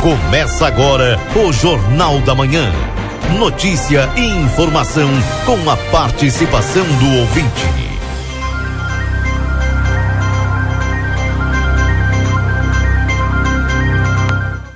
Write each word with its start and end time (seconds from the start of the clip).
Começa 0.00 0.66
agora 0.66 1.18
o 1.36 1.52
Jornal 1.52 2.22
da 2.22 2.34
Manhã. 2.34 2.72
Notícia 3.38 4.08
e 4.16 4.22
informação 4.22 5.10
com 5.44 5.70
a 5.70 5.76
participação 5.76 6.86
do 6.86 7.18
ouvinte. 7.18 7.66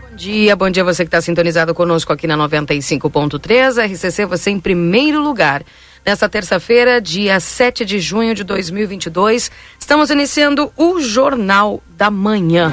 Bom 0.03 0.15
dia, 0.15 0.55
bom 0.57 0.69
dia 0.69 0.85
você 0.85 1.05
que 1.05 1.09
está 1.09 1.23
sintonizado 1.23 1.75
conosco 1.75 2.13
aqui 2.13 2.27
na 2.27 2.37
95.3. 2.37 3.83
RCC, 3.83 4.27
você 4.27 4.51
em 4.51 4.61
primeiro 4.61 5.23
lugar. 5.23 5.65
Nessa 6.05 6.29
terça-feira, 6.29 7.01
dia 7.01 7.41
7 7.41 7.83
de 7.87 7.99
junho 7.99 8.35
de 8.35 8.45
2022, 8.45 9.51
estamos 9.81 10.11
iniciando 10.11 10.71
o 10.77 11.01
Jornal 11.01 11.83
da 11.97 12.11
Manhã. 12.11 12.71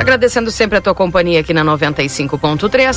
Agradecendo 0.00 0.50
sempre 0.50 0.78
a 0.78 0.80
tua 0.80 0.94
companhia 0.94 1.40
aqui 1.40 1.52
na 1.52 1.62
95.3. 1.62 2.96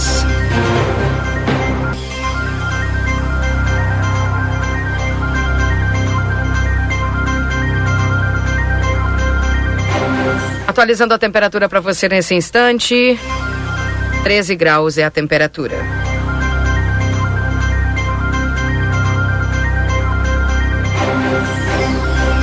Atualizando 10.66 11.14
a 11.14 11.20
temperatura 11.20 11.68
para 11.68 11.82
você 11.82 12.08
nesse 12.08 12.36
instante. 12.36 13.20
13 14.24 14.56
graus 14.56 14.98
é 14.98 15.04
a 15.04 15.12
temperatura. 15.12 15.76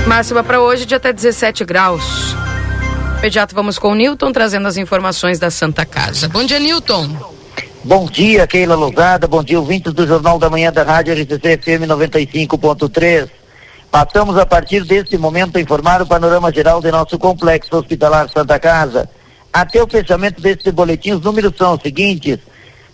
Máxima 0.07 0.45
para 0.45 0.61
hoje 0.61 0.85
de 0.85 0.95
até 0.95 1.15
17 1.15 1.65
graus. 1.65 2.37
Imediato 3.21 3.55
vamos 3.55 3.79
com 3.79 3.89
o 3.89 3.95
Newton 3.95 4.33
trazendo 4.33 4.67
as 4.67 4.79
informações 4.79 5.39
da 5.39 5.51
Santa 5.51 5.85
Casa. 5.85 6.27
Bom 6.27 6.43
dia, 6.43 6.59
Newton. 6.59 7.07
Bom 7.85 8.07
dia, 8.07 8.47
Keila 8.47 8.75
Lousada. 8.75 9.29
Bom 9.29 9.45
dia, 9.45 9.61
ouvintes 9.61 9.93
do 9.93 10.07
Jornal 10.07 10.39
da 10.39 10.49
Manhã 10.49 10.73
da 10.73 10.83
Rádio 10.83 11.13
RCC 11.13 11.59
FM 11.59 11.85
95.3. 11.87 13.29
Passamos 13.91 14.39
a 14.39 14.47
partir 14.47 14.85
deste 14.85 15.19
momento 15.19 15.59
a 15.59 15.61
informar 15.61 16.01
o 16.01 16.07
panorama 16.07 16.51
geral 16.51 16.81
de 16.81 16.91
nosso 16.91 17.19
complexo 17.19 17.77
hospitalar 17.77 18.27
Santa 18.31 18.59
Casa. 18.59 19.07
Até 19.53 19.83
o 19.83 19.87
fechamento 19.87 20.41
deste 20.41 20.73
boletim, 20.73 21.13
os 21.13 21.21
números 21.21 21.53
são 21.59 21.75
os 21.75 21.83
seguintes. 21.83 22.39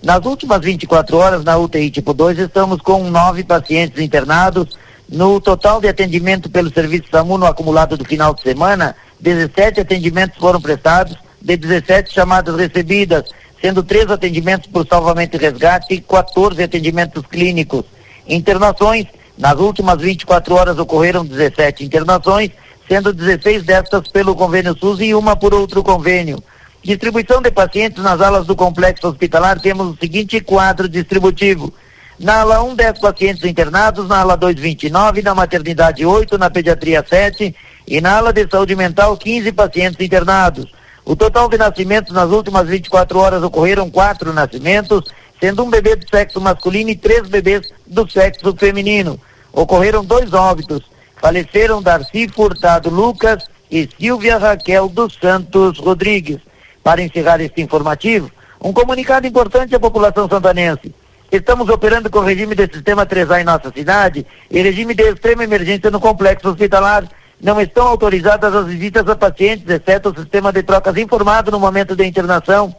Nas 0.03 0.27
últimas 0.27 0.61
24 0.61 1.17
horas, 1.19 1.45
na 1.45 1.57
UTI 1.57 1.89
tipo 1.89 2.13
2, 2.13 2.41
estamos 2.41 2.81
com 2.81 3.09
nove 3.09 3.45
pacientes 3.45 4.03
internados. 4.03 4.77
No 5.09 5.41
total 5.41 5.81
de 5.81 5.87
atendimento 5.87 6.51
pelo 6.51 6.75
serviço 6.75 7.05
SAMU 7.13 7.39
no 7.39 7.47
acumulado 7.47 7.97
do 7.97 8.05
final 8.05 8.35
de 8.35 8.43
semana, 8.43 8.97
17 9.21 9.81
atendimentos 9.81 10.39
foram 10.39 10.61
prestados, 10.61 11.17
de 11.41 11.57
17 11.57 12.13
chamadas 12.13 12.57
recebidas, 12.57 13.25
sendo 13.61 13.83
três 13.83 14.11
atendimentos 14.11 14.69
por 14.69 14.87
salvamento 14.87 15.37
e 15.37 15.41
resgate 15.41 15.95
e 15.95 16.01
14 16.01 16.63
atendimentos 16.63 17.25
clínicos. 17.27 17.85
Internações, 18.29 19.07
nas 19.39 19.59
últimas 19.59 20.01
24 20.01 20.55
horas 20.55 20.79
ocorreram 20.79 21.25
17 21.25 21.85
internações, 21.85 22.51
sendo 22.89 23.13
16 23.13 23.63
destas 23.65 24.09
pelo 24.09 24.35
convênio 24.35 24.77
SUS 24.79 25.01
e 25.01 25.15
uma 25.15 25.37
por 25.37 25.55
outro 25.55 25.83
convênio. 25.83 26.43
Distribuição 26.83 27.43
de 27.43 27.51
pacientes 27.51 28.03
nas 28.03 28.21
alas 28.21 28.47
do 28.47 28.55
complexo 28.55 29.09
hospitalar, 29.09 29.61
temos 29.61 29.89
o 29.89 29.97
seguinte 29.99 30.41
quadro 30.41 30.89
distributivo. 30.89 31.73
Na 32.19 32.41
ala 32.41 32.63
1, 32.63 32.75
10 32.75 32.99
pacientes 33.01 33.45
internados, 33.45 34.09
na 34.09 34.21
ala 34.21 34.37
2, 34.37 34.57
29, 34.57 35.23
na 35.23 35.35
maternidade 35.35 36.07
8, 36.07 36.39
na 36.39 36.49
pediatria 36.49 37.05
7 37.07 37.55
e 37.87 38.01
na 38.01 38.17
ala 38.17 38.33
de 38.33 38.47
saúde 38.49 38.75
mental 38.75 39.17
15 39.17 39.53
pacientes 39.53 40.05
internados. 40.05 40.67
O 41.05 41.15
total 41.15 41.49
de 41.49 41.57
nascimentos 41.57 42.13
nas 42.13 42.31
últimas 42.31 42.67
24 42.67 43.19
horas 43.19 43.43
ocorreram 43.43 43.89
quatro 43.89 44.33
nascimentos, 44.33 45.05
sendo 45.41 45.63
um 45.65 45.71
bebê 45.71 45.95
do 45.95 46.09
sexo 46.09 46.41
masculino 46.41 46.91
e 46.91 46.97
três 46.97 47.29
bebês 47.29 47.69
do 47.87 48.11
sexo 48.11 48.55
feminino. 48.57 49.21
Ocorreram 49.53 50.05
dois 50.05 50.33
óbitos. 50.33 50.83
Faleceram 51.17 51.81
Darcy 51.81 52.29
Furtado 52.29 52.91
Lucas 52.91 53.45
e 53.71 53.89
Silvia 53.99 54.37
Raquel 54.37 54.89
dos 54.89 55.17
Santos 55.21 55.79
Rodrigues. 55.79 56.39
Para 56.83 57.03
encerrar 57.03 57.41
este 57.41 57.63
informativo, 57.63 58.31
um 58.61 58.73
comunicado 58.73 59.27
importante 59.27 59.75
à 59.75 59.81
população 59.81 60.29
santanense. 60.29 60.95
Estamos 61.31 61.69
operando 61.69 62.09
com 62.09 62.21
regime 62.21 62.55
de 62.55 62.73
sistema 62.73 63.05
3A 63.05 63.41
em 63.41 63.45
nossa 63.45 63.73
cidade 63.73 64.27
e 64.51 64.63
regime 64.63 64.95
de 64.95 65.03
extrema 65.05 65.45
emergência 65.45 65.91
no 65.91 66.01
complexo 66.01 66.49
hospitalar. 66.49 67.05
Não 67.41 67.61
estão 67.61 67.87
autorizadas 67.87 68.55
as 68.55 68.67
visitas 68.67 69.07
a 69.09 69.15
pacientes, 69.15 69.69
exceto 69.69 70.09
o 70.09 70.15
sistema 70.15 70.53
de 70.53 70.63
trocas 70.63 70.97
informado 70.97 71.51
no 71.51 71.61
momento 71.61 71.95
da 71.95 72.05
internação. 72.05 72.75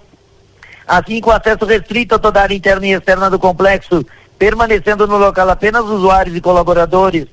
Assim, 0.88 1.22
com 1.22 1.32
acesso 1.32 1.66
restrito 1.66 2.16
a 2.16 2.20
toda 2.20 2.40
a 2.40 2.44
área 2.44 2.56
interna 2.56 2.88
e 2.88 2.94
externa 2.94 3.30
do 3.30 3.38
complexo, 3.38 4.06
permanecendo 4.40 5.06
no 5.06 5.18
local 5.18 5.50
apenas 5.50 5.84
usuários 5.86 6.36
e 6.36 6.42
colaboradores. 6.42 7.28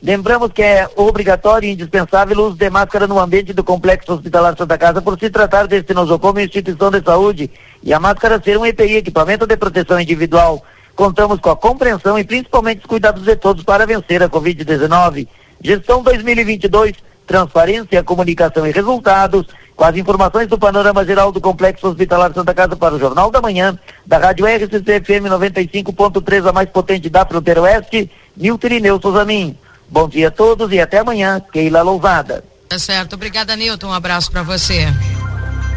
Lembramos 0.00 0.52
que 0.52 0.62
é 0.62 0.88
obrigatório 0.94 1.68
e 1.68 1.72
indispensável 1.72 2.38
o 2.38 2.46
uso 2.48 2.56
de 2.56 2.70
máscara 2.70 3.08
no 3.08 3.18
ambiente 3.18 3.52
do 3.52 3.64
Complexo 3.64 4.12
Hospitalar 4.12 4.56
Santa 4.56 4.78
Casa 4.78 5.02
por 5.02 5.18
se 5.18 5.28
tratar 5.28 5.66
deste 5.66 5.92
nosocomio 5.92 6.44
instituição 6.44 6.88
de 6.90 7.02
saúde 7.02 7.50
e 7.82 7.92
a 7.92 7.98
máscara 7.98 8.40
ser 8.40 8.56
um 8.56 8.64
EPI, 8.64 8.98
equipamento 8.98 9.44
de 9.44 9.56
proteção 9.56 9.98
individual. 9.98 10.62
Contamos 10.94 11.40
com 11.40 11.50
a 11.50 11.56
compreensão 11.56 12.16
e 12.16 12.22
principalmente 12.22 12.80
os 12.80 12.86
cuidados 12.86 13.24
de 13.24 13.34
todos 13.34 13.64
para 13.64 13.86
vencer 13.86 14.22
a 14.22 14.28
Covid-19. 14.28 15.26
Gestão 15.62 16.02
2022, 16.02 16.94
transparência, 17.26 18.02
comunicação 18.02 18.66
e 18.66 18.70
resultados, 18.70 19.46
com 19.76 19.84
as 19.84 19.96
informações 19.96 20.48
do 20.48 20.58
panorama 20.58 21.04
geral 21.04 21.30
do 21.30 21.40
Complexo 21.40 21.88
Hospitalar 21.88 22.32
Santa 22.32 22.54
Casa 22.54 22.74
para 22.74 22.94
o 22.94 22.98
Jornal 22.98 23.30
da 23.30 23.40
Manhã, 23.40 23.78
da 24.06 24.18
Rádio 24.18 24.46
RCC 24.46 25.00
FM 25.00 25.28
95.3, 25.30 26.48
a 26.48 26.52
mais 26.52 26.68
potente 26.68 27.08
da 27.08 27.24
fronteira 27.24 27.62
oeste, 27.62 28.10
Nilton 28.36 28.66
Irineu 28.66 29.00
Souzamin. 29.00 29.56
Bom 29.88 30.08
dia 30.08 30.28
a 30.28 30.30
todos 30.30 30.72
e 30.72 30.80
até 30.80 30.98
amanhã, 30.98 31.40
Keila 31.52 31.82
Lousada. 31.82 32.44
Tá 32.68 32.78
certo, 32.78 33.14
obrigada 33.14 33.56
Nilton, 33.56 33.88
um 33.88 33.92
abraço 33.92 34.30
para 34.30 34.42
você. 34.42 34.86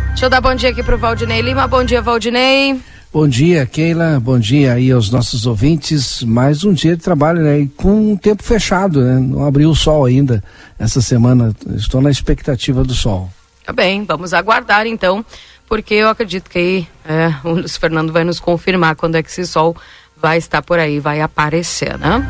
Deixa 0.09 0.25
eu 0.25 0.29
dar 0.29 0.41
bom 0.41 0.53
dia 0.53 0.69
aqui 0.69 0.83
pro 0.83 0.97
Valdinei 0.97 1.41
Lima, 1.41 1.67
bom 1.67 1.83
dia 1.83 2.01
Valdinei. 2.01 2.81
Bom 3.13 3.27
dia, 3.27 3.65
Keila. 3.65 4.21
Bom 4.21 4.39
dia 4.39 4.71
aí 4.71 4.89
aos 4.89 5.11
nossos 5.11 5.45
ouvintes. 5.45 6.23
Mais 6.23 6.63
um 6.63 6.71
dia 6.71 6.95
de 6.95 7.03
trabalho, 7.03 7.41
né? 7.41 7.59
E 7.59 7.67
com 7.67 8.13
um 8.13 8.15
tempo 8.15 8.41
fechado, 8.41 9.01
né? 9.01 9.19
Não 9.19 9.45
abriu 9.45 9.69
o 9.69 9.75
sol 9.75 10.05
ainda 10.05 10.41
essa 10.79 11.01
semana. 11.01 11.53
Estou 11.75 12.01
na 12.01 12.09
expectativa 12.09 12.85
do 12.85 12.93
sol. 12.93 13.29
Tá 13.65 13.73
bem, 13.73 14.05
vamos 14.05 14.33
aguardar 14.33 14.87
então, 14.87 15.25
porque 15.67 15.93
eu 15.93 16.07
acredito 16.07 16.49
que 16.49 16.57
aí 16.57 16.87
é, 17.05 17.35
o 17.43 17.51
Luiz 17.51 17.75
Fernando 17.75 18.13
vai 18.13 18.23
nos 18.23 18.39
confirmar 18.39 18.95
quando 18.95 19.15
é 19.15 19.23
que 19.23 19.29
esse 19.29 19.45
sol 19.45 19.75
vai 20.15 20.37
estar 20.37 20.61
por 20.61 20.79
aí, 20.79 20.99
vai 20.99 21.19
aparecer, 21.19 21.97
né? 21.97 22.25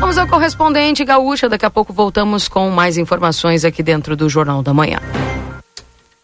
Vamos 0.00 0.16
ao 0.16 0.26
correspondente 0.26 1.04
gaúcha, 1.04 1.46
daqui 1.46 1.66
a 1.66 1.70
pouco 1.70 1.92
voltamos 1.92 2.48
com 2.48 2.70
mais 2.70 2.96
informações 2.96 3.66
aqui 3.66 3.82
dentro 3.82 4.16
do 4.16 4.30
Jornal 4.30 4.62
da 4.62 4.72
Manhã. 4.72 4.98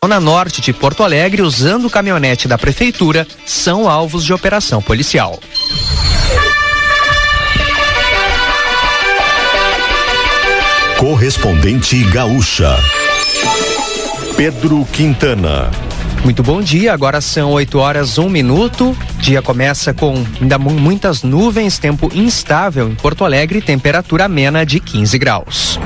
Zona 0.05 0.21
Norte 0.21 0.61
de 0.61 0.73
Porto 0.73 1.03
Alegre, 1.03 1.43
usando 1.43 1.91
caminhonete 1.91 2.47
da 2.47 2.57
Prefeitura, 2.57 3.27
são 3.45 3.89
alvos 3.89 4.25
de 4.25 4.33
operação 4.33 4.81
policial. 4.81 5.41
Correspondente 10.97 12.05
gaúcha. 12.05 12.79
Pedro 14.37 14.87
Quintana. 14.93 15.69
Muito 16.23 16.45
bom 16.45 16.63
dia, 16.63 16.93
agora 16.93 17.21
são 17.21 17.51
8 17.51 17.79
horas, 17.79 18.19
1 18.19 18.29
minuto. 18.29 18.97
Dia 19.19 19.43
começa 19.43 19.93
com 19.93 20.25
ainda 20.41 20.61
muitas 20.61 21.25
nuvens, 21.25 21.77
tempo 21.77 22.09
instável 22.15 22.89
em 22.89 22.95
Porto 22.95 23.25
Alegre, 23.25 23.61
temperatura 23.61 24.27
amena 24.27 24.65
de 24.65 24.79
15 24.79 25.19
graus. 25.19 25.81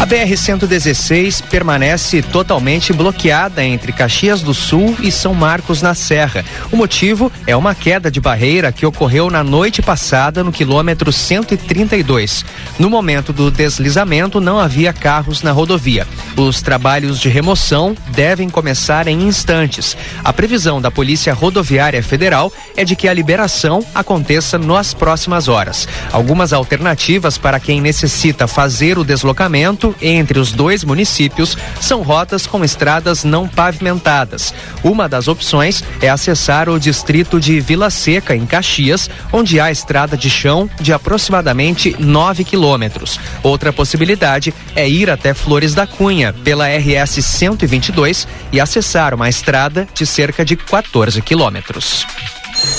A 0.00 0.06
BR-116 0.06 1.42
permanece 1.50 2.22
totalmente 2.22 2.92
bloqueada 2.92 3.64
entre 3.64 3.92
Caxias 3.92 4.40
do 4.42 4.54
Sul 4.54 4.96
e 5.00 5.10
São 5.10 5.34
Marcos 5.34 5.82
na 5.82 5.92
Serra. 5.92 6.44
O 6.70 6.76
motivo 6.76 7.32
é 7.48 7.56
uma 7.56 7.74
queda 7.74 8.08
de 8.08 8.20
barreira 8.20 8.70
que 8.70 8.86
ocorreu 8.86 9.28
na 9.28 9.42
noite 9.42 9.82
passada 9.82 10.44
no 10.44 10.52
quilômetro 10.52 11.12
132. 11.12 12.44
No 12.78 12.88
momento 12.88 13.32
do 13.32 13.50
deslizamento, 13.50 14.40
não 14.40 14.60
havia 14.60 14.92
carros 14.92 15.42
na 15.42 15.50
rodovia. 15.50 16.06
Os 16.36 16.62
trabalhos 16.62 17.18
de 17.18 17.28
remoção 17.28 17.96
devem 18.10 18.48
começar 18.48 19.08
em 19.08 19.26
instantes. 19.26 19.96
A 20.22 20.32
previsão 20.32 20.80
da 20.80 20.92
Polícia 20.92 21.34
Rodoviária 21.34 22.04
Federal 22.04 22.52
é 22.76 22.84
de 22.84 22.94
que 22.94 23.08
a 23.08 23.12
liberação 23.12 23.84
aconteça 23.92 24.58
nas 24.58 24.94
próximas 24.94 25.48
horas. 25.48 25.88
Algumas 26.12 26.52
alternativas 26.52 27.36
para 27.36 27.58
quem 27.58 27.80
necessita 27.80 28.46
fazer 28.46 28.96
o 28.96 29.02
deslocamento 29.02 29.87
entre 30.00 30.38
os 30.38 30.52
dois 30.52 30.84
municípios 30.84 31.56
são 31.80 32.02
rotas 32.02 32.46
com 32.46 32.64
estradas 32.64 33.24
não 33.24 33.48
pavimentadas. 33.48 34.54
Uma 34.82 35.08
das 35.08 35.28
opções 35.28 35.82
é 36.00 36.08
acessar 36.08 36.68
o 36.68 36.78
distrito 36.78 37.40
de 37.40 37.60
Vila 37.60 37.90
Seca, 37.90 38.34
em 38.34 38.46
Caxias, 38.46 39.08
onde 39.32 39.60
há 39.60 39.70
estrada 39.70 40.16
de 40.16 40.30
chão 40.30 40.68
de 40.80 40.92
aproximadamente 40.92 41.96
9 41.98 42.44
quilômetros. 42.44 43.18
Outra 43.42 43.72
possibilidade 43.72 44.54
é 44.74 44.88
ir 44.88 45.10
até 45.10 45.34
Flores 45.34 45.74
da 45.74 45.86
Cunha, 45.86 46.32
pela 46.32 46.66
RS 46.68 47.24
122, 47.24 48.26
e 48.52 48.60
acessar 48.60 49.14
uma 49.14 49.28
estrada 49.28 49.86
de 49.94 50.06
cerca 50.06 50.44
de 50.44 50.56
14 50.56 51.20
quilômetros. 51.22 52.06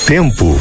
Tempo. 0.05 0.59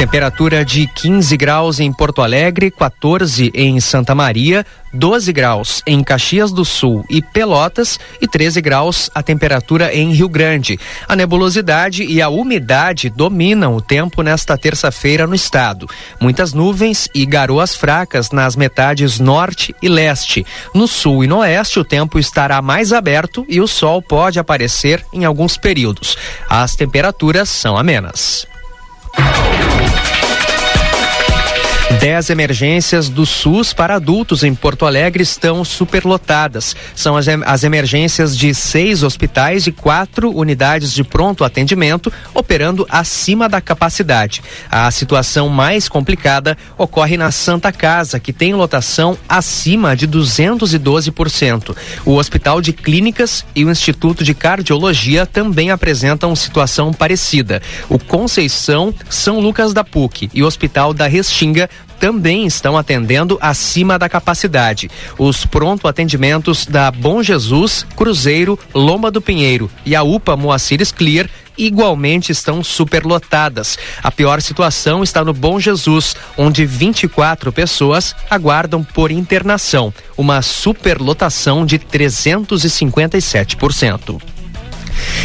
Temperatura 0.00 0.64
de 0.64 0.86
15 0.86 1.36
graus 1.36 1.78
em 1.78 1.92
Porto 1.92 2.22
Alegre, 2.22 2.70
14 2.70 3.52
em 3.54 3.78
Santa 3.80 4.14
Maria, 4.14 4.64
12 4.94 5.30
graus 5.30 5.82
em 5.86 6.02
Caxias 6.02 6.50
do 6.50 6.64
Sul 6.64 7.04
e 7.10 7.20
Pelotas 7.20 8.00
e 8.18 8.26
13 8.26 8.62
graus 8.62 9.10
a 9.14 9.22
temperatura 9.22 9.94
em 9.94 10.10
Rio 10.10 10.26
Grande. 10.26 10.80
A 11.06 11.14
nebulosidade 11.14 12.02
e 12.02 12.22
a 12.22 12.30
umidade 12.30 13.10
dominam 13.10 13.76
o 13.76 13.82
tempo 13.82 14.22
nesta 14.22 14.56
terça-feira 14.56 15.26
no 15.26 15.34
estado. 15.34 15.86
Muitas 16.18 16.54
nuvens 16.54 17.06
e 17.14 17.26
garoas 17.26 17.76
fracas 17.76 18.30
nas 18.30 18.56
metades 18.56 19.20
norte 19.20 19.76
e 19.82 19.88
leste. 19.90 20.46
No 20.74 20.88
sul 20.88 21.24
e 21.24 21.26
no 21.26 21.40
oeste 21.40 21.78
o 21.78 21.84
tempo 21.84 22.18
estará 22.18 22.62
mais 22.62 22.90
aberto 22.94 23.44
e 23.50 23.60
o 23.60 23.68
sol 23.68 24.00
pode 24.00 24.38
aparecer 24.38 25.04
em 25.12 25.26
alguns 25.26 25.58
períodos. 25.58 26.16
As 26.48 26.74
temperaturas 26.74 27.50
são 27.50 27.76
amenas. 27.76 28.48
Dez 31.98 32.30
emergências 32.30 33.08
do 33.08 33.26
SUS 33.26 33.72
para 33.74 33.96
adultos 33.96 34.44
em 34.44 34.54
Porto 34.54 34.86
Alegre 34.86 35.22
estão 35.22 35.64
superlotadas. 35.64 36.76
São 36.94 37.16
as, 37.16 37.26
as, 37.28 37.64
emergências 37.64 38.38
de 38.38 38.54
seis 38.54 39.02
hospitais 39.02 39.66
e 39.66 39.72
quatro 39.72 40.30
unidades 40.30 40.94
de 40.94 41.02
pronto 41.02 41.44
atendimento 41.44 42.10
operando 42.32 42.86
acima 42.88 43.48
da 43.48 43.60
capacidade. 43.60 44.40
A 44.70 44.90
situação 44.90 45.48
mais 45.48 45.88
complicada 45.88 46.56
ocorre 46.78 47.16
na 47.16 47.30
Santa 47.32 47.72
Casa, 47.72 48.20
que 48.20 48.32
tem 48.32 48.54
lotação 48.54 49.18
acima 49.28 49.94
de 49.96 50.06
212%. 50.06 51.76
O 52.06 52.14
Hospital 52.14 52.62
de 52.62 52.72
Clínicas 52.72 53.44
e 53.54 53.64
o 53.64 53.70
Instituto 53.70 54.22
de 54.22 54.32
Cardiologia 54.32 55.26
também 55.26 55.70
apresentam 55.70 56.36
situação 56.36 56.92
parecida. 56.92 57.60
O 57.88 57.98
Conceição, 57.98 58.94
São 59.08 59.40
Lucas 59.40 59.74
da 59.74 59.84
PUC 59.84 60.30
e 60.32 60.42
o 60.42 60.46
Hospital 60.46 60.94
da 60.94 61.06
Restinga 61.06 61.68
também 62.00 62.44
estão 62.46 62.76
atendendo 62.76 63.38
acima 63.40 63.96
da 63.98 64.08
capacidade. 64.08 64.90
Os 65.18 65.46
pronto 65.46 65.86
atendimentos 65.86 66.66
da 66.66 66.90
Bom 66.90 67.22
Jesus, 67.22 67.86
Cruzeiro, 67.94 68.58
Loma 68.74 69.08
do 69.10 69.20
Pinheiro 69.20 69.70
e 69.84 69.94
a 69.94 70.02
UPA 70.02 70.34
Moacires 70.36 70.90
Clear 70.90 71.28
igualmente 71.58 72.32
estão 72.32 72.64
superlotadas. 72.64 73.78
A 74.02 74.10
pior 74.10 74.40
situação 74.40 75.02
está 75.02 75.22
no 75.22 75.34
Bom 75.34 75.60
Jesus, 75.60 76.16
onde 76.38 76.64
24 76.64 77.52
pessoas 77.52 78.16
aguardam 78.30 78.82
por 78.82 79.10
internação, 79.10 79.92
uma 80.16 80.40
superlotação 80.40 81.66
de 81.66 81.78
357%. 81.78 84.39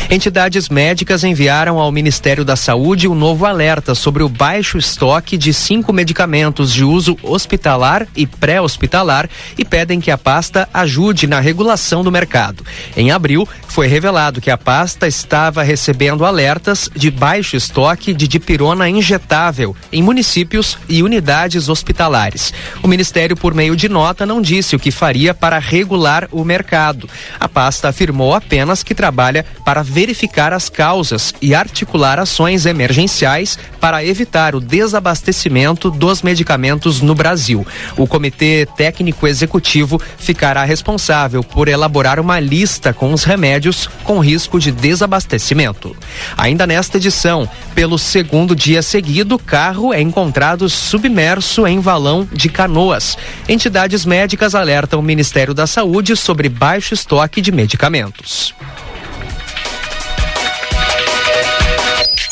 Entidades 0.09 0.69
médicas 0.69 1.23
enviaram 1.23 1.79
ao 1.79 1.91
Ministério 1.91 2.45
da 2.45 2.55
Saúde 2.55 3.07
um 3.07 3.15
novo 3.15 3.45
alerta 3.45 3.95
sobre 3.95 4.21
o 4.21 4.29
baixo 4.29 4.77
estoque 4.77 5.35
de 5.35 5.51
cinco 5.53 5.91
medicamentos 5.91 6.71
de 6.71 6.83
uso 6.83 7.17
hospitalar 7.23 8.07
e 8.15 8.27
pré-hospitalar 8.27 9.27
e 9.57 9.65
pedem 9.65 9.99
que 9.99 10.11
a 10.11 10.17
pasta 10.17 10.69
ajude 10.73 11.25
na 11.25 11.39
regulação 11.39 12.03
do 12.03 12.11
mercado. 12.11 12.63
Em 12.95 13.09
abril, 13.09 13.47
foi 13.67 13.87
revelado 13.87 14.39
que 14.39 14.51
a 14.51 14.57
pasta 14.57 15.07
estava 15.07 15.63
recebendo 15.63 16.23
alertas 16.23 16.89
de 16.95 17.09
baixo 17.09 17.57
estoque 17.57 18.13
de 18.13 18.27
dipirona 18.27 18.87
injetável 18.87 19.75
em 19.91 20.03
municípios 20.03 20.77
e 20.87 21.01
unidades 21.01 21.67
hospitalares. 21.67 22.53
O 22.81 22.87
Ministério, 22.87 23.35
por 23.35 23.53
meio 23.53 23.75
de 23.75 23.89
nota, 23.89 24.25
não 24.25 24.41
disse 24.41 24.75
o 24.75 24.79
que 24.79 24.91
faria 24.91 25.33
para 25.33 25.59
regular 25.59 26.27
o 26.31 26.43
mercado. 26.45 27.09
A 27.39 27.49
pasta 27.49 27.89
afirmou 27.89 28.33
apenas 28.33 28.83
que 28.83 28.95
trabalha 28.95 29.45
para 29.65 29.81
verificar 29.81 30.53
as 30.53 30.69
causas 30.69 31.33
e 31.41 31.55
articular 31.55 32.19
ações 32.19 32.67
emergenciais 32.67 33.57
para 33.81 34.05
evitar 34.05 34.53
o 34.53 34.61
desabastecimento 34.61 35.89
dos 35.89 36.21
medicamentos 36.21 37.01
no 37.01 37.15
Brasil. 37.15 37.65
O 37.97 38.05
Comitê 38.05 38.67
Técnico 38.77 39.27
Executivo 39.27 39.99
ficará 40.17 40.63
responsável 40.63 41.43
por 41.43 41.67
elaborar 41.67 42.19
uma 42.19 42.39
lista 42.39 42.93
com 42.93 43.11
os 43.11 43.23
remédios 43.23 43.89
com 44.03 44.19
risco 44.19 44.59
de 44.59 44.71
desabastecimento. 44.71 45.95
Ainda 46.37 46.67
nesta 46.67 46.97
edição, 46.97 47.49
pelo 47.73 47.97
segundo 47.97 48.55
dia 48.55 48.83
seguido, 48.83 49.39
carro 49.39 49.91
é 49.91 49.99
encontrado 49.99 50.69
submerso 50.69 51.65
em 51.65 51.79
valão 51.79 52.27
de 52.31 52.49
canoas. 52.49 53.17
Entidades 53.49 54.05
médicas 54.05 54.53
alertam 54.53 54.99
o 54.99 55.03
Ministério 55.03 55.53
da 55.53 55.65
Saúde 55.65 56.15
sobre 56.15 56.47
baixo 56.49 56.93
estoque 56.93 57.41
de 57.41 57.51
medicamentos. 57.51 58.53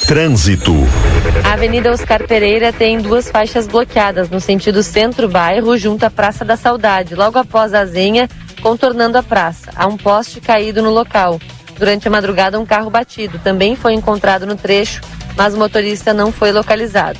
Trânsito. 0.07 0.73
A 1.45 1.53
Avenida 1.53 1.91
Oscar 1.91 2.27
Pereira 2.27 2.73
tem 2.73 2.99
duas 2.99 3.31
faixas 3.31 3.65
bloqueadas 3.65 4.29
no 4.29 4.39
sentido 4.39 4.83
centro-bairro, 4.83 5.77
junto 5.77 6.03
à 6.03 6.09
Praça 6.09 6.43
da 6.43 6.57
Saudade, 6.57 7.15
logo 7.15 7.39
após 7.39 7.73
a 7.73 7.85
Zenha, 7.85 8.29
contornando 8.61 9.17
a 9.17 9.23
praça. 9.23 9.71
Há 9.75 9.87
um 9.87 9.95
poste 9.95 10.41
caído 10.41 10.81
no 10.81 10.89
local. 10.91 11.39
Durante 11.77 12.07
a 12.07 12.11
madrugada, 12.11 12.59
um 12.59 12.65
carro 12.65 12.89
batido 12.89 13.39
também 13.39 13.75
foi 13.75 13.93
encontrado 13.93 14.45
no 14.45 14.55
trecho, 14.55 15.01
mas 15.37 15.53
o 15.53 15.57
motorista 15.57 16.13
não 16.13 16.31
foi 16.31 16.51
localizado. 16.51 17.19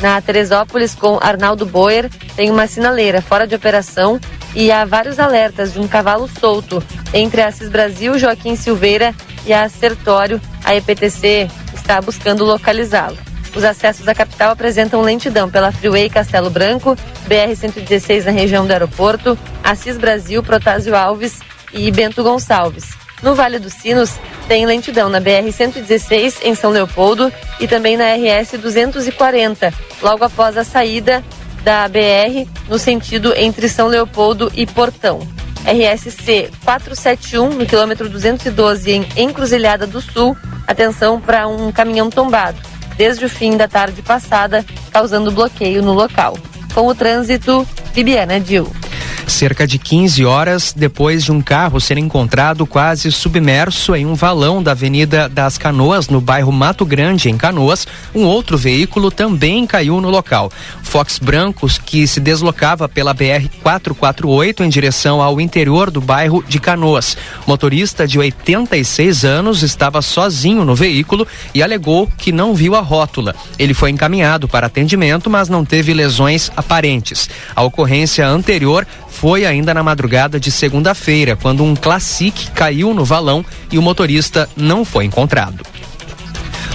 Na 0.00 0.20
Teresópolis, 0.20 0.94
com 0.94 1.18
Arnaldo 1.22 1.64
Boer, 1.64 2.10
tem 2.34 2.50
uma 2.50 2.66
sinaleira 2.66 3.22
fora 3.22 3.46
de 3.46 3.54
operação 3.54 4.20
e 4.54 4.72
há 4.72 4.84
vários 4.84 5.20
alertas 5.20 5.72
de 5.72 5.78
um 5.78 5.86
cavalo 5.86 6.28
solto 6.40 6.82
entre 7.12 7.40
a 7.40 7.46
Assis 7.46 7.68
Brasil, 7.68 8.18
Joaquim 8.18 8.56
Silveira 8.56 9.14
e 9.46 9.52
a 9.52 9.68
Sertório. 9.68 10.40
A 10.64 10.74
EPTC 10.74 11.48
está 11.84 12.00
buscando 12.00 12.44
localizá-lo. 12.44 13.18
Os 13.54 13.62
acessos 13.62 14.08
à 14.08 14.14
capital 14.14 14.50
apresentam 14.50 15.02
lentidão 15.02 15.50
pela 15.50 15.70
Freeway 15.70 16.08
Castelo 16.08 16.50
Branco, 16.50 16.96
BR-116 17.28 18.24
na 18.24 18.32
região 18.32 18.66
do 18.66 18.72
aeroporto, 18.72 19.38
Assis 19.62 19.96
Brasil, 19.96 20.42
Protásio 20.42 20.96
Alves 20.96 21.38
e 21.72 21.90
Bento 21.90 22.24
Gonçalves. 22.24 22.94
No 23.22 23.34
Vale 23.34 23.58
dos 23.58 23.74
Sinos, 23.74 24.18
tem 24.48 24.66
lentidão 24.66 25.08
na 25.08 25.20
BR-116 25.20 26.38
em 26.42 26.54
São 26.54 26.70
Leopoldo 26.70 27.30
e 27.60 27.68
também 27.68 27.96
na 27.96 28.14
RS 28.14 28.58
240, 28.60 29.72
logo 30.02 30.24
após 30.24 30.56
a 30.56 30.64
saída 30.64 31.22
da 31.62 31.86
BR 31.86 32.48
no 32.68 32.78
sentido 32.78 33.32
entre 33.36 33.68
São 33.68 33.88
Leopoldo 33.88 34.50
e 34.54 34.66
Portão. 34.66 35.20
RSC 35.64 36.50
471 36.64 37.50
no 37.50 37.66
quilômetro 37.66 38.08
212 38.08 38.90
em 38.90 39.06
Encruzilhada 39.16 39.86
do 39.86 40.00
Sul, 40.00 40.36
atenção 40.66 41.20
para 41.20 41.48
um 41.48 41.72
caminhão 41.72 42.10
tombado, 42.10 42.60
desde 42.96 43.24
o 43.24 43.28
fim 43.28 43.56
da 43.56 43.66
tarde 43.66 44.02
passada, 44.02 44.64
causando 44.90 45.32
bloqueio 45.32 45.82
no 45.82 45.92
local. 45.92 46.38
Com 46.74 46.86
o 46.86 46.94
trânsito, 46.94 47.66
Bibiana 47.94 48.38
Dil 48.38 48.70
cerca 49.26 49.66
de 49.66 49.78
15 49.78 50.24
horas 50.24 50.74
depois 50.76 51.24
de 51.24 51.32
um 51.32 51.40
carro 51.40 51.80
ser 51.80 51.98
encontrado 51.98 52.66
quase 52.66 53.10
submerso 53.10 53.94
em 53.94 54.06
um 54.06 54.14
valão 54.14 54.62
da 54.62 54.72
Avenida 54.72 55.28
das 55.28 55.58
Canoas, 55.58 56.08
no 56.08 56.20
bairro 56.20 56.52
Mato 56.52 56.84
Grande, 56.84 57.28
em 57.28 57.36
Canoas. 57.36 57.86
Um 58.14 58.24
outro 58.24 58.56
veículo 58.56 59.10
também 59.10 59.66
caiu 59.66 60.00
no 60.00 60.10
local. 60.10 60.50
Fox 60.82 61.18
Brancos, 61.18 61.78
que 61.78 62.06
se 62.06 62.20
deslocava 62.20 62.88
pela 62.88 63.14
BR 63.14 63.48
448 63.62 64.62
em 64.64 64.68
direção 64.68 65.20
ao 65.20 65.40
interior 65.40 65.90
do 65.90 66.00
bairro 66.00 66.44
de 66.46 66.58
Canoas. 66.58 67.16
motorista 67.46 68.06
de 68.06 68.18
86 68.18 69.24
anos 69.24 69.62
estava 69.62 70.02
sozinho 70.02 70.64
no 70.64 70.74
veículo 70.74 71.26
e 71.54 71.62
alegou 71.62 72.08
que 72.16 72.32
não 72.32 72.54
viu 72.54 72.74
a 72.74 72.80
rótula. 72.80 73.34
Ele 73.58 73.74
foi 73.74 73.90
encaminhado 73.90 74.48
para 74.48 74.66
atendimento, 74.66 75.28
mas 75.28 75.48
não 75.48 75.64
teve 75.64 75.92
lesões 75.92 76.50
aparentes. 76.56 77.28
A 77.54 77.62
ocorrência 77.62 78.26
anterior 78.26 78.86
foi 79.14 79.46
ainda 79.46 79.72
na 79.72 79.82
madrugada 79.82 80.38
de 80.40 80.50
segunda-feira, 80.50 81.36
quando 81.36 81.62
um 81.62 81.74
Classic 81.74 82.50
caiu 82.50 82.92
no 82.92 83.04
valão 83.04 83.44
e 83.70 83.78
o 83.78 83.82
motorista 83.82 84.50
não 84.56 84.84
foi 84.84 85.04
encontrado. 85.04 85.64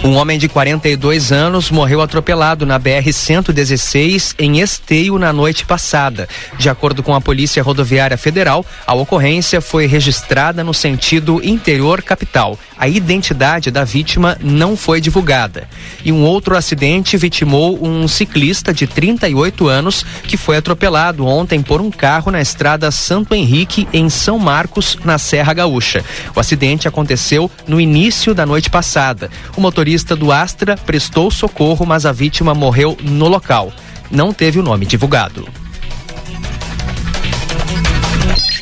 Um 0.02 0.16
homem 0.16 0.40
de 0.40 0.48
42 0.48 1.30
anos 1.34 1.70
morreu 1.70 2.00
atropelado 2.00 2.66
na 2.66 2.80
BR-116 2.80 4.34
em 4.40 4.62
Esteio 4.62 5.20
na 5.20 5.34
noite 5.34 5.66
passada. 5.66 6.28
De 6.58 6.70
acordo 6.70 7.04
com 7.04 7.14
a 7.14 7.20
Polícia 7.20 7.62
Rodoviária 7.62 8.18
Federal, 8.18 8.66
a 8.88 8.94
ocorrência 8.94 9.60
foi 9.60 9.88
registrada 9.88 10.64
no 10.64 10.74
sentido 10.74 11.42
interior 11.44 12.02
capital. 12.02 12.58
A 12.78 12.88
identidade 12.88 13.70
da 13.70 13.84
vítima 13.84 14.38
não 14.42 14.78
foi 14.78 15.02
divulgada. 15.02 15.68
E 16.04 16.14
um 16.14 16.24
outro 16.24 16.56
acidente 16.56 17.18
vitimou 17.18 17.86
um 17.86 18.08
ciclista 18.08 18.74
de 18.74 18.88
38 18.88 19.68
anos 19.68 20.06
que 20.24 20.38
foi 20.38 20.56
atropelado 20.56 21.26
ontem 21.26 21.62
por 21.62 21.82
um 21.82 21.92
carro 21.92 22.32
na 22.32 22.40
estrada 22.40 22.90
Santo 22.90 23.36
Henrique, 23.36 23.86
em 23.92 24.10
São 24.10 24.40
Marcos, 24.40 24.98
na 25.04 25.18
Serra 25.18 25.54
Gaúcha. 25.54 26.06
O 26.34 26.40
acidente 26.40 26.88
aconteceu 26.88 27.52
no 27.68 27.82
início 27.82 28.34
da 28.34 28.46
noite 28.46 28.70
passada. 28.70 29.30
O 29.58 29.62
motorista 29.62 29.89
motorista 29.90 30.16
do 30.16 30.32
Astra 30.32 30.78
prestou 30.78 31.32
socorro, 31.32 31.84
mas 31.84 32.06
a 32.06 32.12
vítima 32.12 32.54
morreu 32.54 32.96
no 33.02 33.28
local. 33.28 33.74
Não 34.12 34.32
teve 34.32 34.60
o 34.60 34.64
nome 34.64 34.86
divulgado. 34.86 35.48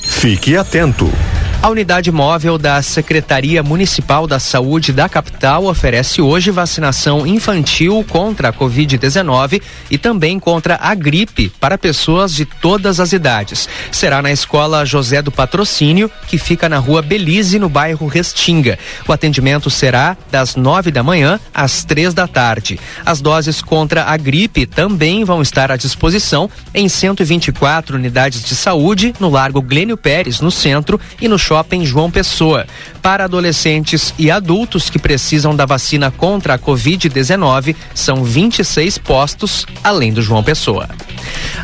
Fique 0.03 0.55
atento. 0.55 1.11
A 1.59 1.69
unidade 1.69 2.11
móvel 2.11 2.55
da 2.57 2.81
Secretaria 2.83 3.63
Municipal 3.63 4.27
da 4.27 4.39
Saúde 4.39 4.93
da 4.93 5.09
capital 5.09 5.65
oferece 5.65 6.21
hoje 6.21 6.51
vacinação 6.51 7.25
infantil 7.25 8.05
contra 8.07 8.49
a 8.49 8.53
Covid-19 8.53 9.61
e 9.89 9.97
também 9.97 10.39
contra 10.39 10.77
a 10.79 10.93
gripe 10.93 11.51
para 11.59 11.77
pessoas 11.77 12.33
de 12.33 12.45
todas 12.45 12.99
as 12.99 13.11
idades. 13.11 13.67
Será 13.91 14.21
na 14.21 14.31
Escola 14.31 14.85
José 14.85 15.19
do 15.21 15.31
Patrocínio, 15.31 16.11
que 16.27 16.37
fica 16.37 16.69
na 16.69 16.77
rua 16.77 17.01
Belize, 17.01 17.57
no 17.57 17.67
bairro 17.67 18.05
Restinga. 18.07 18.77
O 19.07 19.11
atendimento 19.11 19.69
será 19.69 20.15
das 20.31 20.55
nove 20.55 20.91
da 20.91 21.01
manhã 21.01 21.39
às 21.53 21.83
três 21.83 22.13
da 22.13 22.27
tarde. 22.27 22.79
As 23.03 23.19
doses 23.19 23.63
contra 23.63 24.03
a 24.03 24.15
gripe 24.15 24.67
também 24.67 25.25
vão 25.25 25.41
estar 25.41 25.71
à 25.71 25.75
disposição 25.75 26.49
em 26.73 26.87
124 26.87 27.97
unidades 27.97 28.43
de 28.43 28.55
saúde 28.55 29.13
no 29.19 29.29
Largo 29.29 29.61
Glênio 29.61 29.97
Pérez, 29.97 30.39
no 30.39 30.51
centro, 30.51 31.01
e 31.19 31.27
no 31.27 31.46
Shopping 31.47 31.85
João 31.85 32.11
Pessoa. 32.11 32.65
Para 33.07 33.23
adolescentes 33.23 34.13
e 34.19 34.29
adultos 34.29 34.89
que 34.89 34.99
precisam 34.99 35.55
da 35.55 35.65
vacina 35.65 36.11
contra 36.11 36.55
a 36.55 36.59
Covid-19, 36.59 37.73
são 37.93 38.21
26 38.21 38.97
postos, 38.97 39.65
além 39.81 40.11
do 40.11 40.21
João 40.21 40.43
Pessoa. 40.43 40.89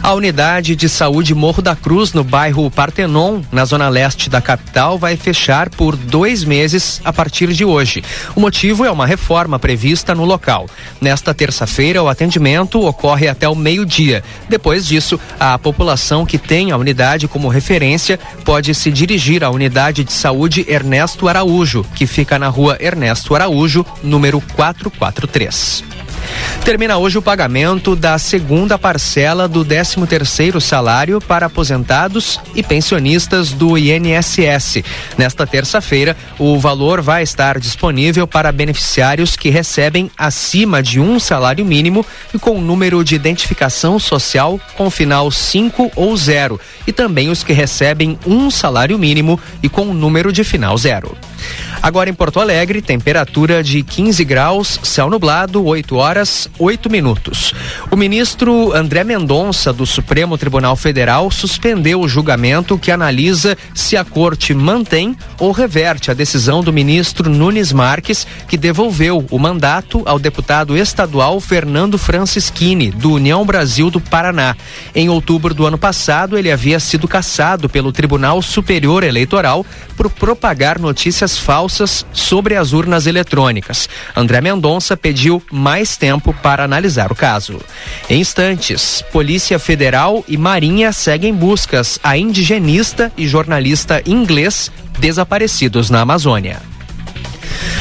A 0.01 0.13
unidade 0.13 0.75
de 0.75 0.89
saúde 0.89 1.33
Morro 1.33 1.61
da 1.61 1.75
Cruz, 1.75 2.13
no 2.13 2.23
bairro 2.23 2.69
Partenon, 2.71 3.41
na 3.51 3.65
zona 3.65 3.89
leste 3.89 4.29
da 4.29 4.41
capital, 4.41 4.97
vai 4.97 5.15
fechar 5.15 5.69
por 5.69 5.95
dois 5.95 6.43
meses 6.43 7.01
a 7.03 7.13
partir 7.13 7.53
de 7.53 7.63
hoje. 7.63 8.03
O 8.35 8.39
motivo 8.39 8.85
é 8.85 8.91
uma 8.91 9.05
reforma 9.05 9.59
prevista 9.59 10.13
no 10.13 10.25
local. 10.25 10.67
Nesta 10.99 11.33
terça-feira, 11.33 12.03
o 12.03 12.09
atendimento 12.09 12.85
ocorre 12.85 13.27
até 13.27 13.47
o 13.47 13.55
meio-dia. 13.55 14.23
Depois 14.49 14.85
disso, 14.85 15.19
a 15.39 15.57
população 15.57 16.25
que 16.25 16.37
tem 16.37 16.71
a 16.71 16.77
unidade 16.77 17.27
como 17.27 17.47
referência 17.47 18.19
pode 18.43 18.73
se 18.75 18.91
dirigir 18.91 19.43
à 19.43 19.49
unidade 19.49 20.03
de 20.03 20.11
saúde 20.11 20.65
Ernesto 20.67 21.29
Araújo, 21.33 21.83
que 21.95 22.05
fica 22.05 22.37
na 22.37 22.49
rua 22.49 22.77
Ernesto 22.79 23.33
Araújo, 23.33 23.83
número 24.03 24.39
443. 24.55 25.92
Termina 26.63 26.97
hoje 26.97 27.17
o 27.17 27.21
pagamento 27.21 27.95
da 27.95 28.17
segunda 28.17 28.79
parcela 28.79 29.47
do 29.47 29.65
13 29.65 30.07
terceiro 30.07 30.61
salário 30.61 31.19
para 31.19 31.47
aposentados 31.47 32.39
e 32.55 32.63
pensionistas 32.63 33.51
do 33.51 33.77
INSS. 33.77 34.83
Nesta 35.17 35.45
terça-feira, 35.45 36.15
o 36.39 36.57
valor 36.57 37.01
vai 37.01 37.21
estar 37.23 37.59
disponível 37.59 38.25
para 38.25 38.51
beneficiários 38.51 39.35
que 39.35 39.49
recebem 39.49 40.09
acima 40.17 40.81
de 40.81 40.99
um 40.99 41.19
salário 41.19 41.65
mínimo 41.65 42.05
e 42.33 42.39
com 42.39 42.61
número 42.61 43.03
de 43.03 43.15
identificação 43.15 43.99
social 43.99 44.59
com 44.75 44.89
final 44.89 45.29
5 45.29 45.91
ou 45.95 46.15
0 46.15 46.59
e 46.87 46.93
também 46.93 47.29
os 47.29 47.43
que 47.43 47.51
recebem 47.51 48.17
um 48.25 48.49
salário 48.49 48.97
mínimo 48.97 49.39
e 49.61 49.67
com 49.67 49.93
número 49.93 50.31
de 50.31 50.43
final 50.43 50.77
0. 50.77 51.15
Agora 51.81 52.09
em 52.09 52.13
Porto 52.13 52.39
Alegre, 52.39 52.81
temperatura 52.81 53.61
de 53.61 53.83
15 53.83 54.23
graus, 54.23 54.79
céu 54.83 55.09
nublado, 55.09 55.65
8 55.65 55.95
horas, 55.95 56.49
8 56.57 56.89
minutos. 56.89 57.53
O 57.91 57.97
ministro 57.97 58.73
André 58.73 59.03
Mendonça, 59.03 59.73
do 59.73 59.85
Supremo 59.85 60.37
Tribunal 60.37 60.77
Federal, 60.77 61.29
suspendeu 61.29 61.99
o 61.99 62.07
julgamento 62.07 62.77
que 62.77 62.89
analisa 62.89 63.57
se 63.75 63.97
a 63.97 64.05
corte 64.05 64.53
mantém 64.53 65.15
ou 65.37 65.51
reverte 65.51 66.09
a 66.09 66.13
decisão 66.13 66.63
do 66.63 66.71
ministro 66.71 67.29
Nunes 67.29 67.73
Marques, 67.73 68.25
que 68.47 68.55
devolveu 68.55 69.25
o 69.29 69.37
mandato 69.37 70.01
ao 70.05 70.17
deputado 70.17 70.77
estadual 70.77 71.39
Fernando 71.41 71.97
Francischini, 71.97 72.91
do 72.91 73.11
União 73.11 73.45
Brasil 73.45 73.89
do 73.89 73.99
Paraná. 73.99 74.55
Em 74.95 75.09
outubro 75.09 75.53
do 75.53 75.65
ano 75.65 75.77
passado, 75.77 76.37
ele 76.37 76.51
havia 76.51 76.79
sido 76.79 77.07
cassado 77.07 77.67
pelo 77.67 77.91
Tribunal 77.91 78.41
Superior 78.41 79.03
Eleitoral 79.03 79.65
por 79.97 80.09
propagar 80.09 80.79
notícias 80.79 81.32
falsas 81.37 82.05
sobre 82.13 82.55
as 82.55 82.73
urnas 82.73 83.07
eletrônicas. 83.07 83.89
André 84.15 84.41
Mendonça 84.41 84.95
pediu 84.95 85.41
mais 85.51 85.97
tempo 85.97 86.33
para 86.33 86.63
analisar 86.63 87.11
o 87.11 87.15
caso. 87.15 87.59
Em 88.09 88.19
instantes, 88.19 89.03
Polícia 89.11 89.59
Federal 89.59 90.23
e 90.27 90.37
Marinha 90.37 90.91
seguem 90.91 91.33
buscas 91.33 91.99
a 92.03 92.17
indigenista 92.17 93.11
e 93.17 93.27
jornalista 93.27 94.01
inglês 94.05 94.71
desaparecidos 94.99 95.89
na 95.89 96.01
Amazônia. 96.01 96.61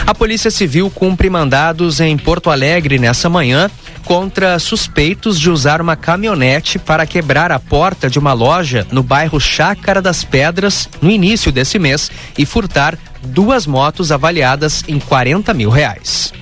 A 0.07 0.15
Polícia 0.15 0.51
Civil 0.51 0.91
cumpre 0.91 1.31
mandados 1.31 2.01
em 2.01 2.17
Porto 2.17 2.51
Alegre 2.51 2.99
nessa 2.99 3.29
manhã 3.29 3.71
contra 4.05 4.59
suspeitos 4.59 5.39
de 5.39 5.49
usar 5.49 5.81
uma 5.81 5.97
caminhonete 5.97 6.79
para 6.79 7.07
quebrar 7.07 7.53
a 7.53 7.59
porta 7.59 8.11
de 8.11 8.19
uma 8.19 8.33
loja 8.33 8.87
no 8.91 9.03
bairro 9.03 9.41
Chácara 9.41 10.03
das 10.03 10.25
Pedras 10.25 10.89
no 11.01 11.11
início 11.11 11.53
desse 11.53 11.79
mês 11.79 12.11
e 12.37 12.45
furtar 12.45 12.99
duas 13.23 13.67
motos 13.67 14.11
avaliadas 14.13 14.85
em 14.89 14.99
40 14.99 15.55
mil 15.55 15.71
reais. 15.71 16.33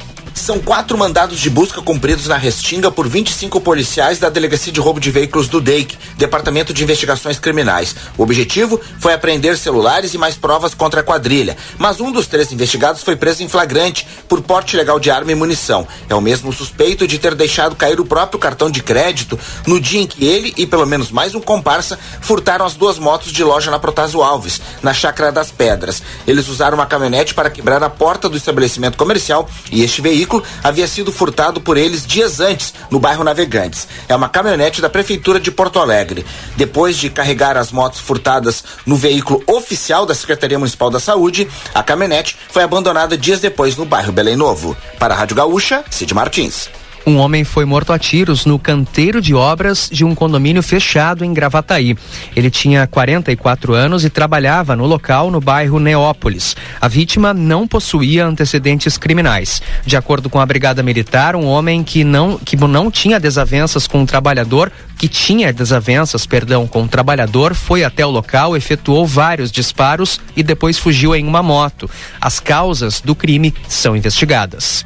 São 0.40 0.58
quatro 0.58 0.96
mandados 0.96 1.38
de 1.38 1.50
busca 1.50 1.82
cumpridos 1.82 2.26
na 2.26 2.38
Restinga 2.38 2.90
por 2.90 3.06
25 3.06 3.60
policiais 3.60 4.18
da 4.18 4.30
Delegacia 4.30 4.72
de 4.72 4.80
Roubo 4.80 4.98
de 4.98 5.10
Veículos 5.10 5.48
do 5.48 5.60
DEIC, 5.60 5.98
Departamento 6.16 6.72
de 6.72 6.82
Investigações 6.82 7.38
Criminais. 7.38 7.94
O 8.16 8.22
objetivo 8.22 8.80
foi 8.98 9.12
apreender 9.12 9.58
celulares 9.58 10.14
e 10.14 10.18
mais 10.18 10.36
provas 10.36 10.72
contra 10.72 11.02
a 11.02 11.04
quadrilha, 11.04 11.58
mas 11.76 12.00
um 12.00 12.10
dos 12.10 12.26
três 12.26 12.50
investigados 12.50 13.02
foi 13.02 13.16
preso 13.16 13.42
em 13.42 13.50
flagrante 13.50 14.08
por 14.26 14.40
porte 14.40 14.78
legal 14.78 14.98
de 14.98 15.10
arma 15.10 15.30
e 15.30 15.34
munição. 15.34 15.86
É 16.08 16.14
o 16.14 16.22
mesmo 16.22 16.50
suspeito 16.54 17.06
de 17.06 17.18
ter 17.18 17.34
deixado 17.34 17.76
cair 17.76 18.00
o 18.00 18.06
próprio 18.06 18.40
cartão 18.40 18.70
de 18.70 18.82
crédito 18.82 19.38
no 19.66 19.78
dia 19.78 20.00
em 20.00 20.06
que 20.06 20.24
ele 20.24 20.54
e 20.56 20.66
pelo 20.66 20.86
menos 20.86 21.10
mais 21.10 21.34
um 21.34 21.40
comparsa 21.40 21.98
furtaram 22.22 22.64
as 22.64 22.74
duas 22.74 22.98
motos 22.98 23.30
de 23.30 23.44
loja 23.44 23.70
na 23.70 23.78
Protásio 23.78 24.22
Alves, 24.22 24.58
na 24.82 24.94
Chácara 24.94 25.30
das 25.30 25.50
Pedras. 25.50 26.02
Eles 26.26 26.48
usaram 26.48 26.78
uma 26.78 26.86
caminhonete 26.86 27.34
para 27.34 27.50
quebrar 27.50 27.82
a 27.82 27.90
porta 27.90 28.26
do 28.26 28.38
estabelecimento 28.38 28.96
comercial 28.96 29.46
e 29.70 29.84
este 29.84 30.00
veículo 30.00 30.29
veículo 30.30 30.44
havia 30.62 30.86
sido 30.86 31.10
furtado 31.10 31.60
por 31.60 31.76
eles 31.76 32.06
dias 32.06 32.38
antes, 32.38 32.72
no 32.90 33.00
bairro 33.00 33.24
Navegantes. 33.24 33.88
É 34.08 34.14
uma 34.14 34.28
caminhonete 34.28 34.80
da 34.80 34.88
Prefeitura 34.88 35.40
de 35.40 35.50
Porto 35.50 35.80
Alegre. 35.80 36.24
Depois 36.56 36.96
de 36.96 37.10
carregar 37.10 37.56
as 37.56 37.72
motos 37.72 38.00
furtadas 38.00 38.62
no 38.86 38.94
veículo 38.94 39.42
oficial 39.46 40.06
da 40.06 40.14
Secretaria 40.14 40.58
Municipal 40.58 40.90
da 40.90 41.00
Saúde, 41.00 41.48
a 41.74 41.82
caminhonete 41.82 42.36
foi 42.50 42.62
abandonada 42.62 43.18
dias 43.18 43.40
depois 43.40 43.76
no 43.76 43.84
bairro 43.84 44.12
Belém 44.12 44.36
Novo. 44.36 44.76
Para 44.98 45.14
a 45.14 45.16
Rádio 45.16 45.36
Gaúcha, 45.36 45.84
Cid 45.90 46.14
Martins. 46.14 46.79
Um 47.06 47.16
homem 47.16 47.44
foi 47.44 47.64
morto 47.64 47.92
a 47.92 47.98
tiros 47.98 48.44
no 48.44 48.58
canteiro 48.58 49.22
de 49.22 49.34
obras 49.34 49.88
de 49.90 50.04
um 50.04 50.14
condomínio 50.14 50.62
fechado 50.62 51.24
em 51.24 51.32
Gravataí. 51.32 51.96
Ele 52.36 52.50
tinha 52.50 52.86
44 52.86 53.72
anos 53.72 54.04
e 54.04 54.10
trabalhava 54.10 54.76
no 54.76 54.84
local 54.86 55.30
no 55.30 55.40
bairro 55.40 55.80
Neópolis. 55.80 56.54
A 56.78 56.88
vítima 56.88 57.32
não 57.32 57.66
possuía 57.66 58.26
antecedentes 58.26 58.98
criminais. 58.98 59.62
De 59.84 59.96
acordo 59.96 60.28
com 60.28 60.38
a 60.38 60.46
Brigada 60.46 60.82
Militar, 60.82 61.34
um 61.34 61.46
homem 61.46 61.82
que 61.82 62.04
não, 62.04 62.38
que 62.38 62.56
não 62.56 62.90
tinha 62.90 63.18
desavenças 63.18 63.86
com 63.86 64.00
um 64.00 64.06
trabalhador, 64.06 64.70
que 64.98 65.08
tinha 65.08 65.52
desavenças, 65.52 66.26
perdão, 66.26 66.66
com 66.66 66.82
um 66.82 66.88
trabalhador, 66.88 67.54
foi 67.54 67.82
até 67.82 68.04
o 68.04 68.10
local, 68.10 68.56
efetuou 68.56 69.06
vários 69.06 69.50
disparos 69.50 70.20
e 70.36 70.42
depois 70.42 70.78
fugiu 70.78 71.14
em 71.14 71.26
uma 71.26 71.42
moto. 71.42 71.90
As 72.20 72.38
causas 72.38 73.00
do 73.00 73.14
crime 73.14 73.54
são 73.66 73.96
investigadas. 73.96 74.84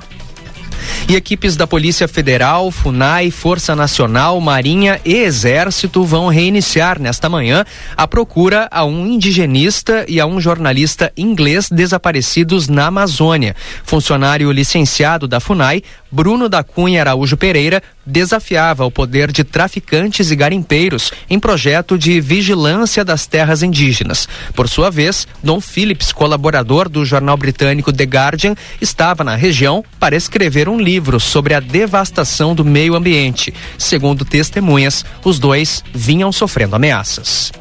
E 1.09 1.17
equipes 1.17 1.57
da 1.57 1.67
Polícia 1.67 2.09
Federal, 2.09 2.71
FUNAI, 2.71 3.31
Força 3.31 3.77
Nacional, 3.77 4.41
Marinha 4.41 5.01
e 5.05 5.15
Exército 5.15 6.05
vão 6.05 6.29
reiniciar 6.29 7.01
nesta 7.01 7.29
manhã 7.29 7.65
a 7.97 8.07
procura 8.07 8.69
a 8.71 8.85
um 8.85 9.07
indigenista 9.07 10.05
e 10.09 10.21
a 10.21 10.27
um 10.27 10.41
jornalista 10.41 11.13
inglês 11.17 11.69
desaparecidos 11.71 12.69
na 12.69 12.87
Amazônia. 12.87 13.55
Funcionário 13.85 14.51
licenciado 14.51 15.29
da 15.29 15.41
FUNAI, 15.41 15.83
Bruno 16.11 16.49
da 16.49 16.63
Cunha 16.63 17.01
Araújo 17.01 17.37
Pereira, 17.37 17.83
desafiava 18.07 18.85
o 18.85 18.91
poder 18.91 19.33
de 19.33 19.45
traficantes 19.45 20.31
e 20.31 20.37
garimpeiros 20.37 21.13
em 21.29 21.41
projeto 21.41 21.99
de 21.99 22.21
vigilância 22.21 23.05
das 23.05 23.27
terras 23.27 23.63
indígenas. 23.63 24.29
Por 24.55 24.69
sua 24.69 24.91
vez, 24.91 25.27
Dom 25.43 25.61
Phillips, 25.61 26.13
colaborador 26.13 26.89
do 26.89 27.05
jornal 27.05 27.37
britânico 27.37 27.93
The 27.93 28.05
Guardian, 28.05 28.55
estava 28.81 29.25
na 29.25 29.35
região 29.35 29.85
para 29.99 30.17
escrever 30.17 30.69
um 30.69 30.74
livro 30.79 31.19
sobre 31.19 31.55
a 31.55 31.61
devastação 31.61 32.55
do 32.55 32.65
meio 32.65 32.95
ambiente. 32.95 33.53
Segundo 33.79 34.25
testemunhas, 34.25 35.05
os 35.25 35.39
dois 35.39 35.83
vinham 35.93 36.31
sofrendo 36.33 36.77
ameaças. 36.77 37.53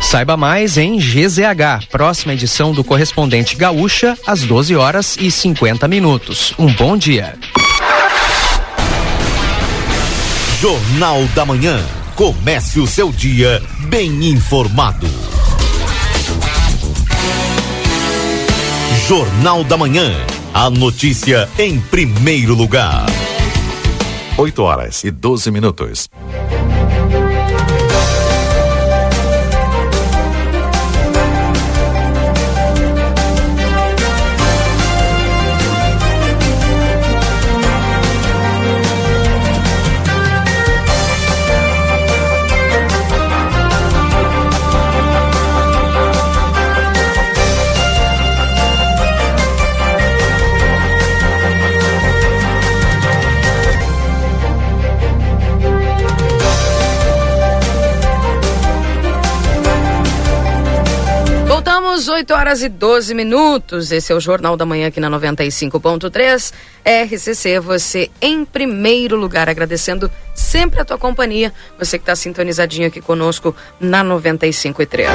Saiba 0.00 0.36
mais 0.36 0.78
em 0.78 0.96
GZH, 0.96 1.88
próxima 1.90 2.32
edição 2.32 2.72
do 2.72 2.82
Correspondente 2.82 3.56
Gaúcha, 3.56 4.16
às 4.26 4.42
12 4.42 4.74
horas 4.74 5.16
e 5.20 5.30
50 5.30 5.86
minutos. 5.86 6.54
Um 6.58 6.72
bom 6.72 6.96
dia. 6.96 7.34
Jornal 10.60 11.24
da 11.34 11.44
Manhã. 11.44 11.78
Comece 12.16 12.80
o 12.80 12.86
seu 12.86 13.12
dia 13.12 13.62
bem 13.80 14.30
informado. 14.30 15.06
Jornal 19.06 19.62
da 19.62 19.76
Manhã. 19.76 20.10
A 20.52 20.70
notícia 20.70 21.48
em 21.58 21.78
primeiro 21.80 22.54
lugar. 22.54 23.06
8 24.36 24.62
horas 24.62 25.04
e 25.04 25.10
12 25.10 25.50
minutos. 25.50 26.08
Voltamos 62.18 62.30
8 62.30 62.34
horas 62.34 62.62
e 62.64 62.68
12 62.68 63.14
minutos. 63.14 63.92
Esse 63.92 64.12
é 64.12 64.14
o 64.14 64.18
Jornal 64.18 64.56
da 64.56 64.66
Manhã 64.66 64.88
aqui 64.88 64.98
na 64.98 65.08
95.3. 65.08 66.52
RCC, 66.84 67.60
você 67.60 68.10
em 68.20 68.44
primeiro 68.44 69.16
lugar, 69.16 69.48
agradecendo 69.48 70.10
sempre 70.34 70.80
a 70.80 70.84
tua 70.84 70.98
companhia. 70.98 71.52
Você 71.78 71.96
que 71.96 72.02
está 72.02 72.16
sintonizadinho 72.16 72.88
aqui 72.88 73.00
conosco 73.00 73.54
na 73.78 74.04
95.3. 74.04 75.06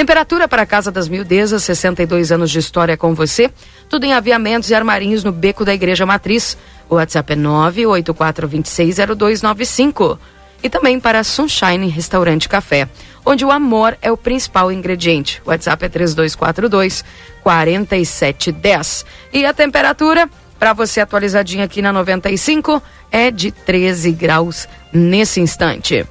Temperatura 0.01 0.49
para 0.49 0.63
a 0.63 0.67
Casa 0.67 0.91
das 0.91 1.11
Mildezas, 1.11 1.63
62 1.63 2.33
anos 2.33 2.51
de 2.51 2.59
história 2.59 2.97
com 2.97 3.15
você. 3.15 3.51
Tudo 3.87 4.07
em 4.07 4.15
aviamentos 4.15 4.71
e 4.71 4.75
armarinhos 4.75 5.23
no 5.23 5.31
beco 5.31 5.63
da 5.63 5.75
Igreja 5.75 6.07
Matriz. 6.07 6.57
O 6.89 6.95
WhatsApp 6.95 7.35
é 7.35 7.37
984260295. 7.37 10.19
E 10.63 10.71
também 10.71 10.99
para 10.99 11.23
Sunshine 11.23 11.87
Restaurante 11.89 12.49
Café, 12.49 12.89
onde 13.27 13.45
o 13.45 13.51
amor 13.51 13.99
é 14.01 14.11
o 14.11 14.17
principal 14.17 14.73
ingrediente. 14.73 15.43
O 15.45 15.51
WhatsApp 15.51 15.85
é 15.85 15.89
3242 15.91 17.05
4710. 17.43 19.05
E 19.35 19.45
a 19.45 19.53
temperatura, 19.53 20.31
para 20.59 20.73
você 20.73 21.03
atualizadinha 21.03 21.67
aqui 21.67 21.83
na 21.83 21.93
95, 21.93 22.83
é 23.13 23.31
de 23.31 23.53
13 23.53 24.13
graus 24.13 24.67
nesse 24.95 25.43
instante. 25.43 26.07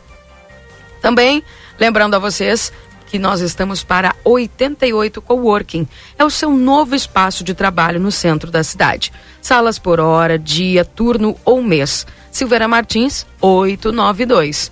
Também, 1.01 1.43
lembrando 1.79 2.13
a 2.13 2.19
vocês, 2.19 2.71
que 3.09 3.17
nós 3.17 3.41
estamos 3.41 3.83
para 3.83 4.15
88 4.23 5.21
Coworking. 5.21 5.87
É 6.17 6.23
o 6.23 6.29
seu 6.29 6.51
novo 6.51 6.95
espaço 6.95 7.43
de 7.43 7.53
trabalho 7.53 7.99
no 7.99 8.11
centro 8.11 8.51
da 8.51 8.63
cidade. 8.63 9.11
Salas 9.41 9.79
por 9.79 9.99
hora, 9.99 10.37
dia, 10.37 10.85
turno 10.85 11.35
ou 11.43 11.61
mês. 11.61 12.05
Silveira 12.31 12.67
Martins, 12.67 13.25
892. 13.41 14.71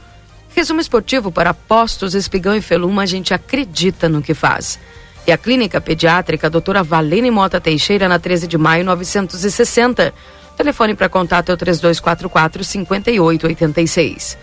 Resumo 0.55 0.79
esportivo 0.79 1.31
para 1.31 1.53
postos, 1.53 2.13
espigão 2.15 2.55
e 2.55 2.61
feluma, 2.61 3.03
a 3.03 3.05
gente 3.05 3.33
acredita 3.33 4.07
no 4.07 4.21
que 4.21 4.33
faz. 4.33 4.79
E 5.25 5.31
a 5.31 5.37
clínica 5.37 5.81
pediátrica 5.81 6.49
doutora 6.49 6.83
Valene 6.83 7.29
Mota 7.29 7.59
Teixeira, 7.59 8.07
na 8.07 8.17
13 8.17 8.47
de 8.47 8.57
maio, 8.57 8.85
960. 8.85 10.13
Telefone 10.55 10.95
para 10.95 11.09
contato 11.09 11.49
é 11.49 11.53
o 11.53 11.57
3244 11.57 12.63
5886. 12.63 14.37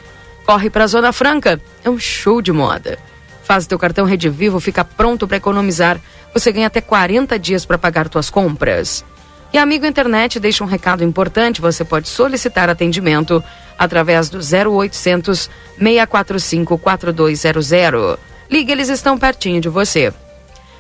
Corre 0.45 0.69
para 0.69 0.85
a 0.85 0.87
Zona 0.87 1.13
Franca, 1.13 1.61
é 1.83 1.89
um 1.89 1.99
show 1.99 2.43
de 2.43 2.53
moda. 2.53 2.99
Faz 3.45 3.67
teu 3.67 3.79
cartão 3.79 4.07
Rede 4.07 4.29
Vivo, 4.31 4.59
fica 4.59 4.85
pronto 4.85 5.29
para 5.29 5.37
economizar. 5.37 6.01
Você 6.33 6.51
ganha 6.51 6.67
até 6.67 6.81
40 6.81 7.39
dias 7.39 7.65
para 7.65 7.79
pagar 7.79 8.09
tuas 8.09 8.31
compras. 8.31 9.05
E 9.53 9.59
Amigo 9.59 9.87
Internet 9.87 10.41
deixa 10.41 10.65
um 10.65 10.67
recado 10.67 11.05
importante, 11.05 11.61
você 11.61 11.85
pode 11.85 12.09
solicitar 12.09 12.69
atendimento 12.69 13.45
através 13.79 14.29
do 14.29 14.39
0800 14.39 15.49
645 15.79 16.77
4200. 16.79 18.17
Ligue, 18.51 18.73
eles 18.73 18.89
estão 18.89 19.17
pertinho 19.17 19.61
de 19.61 19.69
você. 19.69 20.13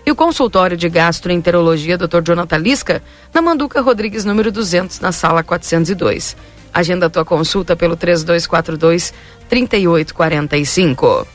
E 0.06 0.10
o 0.10 0.16
consultório 0.16 0.76
de 0.76 0.88
gastroenterologia 0.88 1.96
Dr. 1.96 2.20
Jonathan 2.24 2.58
Lisca, 2.58 3.02
na 3.32 3.40
Manduca 3.40 3.80
Rodrigues, 3.80 4.24
número 4.24 4.50
200, 4.50 5.00
na 5.00 5.12
sala 5.12 5.42
402. 5.42 6.36
Agenda 6.72 7.08
tua 7.08 7.24
consulta 7.24 7.76
pelo 7.76 7.96
3242 7.96 9.14
3845. 9.48 11.33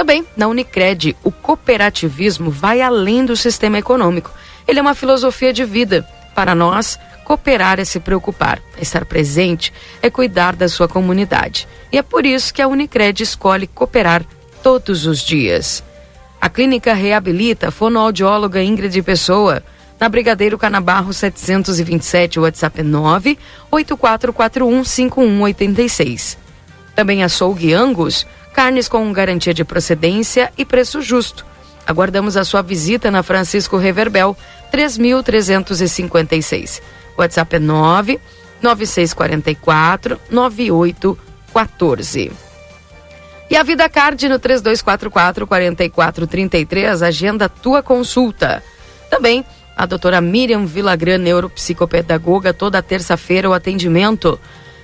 Também, 0.00 0.24
na 0.34 0.48
Unicred, 0.48 1.14
o 1.22 1.30
cooperativismo 1.30 2.50
vai 2.50 2.80
além 2.80 3.22
do 3.22 3.36
sistema 3.36 3.76
econômico. 3.76 4.30
Ele 4.66 4.78
é 4.78 4.82
uma 4.82 4.94
filosofia 4.94 5.52
de 5.52 5.62
vida. 5.62 6.08
Para 6.34 6.54
nós, 6.54 6.98
Cooperar 7.22 7.78
é 7.78 7.84
se 7.84 8.00
preocupar, 8.00 8.62
estar 8.80 9.04
presente 9.04 9.70
é 10.00 10.08
cuidar 10.08 10.56
da 10.56 10.70
sua 10.70 10.88
comunidade. 10.88 11.68
E 11.92 11.98
é 11.98 12.02
por 12.02 12.24
isso 12.24 12.52
que 12.54 12.62
a 12.62 12.66
Unicred 12.66 13.22
escolhe 13.22 13.66
cooperar 13.66 14.24
todos 14.62 15.04
os 15.04 15.20
dias. 15.20 15.84
A 16.40 16.48
clínica 16.48 16.94
reabilita 16.94 17.68
a 17.68 17.70
fonoaudióloga 17.70 18.62
Ingrid 18.62 19.02
Pessoa, 19.02 19.62
na 20.00 20.08
Brigadeiro 20.08 20.56
Canabarro 20.56 21.12
727, 21.12 22.40
WhatsApp 22.40 22.82
9 22.82 23.38
8441 23.70 24.82
5186. 24.82 26.38
Também 26.96 27.22
açougue 27.22 27.74
Angus, 27.74 28.26
carnes 28.52 28.88
com 28.88 29.12
garantia 29.12 29.54
de 29.54 29.64
procedência 29.64 30.52
e 30.56 30.64
preço 30.64 31.02
justo. 31.02 31.44
Aguardamos 31.86 32.36
a 32.36 32.44
sua 32.44 32.62
visita 32.62 33.10
na 33.10 33.22
Francisco 33.22 33.76
Reverbel 33.76 34.36
3356. 34.70 36.80
WhatsApp 37.16 37.56
é 37.56 37.58
9 37.58 38.20
9644 38.62 40.20
9814. 40.30 42.30
E 43.50 43.56
a 43.56 43.64
Vida 43.64 43.88
Card 43.88 44.28
no 44.28 44.38
3244 44.38 45.46
4433, 45.46 47.02
agenda 47.02 47.48
tua 47.48 47.82
consulta. 47.82 48.62
Também 49.10 49.44
a 49.76 49.86
doutora 49.86 50.20
Miriam 50.20 50.66
Vilagran, 50.66 51.18
neuropsicopedagoga, 51.18 52.52
toda 52.52 52.82
terça-feira 52.82 53.48
o 53.48 53.52
atendimento. 53.52 54.38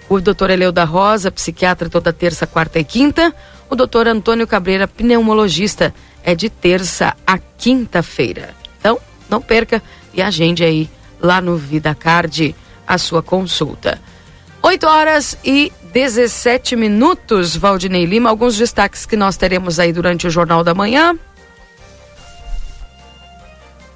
O 0.09 0.21
doutor 0.21 0.51
Eleu 0.51 0.73
da 0.73 0.85
Rosa, 0.85 1.31
psiquiatra, 1.31 1.89
toda 1.89 2.13
terça, 2.13 2.47
quarta 2.47 2.79
e 2.79 2.85
quinta. 2.85 3.35
O 3.69 3.75
doutor 3.77 4.07
Antônio 4.07 4.47
Cabreira, 4.47 4.87
pneumologista, 4.87 5.95
é 6.23 6.35
de 6.35 6.49
terça 6.49 7.17
a 7.27 7.39
quinta-feira. 7.39 8.55
Então, 8.79 8.99
não 9.29 9.41
perca 9.41 9.83
e 10.15 10.23
agende 10.23 10.65
aí 10.65 10.89
lá 11.21 11.41
no 11.41 11.57
Vida 11.57 11.95
Card 11.95 12.55
a 12.87 12.99
sua 12.99 13.23
consulta. 13.23 14.01
8 14.63 14.87
horas 14.87 15.39
e 15.45 15.73
17 15.93 16.77
minutos, 16.77 17.57
Valdinei 17.57 18.05
Lima. 18.05 18.31
Alguns 18.31 18.57
destaques 18.57 19.07
que 19.07 19.17
nós 19.17 19.37
teremos 19.37 19.79
aí 19.79 19.93
durante 19.93 20.27
o 20.27 20.31
Jornal 20.31 20.65
da 20.65 20.75
Manhã. 20.75 21.17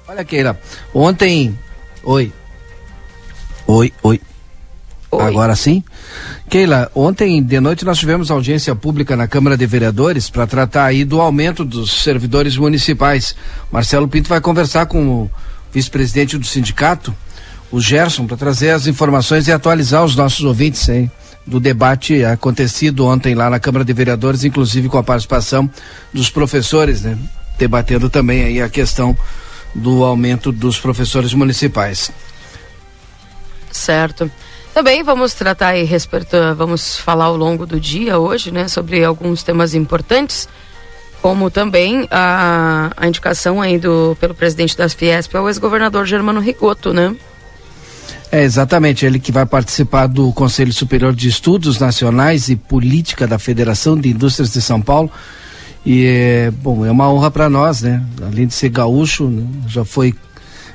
Olha, 0.07 0.25
Keira, 0.25 0.59
ontem. 0.93 1.57
Oi. 2.03 2.31
Oi, 3.67 3.93
oi. 4.03 4.21
Oi. 5.11 5.23
Agora 5.23 5.55
sim. 5.57 5.83
Keila, 6.49 6.89
ontem 6.95 7.43
de 7.43 7.59
noite 7.59 7.83
nós 7.83 7.97
tivemos 7.97 8.31
audiência 8.31 8.73
pública 8.73 9.15
na 9.17 9.27
Câmara 9.27 9.57
de 9.57 9.65
Vereadores 9.65 10.29
para 10.29 10.47
tratar 10.47 10.85
aí 10.85 11.03
do 11.03 11.19
aumento 11.19 11.65
dos 11.65 12.03
servidores 12.03 12.55
municipais. 12.55 13.35
Marcelo 13.69 14.07
Pinto 14.07 14.29
vai 14.29 14.39
conversar 14.39 14.85
com 14.85 15.23
o 15.23 15.31
vice-presidente 15.73 16.37
do 16.37 16.45
sindicato, 16.45 17.13
o 17.69 17.79
Gerson, 17.81 18.25
para 18.25 18.37
trazer 18.37 18.71
as 18.71 18.87
informações 18.87 19.47
e 19.47 19.51
atualizar 19.51 20.03
os 20.03 20.15
nossos 20.15 20.45
ouvintes 20.45 20.89
aí 20.89 21.09
do 21.45 21.59
debate 21.59 22.23
acontecido 22.23 23.05
ontem 23.05 23.35
lá 23.35 23.49
na 23.49 23.59
Câmara 23.59 23.83
de 23.83 23.93
Vereadores, 23.93 24.43
inclusive 24.43 24.87
com 24.87 24.97
a 24.97 25.03
participação 25.03 25.69
dos 26.13 26.29
professores, 26.29 27.01
né? 27.01 27.17
Debatendo 27.57 28.09
também 28.09 28.43
aí 28.43 28.61
a 28.61 28.69
questão 28.69 29.17
do 29.73 30.03
aumento 30.03 30.51
dos 30.51 30.79
professores 30.79 31.33
municipais. 31.33 32.11
Certo. 33.71 34.29
Também 34.73 35.03
vamos 35.03 35.33
tratar 35.33 35.69
aí, 35.69 35.83
respeito, 35.83 36.37
vamos 36.55 36.97
falar 36.97 37.25
ao 37.25 37.35
longo 37.35 37.65
do 37.65 37.79
dia 37.79 38.17
hoje, 38.17 38.51
né, 38.51 38.67
sobre 38.67 39.03
alguns 39.03 39.43
temas 39.43 39.73
importantes, 39.73 40.47
como 41.21 41.51
também 41.51 42.07
a, 42.09 42.91
a 42.95 43.07
indicação 43.07 43.61
aí 43.61 43.77
do, 43.77 44.15
pelo 44.19 44.33
presidente 44.33 44.77
das 44.77 44.93
Fiesp 44.93 45.35
ao 45.35 45.47
ex-governador 45.49 46.05
Germano 46.05 46.39
Rigoto, 46.39 46.93
né? 46.93 47.15
É, 48.31 48.43
exatamente, 48.43 49.05
ele 49.05 49.19
que 49.19 49.31
vai 49.31 49.45
participar 49.45 50.07
do 50.07 50.31
Conselho 50.31 50.71
Superior 50.71 51.13
de 51.13 51.27
Estudos 51.27 51.77
Nacionais 51.77 52.47
e 52.47 52.55
Política 52.55 53.27
da 53.27 53.37
Federação 53.37 53.99
de 53.99 54.09
Indústrias 54.09 54.53
de 54.53 54.61
São 54.61 54.81
Paulo. 54.81 55.11
E, 55.85 56.05
é, 56.05 56.51
bom, 56.51 56.85
é 56.85 56.91
uma 56.91 57.11
honra 57.11 57.29
para 57.29 57.49
nós, 57.49 57.81
né? 57.81 58.01
Além 58.25 58.47
de 58.47 58.53
ser 58.53 58.69
gaúcho, 58.69 59.27
né? 59.27 59.45
já 59.67 59.83
foi, 59.83 60.15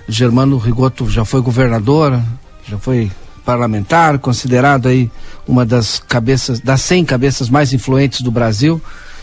Germano 0.07 0.59
Rigoto 0.59 1.09
já 1.09 1.25
foi 1.25 1.41
governador, 1.41 2.21
já 2.69 2.77
foi 2.77 3.11
parlamentar, 3.47 4.19
considerado 4.19 4.89
aí 4.89 5.09
uma 5.47 5.65
das 5.65 6.01
cabeças, 6.01 6.59
das 6.59 6.83
100 6.83 7.05
cabeças 7.05 7.49
mais 7.49 7.73
influentes 7.73 8.21
do 8.21 8.31
Brasil 8.33 8.83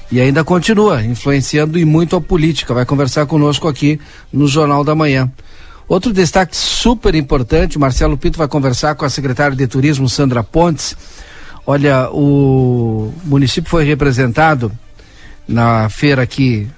e 0.10 0.22
ainda 0.22 0.44
continua 0.46 1.04
influenciando 1.04 1.78
e 1.78 1.84
muito 1.84 2.16
a 2.16 2.22
política. 2.22 2.74
Vai 2.74 2.86
conversar 2.86 3.26
conosco 3.26 3.68
aqui 3.68 4.00
no 4.32 4.48
Jornal 4.48 4.82
da 4.84 4.96
Manhã. 4.96 5.30
Outro 5.90 6.14
destaque 6.14 6.56
super 6.56 7.14
importante, 7.14 7.78
Marcelo 7.78 8.18
Pinto 8.18 8.38
vai 8.38 8.48
conversar 8.48 8.96
com 8.96 9.04
a 9.04 9.10
secretária 9.10 9.58
de 9.58 9.68
Turismo, 9.68 10.08
Sandra 10.08 10.42
Pontes. 10.42 10.96
Olha, 11.68 12.10
o 12.10 13.14
município 13.26 13.70
foi 13.70 13.84
representado 13.84 14.72
na 15.46 15.90
feira 15.90 16.22
aqui. 16.22 16.70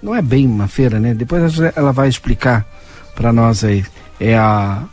Não 0.00 0.14
é 0.14 0.22
bem 0.22 0.46
uma 0.46 0.68
feira, 0.68 1.00
né? 1.00 1.12
Depois 1.12 1.58
ela 1.74 1.92
vai 1.92 2.08
explicar 2.08 2.64
para 3.16 3.32
nós 3.32 3.64
aí. 3.64 3.84
É 4.20 4.36
a 4.36 4.84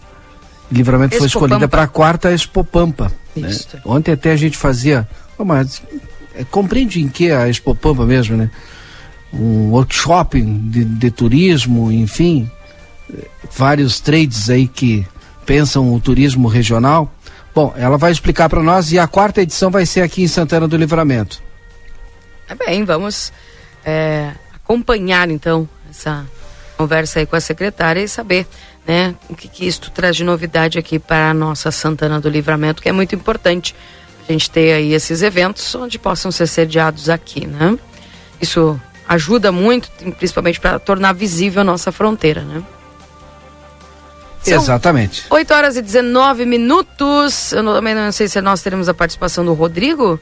Livramento 0.71 1.17
foi 1.17 1.27
escolhida 1.27 1.67
para 1.67 1.83
a 1.83 1.87
quarta 1.87 2.31
Expo 2.31 2.63
Pampa. 2.63 3.11
Né? 3.35 3.49
Ontem 3.85 4.11
até 4.11 4.31
a 4.31 4.35
gente 4.35 4.57
fazia. 4.57 5.07
Oh, 5.37 5.45
mas 5.45 5.81
é, 6.35 6.43
compreende 6.43 7.01
em 7.01 7.07
que 7.07 7.31
a 7.31 7.49
Expo 7.49 7.75
Pampa 7.75 8.05
mesmo, 8.05 8.37
né? 8.37 8.49
Um 9.31 9.71
workshop 9.71 10.39
de, 10.41 10.85
de 10.85 11.11
turismo, 11.11 11.91
enfim, 11.91 12.49
vários 13.51 13.99
trades 13.99 14.49
aí 14.49 14.67
que 14.67 15.05
pensam 15.45 15.93
o 15.93 15.99
turismo 15.99 16.47
regional. 16.47 17.11
Bom, 17.53 17.73
ela 17.77 17.97
vai 17.97 18.11
explicar 18.11 18.49
para 18.49 18.63
nós 18.63 18.91
e 18.91 18.99
a 18.99 19.07
quarta 19.07 19.41
edição 19.41 19.69
vai 19.69 19.85
ser 19.85 20.01
aqui 20.01 20.23
em 20.23 20.27
Santana 20.27 20.67
do 20.67 20.77
Livramento. 20.77 21.41
É 22.47 22.55
bem, 22.55 22.83
vamos 22.83 23.31
é, 23.85 24.31
acompanhar 24.53 25.29
então 25.29 25.67
essa 25.89 26.25
conversa 26.77 27.19
aí 27.19 27.25
com 27.25 27.35
a 27.35 27.41
secretária 27.41 28.01
e 28.01 28.07
saber 28.07 28.47
né, 28.87 29.15
o 29.29 29.35
que, 29.35 29.47
que 29.47 29.65
isto 29.65 29.91
traz 29.91 30.15
de 30.15 30.23
novidade 30.23 30.77
aqui 30.77 30.99
para 30.99 31.29
a 31.29 31.33
nossa 31.33 31.71
Santana 31.71 32.19
do 32.19 32.29
Livramento, 32.29 32.81
que 32.81 32.89
é 32.89 32.91
muito 32.91 33.15
importante 33.15 33.75
a 34.27 34.31
gente 34.31 34.49
ter 34.49 34.73
aí 34.73 34.93
esses 34.93 35.21
eventos 35.21 35.73
onde 35.75 35.97
possam 35.99 36.31
ser 36.31 36.47
sediados 36.47 37.09
aqui, 37.09 37.45
né? 37.45 37.77
Isso 38.41 38.79
ajuda 39.07 39.51
muito, 39.51 39.89
principalmente 40.17 40.59
para 40.59 40.79
tornar 40.79 41.13
visível 41.13 41.61
a 41.61 41.63
nossa 41.63 41.91
fronteira, 41.91 42.41
né? 42.41 42.63
São 44.41 44.57
Exatamente. 44.57 45.25
8 45.29 45.53
horas 45.53 45.77
e 45.77 45.81
19 45.81 46.45
minutos. 46.45 47.53
Eu 47.53 47.63
não, 47.63 47.73
também 47.73 47.95
não 47.95 48.11
sei 48.11 48.27
se 48.27 48.41
nós 48.41 48.61
teremos 48.61 48.89
a 48.89 48.93
participação 48.93 49.45
do 49.45 49.53
Rodrigo, 49.53 50.19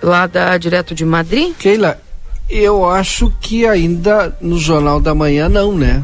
lá 0.00 0.26
da 0.28 0.56
direto 0.56 0.94
de 0.94 1.04
Madrid. 1.04 1.52
Keila, 1.56 2.00
eu 2.48 2.88
acho 2.88 3.32
que 3.40 3.66
ainda 3.66 4.36
no 4.40 4.56
Jornal 4.58 5.00
da 5.00 5.14
Manhã 5.14 5.48
não, 5.48 5.76
né? 5.76 6.02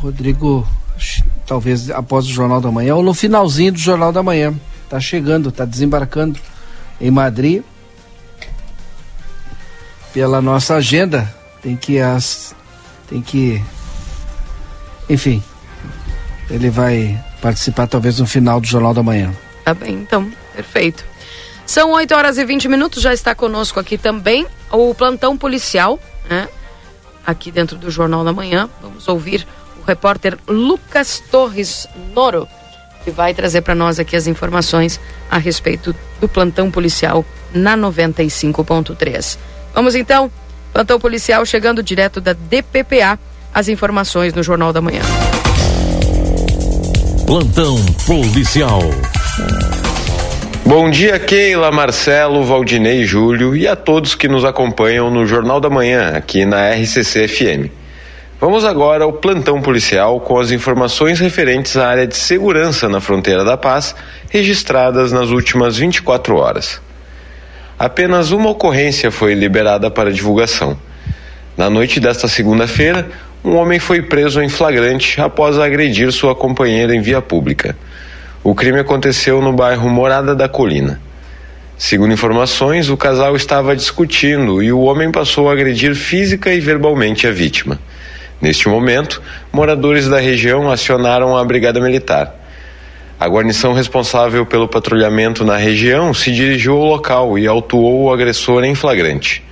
Rodrigo, 0.00 0.66
talvez 1.46 1.90
após 1.90 2.26
o 2.26 2.32
Jornal 2.32 2.60
da 2.60 2.70
Manhã 2.70 2.94
ou 2.94 3.02
no 3.02 3.14
finalzinho 3.14 3.72
do 3.72 3.78
Jornal 3.78 4.12
da 4.12 4.22
Manhã. 4.22 4.54
Tá 4.88 4.98
chegando, 5.00 5.52
tá 5.52 5.64
desembarcando 5.64 6.38
em 7.00 7.10
Madrid. 7.10 7.62
Pela 10.12 10.40
nossa 10.40 10.74
agenda, 10.74 11.32
tem 11.62 11.76
que 11.76 11.98
as 11.98 12.54
tem 13.08 13.22
que 13.22 13.62
enfim, 15.08 15.42
ele 16.50 16.68
vai 16.68 17.18
participar 17.40 17.86
talvez 17.86 18.18
no 18.18 18.26
final 18.26 18.60
do 18.60 18.66
Jornal 18.66 18.92
da 18.92 19.02
Manhã. 19.02 19.34
Tá 19.64 19.72
bem, 19.72 19.94
então, 19.94 20.30
perfeito. 20.54 21.04
São 21.64 21.92
8 21.92 22.14
horas 22.14 22.38
e 22.38 22.44
20 22.44 22.68
minutos, 22.68 23.02
já 23.02 23.12
está 23.12 23.34
conosco 23.34 23.78
aqui 23.78 23.96
também 23.96 24.46
o 24.70 24.94
plantão 24.94 25.36
policial, 25.36 25.98
né? 26.28 26.48
Aqui 27.26 27.50
dentro 27.50 27.76
do 27.76 27.90
Jornal 27.90 28.24
da 28.24 28.32
Manhã. 28.32 28.68
Vamos 28.82 29.06
ouvir 29.06 29.46
repórter 29.88 30.36
Lucas 30.46 31.22
Torres 31.30 31.88
Noro, 32.14 32.46
que 33.02 33.10
vai 33.10 33.32
trazer 33.32 33.62
para 33.62 33.74
nós 33.74 33.98
aqui 33.98 34.14
as 34.14 34.26
informações 34.26 35.00
a 35.30 35.38
respeito 35.38 35.94
do 36.20 36.28
plantão 36.28 36.70
policial 36.70 37.24
na 37.54 37.76
95.3. 37.76 39.38
Vamos 39.74 39.94
então, 39.94 40.30
plantão 40.72 41.00
policial 41.00 41.44
chegando 41.46 41.82
direto 41.82 42.20
da 42.20 42.34
DPPA, 42.34 43.18
as 43.52 43.68
informações 43.68 44.34
no 44.34 44.42
Jornal 44.42 44.72
da 44.72 44.82
Manhã. 44.82 45.00
Plantão 47.26 47.76
policial. 48.06 48.80
Bom 50.66 50.90
dia, 50.90 51.18
Keila, 51.18 51.70
Marcelo, 51.70 52.44
Valdinei, 52.44 53.04
Júlio 53.06 53.56
e 53.56 53.66
a 53.66 53.74
todos 53.74 54.14
que 54.14 54.28
nos 54.28 54.44
acompanham 54.44 55.10
no 55.10 55.24
Jornal 55.24 55.60
da 55.60 55.70
Manhã, 55.70 56.10
aqui 56.10 56.44
na 56.44 56.74
RCC 56.74 57.26
FM. 57.26 57.77
Vamos 58.40 58.64
agora 58.64 59.02
ao 59.02 59.12
plantão 59.12 59.60
policial 59.60 60.20
com 60.20 60.38
as 60.38 60.52
informações 60.52 61.18
referentes 61.18 61.76
à 61.76 61.88
área 61.88 62.06
de 62.06 62.16
segurança 62.16 62.88
na 62.88 63.00
fronteira 63.00 63.44
da 63.44 63.56
paz, 63.56 63.96
registradas 64.30 65.10
nas 65.10 65.30
últimas 65.30 65.76
24 65.76 66.36
horas. 66.36 66.80
Apenas 67.76 68.30
uma 68.30 68.50
ocorrência 68.50 69.10
foi 69.10 69.34
liberada 69.34 69.90
para 69.90 70.12
divulgação. 70.12 70.78
Na 71.56 71.68
noite 71.68 71.98
desta 71.98 72.28
segunda-feira, 72.28 73.08
um 73.44 73.56
homem 73.56 73.80
foi 73.80 74.02
preso 74.02 74.40
em 74.40 74.48
flagrante 74.48 75.20
após 75.20 75.58
agredir 75.58 76.12
sua 76.12 76.32
companheira 76.32 76.94
em 76.94 77.00
via 77.00 77.20
pública. 77.20 77.76
O 78.44 78.54
crime 78.54 78.78
aconteceu 78.78 79.42
no 79.42 79.52
bairro 79.52 79.90
Morada 79.90 80.32
da 80.36 80.48
Colina. 80.48 81.00
Segundo 81.76 82.12
informações, 82.12 82.88
o 82.88 82.96
casal 82.96 83.34
estava 83.34 83.74
discutindo 83.74 84.62
e 84.62 84.70
o 84.70 84.82
homem 84.82 85.10
passou 85.10 85.50
a 85.50 85.52
agredir 85.54 85.96
física 85.96 86.54
e 86.54 86.60
verbalmente 86.60 87.26
a 87.26 87.32
vítima. 87.32 87.80
Neste 88.40 88.68
momento, 88.68 89.20
moradores 89.52 90.08
da 90.08 90.20
região 90.20 90.70
acionaram 90.70 91.36
a 91.36 91.44
Brigada 91.44 91.80
Militar. 91.80 92.34
A 93.18 93.26
guarnição 93.26 93.72
responsável 93.72 94.46
pelo 94.46 94.68
patrulhamento 94.68 95.44
na 95.44 95.56
região 95.56 96.14
se 96.14 96.30
dirigiu 96.30 96.74
ao 96.74 96.84
local 96.84 97.36
e 97.36 97.48
autuou 97.48 98.04
o 98.04 98.12
agressor 98.12 98.62
em 98.62 98.76
flagrante. 98.76 99.42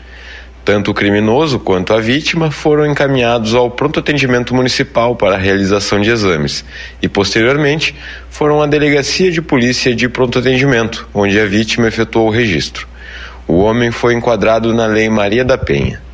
Tanto 0.65 0.93
o 0.93 0.95
criminoso 0.95 1.59
quanto 1.59 1.93
a 1.93 2.01
vítima 2.01 2.51
foram 2.51 2.87
encaminhados 2.87 3.55
ao 3.55 3.69
pronto 3.69 3.99
atendimento 3.99 4.55
municipal 4.55 5.17
para 5.17 5.35
a 5.35 5.39
realização 5.39 6.01
de 6.01 6.11
exames 6.11 6.65
e, 7.03 7.09
posteriormente, 7.09 7.95
foram 8.31 8.63
à 8.63 8.67
delegacia 8.67 9.33
de 9.33 9.43
polícia 9.43 9.95
de 9.95 10.09
pronto 10.09 10.39
atendimento, 10.39 11.09
onde 11.13 11.39
a 11.39 11.47
vítima 11.47 11.89
efetuou 11.89 12.29
o 12.29 12.33
registro. 12.33 12.87
O 13.49 13.59
homem 13.59 13.91
foi 13.91 14.15
enquadrado 14.15 14.73
na 14.73 14.87
Lei 14.87 15.09
Maria 15.09 15.45
da 15.45 15.59
Penha. 15.59 16.06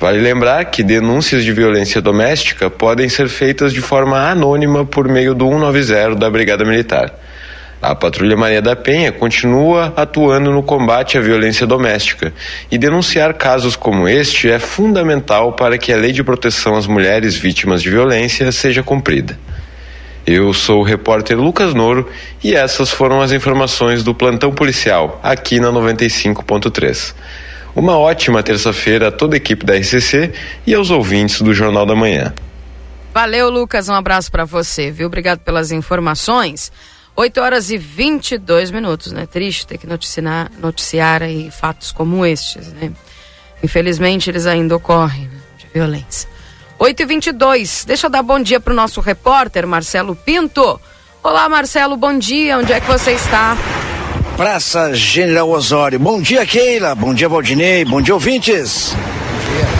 Vale 0.00 0.20
lembrar 0.20 0.64
que 0.66 0.84
denúncias 0.84 1.42
de 1.42 1.52
violência 1.52 2.00
doméstica 2.00 2.70
podem 2.70 3.08
ser 3.08 3.28
feitas 3.28 3.72
de 3.72 3.80
forma 3.80 4.30
anônima 4.30 4.84
por 4.84 5.08
meio 5.08 5.34
do 5.34 5.48
190 5.48 6.14
da 6.14 6.30
Brigada 6.30 6.64
Militar. 6.64 7.12
A 7.82 7.96
Patrulha 7.96 8.36
Maria 8.36 8.62
da 8.62 8.76
Penha 8.76 9.10
continua 9.10 9.92
atuando 9.96 10.52
no 10.52 10.62
combate 10.62 11.18
à 11.18 11.20
violência 11.20 11.66
doméstica 11.66 12.32
e 12.70 12.78
denunciar 12.78 13.34
casos 13.34 13.74
como 13.74 14.08
este 14.08 14.48
é 14.48 14.60
fundamental 14.60 15.52
para 15.52 15.76
que 15.76 15.92
a 15.92 15.96
Lei 15.96 16.12
de 16.12 16.22
Proteção 16.22 16.76
às 16.76 16.86
Mulheres 16.86 17.36
Vítimas 17.36 17.82
de 17.82 17.90
Violência 17.90 18.52
seja 18.52 18.84
cumprida. 18.84 19.36
Eu 20.24 20.52
sou 20.52 20.80
o 20.80 20.84
repórter 20.84 21.38
Lucas 21.38 21.74
Noro 21.74 22.08
e 22.44 22.54
essas 22.54 22.90
foram 22.90 23.20
as 23.20 23.32
informações 23.32 24.04
do 24.04 24.14
plantão 24.14 24.52
policial 24.52 25.18
aqui 25.22 25.58
na 25.58 25.72
95.3. 25.72 27.14
Uma 27.78 27.96
ótima 27.96 28.42
terça-feira 28.42 29.06
a 29.06 29.12
toda 29.12 29.36
a 29.36 29.38
equipe 29.38 29.64
da 29.64 29.76
RCC 29.76 30.32
e 30.66 30.74
aos 30.74 30.90
ouvintes 30.90 31.40
do 31.40 31.54
Jornal 31.54 31.86
da 31.86 31.94
Manhã. 31.94 32.34
Valeu, 33.14 33.48
Lucas. 33.48 33.88
Um 33.88 33.94
abraço 33.94 34.32
para 34.32 34.44
você, 34.44 34.90
viu? 34.90 35.06
Obrigado 35.06 35.38
pelas 35.38 35.70
informações. 35.70 36.72
8 37.14 37.40
horas 37.40 37.70
e 37.70 37.78
22 37.78 38.72
minutos, 38.72 39.12
né? 39.12 39.26
Triste 39.26 39.64
ter 39.64 39.78
que 39.78 39.86
noticiar, 39.86 40.50
noticiar 40.58 41.22
aí 41.22 41.52
fatos 41.52 41.92
como 41.92 42.26
estes, 42.26 42.72
né? 42.72 42.90
Infelizmente, 43.62 44.28
eles 44.28 44.44
ainda 44.44 44.74
ocorrem 44.74 45.28
né? 45.28 45.38
de 45.56 45.66
violência. 45.72 46.28
8 46.80 47.00
e 47.00 47.06
22 47.06 47.84
Deixa 47.84 48.06
eu 48.06 48.10
dar 48.10 48.24
bom 48.24 48.40
dia 48.40 48.58
pro 48.58 48.74
nosso 48.74 49.00
repórter, 49.00 49.64
Marcelo 49.68 50.16
Pinto. 50.16 50.80
Olá, 51.22 51.48
Marcelo, 51.48 51.96
bom 51.96 52.18
dia. 52.18 52.58
Onde 52.58 52.72
é 52.72 52.80
que 52.80 52.88
você 52.88 53.12
está? 53.12 53.56
Praça 54.38 54.94
General 54.94 55.50
Osório. 55.50 55.98
Bom 55.98 56.22
dia, 56.22 56.46
Keila. 56.46 56.94
Bom 56.94 57.12
dia, 57.12 57.28
Valdinei. 57.28 57.84
Bom 57.84 58.00
dia, 58.00 58.14
ouvintes. 58.14 58.94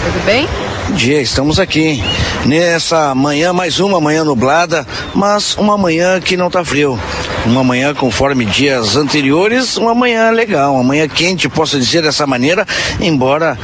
Tudo 0.05 0.25
bem? 0.27 0.49
Dia, 0.95 1.21
estamos 1.21 1.61
aqui. 1.61 2.03
Nessa 2.47 3.15
manhã, 3.15 3.53
mais 3.53 3.79
uma 3.79 4.01
manhã 4.01 4.25
nublada, 4.25 4.87
mas 5.15 5.55
uma 5.57 5.77
manhã 5.77 6.21
que 6.21 6.37
não 6.37 6.51
tá 6.51 6.65
frio. 6.65 6.99
Uma 7.45 7.63
manhã 7.63 7.95
conforme 7.95 8.45
dias 8.45 8.97
anteriores, 8.97 9.77
uma 9.77 9.95
manhã 9.95 10.31
legal, 10.31 10.75
uma 10.75 10.85
manhã 10.85 11.07
quente, 11.07 11.49
posso 11.49 11.79
dizer 11.79 12.03
dessa 12.03 12.27
maneira, 12.27 12.67
embora 13.01 13.59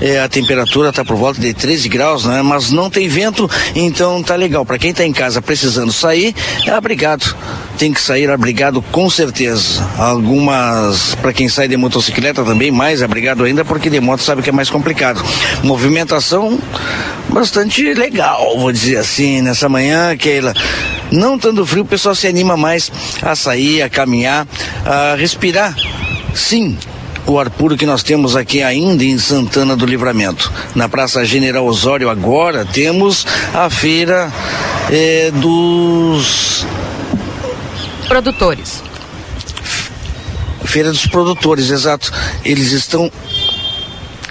eh, 0.00 0.20
a 0.20 0.28
temperatura 0.28 0.92
tá 0.92 1.04
por 1.04 1.16
volta 1.16 1.40
de 1.40 1.52
13 1.52 1.88
graus, 1.88 2.24
né? 2.24 2.42
Mas 2.42 2.70
não 2.70 2.88
tem 2.88 3.08
vento, 3.08 3.50
então 3.74 4.22
tá 4.22 4.34
legal. 4.34 4.64
Para 4.64 4.78
quem 4.78 4.92
tá 4.92 5.04
em 5.04 5.12
casa 5.12 5.42
precisando 5.42 5.92
sair, 5.92 6.34
é 6.66 6.70
abrigado. 6.70 7.36
Tem 7.76 7.92
que 7.92 8.00
sair 8.00 8.30
abrigado 8.30 8.82
com 8.90 9.08
certeza. 9.08 9.88
Algumas, 9.98 11.14
para 11.16 11.32
quem 11.32 11.48
sai 11.48 11.68
de 11.68 11.76
motocicleta 11.76 12.44
também, 12.44 12.70
mais 12.70 13.02
abrigado 13.02 13.44
ainda, 13.44 13.64
porque 13.64 13.90
de 13.90 14.00
moto 14.00 14.22
sabe 14.22 14.42
que 14.42 14.50
é 14.50 14.52
mais 14.52 14.70
complicado. 14.70 15.22
Movimentação 15.62 16.58
bastante 17.28 17.94
legal, 17.94 18.58
vou 18.58 18.72
dizer 18.72 18.96
assim, 18.96 19.42
nessa 19.42 19.68
manhã, 19.68 20.16
Keila. 20.16 20.54
Não 21.10 21.36
estando 21.36 21.64
frio, 21.64 21.82
o 21.82 21.86
pessoal 21.86 22.14
se 22.14 22.26
anima 22.26 22.56
mais 22.56 22.90
a 23.22 23.34
sair, 23.34 23.82
a 23.82 23.88
caminhar, 23.88 24.46
a 24.84 25.14
respirar. 25.14 25.74
Sim, 26.34 26.76
o 27.26 27.38
ar 27.38 27.50
puro 27.50 27.76
que 27.76 27.86
nós 27.86 28.02
temos 28.02 28.34
aqui 28.34 28.62
ainda 28.62 29.04
em 29.04 29.18
Santana 29.18 29.76
do 29.76 29.86
Livramento. 29.86 30.50
Na 30.74 30.88
Praça 30.88 31.24
General 31.24 31.64
Osório 31.64 32.08
agora 32.08 32.64
temos 32.64 33.26
a 33.54 33.68
feira 33.68 34.32
eh, 34.90 35.30
dos 35.34 36.66
Produtores. 38.08 38.82
Feira 40.64 40.90
dos 40.90 41.06
Produtores, 41.06 41.70
exato. 41.70 42.10
Eles 42.44 42.72
estão 42.72 43.12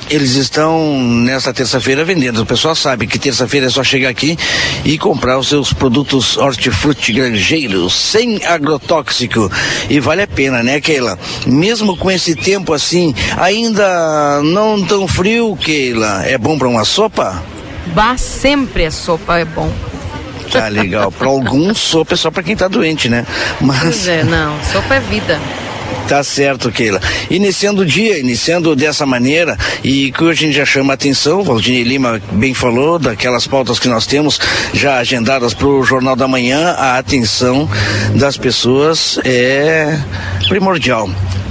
eles 0.10 0.36
estão 0.36 1.02
nesta 1.02 1.54
terça-feira 1.54 2.04
vendendo. 2.06 2.42
O 2.42 2.46
pessoal 2.46 2.76
sabe 2.76 3.08
que 3.08 3.20
terça-feira 3.20 3.68
é 3.68 3.70
só 3.70 3.84
chegar 3.84 4.10
aqui 4.10 4.38
e 4.86 4.98
comprar 4.98 5.38
os 5.38 5.48
seus 5.48 5.74
produtos 5.74 6.38
hortifruti 6.38 7.14
granjeiros 7.14 7.94
sem 7.94 8.44
agrotóxico. 8.46 9.52
E 9.90 10.00
vale 10.00 10.22
a 10.22 10.28
pena, 10.28 10.64
né, 10.64 10.80
Keila? 10.80 11.18
Mesmo 11.46 11.98
com 11.98 12.10
esse 12.10 12.36
tempo 12.36 12.74
assim, 12.74 13.14
ainda 13.38 14.42
não 14.44 14.84
tão 14.84 15.08
frio, 15.08 15.56
Keila, 15.58 16.24
é 16.26 16.38
bom 16.38 16.58
para 16.58 16.68
uma 16.68 16.86
sopa? 16.86 17.44
Bah, 17.88 18.18
sempre 18.18 18.86
a 18.86 18.92
sopa 18.92 19.38
é 19.38 19.46
bom. 19.46 19.72
Tá 20.52 20.68
legal. 20.68 21.12
Para 21.12 21.28
alguns, 21.28 21.78
sopa 21.80 22.14
é 22.14 22.18
só 22.18 22.32
para 22.32 22.44
quem 22.44 22.56
tá 22.56 22.68
doente, 22.68 23.10
né? 23.10 23.26
Mas. 23.60 23.82
Pois 23.82 24.08
é, 24.08 24.24
não. 24.24 24.58
Sopa 24.64 24.96
é 24.96 25.00
vida. 25.00 25.40
Tá 26.08 26.24
certo, 26.24 26.72
Keila. 26.72 27.02
Iniciando 27.30 27.82
o 27.82 27.86
dia, 27.86 28.18
iniciando 28.18 28.74
dessa 28.78 29.06
maneira, 29.06 29.58
e 29.84 30.10
que 30.14 30.24
hoje 30.24 30.46
a 30.46 30.48
gente 30.48 30.56
já 30.56 30.66
chama 30.66 30.94
a 30.94 30.96
atenção, 30.96 31.42
o 31.42 31.44
Valdinei 31.44 31.84
Lima 31.84 32.22
bem 32.32 32.54
falou, 32.54 32.98
daquelas 32.98 33.46
pautas 33.46 33.78
que 33.78 33.90
nós 33.90 34.08
temos 34.08 34.40
já 34.74 35.00
agendadas 35.00 35.54
para 35.54 35.68
o 35.68 35.84
Jornal 35.84 36.16
da 36.16 36.26
Manhã, 36.26 36.76
a 36.78 36.98
atenção 36.98 37.70
das 38.16 38.38
pessoas 38.38 39.20
é 39.26 40.00
primordial 40.48 41.10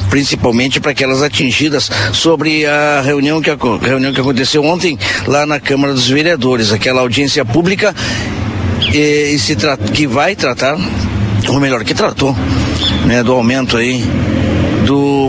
principalmente 0.08 0.80
para 0.80 0.92
aquelas 0.92 1.20
atingidas 1.20 1.90
sobre 2.12 2.64
a 2.64 3.02
reunião 3.04 3.42
que, 3.42 3.50
reunião 3.82 4.12
que 4.12 4.20
aconteceu 4.20 4.64
ontem 4.64 4.96
lá 5.26 5.44
na 5.44 5.58
Câmara 5.58 5.92
dos 5.92 6.08
Vereadores, 6.08 6.72
aquela 6.72 7.00
audiência 7.00 7.44
pública 7.44 7.94
e, 8.94 9.32
e 9.34 9.38
se 9.38 9.56
que 9.92 10.06
vai 10.06 10.36
tratar, 10.36 10.78
ou 11.48 11.60
melhor, 11.60 11.82
que 11.82 11.92
tratou, 11.92 12.36
né, 13.04 13.22
do 13.22 13.32
aumento 13.32 13.76
aí 13.76 14.04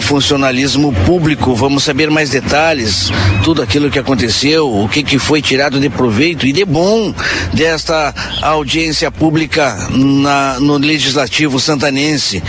funcionalismo 0.02 0.94
público. 1.06 1.56
Vamos 1.56 1.84
saber 1.84 2.10
mais 2.10 2.30
detalhes, 2.30 3.12
tudo 3.44 3.62
aquilo 3.62 3.90
que 3.90 4.00
aconteceu, 4.00 4.68
o 4.68 4.88
que, 4.88 5.04
que 5.04 5.20
foi 5.20 5.42
tirado 5.42 5.80
de 5.80 5.90
proveito 5.90 6.46
e 6.46 6.54
de 6.54 6.66
bom 6.66 7.14
desta 7.54 8.14
audiência 8.42 9.12
pública 9.12 9.78
na, 9.92 10.60
no 10.60 10.78
Legislativo 10.78 11.60
Santanense. 11.60 12.44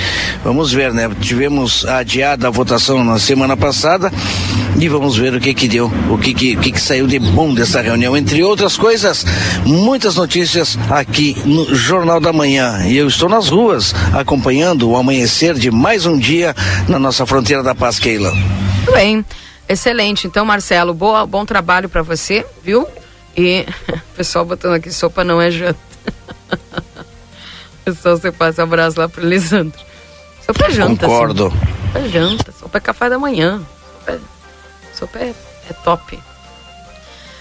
Vamos 0.44 0.72
ver, 0.72 0.92
né? 0.92 1.10
Tivemos 1.20 1.84
adiada 1.86 2.48
a 2.48 2.50
votação 2.50 3.04
na 3.04 3.18
semana 3.18 3.56
passada 3.56 4.12
e 4.80 4.88
vamos 4.88 5.16
ver 5.16 5.34
o 5.34 5.40
que 5.40 5.52
que 5.52 5.66
deu, 5.66 5.90
o 6.08 6.16
que 6.16 6.32
que, 6.32 6.56
que, 6.56 6.72
que 6.72 6.80
saiu 6.80 7.06
de 7.06 7.18
bom 7.18 7.52
dessa 7.52 7.80
reunião. 7.80 8.16
Entre 8.16 8.42
outras 8.44 8.76
coisas, 8.76 9.24
muitas 9.64 10.14
notícias 10.14 10.78
aqui 10.88 11.36
no 11.44 11.74
Jornal 11.74 12.20
da 12.20 12.32
Manhã. 12.32 12.86
E 12.86 12.96
eu 12.96 13.08
estou 13.08 13.28
nas 13.28 13.48
ruas 13.48 13.94
acompanhando 14.14 14.88
o 14.88 14.96
amanhecer 14.96 15.54
de 15.54 15.70
mais 15.70 16.06
um 16.06 16.16
dia 16.16 16.54
na 16.88 16.98
nossa 16.98 17.26
fronteira 17.26 17.62
da 17.62 17.74
paz, 17.74 17.98
Keila. 17.98 18.32
Bem, 18.92 19.24
excelente. 19.68 20.26
Então, 20.26 20.44
Marcelo, 20.44 20.94
boa, 20.94 21.26
bom 21.26 21.44
trabalho 21.44 21.88
para 21.88 22.02
você, 22.02 22.46
viu? 22.62 22.86
E 23.36 23.66
o 23.88 24.00
pessoal 24.16 24.44
botando 24.44 24.74
aqui 24.74 24.92
sopa 24.92 25.24
não 25.24 25.40
é 25.40 25.50
janta. 25.50 25.78
Pessoal, 27.84 28.18
você 28.18 28.30
passa 28.30 28.60
um 28.60 28.64
abraço 28.64 29.00
lá 29.00 29.08
pro 29.08 29.26
Lisandro. 29.26 29.80
Sopa 30.44 30.66
é 30.66 30.70
janta. 30.70 31.06
Concordo. 31.06 31.46
Assim. 31.46 31.56
Sopa 31.56 31.98
é 31.98 32.08
janta, 32.08 32.52
sopa 32.52 32.78
é 32.78 32.80
café 32.80 33.08
da 33.08 33.18
manhã. 33.18 33.62
Sopa 34.04 34.12
é, 34.12 34.37
sopa 34.98 35.18
é, 35.18 35.34
é 35.70 35.72
top. 35.84 36.18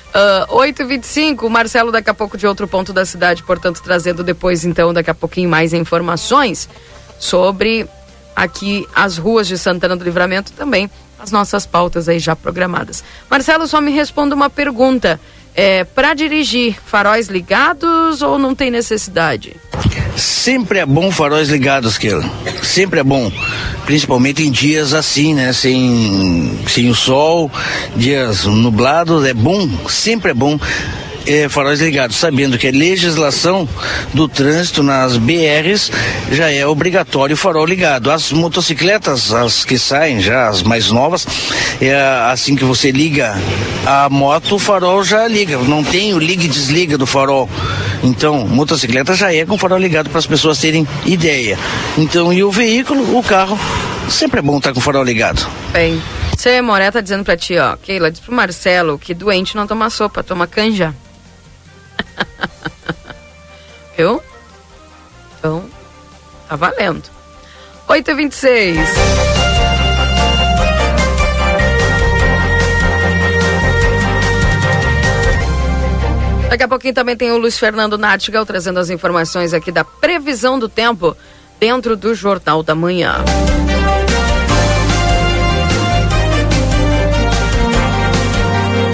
Uh, 0.08 0.56
8h25, 0.56 1.44
o 1.44 1.50
Marcelo 1.50 1.92
daqui 1.92 2.10
a 2.10 2.14
pouco 2.14 2.38
de 2.38 2.48
outro 2.48 2.68
ponto 2.68 2.94
da 2.94 3.06
cidade, 3.06 3.44
portanto, 3.44 3.82
trazendo 3.84 4.24
depois, 4.24 4.66
então, 4.66 4.94
daqui 4.94 5.10
a 5.10 5.16
pouquinho 5.16 5.50
mais 5.50 5.74
informações 5.74 6.70
sobre 7.20 7.88
aqui 8.36 8.88
as 8.96 9.18
ruas 9.18 9.48
de 9.48 9.58
Santana 9.58 9.96
do 9.96 10.04
Livramento 10.04 10.54
também, 10.54 10.90
as 11.20 11.32
nossas 11.32 11.66
pautas 11.66 12.08
aí 12.08 12.20
já 12.20 12.36
programadas. 12.36 13.04
Marcelo, 13.30 13.68
só 13.68 13.82
me 13.82 13.92
responda 13.92 14.36
uma 14.36 14.50
pergunta. 14.50 15.20
É, 15.60 15.84
para 15.84 16.14
dirigir, 16.14 16.78
faróis 16.86 17.30
ligados 17.30 18.22
ou 18.22 18.38
não 18.38 18.54
tem 18.54 18.70
necessidade? 18.70 19.56
Sempre 20.16 20.78
é 20.78 20.86
bom 20.86 21.12
faróis 21.12 21.50
ligados, 21.50 21.98
Keila. 21.98 22.24
Sempre 22.62 23.00
é 23.00 23.04
bom. 23.04 23.32
Principalmente 23.84 24.44
em 24.44 24.52
dias 24.52 24.94
assim, 24.94 25.34
né? 25.34 25.52
Sem, 25.54 26.60
sem 26.68 26.90
o 26.92 26.94
sol, 26.96 27.50
dias 27.96 28.46
nublados, 28.46 29.26
é 29.26 29.34
bom, 29.34 29.68
sempre 29.90 30.30
é 30.30 30.34
bom 30.36 30.60
é, 31.28 31.50
faróis 31.50 31.82
ligados, 31.82 32.16
sabendo 32.16 32.58
que 32.58 32.68
a 32.68 32.72
legislação 32.72 33.68
do 34.14 34.28
trânsito 34.28 34.82
nas 34.82 35.18
BRs 35.18 35.92
já 36.32 36.52
é 36.52 36.66
obrigatório 36.66 37.34
o 37.34 37.38
farol 37.38 37.66
ligado. 37.66 38.10
As 38.10 38.32
motocicletas, 38.32 39.34
as 39.34 39.66
que 39.66 39.78
saem 39.78 40.22
já, 40.22 40.48
as 40.48 40.64
mais 40.64 40.90
novas, 40.90 41.28
é, 41.82 41.96
assim 42.32 42.56
que 42.56 42.64
você 42.64 42.92
liga 42.92 43.36
a 43.86 44.10
moto, 44.10 44.56
o 44.56 44.60
farol 44.60 45.04
já 45.04 45.28
liga. 45.28 45.58
Não 45.58 45.84
tem 45.84 46.14
o 46.14 46.20
liga 46.20 46.44
e 46.44 46.48
desliga 46.48 46.98
do 46.98 47.06
farol. 47.06 47.50
Então, 48.04 48.48
motocicleta 48.48 49.14
já 49.14 49.34
é 49.34 49.46
com 49.46 49.58
farol 49.58 49.78
ligado 49.78 50.10
para 50.10 50.20
as 50.20 50.28
pessoas 50.28 50.58
terem 50.60 50.88
ideia. 51.06 51.58
Então, 51.98 52.32
e 52.32 52.44
o 52.44 52.52
veículo, 52.52 53.18
o 53.18 53.24
carro, 53.24 53.60
sempre 54.10 54.40
é 54.40 54.42
bom 54.42 54.58
estar 54.58 54.74
com 54.74 54.80
o 54.80 54.82
farol 54.82 55.04
ligado. 55.04 55.46
Bem, 55.74 56.02
você, 56.36 56.62
Moré, 56.62 56.92
tá 56.92 57.02
dizendo 57.02 57.24
pra 57.24 57.36
ti, 57.36 57.58
ó, 57.58 57.76
Keila, 57.76 58.12
diz 58.12 58.20
pro 58.20 58.34
Marcelo 58.34 59.00
que 59.00 59.14
doente 59.14 59.56
não 59.56 59.66
toma 59.66 59.90
sopa, 59.90 60.24
toma 60.24 60.46
canja. 60.46 60.94
Viu? 63.98 64.22
Então, 65.40 65.66
tá 66.48 66.56
valendo. 66.56 67.04
8h26. 67.90 68.78
Daqui 76.50 76.64
a 76.64 76.68
pouquinho 76.68 76.94
também 76.94 77.18
tem 77.18 77.32
o 77.32 77.38
Luiz 77.38 77.58
Fernando 77.58 77.98
Nartigal 77.98 78.46
trazendo 78.46 78.80
as 78.80 78.90
informações 78.90 79.54
aqui 79.54 79.72
da 79.72 79.84
previsão 79.84 80.58
do 80.58 80.70
tempo 80.70 81.18
dentro 81.60 81.98
do 81.98 82.14
Jornal 82.14 82.64
da 82.64 82.76
Manhã. 82.76 83.16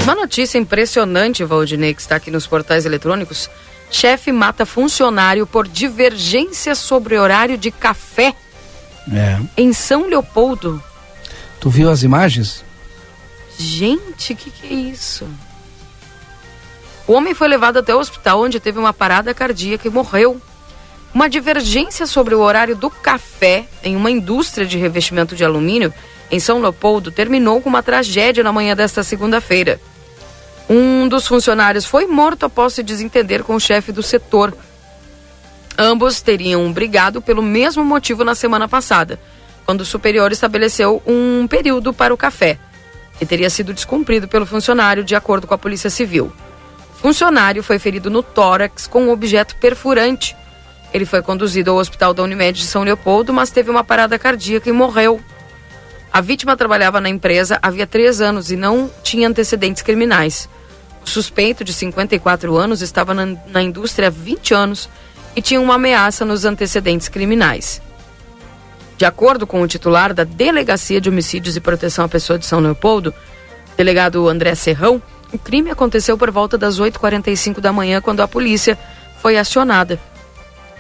Uma 0.04 0.16
notícia 0.16 0.58
impressionante, 0.58 1.44
Valdinei, 1.44 1.94
que 1.94 2.02
está 2.02 2.16
aqui 2.16 2.32
nos 2.32 2.48
portais 2.48 2.86
eletrônicos. 2.86 3.50
Chefe 3.94 4.32
mata 4.32 4.66
funcionário 4.66 5.46
por 5.46 5.68
divergência 5.68 6.74
sobre 6.74 7.16
horário 7.18 7.56
de 7.60 7.70
café 7.70 8.34
É. 9.14 9.40
em 9.56 9.72
São 9.72 10.08
Leopoldo. 10.08 10.82
Tu 11.60 11.70
viu 11.70 11.92
as 11.92 12.02
imagens? 12.02 12.66
Gente, 13.58 14.34
o 14.34 14.36
que, 14.36 14.50
que 14.50 14.68
é 14.68 14.74
isso? 14.74 15.28
O 17.06 17.14
homem 17.14 17.36
foi 17.36 17.48
levado 17.48 17.78
até 17.78 17.94
o 17.94 18.00
hospital 18.00 18.42
onde 18.42 18.60
teve 18.60 18.80
uma 18.80 18.94
parada 18.94 19.32
cardíaca 19.32 19.88
e 19.88 19.92
morreu. 19.92 20.42
Uma 21.14 21.30
divergência 21.30 22.08
sobre 22.08 22.34
o 22.34 22.40
horário 22.40 22.76
do 22.76 22.90
café 22.90 23.66
em 23.84 23.96
uma 23.96 24.10
indústria 24.10 24.66
de 24.66 24.80
revestimento 24.80 25.36
de 25.36 25.46
alumínio 25.46 25.94
em 26.32 26.40
São 26.40 26.60
Leopoldo 26.60 27.12
terminou 27.12 27.62
com 27.62 27.70
uma 27.70 27.84
tragédia 27.84 28.44
na 28.44 28.52
manhã 28.52 28.76
desta 28.76 29.04
segunda-feira. 29.04 29.80
Um 30.70 31.08
dos 31.08 31.28
funcionários 31.28 31.86
foi 31.86 32.06
morto 32.08 32.46
após 32.46 32.74
se 32.74 32.84
desentender 32.84 33.44
com 33.44 33.56
o 33.56 33.60
chefe 33.60 33.92
do 33.92 34.02
setor. 34.02 34.56
Ambos 35.78 36.22
teriam 36.22 36.72
brigado 36.72 37.22
pelo 37.22 37.42
mesmo 37.42 37.84
motivo 37.84 38.24
na 38.24 38.36
semana 38.36 38.68
passada, 38.68 39.20
quando 39.66 39.82
o 39.82 39.86
superior 39.86 40.32
estabeleceu 40.32 41.02
um 41.06 41.48
período 41.48 41.94
para 41.94 42.14
o 42.14 42.18
café, 42.18 42.58
que 43.18 43.26
teria 43.26 43.50
sido 43.50 43.74
descumprido 43.74 44.28
pelo 44.28 44.46
funcionário, 44.46 45.04
de 45.04 45.16
acordo 45.16 45.48
com 45.48 45.54
a 45.54 45.58
Polícia 45.58 45.90
Civil. 45.90 46.32
O 46.92 47.02
funcionário 47.02 47.62
foi 47.62 47.80
ferido 47.80 48.10
no 48.10 48.24
tórax 48.24 48.88
com 48.88 49.04
um 49.04 49.12
objeto 49.12 49.56
perfurante. 49.58 50.36
Ele 50.94 51.06
foi 51.06 51.22
conduzido 51.22 51.72
ao 51.72 51.78
hospital 51.78 52.14
da 52.14 52.24
Unimed 52.24 52.58
de 52.58 52.66
São 52.66 52.84
Leopoldo, 52.84 53.34
mas 53.34 53.52
teve 53.52 53.70
uma 53.70 53.84
parada 53.84 54.18
cardíaca 54.18 54.70
e 54.70 54.74
morreu. 54.74 55.20
A 56.14 56.22
vítima 56.22 56.56
trabalhava 56.56 57.02
na 57.02 57.10
empresa 57.10 57.58
havia 57.60 57.88
três 57.88 58.22
anos 58.22 58.52
e 58.52 58.56
não 58.56 58.90
tinha 59.02 59.28
antecedentes 59.28 59.82
criminais. 59.82 60.48
O 61.06 61.10
suspeito, 61.10 61.64
de 61.64 61.74
54 61.74 62.56
anos, 62.56 62.82
estava 62.82 63.14
na, 63.14 63.36
na 63.48 63.62
indústria 63.62 64.08
há 64.08 64.12
20 64.12 64.54
anos 64.54 64.90
e 65.36 65.42
tinha 65.42 65.60
uma 65.60 65.76
ameaça 65.76 66.26
nos 66.26 66.46
antecedentes 66.46 67.08
criminais. 67.08 67.82
De 68.98 69.06
acordo 69.06 69.46
com 69.46 69.62
o 69.62 69.68
titular 69.68 70.14
da 70.14 70.24
Delegacia 70.24 71.02
de 71.02 71.10
Homicídios 71.10 71.58
e 71.58 71.62
Proteção 71.62 72.06
à 72.06 72.08
Pessoa 72.08 72.40
de 72.40 72.46
São 72.46 72.60
Leopoldo, 72.60 73.14
delegado 73.76 74.30
André 74.30 74.56
Serrão, 74.56 75.02
o 75.32 75.38
crime 75.38 75.72
aconteceu 75.72 76.18
por 76.18 76.30
volta 76.30 76.58
das 76.58 76.80
8h45 76.80 77.60
da 77.60 77.74
manhã, 77.74 78.00
quando 78.00 78.22
a 78.22 78.28
polícia 78.28 78.78
foi 79.20 79.38
acionada. 79.38 80.00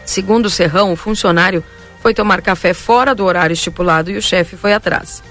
Segundo 0.05 0.49
Serrão, 0.49 0.93
o 0.93 0.95
funcionário 0.95 1.63
foi 2.01 2.13
tomar 2.13 2.41
café 2.41 2.73
fora 2.73 3.15
do 3.15 3.25
horário 3.25 3.53
estipulado 3.53 4.11
e 4.11 4.17
o 4.17 4.21
chefe 4.21 4.55
foi 4.55 4.73
atrás. 4.73 5.23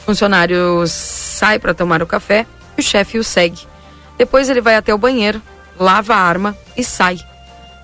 O 0.00 0.06
funcionário 0.06 0.84
sai 0.86 1.58
para 1.58 1.74
tomar 1.74 2.02
o 2.02 2.06
café 2.06 2.46
e 2.76 2.80
o 2.80 2.84
chefe 2.84 3.18
o 3.18 3.24
segue. 3.24 3.66
Depois 4.16 4.48
ele 4.48 4.60
vai 4.60 4.76
até 4.76 4.94
o 4.94 4.98
banheiro, 4.98 5.42
lava 5.78 6.14
a 6.14 6.18
arma 6.18 6.56
e 6.76 6.82
sai. 6.82 7.18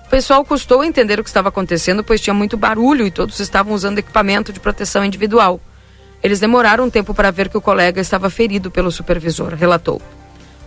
O 0.05 0.09
pessoal 0.09 0.43
custou 0.45 0.83
entender 0.83 1.19
o 1.19 1.23
que 1.23 1.29
estava 1.29 1.49
acontecendo, 1.49 2.03
pois 2.03 2.21
tinha 2.21 2.33
muito 2.33 2.57
barulho 2.57 3.05
e 3.05 3.11
todos 3.11 3.39
estavam 3.39 3.73
usando 3.73 3.99
equipamento 3.99 4.53
de 4.53 4.59
proteção 4.59 5.03
individual. 5.03 5.59
Eles 6.21 6.39
demoraram 6.39 6.85
um 6.85 6.89
tempo 6.89 7.13
para 7.13 7.31
ver 7.31 7.49
que 7.49 7.57
o 7.57 7.61
colega 7.61 7.99
estava 7.99 8.29
ferido 8.29 8.71
pelo 8.71 8.91
supervisor, 8.91 9.53
relatou. 9.53 10.01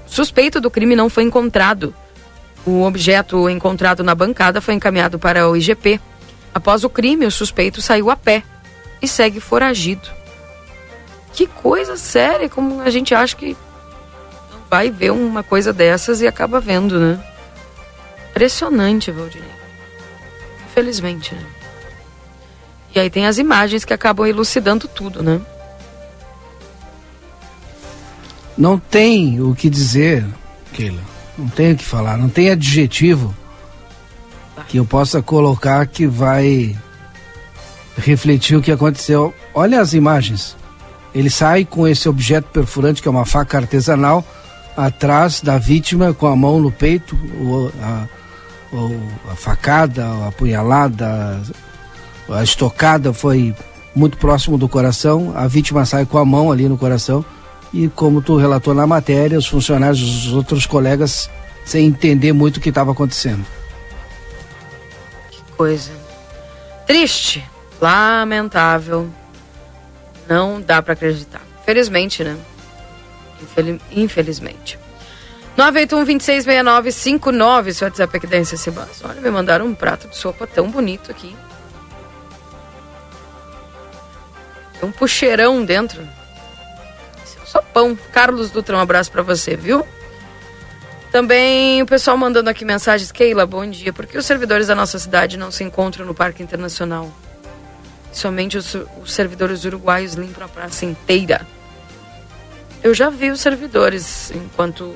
O 0.07 0.11
suspeito 0.11 0.61
do 0.61 0.70
crime 0.70 0.94
não 0.94 1.09
foi 1.09 1.24
encontrado. 1.24 1.94
O 2.66 2.83
objeto 2.83 3.48
encontrado 3.48 4.05
na 4.05 4.14
bancada 4.14 4.61
foi 4.61 4.74
encaminhado 4.74 5.18
para 5.18 5.48
o 5.48 5.57
IGP. 5.57 6.00
Após 6.52 6.85
o 6.85 6.90
crime, 6.90 7.26
o 7.26 7.31
suspeito 7.31 7.81
saiu 7.81 8.11
a 8.11 8.16
pé 8.16 8.42
e 9.00 9.07
segue 9.09 9.40
foragido. 9.40 10.09
Que 11.33 11.46
coisa 11.46 11.96
séria, 11.96 12.48
como 12.48 12.81
a 12.81 12.90
gente 12.90 13.14
acha 13.14 13.37
que 13.37 13.57
vai 14.70 14.90
ver 14.90 15.11
uma 15.11 15.42
coisa 15.42 15.72
dessas 15.72 16.20
e 16.20 16.26
acaba 16.26 16.61
vendo, 16.61 16.98
né? 16.98 17.18
Impressionante, 18.31 19.11
Valdinei. 19.11 19.48
Infelizmente, 20.66 21.35
né? 21.35 21.44
E 22.94 23.00
aí 23.00 23.11
tem 23.11 23.26
as 23.26 23.38
imagens 23.38 23.85
que 23.85 23.92
acabam 23.92 24.26
elucidando 24.26 24.88
tudo, 24.88 25.22
né? 25.22 25.40
Não 28.57 28.79
tem 28.79 29.40
o 29.40 29.55
que 29.55 29.68
dizer, 29.68 30.26
Keila. 30.72 31.02
Não 31.37 31.48
tem 31.48 31.72
o 31.72 31.76
que 31.76 31.85
falar. 31.85 32.16
Não 32.16 32.29
tem 32.29 32.50
adjetivo 32.50 33.35
que 34.66 34.79
eu 34.79 34.87
possa 34.87 35.20
colocar 35.20 35.87
que 35.87 36.07
vai 36.07 36.74
refletir 37.98 38.57
o 38.57 38.62
que 38.62 38.72
aconteceu. 38.72 39.35
Olha 39.55 39.81
as 39.81 39.92
imagens. 39.92 40.57
Ele 41.14 41.31
sai 41.31 41.64
com 41.64 41.87
esse 41.87 42.09
objeto 42.09 42.48
perfurante, 42.50 43.02
que 43.02 43.09
é 43.09 43.11
uma 43.11 43.26
faca 43.26 43.59
artesanal, 43.59 44.24
atrás 44.76 45.40
da 45.40 45.58
vítima 45.58 46.12
com 46.12 46.26
a 46.26 46.36
mão 46.36 46.60
no 46.60 46.70
peito, 46.70 47.16
o, 47.16 47.72
a, 47.80 48.06
o, 48.72 49.32
a 49.32 49.34
facada, 49.34 50.04
a 50.06 50.28
apunhalada, 50.28 51.40
a 52.28 52.42
estocada 52.42 53.12
foi 53.12 53.54
muito 53.94 54.18
próximo 54.18 54.58
do 54.58 54.68
coração. 54.68 55.32
A 55.34 55.46
vítima 55.46 55.86
sai 55.86 56.04
com 56.04 56.18
a 56.18 56.24
mão 56.24 56.52
ali 56.52 56.68
no 56.68 56.76
coração. 56.76 57.24
E 57.72 57.88
como 57.88 58.22
tu 58.22 58.36
relatou 58.36 58.74
na 58.74 58.86
matéria, 58.86 59.38
os 59.38 59.46
funcionários, 59.46 60.00
os 60.26 60.32
outros 60.32 60.66
colegas, 60.66 61.30
sem 61.64 61.86
entender 61.86 62.32
muito 62.32 62.58
o 62.58 62.60
que 62.60 62.68
estava 62.68 62.92
acontecendo. 62.92 63.44
Que 65.30 65.42
coisa. 65.56 65.90
Triste, 66.86 67.44
lamentável. 67.80 69.08
Não 70.28 70.60
dá 70.60 70.82
para 70.82 70.92
acreditar. 70.92 71.42
Felizmente, 71.64 72.22
né? 72.22 72.36
Infeliz... 73.42 73.81
Infelizmente. 73.90 74.79
981-266959, 75.57 77.72
seu 77.72 77.88
WhatsApp 77.88 78.16
aqui 78.16 78.27
da 78.27 78.38
Bus. 78.38 79.03
Olha, 79.05 79.20
me 79.20 79.31
mandaram 79.31 79.66
um 79.66 79.75
prato 79.75 80.09
de 80.09 80.16
sopa 80.16 80.46
tão 80.46 80.70
bonito 80.70 81.11
aqui. 81.11 81.35
Tem 84.79 84.88
um 84.88 84.92
puxeirão 84.92 85.64
dentro. 85.64 86.07
Esse 87.25 87.38
é 87.38 87.42
um 87.42 87.46
sopão. 87.46 87.99
Carlos 88.12 88.51
Dutra, 88.51 88.77
um 88.77 88.81
abraço 88.81 89.11
para 89.11 89.22
você, 89.22 89.57
viu? 89.57 89.87
Também 91.11 91.81
o 91.81 91.87
pessoal 91.87 92.18
mandando 92.18 92.51
aqui 92.51 92.62
mensagens. 92.62 93.11
Keila, 93.11 93.46
bom 93.46 93.66
dia. 93.66 93.92
Por 93.92 94.07
que 94.07 94.18
os 94.18 94.27
servidores 94.27 94.66
da 94.66 94.75
nossa 94.75 94.99
cidade 94.99 95.38
não 95.38 95.51
se 95.51 95.64
encontram 95.64 96.05
no 96.05 96.14
Parque 96.14 96.42
Internacional? 96.42 97.11
Somente 98.12 98.59
os, 98.59 98.77
os 99.03 99.12
servidores 99.12 99.64
uruguaios 99.64 100.12
limpam 100.12 100.44
a 100.44 100.49
praça 100.49 100.85
inteira. 100.85 101.46
Eu 102.82 102.94
já 102.94 103.10
vi 103.10 103.30
os 103.30 103.40
servidores 103.40 104.30
enquanto 104.30 104.94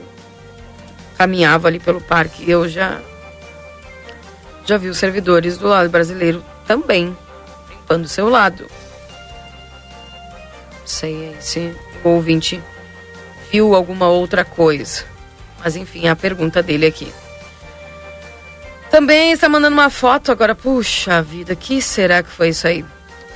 caminhava 1.16 1.68
ali 1.68 1.78
pelo 1.78 2.00
parque. 2.00 2.48
Eu 2.48 2.68
já 2.68 3.00
já 4.64 4.76
vi 4.76 4.88
os 4.88 4.98
servidores 4.98 5.58
do 5.58 5.66
lado 5.66 5.90
brasileiro 5.90 6.44
também 6.66 7.16
limpando 7.68 8.04
o 8.04 8.08
seu 8.08 8.28
lado. 8.28 8.66
Não 10.78 10.86
sei 10.86 11.36
se 11.40 11.74
o 12.04 12.10
ouvinte 12.10 12.62
viu 13.50 13.74
alguma 13.74 14.08
outra 14.08 14.44
coisa. 14.44 15.04
Mas 15.58 15.76
enfim, 15.76 16.06
a 16.06 16.14
pergunta 16.14 16.62
dele 16.62 16.86
aqui. 16.86 17.12
Também 18.90 19.32
está 19.32 19.48
mandando 19.48 19.74
uma 19.74 19.90
foto 19.90 20.32
agora. 20.32 20.54
Puxa 20.54 21.22
vida, 21.22 21.54
que 21.54 21.82
será 21.82 22.22
que 22.22 22.30
foi 22.30 22.50
isso 22.50 22.66
aí? 22.66 22.84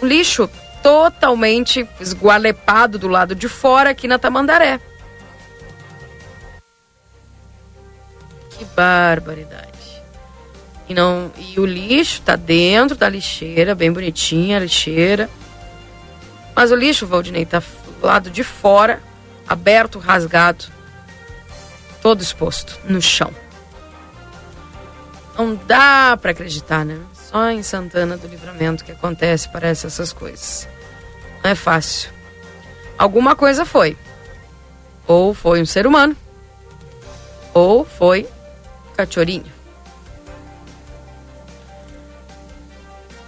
Um 0.02 0.06
lixo 0.06 0.48
totalmente 0.84 1.88
esgualepado 1.98 2.98
do 2.98 3.08
lado 3.08 3.34
de 3.34 3.48
fora 3.48 3.88
aqui 3.88 4.06
na 4.06 4.18
Tamandaré. 4.18 4.78
Que 8.50 8.66
barbaridade. 8.76 9.64
E, 10.86 10.92
não, 10.92 11.32
e 11.38 11.58
o 11.58 11.64
lixo 11.64 12.20
tá 12.20 12.36
dentro 12.36 12.94
da 12.94 13.08
lixeira, 13.08 13.74
bem 13.74 13.90
bonitinha 13.90 14.58
a 14.58 14.60
lixeira. 14.60 15.30
Mas 16.54 16.70
o 16.70 16.76
lixo, 16.76 17.06
Valdinei, 17.06 17.46
tá 17.46 17.60
do 17.60 18.06
lado 18.06 18.28
de 18.28 18.44
fora, 18.44 19.02
aberto, 19.48 19.98
rasgado, 19.98 20.66
todo 22.02 22.20
exposto 22.20 22.78
no 22.84 23.00
chão. 23.00 23.32
Não 25.38 25.54
dá 25.54 26.14
para 26.20 26.32
acreditar, 26.32 26.84
né? 26.84 27.00
Só 27.14 27.48
em 27.48 27.62
Santana 27.62 28.18
do 28.18 28.28
Livramento 28.28 28.84
que 28.84 28.92
acontece, 28.92 29.48
parece 29.48 29.86
essas 29.86 30.12
coisas. 30.12 30.73
Não 31.44 31.50
é 31.50 31.54
fácil. 31.54 32.10
Alguma 32.96 33.36
coisa 33.36 33.66
foi. 33.66 33.98
Ou 35.06 35.34
foi 35.34 35.60
um 35.60 35.66
ser 35.66 35.86
humano, 35.86 36.16
ou 37.52 37.84
foi 37.84 38.26
cachorrinho. 38.96 39.52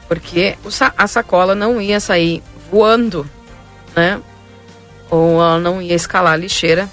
Porque 0.08 0.56
a 0.96 1.06
sacola 1.06 1.54
não 1.54 1.78
ia 1.78 2.00
sair 2.00 2.42
voando, 2.70 3.28
né? 3.94 4.22
Ou 5.10 5.34
ela 5.34 5.58
não 5.58 5.82
ia 5.82 5.94
escalar 5.94 6.32
a 6.32 6.36
lixeira 6.36 6.88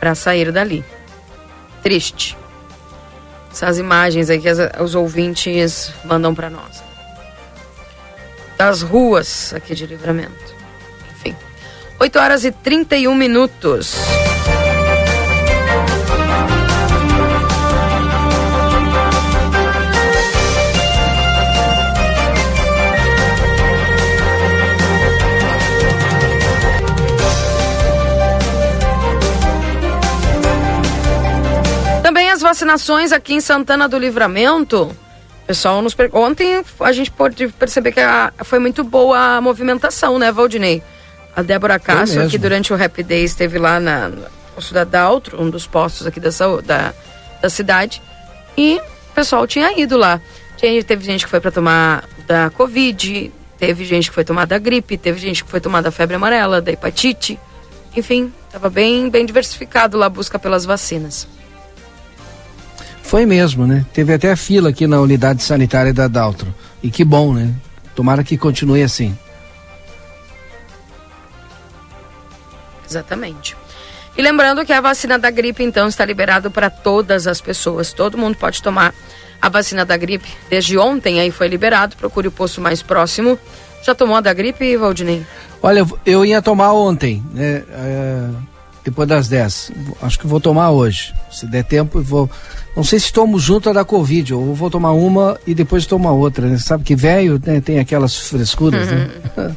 para 0.00 0.16
sair 0.16 0.50
dali. 0.50 0.84
Triste. 1.80 2.36
Essas 3.52 3.78
imagens 3.78 4.30
aí 4.30 4.40
que 4.40 4.48
as, 4.48 4.58
os 4.80 4.96
ouvintes 4.96 5.92
mandam 6.04 6.34
para 6.34 6.50
nós. 6.50 6.89
Das 8.60 8.82
ruas 8.82 9.54
aqui 9.54 9.74
de 9.74 9.86
livramento. 9.86 10.54
Enfim. 11.12 11.34
8 11.98 12.18
horas 12.18 12.44
e 12.44 12.52
31 12.52 13.14
minutos. 13.14 13.94
as 32.30 32.40
vacinações 32.40 33.12
aqui 33.12 33.34
em 33.34 33.40
Santana 33.40 33.86
do 33.86 33.98
Livramento, 33.98 34.96
pessoal 35.50 35.82
nos 35.82 35.94
per... 35.94 36.10
ontem 36.12 36.62
a 36.78 36.92
gente 36.92 37.10
pôde 37.10 37.48
perceber 37.48 37.90
que 37.90 37.98
a... 37.98 38.32
foi 38.44 38.60
muito 38.60 38.84
boa 38.84 39.18
a 39.18 39.40
movimentação, 39.40 40.16
né, 40.16 40.30
Valdinei? 40.30 40.80
A 41.34 41.42
Débora 41.42 41.76
Castro, 41.76 42.28
que 42.28 42.38
durante 42.38 42.72
o 42.72 42.80
Happy 42.80 43.02
Day 43.02 43.24
esteve 43.24 43.58
lá 43.58 43.80
na, 43.80 44.08
no 44.08 44.26
posto 44.54 44.72
da 44.72 44.84
Daltro, 44.84 45.42
um 45.42 45.50
dos 45.50 45.66
postos 45.66 46.06
aqui 46.06 46.20
da, 46.20 46.30
da, 46.64 46.94
da 47.42 47.50
cidade, 47.50 48.00
e 48.56 48.76
o 49.10 49.14
pessoal 49.14 49.44
tinha 49.44 49.76
ido 49.76 49.96
lá. 49.96 50.20
Tinha, 50.56 50.84
teve 50.84 51.04
gente 51.04 51.24
que 51.24 51.30
foi 51.30 51.40
para 51.40 51.50
tomar 51.50 52.04
da 52.28 52.50
Covid, 52.50 53.32
teve 53.58 53.84
gente 53.84 54.08
que 54.08 54.14
foi 54.14 54.24
tomar 54.24 54.46
da 54.46 54.58
gripe, 54.58 54.96
teve 54.96 55.18
gente 55.18 55.42
que 55.42 55.50
foi 55.50 55.60
tomar 55.60 55.80
da 55.80 55.90
febre 55.90 56.14
amarela, 56.14 56.60
da 56.60 56.70
hepatite. 56.70 57.38
Enfim, 57.96 58.32
estava 58.46 58.70
bem, 58.70 59.08
bem 59.10 59.26
diversificado 59.26 59.98
lá 59.98 60.06
a 60.06 60.10
busca 60.10 60.38
pelas 60.38 60.64
vacinas. 60.64 61.26
Foi 63.10 63.26
mesmo, 63.26 63.66
né? 63.66 63.84
Teve 63.92 64.14
até 64.14 64.36
fila 64.36 64.70
aqui 64.70 64.86
na 64.86 65.00
unidade 65.00 65.42
sanitária 65.42 65.92
da 65.92 66.06
Daltro. 66.06 66.54
E 66.80 66.92
que 66.92 67.02
bom, 67.02 67.34
né? 67.34 67.52
Tomara 67.92 68.22
que 68.22 68.38
continue 68.38 68.84
assim. 68.84 69.18
Exatamente. 72.88 73.56
E 74.16 74.22
lembrando 74.22 74.64
que 74.64 74.72
a 74.72 74.80
vacina 74.80 75.18
da 75.18 75.28
gripe, 75.28 75.60
então, 75.64 75.88
está 75.88 76.04
liberado 76.04 76.52
para 76.52 76.70
todas 76.70 77.26
as 77.26 77.40
pessoas. 77.40 77.92
Todo 77.92 78.16
mundo 78.16 78.36
pode 78.36 78.62
tomar 78.62 78.94
a 79.42 79.48
vacina 79.48 79.84
da 79.84 79.96
gripe. 79.96 80.28
Desde 80.48 80.78
ontem 80.78 81.18
aí 81.18 81.32
foi 81.32 81.48
liberado. 81.48 81.96
Procure 81.96 82.28
o 82.28 82.30
posto 82.30 82.60
mais 82.60 82.80
próximo. 82.80 83.36
Já 83.82 83.92
tomou 83.92 84.14
a 84.14 84.20
da 84.20 84.32
gripe, 84.32 84.76
Valdinei? 84.76 85.26
Olha, 85.60 85.84
eu 86.06 86.24
ia 86.24 86.40
tomar 86.40 86.74
ontem, 86.74 87.24
né? 87.34 87.64
É, 87.72 88.28
depois 88.90 89.08
das 89.08 89.28
10. 89.28 89.72
Acho 90.02 90.18
que 90.18 90.26
vou 90.26 90.40
tomar 90.40 90.70
hoje. 90.70 91.14
Se 91.30 91.46
der 91.46 91.64
tempo, 91.64 92.02
vou 92.02 92.28
não 92.76 92.84
sei 92.84 92.98
se 93.00 93.12
tomo 93.12 93.38
junto 93.38 93.68
a 93.68 93.72
da 93.72 93.84
Covid, 93.84 94.34
ou 94.34 94.54
vou 94.54 94.70
tomar 94.70 94.92
uma 94.92 95.38
e 95.46 95.54
depois 95.54 95.86
tomo 95.86 96.08
a 96.08 96.12
outra, 96.12 96.46
né? 96.46 96.56
Sabe 96.58 96.84
que 96.84 96.94
velho 96.94 97.40
né, 97.44 97.60
tem 97.60 97.78
aquelas 97.78 98.16
frescuras, 98.16 98.88
uhum. 98.88 98.96
né? 98.96 99.56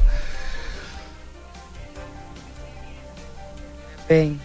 Bem. 4.08 4.40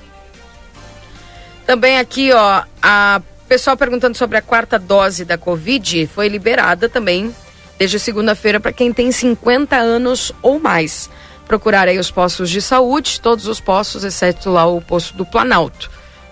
Também 1.65 1.97
aqui, 1.97 2.31
ó, 2.31 2.63
a 2.81 3.21
pessoal 3.47 3.75
perguntando 3.75 4.17
sobre 4.17 4.37
a 4.37 4.41
quarta 4.41 4.79
dose 4.79 5.25
da 5.25 5.37
Covid 5.37 6.07
foi 6.07 6.27
liberada 6.27 6.87
também 6.87 7.35
desde 7.77 7.99
segunda-feira 7.99 8.59
para 8.59 8.71
quem 8.71 8.93
tem 8.93 9.11
50 9.11 9.75
anos 9.75 10.31
ou 10.41 10.59
mais. 10.59 11.09
Procurar 11.49 11.87
aí 11.87 11.97
os 11.97 12.11
postos 12.11 12.47
de 12.49 12.61
saúde, 12.61 13.19
todos 13.19 13.47
os 13.47 13.59
postos, 13.59 14.03
exceto 14.03 14.51
lá 14.51 14.67
o 14.67 14.79
posto 14.79 15.17
do 15.17 15.25
Planalto, 15.25 15.89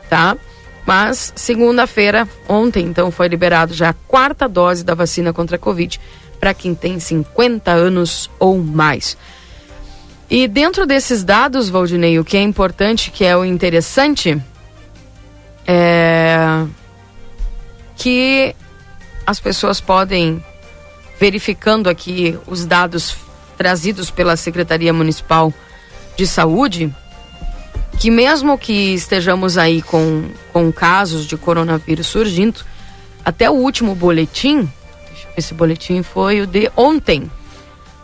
tá? 0.07 0.37
Mas 0.85 1.33
segunda-feira, 1.35 2.29
ontem, 2.47 2.85
então, 2.85 3.09
foi 3.09 3.27
liberado 3.27 3.73
já 3.73 3.89
a 3.89 3.93
quarta 3.93 4.47
dose 4.47 4.85
da 4.85 4.93
vacina 4.93 5.33
contra 5.33 5.55
a 5.55 5.59
Covid 5.59 5.99
para 6.39 6.53
quem 6.53 6.75
tem 6.75 6.99
50 6.99 7.71
anos 7.71 8.29
ou 8.39 8.59
mais. 8.59 9.17
E 10.29 10.47
dentro 10.47 10.85
desses 10.85 11.23
dados, 11.23 11.67
Valdinei, 11.67 12.19
o 12.19 12.23
que 12.23 12.37
é 12.37 12.41
importante, 12.43 13.09
que 13.09 13.25
é 13.25 13.35
o 13.35 13.43
interessante, 13.43 14.39
é 15.65 16.63
que 17.95 18.55
as 19.25 19.39
pessoas 19.39 19.81
podem, 19.81 20.45
verificando 21.19 21.89
aqui 21.89 22.37
os 22.45 22.67
dados 22.67 23.17
trazidos 23.57 24.11
pela 24.11 24.37
Secretaria 24.37 24.93
Municipal 24.93 25.53
de 26.15 26.27
Saúde, 26.27 26.93
que 27.99 28.11
mesmo 28.11 28.57
que 28.57 28.93
estejamos 28.93 29.57
aí 29.57 29.81
com, 29.81 30.29
com 30.53 30.71
casos 30.71 31.25
de 31.25 31.35
coronavírus 31.35 32.07
surgindo, 32.07 32.61
até 33.25 33.49
o 33.49 33.53
último 33.53 33.95
boletim, 33.95 34.69
esse 35.35 35.53
boletim 35.53 36.03
foi 36.03 36.41
o 36.41 36.47
de 36.47 36.71
ontem, 36.75 37.29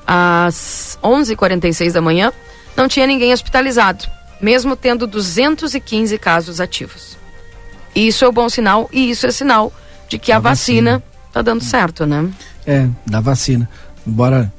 às 0.06 0.98
11h46 1.02 1.92
da 1.92 2.02
manhã, 2.02 2.34
não 2.76 2.88
tinha 2.88 3.08
ninguém 3.08 3.32
hospitalizado, 3.32 4.06
mesmo 4.42 4.76
tendo 4.76 5.08
215 5.08 6.18
casos 6.18 6.60
ativos. 6.60 7.18
Isso 7.96 8.26
é 8.26 8.30
um 8.30 8.34
bom 8.34 8.50
sinal 8.50 8.90
e 8.92 9.10
isso 9.10 9.28
é 9.28 9.32
sinal 9.32 9.72
de 10.10 10.18
que 10.18 10.32
a, 10.32 10.38
a 10.38 10.40
vacina 10.40 11.04
está 11.28 11.42
dando 11.42 11.64
certo, 11.64 12.06
né? 12.06 12.30
É, 12.66 12.88
da 13.06 13.20
vacina. 13.20 13.70
Embora 14.06 14.52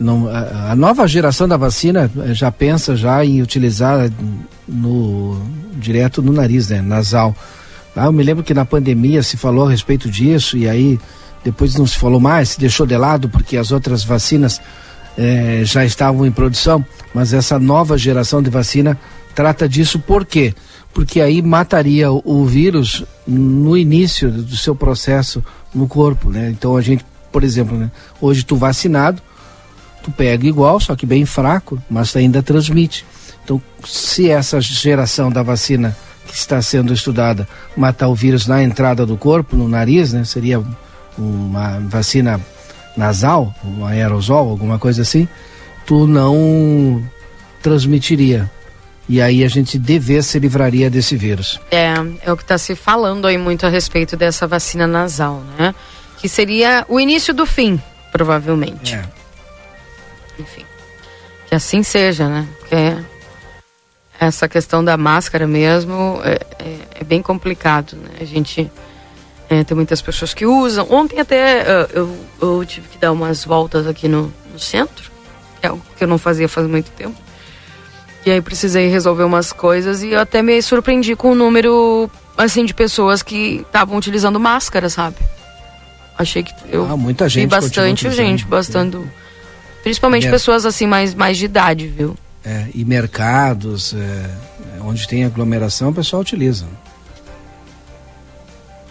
não, 0.00 0.28
a, 0.28 0.72
a, 0.72 0.76
nova 0.76 1.06
geração 1.06 1.46
da 1.46 1.58
vacina 1.58 2.10
eh, 2.24 2.32
já 2.32 2.50
pensa 2.50 2.96
já 2.96 3.22
em 3.22 3.42
utilizar 3.42 4.10
no 4.66 5.38
direto 5.76 6.22
no 6.22 6.32
nariz, 6.32 6.70
né, 6.70 6.80
nasal. 6.80 7.36
Ah, 7.94 8.06
eu 8.06 8.12
me 8.12 8.22
lembro 8.22 8.42
que 8.42 8.54
na 8.54 8.64
pandemia 8.64 9.22
se 9.22 9.36
falou 9.36 9.66
a 9.66 9.70
respeito 9.70 10.10
disso 10.10 10.56
e 10.56 10.66
aí 10.66 10.98
depois 11.44 11.74
não 11.74 11.86
se 11.86 11.98
falou 11.98 12.18
mais, 12.18 12.50
se 12.50 12.60
deixou 12.60 12.86
de 12.86 12.96
lado 12.96 13.28
porque 13.28 13.58
as 13.58 13.72
outras 13.72 14.02
vacinas 14.02 14.58
eh, 15.18 15.62
já 15.64 15.84
estavam 15.84 16.24
em 16.24 16.32
produção, 16.32 16.82
mas 17.12 17.34
essa 17.34 17.58
nova 17.58 17.98
geração 17.98 18.42
de 18.42 18.48
vacina 18.48 18.98
trata 19.34 19.68
disso 19.68 19.98
por 19.98 20.24
quê? 20.24 20.54
Porque 20.94 21.20
aí 21.20 21.42
mataria 21.42 22.10
o, 22.10 22.22
o 22.24 22.46
vírus 22.46 23.04
no 23.26 23.76
início 23.76 24.30
do 24.30 24.56
seu 24.56 24.74
processo 24.74 25.44
no 25.74 25.86
corpo, 25.86 26.30
né? 26.30 26.48
Então 26.50 26.74
a 26.74 26.80
gente, 26.80 27.04
por 27.30 27.44
exemplo, 27.44 27.76
né, 27.76 27.90
hoje 28.18 28.42
tu 28.44 28.56
vacinado, 28.56 29.20
tu 30.02 30.10
pega 30.10 30.46
igual, 30.46 30.80
só 30.80 30.96
que 30.96 31.06
bem 31.06 31.24
fraco, 31.24 31.82
mas 31.88 32.14
ainda 32.16 32.42
transmite. 32.42 33.04
Então, 33.44 33.60
se 33.84 34.30
essa 34.30 34.60
geração 34.60 35.30
da 35.30 35.42
vacina 35.42 35.96
que 36.26 36.34
está 36.34 36.60
sendo 36.62 36.92
estudada 36.92 37.48
matar 37.76 38.08
o 38.08 38.14
vírus 38.14 38.46
na 38.46 38.62
entrada 38.62 39.04
do 39.04 39.16
corpo, 39.16 39.56
no 39.56 39.68
nariz, 39.68 40.12
né, 40.12 40.24
seria 40.24 40.62
uma 41.18 41.80
vacina 41.80 42.40
nasal, 42.96 43.54
um 43.64 43.84
aerosol, 43.84 44.48
alguma 44.48 44.78
coisa 44.78 45.02
assim, 45.02 45.26
tu 45.86 46.06
não 46.06 47.02
transmitiria. 47.62 48.50
E 49.08 49.20
aí 49.20 49.42
a 49.42 49.48
gente 49.48 49.76
dever 49.76 50.22
se 50.22 50.38
livraria 50.38 50.88
desse 50.88 51.16
vírus. 51.16 51.60
É, 51.70 51.94
é 52.22 52.32
o 52.32 52.36
que 52.36 52.44
está 52.44 52.56
se 52.56 52.76
falando 52.76 53.26
aí 53.26 53.36
muito 53.36 53.66
a 53.66 53.68
respeito 53.68 54.16
dessa 54.16 54.46
vacina 54.46 54.86
nasal, 54.86 55.42
né? 55.58 55.74
Que 56.18 56.28
seria 56.28 56.84
o 56.88 57.00
início 57.00 57.34
do 57.34 57.44
fim, 57.44 57.80
provavelmente. 58.12 58.94
É 58.94 59.19
enfim. 60.40 60.64
Que 61.48 61.54
assim 61.54 61.82
seja, 61.82 62.28
né? 62.28 62.46
Porque 62.58 62.76
essa 64.18 64.48
questão 64.48 64.84
da 64.84 64.96
máscara 64.96 65.46
mesmo 65.46 66.20
é, 66.24 66.40
é, 66.58 66.76
é 67.00 67.04
bem 67.04 67.22
complicado, 67.22 67.96
né? 67.96 68.10
A 68.20 68.24
gente 68.24 68.70
é, 69.48 69.64
tem 69.64 69.74
muitas 69.74 70.00
pessoas 70.02 70.34
que 70.34 70.46
usam. 70.46 70.86
Ontem 70.90 71.18
até 71.18 71.62
uh, 71.62 71.88
eu, 71.92 72.18
eu, 72.40 72.64
tive 72.64 72.86
que 72.88 72.98
dar 72.98 73.12
umas 73.12 73.44
voltas 73.44 73.86
aqui 73.86 74.06
no, 74.08 74.32
no 74.52 74.58
centro, 74.58 75.10
que 75.60 75.66
é 75.66 75.70
algo 75.70 75.82
que 75.96 76.04
eu 76.04 76.08
não 76.08 76.18
fazia 76.18 76.48
faz 76.48 76.66
muito 76.66 76.90
tempo. 76.92 77.16
E 78.24 78.30
aí 78.30 78.40
precisei 78.40 78.88
resolver 78.88 79.24
umas 79.24 79.52
coisas 79.52 80.02
e 80.02 80.10
eu 80.10 80.20
até 80.20 80.42
me 80.42 80.60
surpreendi 80.60 81.16
com 81.16 81.32
o 81.32 81.34
número 81.34 82.10
assim, 82.36 82.64
de 82.64 82.74
pessoas 82.74 83.22
que 83.22 83.62
estavam 83.66 83.96
utilizando 83.96 84.38
máscara, 84.38 84.88
sabe? 84.88 85.16
Achei 86.16 86.42
que 86.42 86.52
eu 86.68 86.86
Ah, 86.88 86.96
muita 86.96 87.24
vi 87.24 87.30
gente 87.30 87.50
bastante 87.50 88.04
continua 88.04 88.12
gente, 88.12 88.44
utilizando. 88.44 88.98
bastante. 88.98 89.19
Principalmente 89.82 90.24
Mer- 90.24 90.32
pessoas 90.32 90.66
assim 90.66 90.86
mais, 90.86 91.14
mais 91.14 91.36
de 91.38 91.44
idade, 91.46 91.86
viu? 91.86 92.16
É, 92.44 92.66
e 92.74 92.84
mercados, 92.84 93.94
é, 93.94 94.30
onde 94.80 95.06
tem 95.06 95.24
aglomeração, 95.24 95.90
o 95.90 95.94
pessoal 95.94 96.22
utiliza. 96.22 96.66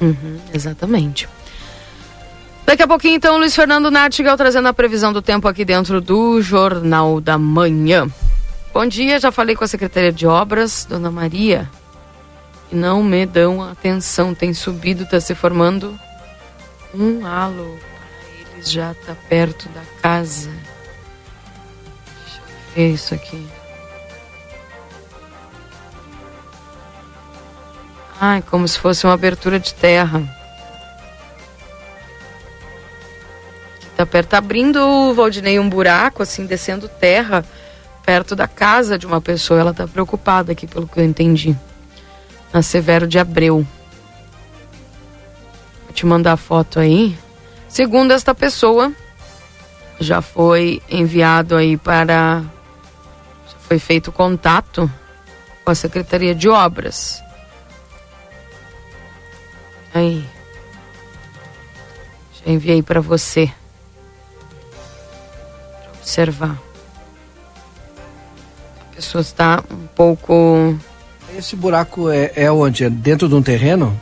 Uhum, 0.02 0.40
exatamente. 0.54 1.28
Daqui 2.66 2.84
a 2.84 2.88
pouquinho, 2.88 3.16
então, 3.16 3.38
Luiz 3.38 3.56
Fernando 3.56 3.90
Nartigal 3.90 4.38
trazendo 4.38 4.68
a 4.68 4.74
previsão 4.74 5.12
do 5.12 5.22
tempo 5.22 5.48
aqui 5.48 5.66
dentro 5.66 6.00
do 6.00 6.42
Jornal 6.42 7.20
da 7.20 7.38
Manhã. 7.38 8.08
Bom 8.72 8.86
dia, 8.86 9.20
já 9.20 9.32
falei 9.32 9.56
com 9.56 9.64
a 9.64 9.68
Secretaria 9.68 10.12
de 10.12 10.28
Obras, 10.28 10.86
Dona 10.88 11.10
Maria, 11.10 11.68
e 12.72 12.76
não 12.76 13.04
me 13.04 13.26
dão 13.26 13.64
atenção. 13.64 14.36
Tem 14.36 14.54
subido, 14.54 15.04
está 15.04 15.20
se 15.20 15.34
formando 15.34 16.00
um 16.94 17.26
halo 17.26 17.78
eles, 18.56 18.72
já 18.72 18.92
está 18.92 19.16
perto 19.28 19.68
da 19.70 19.82
casa. 20.02 20.52
Ver 22.80 22.94
isso 22.94 23.14
aqui. 23.14 23.46
Ai, 28.22 28.42
como 28.50 28.66
se 28.66 28.80
fosse 28.80 29.06
uma 29.06 29.14
abertura 29.14 29.60
de 29.60 29.74
terra. 29.74 30.24
Tá 33.98 34.06
perto, 34.06 34.30
tá 34.30 34.38
abrindo, 34.38 35.14
Valdinei, 35.14 35.60
um 35.60 35.68
buraco, 35.68 36.24
assim, 36.24 36.46
descendo 36.46 36.88
terra, 36.88 37.44
perto 38.06 38.34
da 38.34 38.48
casa 38.48 38.98
de 38.98 39.06
uma 39.06 39.20
pessoa. 39.20 39.60
Ela 39.60 39.74
tá 39.74 39.86
preocupada 39.86 40.54
aqui, 40.54 40.66
pelo 40.66 40.88
que 40.88 41.02
eu 41.02 41.04
entendi. 41.04 41.54
Na 42.54 42.62
Severo 42.62 43.06
de 43.06 43.20
Abreu. 43.20 43.68
Vou 45.84 45.94
te 45.94 46.06
mandar 46.06 46.32
a 46.32 46.38
foto 46.38 46.80
aí. 46.80 47.20
Segundo 47.68 48.14
esta 48.14 48.34
pessoa, 48.34 48.90
já 50.00 50.22
foi 50.22 50.82
enviado 50.90 51.58
aí 51.58 51.76
para. 51.76 52.42
Foi 53.70 53.78
feito 53.78 54.12
contato 54.12 54.92
com 55.64 55.70
a 55.70 55.76
Secretaria 55.76 56.34
de 56.34 56.50
Obras. 56.50 57.22
Aí. 59.94 60.26
Já 62.34 62.52
enviei 62.52 62.82
para 62.82 63.00
você. 63.00 63.54
Pra 65.84 65.92
observar. 66.00 66.58
A 68.90 68.96
pessoa 68.96 69.22
está 69.22 69.64
um 69.70 69.86
pouco. 69.96 70.76
Esse 71.38 71.56
buraco 71.56 72.10
é, 72.10 72.32
é 72.36 72.52
onde? 72.52 72.86
É 72.86 72.90
dentro 72.90 73.30
de 73.30 73.36
um 73.36 73.44
terreno? 73.44 73.96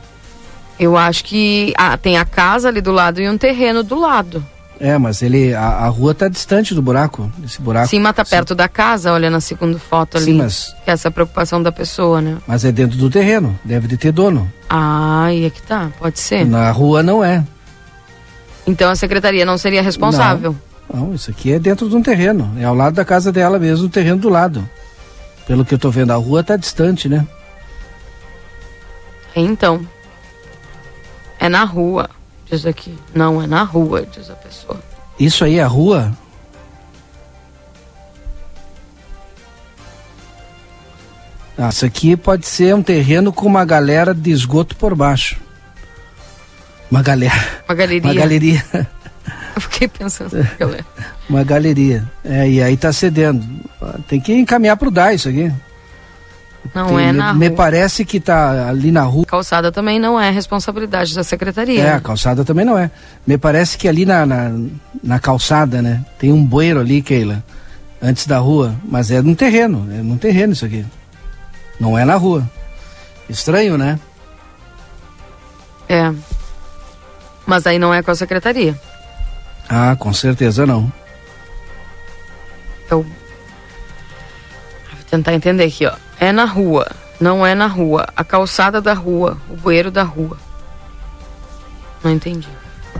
Eu 0.80 0.96
acho 0.96 1.22
que 1.24 1.74
ah, 1.76 1.98
tem 1.98 2.16
a 2.16 2.24
casa 2.24 2.68
ali 2.68 2.80
do 2.80 2.90
lado 2.90 3.20
e 3.20 3.28
um 3.28 3.36
terreno 3.36 3.82
do 3.82 4.00
lado. 4.00 4.42
É, 4.80 4.96
mas 4.96 5.22
ele 5.22 5.52
a, 5.54 5.60
a 5.60 5.88
rua 5.88 6.12
está 6.12 6.28
distante 6.28 6.72
do 6.74 6.80
buraco. 6.80 7.30
Esse 7.44 7.60
buraco. 7.60 7.88
Cima 7.88 8.12
tá 8.12 8.24
perto 8.24 8.54
da 8.54 8.68
casa, 8.68 9.12
olha 9.12 9.28
na 9.28 9.40
segunda 9.40 9.76
foto 9.78 10.16
ali. 10.16 10.26
Sim, 10.26 10.38
mas- 10.38 10.74
é 10.86 10.92
essa 10.92 11.10
preocupação 11.10 11.60
da 11.62 11.72
pessoa, 11.72 12.20
né? 12.20 12.38
Mas 12.46 12.64
é 12.64 12.70
dentro 12.70 12.96
do 12.96 13.10
terreno. 13.10 13.58
Deve 13.64 13.88
de 13.88 13.96
ter 13.96 14.12
dono. 14.12 14.50
Ah, 14.68 15.24
aí 15.24 15.44
é 15.44 15.50
que 15.50 15.60
tá, 15.62 15.90
pode 15.98 16.20
ser. 16.20 16.44
Na 16.46 16.70
rua 16.70 17.02
não 17.02 17.24
é. 17.24 17.44
Então 18.66 18.88
a 18.90 18.94
secretaria 18.94 19.44
não 19.44 19.58
seria 19.58 19.82
responsável. 19.82 20.54
Não, 20.92 21.12
isso 21.14 21.30
aqui 21.30 21.52
é 21.52 21.58
dentro 21.58 21.88
de 21.88 21.96
um 21.96 22.02
terreno. 22.02 22.52
É 22.58 22.64
ao 22.64 22.74
lado 22.74 22.94
da 22.94 23.04
casa 23.04 23.32
dela 23.32 23.58
mesmo, 23.58 23.86
o 23.86 23.90
terreno 23.90 24.18
do 24.20 24.28
lado. 24.28 24.68
Pelo 25.46 25.64
que 25.64 25.74
eu 25.74 25.78
tô 25.78 25.90
vendo, 25.90 26.12
a 26.12 26.16
rua 26.16 26.42
tá 26.44 26.56
distante, 26.56 27.08
né? 27.08 27.26
Então. 29.34 29.86
É 31.40 31.48
na 31.48 31.64
rua, 31.64 32.10
diz 32.50 32.66
aqui. 32.66 32.96
Não, 33.14 33.42
é 33.42 33.46
na 33.46 33.62
rua, 33.62 34.06
diz 34.06 34.30
a 34.30 34.34
pessoa. 34.34 34.80
Isso 35.18 35.44
aí 35.44 35.58
é 35.58 35.62
a 35.62 35.66
rua? 35.66 36.12
Ah, 41.56 41.70
isso 41.70 41.84
aqui 41.84 42.16
pode 42.16 42.46
ser 42.46 42.74
um 42.74 42.82
terreno 42.82 43.32
com 43.32 43.46
uma 43.46 43.64
galera 43.64 44.14
de 44.14 44.30
esgoto 44.30 44.76
por 44.76 44.94
baixo. 44.94 45.36
Uma 46.88 47.02
galera. 47.02 47.34
Uma 47.68 47.74
galeria. 47.74 48.10
Uma 48.10 48.14
galeria. 48.14 48.64
Eu 49.56 49.62
fiquei 49.62 49.88
pensando, 49.88 50.30
galera. 50.56 50.86
Uma 51.28 51.42
galeria. 51.42 52.08
É, 52.24 52.48
e 52.48 52.62
aí 52.62 52.76
tá 52.76 52.92
cedendo. 52.92 53.44
Tem 54.06 54.20
que 54.20 54.32
encaminhar 54.32 54.76
pro 54.76 54.90
DAI 54.90 55.16
isso 55.16 55.28
aqui. 55.28 55.52
Não 56.74 56.88
Tem- 56.88 57.06
é 57.08 57.12
me, 57.12 57.18
na 57.18 57.32
me 57.34 57.46
rua. 57.48 57.56
parece 57.56 58.04
que 58.04 58.20
tá 58.20 58.68
ali 58.68 58.90
na 58.92 59.02
rua. 59.02 59.24
Calçada 59.24 59.72
também 59.72 59.98
não 59.98 60.20
é 60.20 60.30
responsabilidade 60.30 61.14
da 61.14 61.24
secretaria. 61.24 61.82
É, 61.82 61.92
a 61.94 62.00
calçada 62.00 62.44
também 62.44 62.64
não 62.64 62.76
é. 62.76 62.90
Me 63.26 63.38
parece 63.38 63.78
que 63.78 63.88
ali 63.88 64.04
na, 64.04 64.26
na, 64.26 64.52
na 65.02 65.18
calçada, 65.18 65.80
né? 65.80 66.04
Tem 66.18 66.32
um 66.32 66.44
bueiro 66.44 66.80
ali, 66.80 67.00
Keila, 67.00 67.42
antes 68.02 68.26
da 68.26 68.38
rua, 68.38 68.74
mas 68.84 69.10
é 69.10 69.22
num 69.22 69.34
terreno, 69.34 69.88
é 69.92 70.02
num 70.02 70.18
terreno 70.18 70.52
isso 70.52 70.64
aqui. 70.66 70.84
Não 71.80 71.96
é 71.96 72.04
na 72.04 72.16
rua. 72.16 72.48
Estranho, 73.28 73.78
né? 73.78 73.98
É. 75.88 76.12
Mas 77.46 77.66
aí 77.66 77.78
não 77.78 77.94
é 77.94 78.02
com 78.02 78.10
a 78.10 78.14
secretaria. 78.14 78.78
Ah, 79.68 79.96
com 79.98 80.12
certeza 80.12 80.66
não. 80.66 80.92
Vou 82.90 83.06
tentar 85.10 85.34
entender 85.34 85.64
aqui, 85.64 85.86
ó. 85.86 85.92
É 86.20 86.32
na 86.32 86.44
rua, 86.44 86.86
não 87.20 87.44
é 87.46 87.54
na 87.54 87.66
rua. 87.66 88.06
A 88.16 88.24
calçada 88.24 88.80
da 88.80 88.92
rua, 88.94 89.36
o 89.50 89.56
bueiro 89.56 89.90
da 89.90 90.02
rua. 90.02 90.36
Não 92.02 92.10
entendi. 92.12 92.48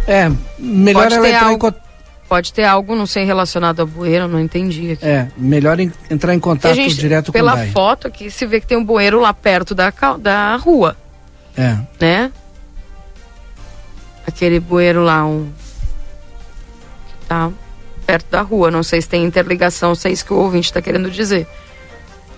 É, 0.06 0.30
melhor 0.59 1.02
Pode 1.04 1.14
ela 1.14 1.22
ter 1.24 1.28
entrar 1.34 1.42
em 1.46 1.50
algo- 1.52 1.59
contato. 1.59 1.88
Pode 2.28 2.52
ter 2.52 2.64
algo, 2.64 2.94
não 2.94 3.06
sei, 3.06 3.24
relacionado 3.24 3.80
a 3.80 3.86
bueiro, 3.86 4.28
não 4.28 4.38
entendi 4.38 4.92
aqui. 4.92 5.06
É, 5.06 5.28
melhor 5.34 5.80
entrar 5.80 6.34
em 6.34 6.38
Porque 6.38 6.40
contato 6.40 6.74
gente, 6.74 6.94
direto 6.96 7.26
com 7.26 7.30
o 7.30 7.32
pela 7.32 7.54
DAI. 7.54 7.70
foto 7.70 8.06
aqui, 8.06 8.30
se 8.30 8.44
vê 8.44 8.61
que 8.61 8.66
tem 8.66 8.76
um 8.76 8.84
bueiro 8.84 9.18
lá 9.18 9.32
perto 9.32 9.74
da, 9.74 9.90
cal- 9.90 10.18
da 10.18 10.56
rua, 10.56 10.94
É. 11.56 11.78
né? 11.98 12.30
Aquele 14.26 14.61
bueiro 14.61 15.02
lá, 15.02 15.24
um. 15.24 15.50
que 17.09 17.26
tá 17.26 17.50
perto 18.06 18.30
da 18.30 18.42
rua. 18.42 18.70
Não 18.70 18.82
sei 18.82 19.00
se 19.00 19.09
tem 19.09 19.24
interligação, 19.24 19.94
se 19.94 20.09
é 20.09 20.12
isso 20.12 20.24
que 20.24 20.32
o 20.34 20.36
ouvinte 20.38 20.66
está 20.66 20.82
querendo 20.82 21.11
dizer. 21.11 21.46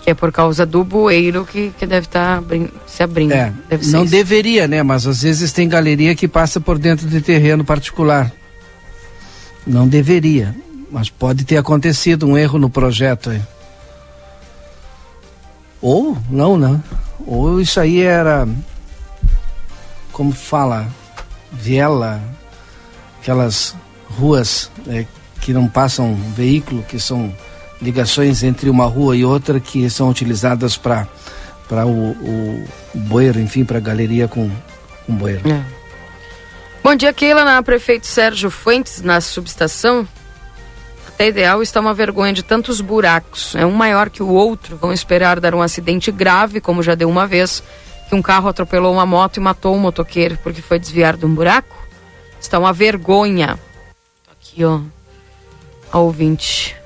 Que 0.02 0.10
é 0.10 0.14
por 0.14 0.32
causa 0.32 0.64
do 0.64 0.82
bueiro 0.82 1.44
que, 1.44 1.72
que 1.78 1.86
deve 1.86 2.06
estar 2.06 2.42
se 2.86 3.02
abrindo. 3.02 3.32
É, 3.32 3.52
Deve 3.68 3.86
não 3.88 4.02
isso. 4.04 4.10
deveria, 4.10 4.66
né? 4.66 4.82
Mas 4.82 5.06
às 5.06 5.22
vezes 5.22 5.52
tem 5.52 5.68
galeria 5.68 6.14
que 6.14 6.26
passa 6.26 6.58
por 6.60 6.78
dentro 6.78 7.06
de 7.06 7.20
terreno 7.20 7.64
particular. 7.64 8.32
Não 9.66 9.86
deveria, 9.86 10.56
mas 10.90 11.10
pode 11.10 11.44
ter 11.44 11.58
acontecido 11.58 12.26
um 12.26 12.36
erro 12.36 12.58
no 12.58 12.70
projeto 12.70 13.30
aí. 13.30 13.42
Ou 15.82 16.16
não, 16.30 16.56
né? 16.56 16.80
Ou 17.26 17.60
isso 17.60 17.78
aí 17.78 18.00
era 18.00 18.48
como 20.12 20.32
fala, 20.32 20.86
viela, 21.50 22.20
aquelas 23.20 23.74
ruas 24.18 24.70
é, 24.86 25.06
que 25.40 25.52
não 25.52 25.66
passam 25.66 26.14
veículo, 26.36 26.82
que 26.82 26.98
são 26.98 27.32
ligações 27.80 28.42
entre 28.42 28.68
uma 28.68 28.84
rua 28.86 29.16
e 29.16 29.24
outra 29.24 29.58
que 29.58 29.88
são 29.88 30.08
utilizadas 30.10 30.76
para 30.76 31.06
para 31.68 31.86
o, 31.86 32.10
o, 32.10 32.64
enfim, 33.38 33.64
para 33.64 33.78
a 33.78 33.80
galeria 33.80 34.26
com, 34.26 34.50
com 35.06 35.14
bueiro. 35.14 35.48
É. 35.48 35.64
Bom 36.82 36.96
dia, 36.96 37.12
Keila, 37.12 37.44
na 37.44 37.62
prefeito 37.62 38.08
Sérgio 38.08 38.50
Fuentes, 38.50 39.02
na 39.02 39.20
subestação. 39.20 40.06
Até 41.06 41.28
ideal 41.28 41.62
está 41.62 41.78
uma 41.78 41.94
vergonha 41.94 42.32
de 42.32 42.42
tantos 42.42 42.80
buracos. 42.80 43.54
É 43.54 43.64
um 43.64 43.70
maior 43.70 44.10
que 44.10 44.20
o 44.20 44.28
outro. 44.30 44.76
Vão 44.76 44.92
esperar 44.92 45.38
dar 45.38 45.54
um 45.54 45.62
acidente 45.62 46.10
grave, 46.10 46.60
como 46.60 46.82
já 46.82 46.96
deu 46.96 47.08
uma 47.08 47.24
vez, 47.24 47.62
que 48.08 48.16
um 48.16 48.22
carro 48.22 48.48
atropelou 48.48 48.92
uma 48.92 49.06
moto 49.06 49.36
e 49.36 49.40
matou 49.40 49.76
um 49.76 49.78
motoqueiro 49.78 50.36
porque 50.42 50.60
foi 50.60 50.78
desviar 50.80 51.16
de 51.16 51.24
um 51.24 51.32
buraco. 51.32 51.76
Está 52.40 52.58
uma 52.58 52.72
vergonha. 52.72 53.56
Aqui, 54.32 54.64
ó. 54.64 54.80
A 55.92 55.98
ouvinte 55.98 56.79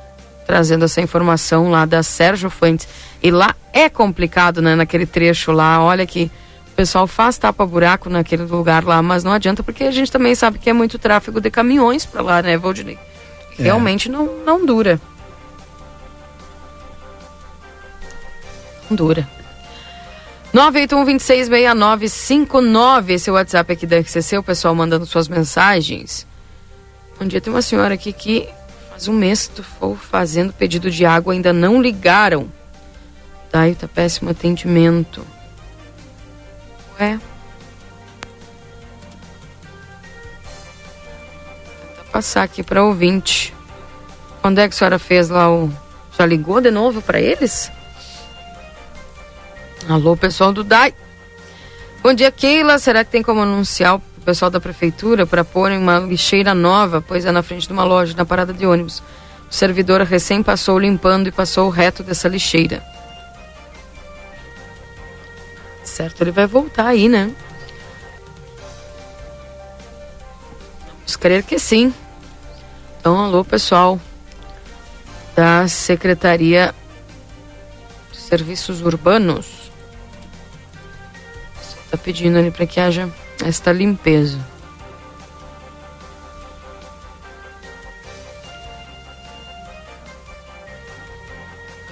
trazendo 0.46 0.84
essa 0.84 1.00
informação 1.00 1.70
lá 1.70 1.84
da 1.84 2.02
Sérgio 2.02 2.50
Fuentes. 2.50 2.88
E 3.22 3.30
lá 3.30 3.54
é 3.72 3.88
complicado, 3.88 4.60
né, 4.60 4.74
naquele 4.74 5.06
trecho 5.06 5.52
lá. 5.52 5.82
Olha 5.82 6.06
que 6.06 6.30
o 6.72 6.74
pessoal 6.74 7.06
faz 7.06 7.38
tapa-buraco 7.38 8.10
naquele 8.10 8.42
lugar 8.42 8.84
lá, 8.84 9.00
mas 9.00 9.24
não 9.24 9.32
adianta 9.32 9.62
porque 9.62 9.84
a 9.84 9.90
gente 9.90 10.10
também 10.10 10.34
sabe 10.34 10.58
que 10.58 10.68
é 10.68 10.72
muito 10.72 10.98
tráfego 10.98 11.40
de 11.40 11.50
caminhões 11.50 12.04
para 12.04 12.20
lá, 12.20 12.42
né, 12.42 12.58
Valdinei? 12.58 12.98
É. 13.58 13.62
Realmente 13.62 14.10
não, 14.10 14.26
não 14.44 14.66
dura. 14.66 15.00
Não 18.90 18.96
dura. 18.96 19.26
981-266959, 20.54 23.10
esse 23.10 23.28
é 23.28 23.32
o 23.32 23.34
WhatsApp 23.34 23.72
aqui 23.72 23.86
da 23.86 23.98
RCC, 23.98 24.38
o 24.38 24.42
pessoal 24.42 24.74
mandando 24.74 25.04
suas 25.04 25.26
mensagens. 25.26 26.26
Um 27.20 27.26
dia 27.26 27.40
tem 27.40 27.52
uma 27.52 27.62
senhora 27.62 27.94
aqui 27.94 28.12
que 28.12 28.48
faz 28.94 29.08
um 29.08 29.12
mês 29.12 29.48
que 29.48 29.60
estou 29.60 29.96
fazendo 29.96 30.52
pedido 30.52 30.88
de 30.88 31.04
água, 31.04 31.32
ainda 31.32 31.52
não 31.52 31.82
ligaram. 31.82 32.48
Daí 33.50 33.74
tá 33.74 33.88
péssimo 33.88 34.30
atendimento. 34.30 35.26
É. 36.96 37.16
Vou 41.96 42.04
passar 42.12 42.44
aqui 42.44 42.62
para 42.62 42.84
ouvinte. 42.84 43.52
Quando 44.40 44.60
é 44.60 44.68
que 44.68 44.74
a 44.74 44.78
senhora 44.78 44.98
fez 45.00 45.28
lá 45.28 45.50
o. 45.50 45.72
Já 46.16 46.24
ligou 46.24 46.60
de 46.60 46.70
novo 46.70 47.02
para 47.02 47.20
eles? 47.20 47.72
Alô, 49.88 50.16
pessoal 50.16 50.52
do 50.52 50.62
DAI. 50.62 50.94
Bom 52.00 52.14
dia, 52.14 52.30
Keila. 52.30 52.78
Será 52.78 53.04
que 53.04 53.10
tem 53.10 53.24
como 53.24 53.42
anunciar 53.42 53.96
o 53.96 54.02
pessoal 54.24 54.50
da 54.50 54.60
prefeitura 54.60 55.26
para 55.26 55.44
pôr 55.44 55.70
uma 55.72 55.98
lixeira 55.98 56.54
nova, 56.54 57.00
pois 57.00 57.24
é 57.24 57.30
na 57.30 57.42
frente 57.42 57.66
de 57.66 57.72
uma 57.72 57.84
loja, 57.84 58.14
na 58.16 58.24
parada 58.24 58.52
de 58.52 58.66
ônibus? 58.66 59.02
O 59.50 59.54
servidor 59.54 60.00
recém 60.02 60.42
passou 60.42 60.78
limpando 60.78 61.28
e 61.28 61.32
passou 61.32 61.66
o 61.66 61.70
reto 61.70 62.02
dessa 62.02 62.26
lixeira. 62.26 62.82
Certo, 65.84 66.22
ele 66.22 66.32
vai 66.32 66.46
voltar 66.46 66.86
aí, 66.86 67.08
né? 67.08 67.30
Vamos 70.96 71.16
crer 71.16 71.42
que 71.44 71.58
sim. 71.58 71.94
Então, 72.98 73.22
alô, 73.22 73.44
pessoal 73.44 74.00
da 75.36 75.68
Secretaria 75.68 76.74
de 78.10 78.18
Serviços 78.18 78.80
Urbanos 78.80 79.70
está 81.84 81.96
pedindo 81.96 82.38
ali 82.38 82.50
para 82.50 82.66
que 82.66 82.80
haja 82.80 83.08
esta 83.42 83.72
limpeza. 83.72 84.38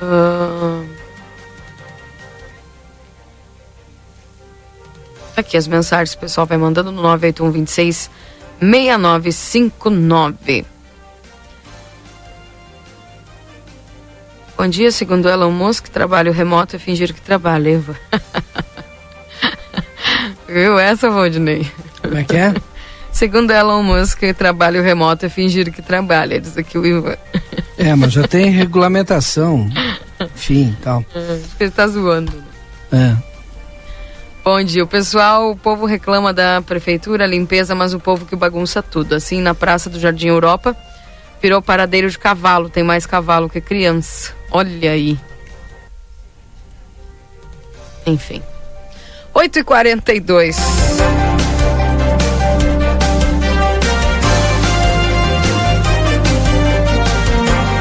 Uh... 0.00 0.86
Aqui 5.36 5.56
as 5.56 5.66
mensagens 5.66 6.14
o 6.14 6.18
pessoal 6.18 6.46
vai 6.46 6.56
mandando 6.58 6.92
no 6.92 7.02
981 7.02 7.50
26 7.50 8.08
6959. 8.60 10.64
Bom 14.56 14.68
dia, 14.68 14.92
segundo 14.92 15.28
Elon 15.28 15.50
Musk, 15.50 15.88
trabalho 15.88 16.30
remoto 16.30 16.76
é 16.76 16.78
fingir 16.78 17.12
que 17.12 17.20
trabalha, 17.20 17.70
Eva. 17.70 17.96
Viu 20.52 20.78
essa, 20.78 21.10
Valdinei? 21.10 21.66
Como 22.02 22.18
é 22.18 22.24
que 22.24 22.36
é? 22.36 22.54
Segundo 23.10 23.50
Elon 23.50 23.82
Musk, 23.82 24.20
trabalho 24.36 24.82
remoto 24.82 25.26
é 25.26 25.28
fingir 25.28 25.70
que 25.72 25.82
trabalha, 25.82 26.40
diz 26.40 26.56
aqui 26.56 26.78
o 26.78 26.86
Ivan. 26.86 27.16
É, 27.76 27.94
mas 27.94 28.12
já 28.12 28.26
tem 28.26 28.50
regulamentação, 28.50 29.68
enfim, 30.20 30.76
tal. 30.82 31.04
Acho 31.14 31.56
que 31.56 31.64
ele 31.64 31.70
tá 31.70 31.86
zoando. 31.86 32.32
É. 32.90 33.16
Bom 34.44 34.62
dia, 34.62 34.82
o 34.82 34.86
pessoal, 34.86 35.50
o 35.50 35.56
povo 35.56 35.86
reclama 35.86 36.32
da 36.32 36.62
prefeitura, 36.62 37.26
limpeza, 37.26 37.74
mas 37.74 37.94
o 37.94 38.00
povo 38.00 38.26
que 38.26 38.34
bagunça 38.34 38.82
tudo. 38.82 39.14
Assim, 39.14 39.40
na 39.40 39.54
Praça 39.54 39.88
do 39.88 40.00
Jardim 40.00 40.28
Europa, 40.28 40.76
virou 41.40 41.62
paradeiro 41.62 42.10
de 42.10 42.18
cavalo, 42.18 42.68
tem 42.68 42.82
mais 42.82 43.06
cavalo 43.06 43.48
que 43.48 43.60
criança. 43.60 44.32
Olha 44.50 44.90
aí. 44.90 45.18
Enfim. 48.06 48.42
8 49.34 49.58
e 49.58 49.64
42 49.64 50.56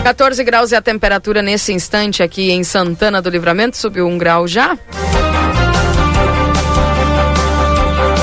14 0.03 0.43
graus 0.43 0.71
é 0.71 0.77
a 0.77 0.81
temperatura 0.81 1.41
nesse 1.41 1.71
instante 1.71 2.23
aqui 2.23 2.51
em 2.51 2.63
Santana 2.63 3.21
do 3.21 3.29
Livramento, 3.29 3.77
subiu 3.77 4.07
um 4.07 4.17
grau 4.17 4.47
já. 4.47 4.77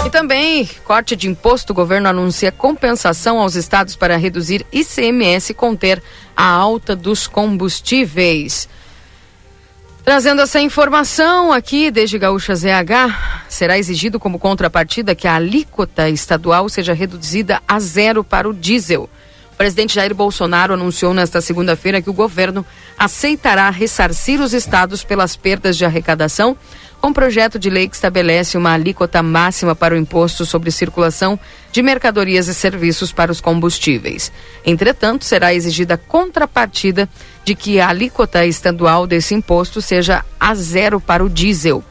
E 0.04 0.10
também, 0.10 0.68
corte 0.84 1.14
de 1.14 1.28
imposto, 1.28 1.72
o 1.72 1.76
governo 1.76 2.08
anuncia 2.08 2.50
compensação 2.50 3.38
aos 3.38 3.54
estados 3.54 3.94
para 3.94 4.16
reduzir 4.16 4.66
ICMS 4.72 5.52
e 5.52 5.54
conter 5.54 6.02
a 6.36 6.46
alta 6.46 6.96
dos 6.96 7.26
combustíveis. 7.26 8.68
Trazendo 10.08 10.40
essa 10.40 10.58
informação 10.58 11.52
aqui 11.52 11.90
desde 11.90 12.16
Gaúcha 12.18 12.54
ZH, 12.54 13.44
será 13.46 13.78
exigido 13.78 14.18
como 14.18 14.38
contrapartida 14.38 15.14
que 15.14 15.28
a 15.28 15.34
alíquota 15.34 16.08
estadual 16.08 16.66
seja 16.70 16.94
reduzida 16.94 17.60
a 17.68 17.78
zero 17.78 18.24
para 18.24 18.48
o 18.48 18.54
diesel. 18.54 19.10
O 19.52 19.56
presidente 19.58 19.96
Jair 19.96 20.14
Bolsonaro 20.14 20.72
anunciou 20.72 21.12
nesta 21.12 21.42
segunda-feira 21.42 22.00
que 22.00 22.08
o 22.08 22.14
governo 22.14 22.64
aceitará 22.98 23.68
ressarcir 23.68 24.40
os 24.40 24.54
estados 24.54 25.04
pelas 25.04 25.36
perdas 25.36 25.76
de 25.76 25.84
arrecadação 25.84 26.56
com 27.00 27.12
projeto 27.12 27.58
de 27.58 27.68
lei 27.68 27.86
que 27.86 27.94
estabelece 27.94 28.56
uma 28.56 28.72
alíquota 28.72 29.22
máxima 29.22 29.74
para 29.74 29.94
o 29.94 29.98
imposto 29.98 30.46
sobre 30.46 30.70
circulação 30.70 31.38
de 31.70 31.82
mercadorias 31.82 32.48
e 32.48 32.54
serviços 32.54 33.12
para 33.12 33.30
os 33.30 33.40
combustíveis. 33.40 34.32
Entretanto, 34.64 35.24
será 35.24 35.52
exigida 35.52 35.96
contrapartida 35.96 37.08
de 37.48 37.54
que 37.54 37.80
a 37.80 37.88
alíquota 37.88 38.44
estadual 38.44 39.06
desse 39.06 39.34
imposto 39.34 39.80
seja 39.80 40.22
a 40.38 40.54
zero 40.54 41.00
para 41.00 41.24
o 41.24 41.30
diesel. 41.30 41.82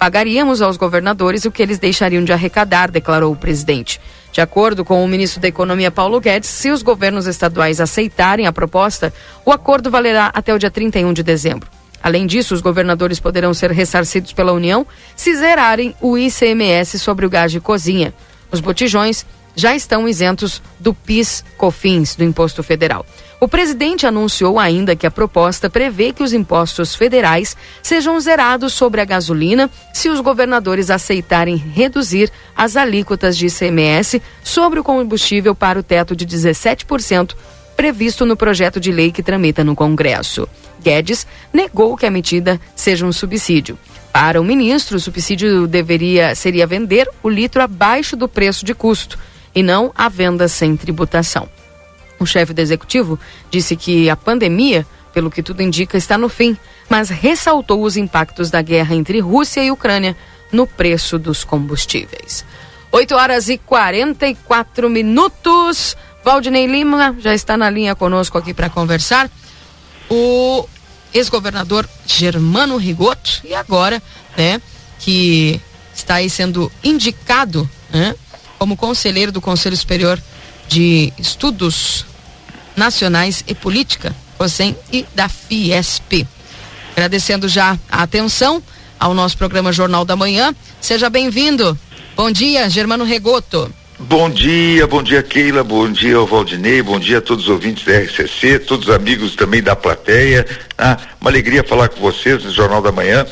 Pagaríamos 0.00 0.60
aos 0.60 0.76
governadores 0.76 1.44
o 1.44 1.50
que 1.52 1.62
eles 1.62 1.78
deixariam 1.78 2.24
de 2.24 2.32
arrecadar, 2.32 2.90
declarou 2.90 3.32
o 3.32 3.36
presidente. 3.36 4.00
De 4.32 4.40
acordo 4.40 4.84
com 4.84 5.04
o 5.04 5.06
ministro 5.06 5.40
da 5.40 5.46
Economia 5.46 5.92
Paulo 5.92 6.20
Guedes, 6.20 6.50
se 6.50 6.72
os 6.72 6.82
governos 6.82 7.28
estaduais 7.28 7.80
aceitarem 7.80 8.48
a 8.48 8.52
proposta, 8.52 9.14
o 9.44 9.52
acordo 9.52 9.92
valerá 9.92 10.28
até 10.34 10.52
o 10.52 10.58
dia 10.58 10.72
31 10.72 11.12
de 11.12 11.22
dezembro. 11.22 11.70
Além 12.02 12.26
disso, 12.26 12.52
os 12.52 12.60
governadores 12.60 13.20
poderão 13.20 13.54
ser 13.54 13.70
ressarcidos 13.70 14.32
pela 14.32 14.52
União 14.52 14.84
se 15.14 15.36
zerarem 15.36 15.94
o 16.00 16.18
ICMS 16.18 16.98
sobre 16.98 17.24
o 17.24 17.30
gás 17.30 17.52
de 17.52 17.60
cozinha. 17.60 18.12
Os 18.50 18.58
botijões 18.58 19.24
já 19.56 19.74
estão 19.74 20.06
isentos 20.06 20.62
do 20.78 20.92
PIS/COFINS, 20.92 22.14
do 22.14 22.22
Imposto 22.22 22.62
Federal. 22.62 23.04
O 23.40 23.48
presidente 23.48 24.06
anunciou 24.06 24.58
ainda 24.58 24.94
que 24.94 25.06
a 25.06 25.10
proposta 25.10 25.68
prevê 25.68 26.12
que 26.12 26.22
os 26.22 26.32
impostos 26.32 26.94
federais 26.94 27.56
sejam 27.82 28.18
zerados 28.20 28.72
sobre 28.72 29.00
a 29.00 29.04
gasolina 29.04 29.70
se 29.92 30.08
os 30.08 30.20
governadores 30.20 30.90
aceitarem 30.90 31.56
reduzir 31.56 32.30
as 32.54 32.76
alíquotas 32.76 33.36
de 33.36 33.46
ICMS 33.46 34.22
sobre 34.44 34.80
o 34.80 34.84
combustível 34.84 35.54
para 35.54 35.78
o 35.78 35.82
teto 35.82 36.14
de 36.14 36.26
17% 36.26 37.34
previsto 37.76 38.24
no 38.24 38.36
projeto 38.36 38.80
de 38.80 38.90
lei 38.90 39.12
que 39.12 39.22
tramita 39.22 39.62
no 39.62 39.76
Congresso. 39.76 40.48
Guedes 40.82 41.26
negou 41.52 41.94
que 41.96 42.06
a 42.06 42.10
medida 42.10 42.58
seja 42.74 43.04
um 43.04 43.12
subsídio. 43.12 43.78
Para 44.12 44.40
o 44.40 44.44
ministro, 44.44 44.96
o 44.96 45.00
subsídio 45.00 45.66
deveria 45.66 46.34
seria 46.34 46.66
vender 46.66 47.06
o 47.22 47.28
litro 47.28 47.62
abaixo 47.62 48.16
do 48.16 48.26
preço 48.26 48.64
de 48.64 48.74
custo 48.74 49.18
e 49.56 49.62
não 49.62 49.90
a 49.96 50.06
venda 50.10 50.46
sem 50.46 50.76
tributação. 50.76 51.48
O 52.20 52.26
chefe 52.26 52.52
do 52.52 52.60
executivo 52.60 53.18
disse 53.50 53.74
que 53.74 54.10
a 54.10 54.16
pandemia, 54.16 54.86
pelo 55.14 55.30
que 55.30 55.42
tudo 55.42 55.62
indica, 55.62 55.96
está 55.96 56.18
no 56.18 56.28
fim, 56.28 56.56
mas 56.90 57.08
ressaltou 57.08 57.82
os 57.82 57.96
impactos 57.96 58.50
da 58.50 58.60
guerra 58.60 58.94
entre 58.94 59.18
Rússia 59.18 59.64
e 59.64 59.70
Ucrânia 59.70 60.14
no 60.52 60.66
preço 60.66 61.18
dos 61.18 61.42
combustíveis. 61.42 62.44
8 62.92 63.14
horas 63.14 63.48
e 63.48 63.56
44 63.58 64.90
minutos. 64.90 65.96
Valdinei 66.22 66.66
Lima 66.66 67.16
já 67.18 67.34
está 67.34 67.56
na 67.56 67.70
linha 67.70 67.94
conosco 67.94 68.36
aqui 68.36 68.52
para 68.52 68.68
conversar. 68.68 69.30
O 70.10 70.68
ex-governador 71.14 71.88
Germano 72.06 72.76
Rigoto 72.76 73.40
e 73.42 73.54
agora, 73.54 74.02
né, 74.36 74.60
que 74.98 75.60
está 75.94 76.16
aí 76.16 76.28
sendo 76.28 76.70
indicado, 76.84 77.68
né, 77.90 78.14
como 78.58 78.76
conselheiro 78.76 79.32
do 79.32 79.40
Conselho 79.40 79.76
Superior 79.76 80.20
de 80.68 81.12
Estudos 81.18 82.04
Nacionais 82.76 83.44
e 83.46 83.54
Política, 83.54 84.14
COSEM 84.36 84.76
e 84.92 85.06
da 85.14 85.28
Fiesp. 85.28 86.26
Agradecendo 86.92 87.48
já 87.48 87.78
a 87.90 88.02
atenção 88.02 88.62
ao 88.98 89.14
nosso 89.14 89.36
programa 89.36 89.72
Jornal 89.72 90.04
da 90.04 90.16
Manhã. 90.16 90.54
Seja 90.80 91.08
bem-vindo. 91.10 91.78
Bom 92.16 92.30
dia, 92.30 92.68
Germano 92.68 93.04
Regoto. 93.04 93.72
Bom 93.98 94.28
dia, 94.28 94.86
bom 94.86 95.02
dia 95.02 95.22
Keila, 95.22 95.64
bom 95.64 95.90
dia 95.90 96.16
ao 96.16 96.26
Valdinei, 96.26 96.82
bom 96.82 96.98
dia 97.00 97.16
a 97.16 97.20
todos 97.22 97.44
os 97.44 97.50
ouvintes 97.50 97.82
da 97.82 97.98
RCC, 97.98 98.58
todos 98.58 98.88
os 98.88 98.94
amigos 98.94 99.34
também 99.34 99.62
da 99.62 99.74
plateia. 99.74 100.46
Ah, 100.76 100.98
uma 101.18 101.30
alegria 101.30 101.64
falar 101.64 101.88
com 101.88 101.98
vocês 101.98 102.44
no 102.44 102.52
Jornal 102.52 102.82
da 102.82 102.92
Manhã. 102.92 103.26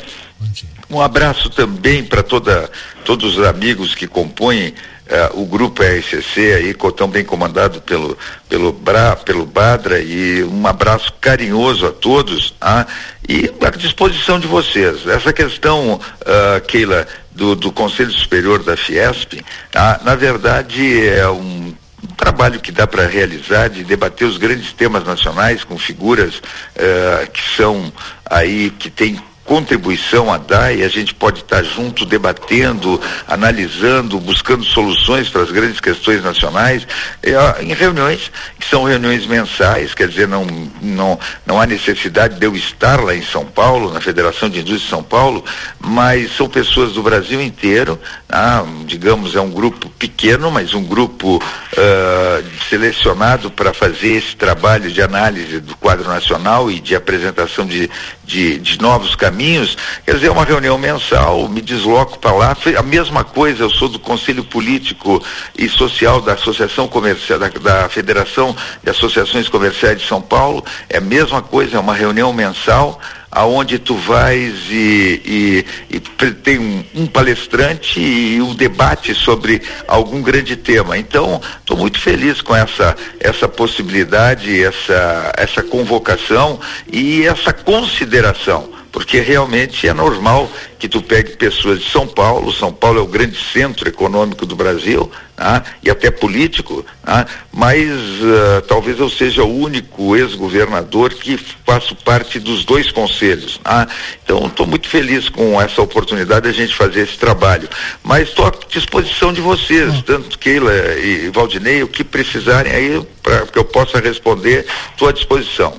Um 0.88 1.02
abraço 1.02 1.50
também 1.50 2.02
para 2.02 2.22
toda 2.22 2.70
todos 3.04 3.36
os 3.36 3.46
amigos 3.46 3.94
que 3.94 4.06
compõem 4.06 4.72
uh, 5.10 5.40
o 5.40 5.46
grupo 5.46 5.82
RCC 5.82 6.54
aí, 6.54 6.74
tão 6.96 7.08
bem 7.08 7.24
comandado 7.24 7.80
pelo 7.82 8.16
pelo 8.48 8.72
Bra, 8.72 9.16
pelo 9.16 9.44
Badra 9.44 9.98
e 9.98 10.44
um 10.44 10.66
abraço 10.66 11.12
carinhoso 11.20 11.86
a 11.86 11.92
todos, 11.92 12.54
ah, 12.60 12.86
e 13.28 13.52
à 13.60 13.70
disposição 13.70 14.38
de 14.38 14.46
vocês. 14.46 15.06
Essa 15.06 15.32
questão, 15.32 15.94
uh, 15.94 16.60
Keila, 16.66 17.06
do, 17.32 17.56
do 17.56 17.72
Conselho 17.72 18.12
Superior 18.12 18.62
da 18.62 18.76
Fiesp, 18.76 19.42
ah, 19.74 20.00
na 20.04 20.14
verdade 20.14 21.08
é 21.08 21.28
um 21.28 21.74
um 22.04 22.14
trabalho 22.14 22.60
que 22.60 22.70
dá 22.70 22.86
para 22.86 23.06
realizar 23.06 23.68
de 23.68 23.82
debater 23.82 24.26
os 24.28 24.36
grandes 24.36 24.72
temas 24.72 25.04
nacionais 25.04 25.64
com 25.64 25.78
figuras 25.78 26.36
uh, 26.36 27.30
que 27.32 27.56
são 27.56 27.92
aí 28.26 28.70
que 28.70 28.90
têm 28.90 29.18
contribuição 29.44 30.32
a 30.32 30.38
dar 30.38 30.74
e 30.74 30.82
a 30.82 30.88
gente 30.88 31.14
pode 31.14 31.40
estar 31.40 31.62
junto 31.62 32.04
debatendo, 32.04 33.00
analisando, 33.28 34.18
buscando 34.18 34.64
soluções 34.64 35.28
para 35.28 35.42
as 35.42 35.50
grandes 35.50 35.80
questões 35.80 36.22
nacionais 36.22 36.86
é, 37.22 37.62
em 37.62 37.74
reuniões 37.74 38.30
que 38.58 38.66
são 38.68 38.84
reuniões 38.84 39.26
mensais, 39.26 39.94
quer 39.94 40.08
dizer, 40.08 40.26
não, 40.26 40.46
não, 40.80 41.18
não 41.46 41.60
há 41.60 41.66
necessidade 41.66 42.38
de 42.38 42.46
eu 42.46 42.56
estar 42.56 43.00
lá 43.00 43.14
em 43.14 43.22
São 43.22 43.44
Paulo, 43.44 43.92
na 43.92 44.00
Federação 44.00 44.48
de 44.48 44.60
Indústria 44.60 44.84
de 44.84 44.90
São 44.90 45.02
Paulo, 45.02 45.44
mas 45.78 46.34
são 46.36 46.48
pessoas 46.48 46.92
do 46.92 47.02
Brasil 47.02 47.40
inteiro, 47.42 47.98
ah, 48.28 48.64
digamos, 48.86 49.36
é 49.36 49.40
um 49.40 49.50
grupo 49.50 49.88
pequeno, 49.90 50.50
mas 50.50 50.74
um 50.74 50.82
grupo 50.82 51.36
uh, 51.36 52.44
selecionado 52.68 53.50
para 53.50 53.72
fazer 53.72 54.14
esse 54.14 54.34
trabalho 54.34 54.90
de 54.90 55.02
análise 55.02 55.60
do 55.60 55.76
quadro 55.76 56.08
nacional 56.08 56.70
e 56.70 56.80
de 56.80 56.96
apresentação 56.96 57.66
de, 57.66 57.90
de, 58.24 58.58
de 58.58 58.80
novos 58.80 59.14
caminhos, 59.14 59.76
quer 60.04 60.14
dizer, 60.14 60.28
é 60.28 60.30
uma 60.30 60.44
reunião 60.44 60.78
mensal, 60.78 61.48
me 61.48 61.60
desloco 61.60 62.18
para 62.18 62.32
lá, 62.32 62.56
a 62.76 62.82
mesma 62.82 63.24
coisa, 63.24 63.64
eu 63.64 63.70
sou 63.70 63.88
do 63.88 63.98
Conselho 63.98 64.44
Político 64.44 65.22
e 65.56 65.68
Social 65.68 66.20
da 66.20 66.32
Associação 66.32 66.88
Comercial, 66.88 67.38
da, 67.38 67.48
da 67.48 67.88
Federação 67.88 68.56
de 68.82 68.90
Associações 68.90 69.48
Comerciais 69.48 70.00
de 70.00 70.06
São 70.06 70.20
Paulo, 70.20 70.64
é 70.88 70.98
a 70.98 71.00
mesma 71.00 71.42
coisa, 71.42 71.76
é 71.76 71.80
uma 71.80 71.94
reunião 71.94 72.32
mensal, 72.32 72.98
aonde 73.34 73.78
tu 73.80 73.96
vais 73.96 74.54
e, 74.70 75.20
e, 75.24 75.66
e 75.90 76.00
tem 76.00 76.58
um, 76.58 76.84
um, 76.94 77.06
palestrante 77.06 78.00
e 78.00 78.40
um 78.40 78.54
debate 78.54 79.12
sobre 79.12 79.60
algum 79.88 80.22
grande 80.22 80.56
tema. 80.56 80.96
Então, 80.96 81.40
estou 81.58 81.76
muito 81.76 81.98
feliz 81.98 82.40
com 82.40 82.54
essa, 82.54 82.94
essa 83.18 83.48
possibilidade, 83.48 84.62
essa, 84.62 85.32
essa 85.36 85.62
convocação 85.62 86.60
e 86.90 87.26
essa 87.26 87.52
consideração 87.52 88.73
porque 88.94 89.18
realmente 89.18 89.88
é 89.88 89.92
normal 89.92 90.48
que 90.78 90.88
tu 90.88 91.02
pegue 91.02 91.36
pessoas 91.36 91.80
de 91.80 91.90
São 91.90 92.06
Paulo, 92.06 92.52
São 92.52 92.72
Paulo 92.72 93.00
é 93.00 93.02
o 93.02 93.08
grande 93.08 93.36
centro 93.52 93.88
econômico 93.88 94.46
do 94.46 94.54
Brasil, 94.54 95.10
né? 95.36 95.64
e 95.82 95.90
até 95.90 96.12
político, 96.12 96.86
né? 97.04 97.26
mas 97.52 97.90
uh, 97.90 98.62
talvez 98.68 99.00
eu 99.00 99.10
seja 99.10 99.42
o 99.42 99.52
único 99.52 100.14
ex-governador 100.14 101.12
que 101.12 101.36
faço 101.66 101.96
parte 101.96 102.38
dos 102.38 102.64
dois 102.64 102.92
conselhos. 102.92 103.60
Né? 103.64 103.84
Então 104.22 104.46
estou 104.46 104.64
muito 104.64 104.88
feliz 104.88 105.28
com 105.28 105.60
essa 105.60 105.82
oportunidade 105.82 106.44
de 106.44 106.50
a 106.50 106.52
gente 106.52 106.76
fazer 106.76 107.00
esse 107.00 107.18
trabalho. 107.18 107.68
Mas 108.00 108.28
estou 108.28 108.46
à 108.46 108.52
disposição 108.68 109.32
de 109.32 109.40
vocês, 109.40 109.92
hum. 109.92 110.02
tanto 110.02 110.38
Keila 110.38 110.72
e 110.98 111.30
Valdinei, 111.30 111.82
o 111.82 111.88
que 111.88 112.04
precisarem 112.04 112.72
aí 112.72 113.02
para 113.20 113.44
que 113.44 113.58
eu 113.58 113.64
possa 113.64 113.98
responder, 113.98 114.64
estou 114.92 115.08
à 115.08 115.12
disposição. 115.12 115.74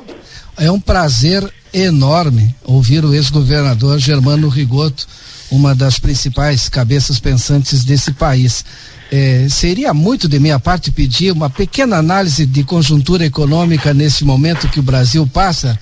É 0.57 0.69
um 0.69 0.81
prazer 0.81 1.49
enorme 1.75 2.55
ouvir 2.63 3.03
o 3.03 3.13
ex-governador 3.13 3.99
Germano 3.99 4.47
Rigoto, 4.47 5.05
uma 5.51 5.75
das 5.75 5.99
principais 5.99 6.69
cabeças 6.69 7.19
pensantes 7.19 7.83
desse 7.83 8.13
país. 8.13 8.63
É, 9.11 9.47
seria 9.49 9.93
muito 9.93 10.27
de 10.27 10.39
minha 10.39 10.59
parte 10.59 10.89
pedir 10.89 11.31
uma 11.31 11.49
pequena 11.49 11.97
análise 11.97 12.45
de 12.45 12.63
conjuntura 12.63 13.25
econômica 13.25 13.93
nesse 13.93 14.23
momento 14.23 14.69
que 14.69 14.79
o 14.79 14.83
Brasil 14.83 15.27
passa? 15.27 15.77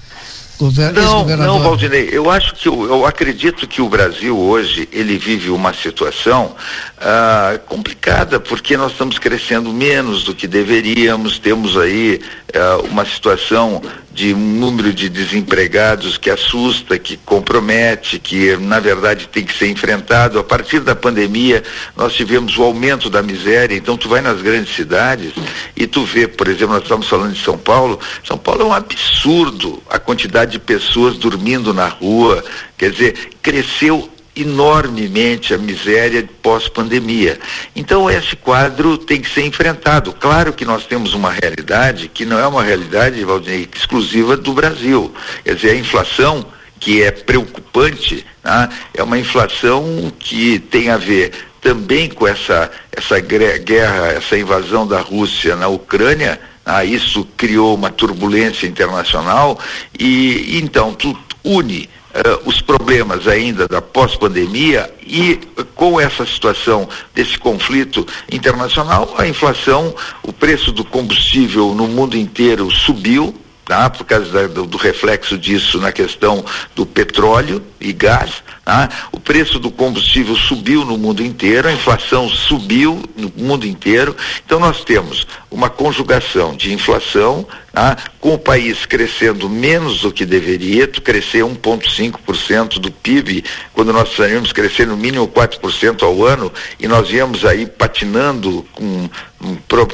não, 1.03 1.25
não, 1.25 1.59
Valdinei, 1.59 2.09
eu 2.11 2.29
acho 2.29 2.53
que 2.53 2.67
eu, 2.67 2.85
eu, 2.85 3.05
acredito 3.05 3.67
que 3.67 3.81
o 3.81 3.89
Brasil 3.89 4.37
hoje 4.37 4.87
ele 4.91 5.17
vive 5.17 5.49
uma 5.49 5.73
situação 5.73 6.55
ah, 6.99 7.59
complicada 7.65 8.39
porque 8.39 8.77
nós 8.77 8.91
estamos 8.91 9.17
crescendo 9.17 9.73
menos 9.73 10.23
do 10.23 10.33
que 10.33 10.47
deveríamos, 10.47 11.39
temos 11.39 11.75
aí 11.75 12.21
ah, 12.55 12.77
uma 12.89 13.05
situação 13.05 13.81
de 14.13 14.31
um 14.31 14.37
número 14.37 14.93
de 14.93 15.09
desempregados 15.09 16.17
que 16.17 16.29
assusta, 16.29 16.99
que 16.99 17.17
compromete, 17.17 18.19
que 18.19 18.55
na 18.57 18.79
verdade 18.79 19.27
tem 19.27 19.43
que 19.43 19.57
ser 19.57 19.69
enfrentado. 19.69 20.37
A 20.37 20.43
partir 20.43 20.79
da 20.81 20.95
pandemia, 20.95 21.63
nós 21.97 22.13
tivemos 22.13 22.55
o 22.57 22.63
aumento 22.63 23.09
da 23.09 23.23
miséria. 23.23 23.75
Então, 23.75 23.97
tu 23.97 24.07
vai 24.07 24.21
nas 24.21 24.39
grandes 24.41 24.75
cidades 24.75 25.33
e 25.75 25.87
tu 25.87 26.05
vê, 26.05 26.27
por 26.27 26.47
exemplo, 26.47 26.75
nós 26.75 26.83
estamos 26.83 27.07
falando 27.07 27.33
de 27.33 27.43
São 27.43 27.57
Paulo. 27.57 27.99
São 28.23 28.37
Paulo 28.37 28.61
é 28.61 28.65
um 28.65 28.73
absurdo 28.73 29.81
a 29.89 29.97
quantidade 29.97 30.51
de 30.51 30.59
pessoas 30.59 31.17
dormindo 31.17 31.73
na 31.73 31.87
rua. 31.87 32.43
Quer 32.77 32.91
dizer, 32.91 33.29
cresceu 33.41 34.12
enormemente 34.35 35.53
a 35.53 35.57
miséria 35.57 36.27
pós-pandemia. 36.41 37.39
Então 37.75 38.09
esse 38.09 38.35
quadro 38.35 38.97
tem 38.97 39.21
que 39.21 39.29
ser 39.29 39.45
enfrentado. 39.45 40.13
Claro 40.13 40.53
que 40.53 40.65
nós 40.65 40.85
temos 40.85 41.13
uma 41.13 41.31
realidade 41.31 42.07
que 42.07 42.25
não 42.25 42.39
é 42.39 42.47
uma 42.47 42.63
realidade, 42.63 43.23
Valdinei, 43.23 43.69
exclusiva 43.75 44.35
do 44.35 44.53
Brasil. 44.53 45.13
Quer 45.43 45.55
dizer, 45.55 45.71
a 45.71 45.75
inflação 45.75 46.45
que 46.79 47.01
é 47.01 47.11
preocupante, 47.11 48.25
né? 48.43 48.69
é 48.93 49.03
uma 49.03 49.17
inflação 49.17 50.11
que 50.19 50.59
tem 50.59 50.89
a 50.89 50.97
ver 50.97 51.31
também 51.61 52.09
com 52.09 52.27
essa, 52.27 52.69
essa 52.91 53.19
guerra, 53.19 54.07
essa 54.07 54.37
invasão 54.37 54.85
da 54.85 54.99
Rússia 54.99 55.55
na 55.55 55.69
Ucrânia, 55.69 56.39
ah, 56.65 56.83
isso 56.83 57.25
criou 57.37 57.75
uma 57.75 57.89
turbulência 57.89 58.67
internacional 58.67 59.57
e 59.97 60.59
então 60.61 60.93
tu 60.93 61.17
une 61.43 61.89
Uh, 62.13 62.47
os 62.47 62.61
problemas 62.61 63.27
ainda 63.27 63.67
da 63.67 63.81
pós-pandemia 63.81 64.93
e 65.01 65.39
com 65.73 65.99
essa 65.99 66.23
situação 66.25 66.87
desse 67.13 67.39
conflito 67.39 68.05
internacional, 68.31 69.15
a 69.17 69.27
inflação, 69.27 69.95
o 70.21 70.31
preço 70.31 70.71
do 70.71 70.85
combustível 70.85 71.73
no 71.73 71.87
mundo 71.87 72.15
inteiro 72.15 72.69
subiu, 72.69 73.35
tá? 73.65 73.89
por 73.89 74.05
causa 74.05 74.29
da, 74.31 74.47
do, 74.47 74.67
do, 74.67 74.77
reflexo 74.77 75.37
disso 75.37 75.79
na 75.79 75.91
questão 75.91 76.45
do 76.75 76.85
petróleo 76.85 77.63
e 77.81 77.91
gás. 77.91 78.43
Tá? 78.65 78.89
O 79.11 79.19
preço 79.19 79.59
do 79.59 79.69
combustível 79.69 80.37
subiu 80.37 80.85
no 80.85 80.97
mundo 80.97 81.21
inteiro, 81.21 81.67
a 81.67 81.73
inflação 81.73 82.29
subiu 82.29 83.03
no 83.13 83.31
mundo 83.35 83.67
inteiro. 83.67 84.15
Então 84.45 84.57
nós 84.57 84.85
temos 84.85 85.27
uma 85.51 85.69
conjugação 85.69 86.55
de 86.55 86.71
inflação, 86.73 87.45
ah, 87.73 87.97
com 88.21 88.35
o 88.35 88.39
país 88.39 88.85
crescendo 88.85 89.49
menos 89.49 90.01
do 90.01 90.13
que 90.13 90.25
deveria, 90.25 90.87
crescer 90.87 91.43
1,5% 91.43 92.79
do 92.79 92.89
PIB, 92.89 93.43
quando 93.73 93.91
nós 93.91 94.03
precisaríamos 94.03 94.53
crescer 94.53 94.87
no 94.87 94.95
mínimo 94.95 95.27
4% 95.27 96.03
ao 96.03 96.23
ano, 96.23 96.51
e 96.79 96.87
nós 96.87 97.09
viemos 97.09 97.43
aí 97.45 97.65
patinando 97.65 98.65
com, 98.73 99.09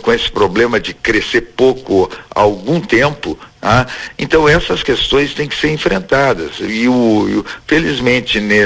com 0.02 0.14
esse 0.14 0.30
problema 0.30 0.80
de 0.80 0.94
crescer 0.94 1.42
pouco 1.56 2.10
há 2.36 2.42
algum 2.42 2.80
tempo, 2.80 3.38
ah, 3.62 3.86
então 4.18 4.48
essas 4.48 4.82
questões 4.84 5.34
têm 5.34 5.48
que 5.48 5.56
ser 5.56 5.70
enfrentadas. 5.72 6.54
E 6.62 6.88
o, 6.88 7.46
felizmente 7.68 8.40
ne, 8.40 8.59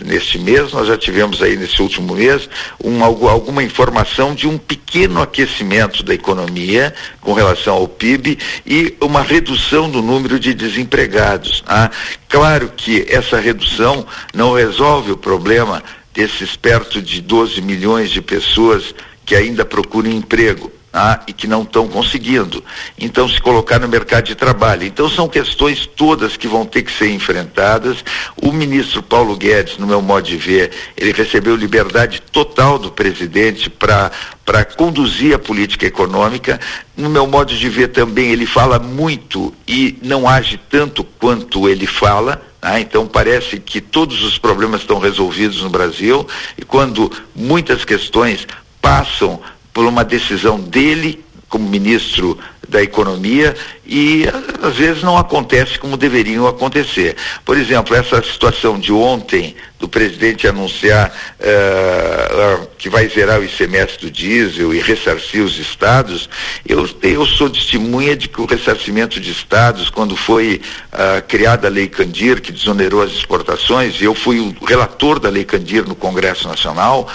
neste 0.00 0.38
mês 0.38 0.72
nós 0.72 0.86
já 0.86 0.96
tivemos 0.96 1.42
aí 1.42 1.56
nesse 1.56 1.80
último 1.80 2.14
mês 2.14 2.48
um, 2.82 3.02
alguma 3.02 3.62
informação 3.62 4.34
de 4.34 4.46
um 4.46 4.56
pequeno 4.58 5.20
aquecimento 5.20 6.02
da 6.02 6.14
economia 6.14 6.94
com 7.20 7.32
relação 7.32 7.74
ao 7.74 7.88
PIB 7.88 8.38
e 8.66 8.96
uma 9.00 9.22
redução 9.22 9.90
do 9.90 10.02
número 10.02 10.38
de 10.38 10.54
desempregados. 10.54 11.62
Ah, 11.66 11.90
claro 12.28 12.72
que 12.76 13.06
essa 13.08 13.38
redução 13.38 14.06
não 14.34 14.54
resolve 14.54 15.12
o 15.12 15.16
problema 15.16 15.82
desses 16.12 16.56
perto 16.56 17.00
de 17.00 17.20
12 17.20 17.62
milhões 17.62 18.10
de 18.10 18.20
pessoas 18.20 18.94
que 19.24 19.34
ainda 19.34 19.64
procuram 19.64 20.10
emprego 20.10 20.72
ah, 20.92 21.20
e 21.26 21.32
que 21.32 21.46
não 21.46 21.62
estão 21.62 21.86
conseguindo. 21.86 22.62
Então, 22.98 23.28
se 23.28 23.40
colocar 23.40 23.78
no 23.78 23.88
mercado 23.88 24.24
de 24.24 24.34
trabalho. 24.34 24.84
Então, 24.84 25.08
são 25.08 25.28
questões 25.28 25.86
todas 25.86 26.36
que 26.36 26.48
vão 26.48 26.66
ter 26.66 26.82
que 26.82 26.92
ser 26.92 27.10
enfrentadas. 27.10 28.04
O 28.40 28.52
ministro 28.52 29.02
Paulo 29.02 29.36
Guedes, 29.36 29.78
no 29.78 29.86
meu 29.86 30.02
modo 30.02 30.26
de 30.26 30.36
ver, 30.36 30.70
ele 30.96 31.12
recebeu 31.12 31.54
liberdade 31.54 32.20
total 32.32 32.78
do 32.78 32.90
presidente 32.90 33.70
para 33.70 34.10
para 34.50 34.64
conduzir 34.64 35.32
a 35.32 35.38
política 35.38 35.86
econômica. 35.86 36.58
No 36.96 37.08
meu 37.08 37.24
modo 37.24 37.54
de 37.54 37.68
ver 37.68 37.88
também, 37.88 38.32
ele 38.32 38.46
fala 38.46 38.80
muito 38.80 39.54
e 39.64 39.96
não 40.02 40.28
age 40.28 40.58
tanto 40.68 41.04
quanto 41.04 41.68
ele 41.68 41.86
fala. 41.86 42.42
Ah, 42.60 42.80
então 42.80 43.06
parece 43.06 43.60
que 43.60 43.80
todos 43.80 44.24
os 44.24 44.38
problemas 44.38 44.80
estão 44.80 44.98
resolvidos 44.98 45.62
no 45.62 45.70
Brasil 45.70 46.26
e 46.58 46.64
quando 46.64 47.10
muitas 47.32 47.84
questões 47.84 48.44
passam 48.82 49.40
por 49.72 49.84
uma 49.84 50.04
decisão 50.04 50.60
dele 50.60 51.24
como 51.48 51.68
ministro 51.68 52.38
da 52.68 52.80
economia 52.80 53.56
e 53.84 54.24
às 54.62 54.76
vezes 54.76 55.02
não 55.02 55.18
acontece 55.18 55.78
como 55.78 55.96
deveriam 55.96 56.46
acontecer. 56.46 57.16
Por 57.44 57.56
exemplo, 57.58 57.94
essa 57.96 58.22
situação 58.22 58.78
de 58.78 58.92
ontem 58.92 59.56
do 59.80 59.88
presidente 59.88 60.46
anunciar 60.46 61.10
uh, 61.40 62.68
que 62.76 62.90
vai 62.90 63.08
zerar 63.08 63.40
o 63.40 63.44
ICMS 63.44 63.98
do 63.98 64.10
diesel 64.10 64.74
e 64.74 64.80
ressarcir 64.80 65.42
os 65.42 65.58
estados, 65.58 66.28
eu, 66.68 66.88
eu 67.02 67.24
sou 67.24 67.48
testemunha 67.48 68.14
de 68.14 68.28
que 68.28 68.42
o 68.42 68.44
ressarcimento 68.44 69.18
de 69.18 69.30
estados, 69.30 69.88
quando 69.88 70.14
foi 70.14 70.60
uh, 70.92 71.26
criada 71.26 71.66
a 71.66 71.70
Lei 71.70 71.88
Candir, 71.88 72.42
que 72.42 72.52
desonerou 72.52 73.02
as 73.02 73.12
exportações, 73.12 74.00
e 74.00 74.04
eu 74.04 74.14
fui 74.14 74.38
o 74.38 74.64
relator 74.64 75.18
da 75.18 75.30
Lei 75.30 75.44
Candir 75.44 75.88
no 75.88 75.94
Congresso 75.94 76.46
Nacional, 76.46 77.08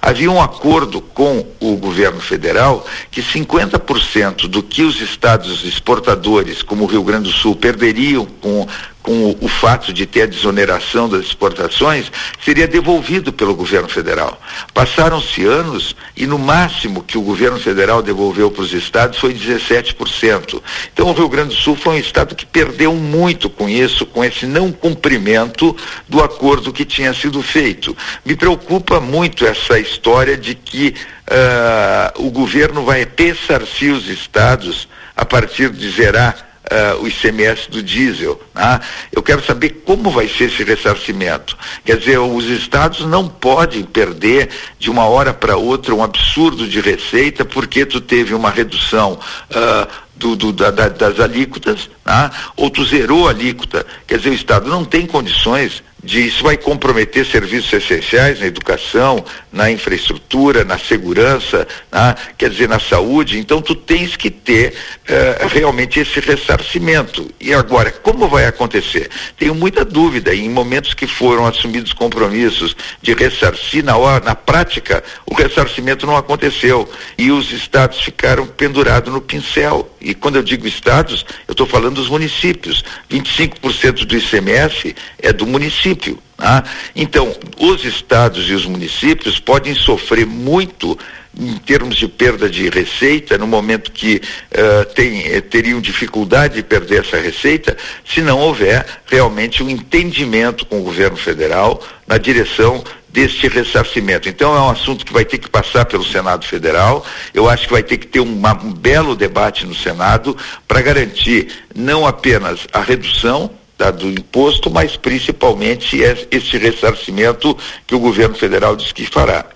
havia 0.00 0.30
um 0.30 0.40
acordo 0.40 1.00
com 1.00 1.44
o 1.58 1.76
governo 1.76 2.20
federal 2.20 2.86
que 3.10 3.20
50% 3.20 4.46
do 4.46 4.62
que 4.62 4.82
os 4.82 5.00
estados 5.00 5.64
exportadores, 5.64 6.62
como 6.62 6.84
o 6.84 6.86
Rio 6.86 7.02
Grande 7.02 7.30
do 7.30 7.36
Sul, 7.36 7.56
perderiam 7.56 8.24
com 8.40 8.68
com 9.02 9.30
o, 9.30 9.38
o, 9.40 9.48
fato 9.48 9.92
de 9.92 10.06
ter 10.06 10.22
a 10.22 10.26
desoneração 10.26 11.08
das 11.08 11.24
exportações, 11.24 12.10
seria 12.44 12.66
devolvido 12.66 13.32
pelo 13.32 13.54
governo 13.54 13.88
federal. 13.88 14.40
Passaram-se 14.74 15.44
anos 15.44 15.96
e 16.16 16.26
no 16.26 16.38
máximo 16.38 17.02
que 17.02 17.16
o 17.16 17.22
governo 17.22 17.58
federal 17.58 18.02
devolveu 18.02 18.50
para 18.50 18.62
os 18.62 18.72
estados 18.72 19.18
foi 19.18 19.32
17%. 19.32 20.60
Então 20.92 21.08
o 21.08 21.12
Rio 21.12 21.28
Grande 21.28 21.54
do 21.54 21.60
Sul 21.60 21.76
foi 21.76 21.94
um 21.94 21.98
estado 21.98 22.34
que 22.34 22.44
perdeu 22.44 22.94
muito 22.94 23.48
com 23.48 23.68
isso, 23.68 24.04
com 24.04 24.24
esse 24.24 24.46
não 24.46 24.72
cumprimento 24.72 25.76
do 26.08 26.22
acordo 26.22 26.72
que 26.72 26.84
tinha 26.84 27.14
sido 27.14 27.42
feito. 27.42 27.96
Me 28.24 28.36
preocupa 28.36 29.00
muito 29.00 29.46
essa 29.46 29.78
história 29.78 30.36
de 30.36 30.54
que 30.54 30.94
uh, 31.30 32.26
o 32.26 32.30
governo 32.30 32.84
vai 32.84 33.06
ressarcir 33.16 33.92
os 33.92 34.08
estados 34.08 34.88
a 35.16 35.24
partir 35.24 35.70
de 35.70 35.90
zerar 35.90 36.47
uh, 36.68 37.02
o 37.02 37.08
ICMS 37.08 37.70
do 37.70 37.82
diesel. 37.82 38.40
Né? 38.54 38.80
Eu 39.12 39.22
quero 39.22 39.44
saber 39.44 39.82
como 39.84 40.10
vai 40.10 40.28
ser 40.28 40.44
esse 40.44 40.62
ressarcimento. 40.62 41.56
Quer 41.84 41.96
dizer, 41.96 42.18
os 42.18 42.44
estados 42.46 43.04
não 43.06 43.28
podem 43.28 43.82
perder 43.82 44.48
de 44.78 44.90
uma 44.90 45.04
hora 45.06 45.32
para 45.32 45.56
outra 45.56 45.94
um 45.94 46.02
absurdo 46.02 46.66
de 46.68 46.80
receita 46.80 47.44
porque 47.44 47.84
tu 47.86 48.00
teve 48.00 48.34
uma 48.34 48.50
redução 48.50 49.18
uh, 49.50 49.88
do, 50.16 50.36
do, 50.36 50.52
da, 50.52 50.70
da, 50.70 50.88
das 50.88 51.20
alíquotas, 51.20 51.88
né? 52.04 52.30
ou 52.56 52.70
tu 52.70 52.84
zerou 52.84 53.28
a 53.28 53.30
alíquota. 53.30 53.86
Quer 54.06 54.18
dizer, 54.18 54.30
o 54.30 54.34
Estado 54.34 54.68
não 54.68 54.84
tem 54.84 55.06
condições 55.06 55.82
de 56.08 56.26
isso 56.26 56.42
vai 56.42 56.56
comprometer 56.56 57.26
serviços 57.26 57.70
essenciais 57.70 58.40
na 58.40 58.46
educação, 58.46 59.22
na 59.52 59.70
infraestrutura, 59.70 60.64
na 60.64 60.78
segurança, 60.78 61.68
na, 61.92 62.16
quer 62.38 62.48
dizer, 62.48 62.66
na 62.66 62.80
saúde. 62.80 63.38
Então 63.38 63.60
tu 63.60 63.74
tens 63.74 64.16
que 64.16 64.30
ter 64.30 64.72
uh, 64.72 65.48
realmente 65.48 66.00
esse 66.00 66.18
ressarcimento. 66.18 67.30
E 67.38 67.52
agora, 67.52 67.90
como 67.90 68.26
vai 68.26 68.46
acontecer? 68.46 69.10
Tenho 69.36 69.54
muita 69.54 69.84
dúvida. 69.84 70.34
Em 70.34 70.48
momentos 70.48 70.94
que 70.94 71.06
foram 71.06 71.44
assumidos 71.44 71.92
compromissos 71.92 72.74
de 73.02 73.12
ressarcir 73.12 73.84
na 73.84 73.98
hora, 73.98 74.24
na 74.24 74.34
prática, 74.34 75.04
o 75.26 75.34
ressarcimento 75.34 76.06
não 76.06 76.16
aconteceu 76.16 76.88
e 77.18 77.30
os 77.30 77.52
estados 77.52 78.00
ficaram 78.00 78.46
pendurados 78.46 79.12
no 79.12 79.20
pincel. 79.20 79.94
E 80.00 80.14
quando 80.14 80.36
eu 80.36 80.42
digo 80.42 80.66
estados, 80.66 81.26
eu 81.46 81.52
estou 81.52 81.66
falando 81.66 81.96
dos 81.96 82.08
municípios. 82.08 82.82
25% 83.10 84.06
do 84.06 84.16
ICMS 84.16 84.96
é 85.18 85.34
do 85.34 85.46
município. 85.46 85.97
Tá? 86.36 86.64
Então, 86.94 87.34
os 87.58 87.84
estados 87.84 88.48
e 88.48 88.52
os 88.52 88.64
municípios 88.64 89.40
podem 89.40 89.74
sofrer 89.74 90.24
muito 90.24 90.96
em 91.38 91.56
termos 91.58 91.96
de 91.96 92.08
perda 92.08 92.48
de 92.48 92.68
receita, 92.68 93.38
no 93.38 93.46
momento 93.46 93.92
que 93.92 94.16
uh, 94.16 94.84
tem, 94.94 95.24
eh, 95.26 95.40
teriam 95.40 95.80
dificuldade 95.80 96.54
de 96.54 96.62
perder 96.64 97.04
essa 97.04 97.16
receita, 97.16 97.76
se 98.04 98.20
não 98.20 98.40
houver 98.40 98.84
realmente 99.06 99.62
um 99.62 99.70
entendimento 99.70 100.66
com 100.66 100.80
o 100.80 100.82
governo 100.82 101.16
federal 101.16 101.80
na 102.08 102.18
direção 102.18 102.82
deste 103.08 103.48
ressarcimento. 103.48 104.28
Então 104.28 104.54
é 104.54 104.60
um 104.60 104.70
assunto 104.70 105.04
que 105.04 105.12
vai 105.12 105.24
ter 105.24 105.38
que 105.38 105.48
passar 105.48 105.84
pelo 105.84 106.04
Senado 106.04 106.44
Federal. 106.44 107.04
Eu 107.32 107.48
acho 107.48 107.66
que 107.66 107.72
vai 107.72 107.82
ter 107.82 107.98
que 107.98 108.06
ter 108.06 108.20
uma, 108.20 108.52
um 108.52 108.72
belo 108.72 109.14
debate 109.16 109.64
no 109.64 109.74
Senado 109.74 110.36
para 110.66 110.82
garantir 110.82 111.48
não 111.74 112.06
apenas 112.06 112.66
a 112.72 112.80
redução 112.80 113.50
tá, 113.78 113.92
do 113.92 114.10
imposto, 114.10 114.68
mas 114.68 114.96
principalmente 114.96 115.96
esse 116.30 116.58
ressarcimento 116.58 117.56
que 117.86 117.94
o 117.94 118.00
governo 118.00 118.34
federal 118.34 118.74
diz 118.74 118.90
que 118.90 119.06
fará. 119.06 119.46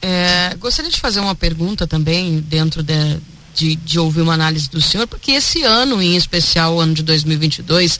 É, 0.00 0.54
gostaria 0.60 0.90
de 0.90 1.00
fazer 1.00 1.18
uma 1.18 1.34
pergunta 1.34 1.84
também 1.84 2.38
dentro 2.38 2.84
de, 2.84 3.18
de, 3.52 3.74
de, 3.74 3.98
ouvir 3.98 4.20
uma 4.20 4.34
análise 4.34 4.70
do 4.70 4.80
senhor, 4.80 5.08
porque 5.08 5.32
esse 5.32 5.64
ano, 5.64 6.00
em 6.00 6.14
especial, 6.14 6.76
o 6.76 6.80
ano 6.80 6.94
de 6.94 7.02
2022, 7.02 7.98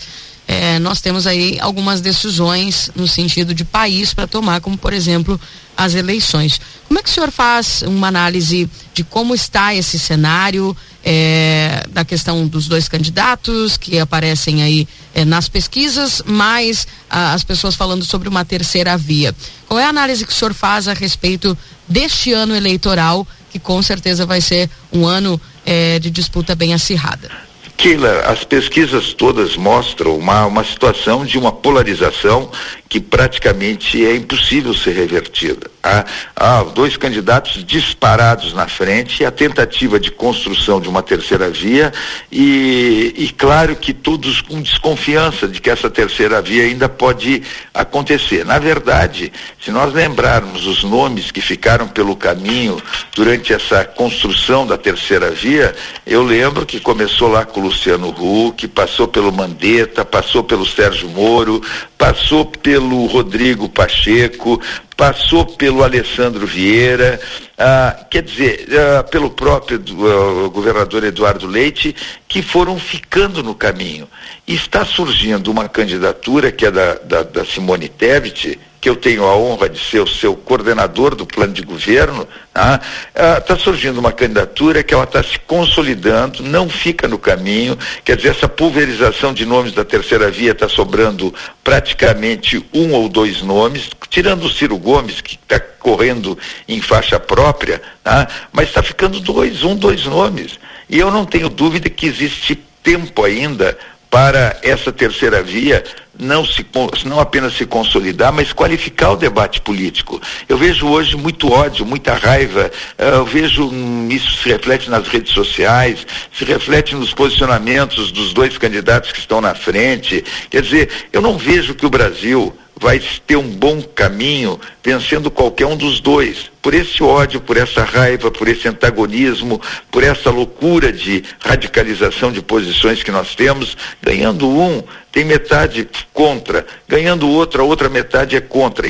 é, 0.49 0.78
nós 0.78 1.03
temos 1.03 1.26
aí 1.26 1.59
algumas 1.61 2.01
decisões 2.01 2.90
no 2.96 3.07
sentido 3.07 3.53
de 3.53 3.66
país 3.66 4.14
para 4.14 4.26
tomar, 4.26 4.62
como 4.62 4.78
por 4.78 4.94
exemplo 4.94 5.38
as 5.76 5.94
eleições. 5.94 6.59
Como 6.88 6.99
é 6.99 7.03
que 7.03 7.11
o 7.11 7.12
senhor 7.12 7.30
faz 7.30 7.82
uma 7.82 8.09
análise 8.09 8.68
de 8.94 9.05
como 9.05 9.34
está 9.34 9.74
esse 9.74 9.99
cenário? 9.99 10.74
É, 11.05 11.86
da 11.90 12.05
questão 12.05 12.46
dos 12.46 12.66
dois 12.66 12.86
candidatos 12.86 13.78
que 13.78 13.99
aparecem 13.99 14.62
aí 14.62 14.86
é, 15.14 15.24
nas 15.24 15.49
pesquisas, 15.49 16.22
mais 16.26 16.86
as 17.09 17.42
pessoas 17.42 17.74
falando 17.74 18.05
sobre 18.05 18.28
uma 18.28 18.44
terceira 18.44 18.94
via. 18.99 19.34
Qual 19.66 19.78
é 19.78 19.84
a 19.84 19.88
análise 19.88 20.26
que 20.26 20.32
o 20.32 20.34
senhor 20.34 20.53
faz 20.53 20.86
a 20.86 20.92
respeito 20.92 21.57
deste 21.88 22.32
ano 22.32 22.55
eleitoral, 22.55 23.26
que 23.51 23.59
com 23.59 23.80
certeza 23.80 24.26
vai 24.26 24.42
ser 24.42 24.68
um 24.92 25.07
ano 25.07 25.40
é, 25.64 25.99
de 25.99 26.11
disputa 26.11 26.55
bem 26.55 26.74
acirrada? 26.74 27.47
Keila, 27.79 28.22
as 28.26 28.43
pesquisas 28.43 29.14
todas 29.14 29.57
mostram 29.57 30.16
uma, 30.16 30.45
uma 30.47 30.64
situação 30.64 31.24
de 31.24 31.39
uma 31.39 31.53
polarização 31.53 32.51
que 32.89 33.01
praticamente 33.01 34.05
é 34.05 34.16
impossível 34.16 34.72
ser 34.72 34.93
revertida. 34.93 35.70
Há, 35.82 36.05
há, 36.34 36.62
dois 36.64 36.97
candidatos 36.97 37.64
disparados 37.64 38.53
na 38.55 38.66
frente, 38.66 39.24
a 39.24 39.30
tentativa 39.30 40.01
de 40.01 40.11
construção 40.11 40.80
de 40.80 40.89
uma 40.89 41.03
terceira 41.03 41.51
via 41.51 41.93
e, 42.32 43.14
e 43.16 43.28
claro 43.30 43.76
que 43.76 43.93
todos 43.93 44.41
com 44.41 44.61
desconfiança 44.61 45.47
de 45.47 45.61
que 45.61 45.70
essa 45.70 45.91
terceira 45.91 46.41
via 46.41 46.64
ainda 46.64 46.89
pode 46.89 47.43
acontecer. 47.72 48.45
Na 48.45 48.59
verdade, 48.59 49.32
se 49.62 49.70
nós 49.70 49.93
lembrarmos 49.93 50.66
os 50.66 50.82
nomes 50.82 51.30
que 51.30 51.41
ficaram 51.41 51.86
pelo 51.86 52.16
caminho 52.16 52.80
durante 53.14 53.53
essa 53.53 53.84
construção 53.84 54.66
da 54.66 54.78
terceira 54.78 55.30
via, 55.30 55.74
eu 56.07 56.22
lembro 56.22 56.66
que 56.66 56.80
começou 56.80 57.28
lá 57.28 57.45
com 57.45 57.61
o 57.61 57.64
Luciano 57.64 58.09
Huck, 58.09 58.66
passou 58.68 59.07
pelo 59.07 59.32
Mandetta, 59.32 60.05
passou 60.05 60.43
pelo 60.43 60.66
Sérgio 60.66 61.09
Moro, 61.09 61.62
passou 61.97 62.47
pelo 62.47 62.78
Rodrigo 63.07 63.68
Pacheco, 63.68 64.61
passou 64.97 65.47
pelo 65.47 65.83
Alessandro 65.83 66.47
Vieira, 66.47 67.20
ah, 67.57 68.05
quer 68.11 68.22
dizer, 68.22 68.66
ah, 68.72 69.03
pelo 69.03 69.31
próprio 69.31 69.79
ah, 69.79 70.49
governador 70.49 71.05
Eduardo 71.05 71.47
Leite, 71.47 71.95
que 72.26 72.43
foram 72.43 72.79
ficando 72.79 73.43
no 73.43 73.55
caminho. 73.55 74.09
E 74.47 74.55
está 74.55 74.85
surgindo 74.85 75.51
uma 75.51 75.68
candidatura 75.68 76.51
que 76.51 76.66
é 76.66 76.70
da, 76.70 76.95
da, 76.95 77.22
da 77.22 77.45
Simone 77.45 77.89
Tebet, 77.89 78.59
que 78.81 78.89
eu 78.89 78.97
tenho 78.97 79.24
a 79.24 79.37
honra 79.37 79.68
de 79.68 79.79
ser 79.79 80.01
o 80.01 80.07
seu 80.07 80.37
coordenador 80.37 81.14
do 81.14 81.26
plano 81.26 81.53
de 81.53 81.62
governo, 81.62 82.26
está 82.49 82.81
ah, 83.14 83.41
tá 83.41 83.57
surgindo 83.57 83.99
uma 83.99 84.12
candidatura 84.12 84.83
que 84.83 84.95
ela 84.95 85.05
está 85.05 85.22
se 85.22 85.39
consolidando, 85.41 86.43
não 86.43 86.68
fica 86.68 87.09
no 87.09 87.18
caminho, 87.18 87.76
quer 88.05 88.16
dizer, 88.16 88.31
essa 88.31 88.49
pulverização 88.49 89.33
de 89.35 89.45
nomes 89.45 89.72
da 89.72 89.85
terceira 89.85 90.31
via 90.31 90.53
está 90.53 90.68
sobrando 90.68 91.35
praticamente 91.64 92.64
um 92.72 92.93
ou 92.93 93.09
dois 93.09 93.43
nomes, 93.43 93.91
tirando 94.09 94.45
o 94.45 94.51
Ciro 94.51 94.79
Gomes, 94.79 95.20
que 95.20 95.35
está 95.35 95.59
correndo 95.59 96.39
em 96.68 96.81
faixa 96.81 97.18
própria, 97.18 97.83
tá? 98.03 98.29
mas 98.53 98.68
está 98.68 98.83
ficando 98.83 99.20
dois, 99.20 99.64
um, 99.64 99.74
dois 99.74 100.05
nomes. 100.05 100.59
E 100.89 100.99
eu 100.99 101.11
não 101.11 101.24
tenho 101.24 101.49
dúvida 101.49 101.91
que 101.91 102.07
existe 102.07 102.55
tempo 102.83 103.24
ainda 103.24 103.76
para 104.11 104.59
essa 104.62 104.90
terceira 104.92 105.42
via 105.42 105.84
não, 106.18 106.44
se, 106.44 106.66
não 107.04 107.20
apenas 107.20 107.54
se 107.54 107.64
consolidar, 107.64 108.32
mas 108.32 108.52
qualificar 108.52 109.12
o 109.12 109.16
debate 109.16 109.61
político. 109.61 110.20
Eu 110.48 110.59
vejo 110.59 110.88
hoje 110.88 111.16
muito 111.16 111.50
ódio, 111.50 111.86
muita 111.86 112.14
raiva, 112.14 112.70
eh, 112.98 113.11
eu 113.11 113.24
vejo 113.24 113.68
hum, 113.68 114.09
isso 114.11 114.42
se 114.42 114.48
reflete 114.48 114.90
nas 114.90 115.06
redes 115.06 115.32
sociais, 115.32 116.04
se 116.32 116.44
reflete 116.44 116.96
nos 116.96 117.12
posicionamentos 117.12 118.11
dos 118.11 118.32
dois 118.32 118.59
candidatos 118.59 119.12
que 119.12 119.20
estão 119.20 119.40
na 119.40 119.54
frente. 119.54 120.24
Quer 120.50 120.62
dizer, 120.62 120.90
eu 121.12 121.20
não 121.20 121.38
vejo 121.38 121.74
que 121.74 121.86
o 121.86 121.90
Brasil 121.90 122.56
vai 122.81 123.01
ter 123.26 123.37
um 123.37 123.49
bom 123.49 123.83
caminho 123.83 124.59
vencendo 124.83 125.31
qualquer 125.31 125.66
um 125.66 125.76
dos 125.76 126.01
dois. 126.01 126.51
Por 126.62 126.74
esse 126.74 127.03
ódio, 127.03 127.41
por 127.41 127.57
essa 127.57 127.83
raiva, 127.83 128.31
por 128.31 128.49
esse 128.49 128.68
antagonismo, 128.68 129.61
por 129.91 130.03
essa 130.03 130.31
loucura 130.31 130.93
de 130.93 131.24
radicalização 131.41 132.31
de 132.31 132.43
posições 132.43 133.03
que 133.03 133.11
nós 133.11 133.35
temos, 133.35 133.76
ganhando 134.03 134.49
um, 134.49 134.83
tem 135.19 135.25
metade 135.25 135.89
contra, 136.14 136.64
ganhando 136.87 137.29
outra, 137.29 137.61
outra 137.64 137.89
metade 137.89 138.37
é 138.37 138.41
contra. 138.41 138.87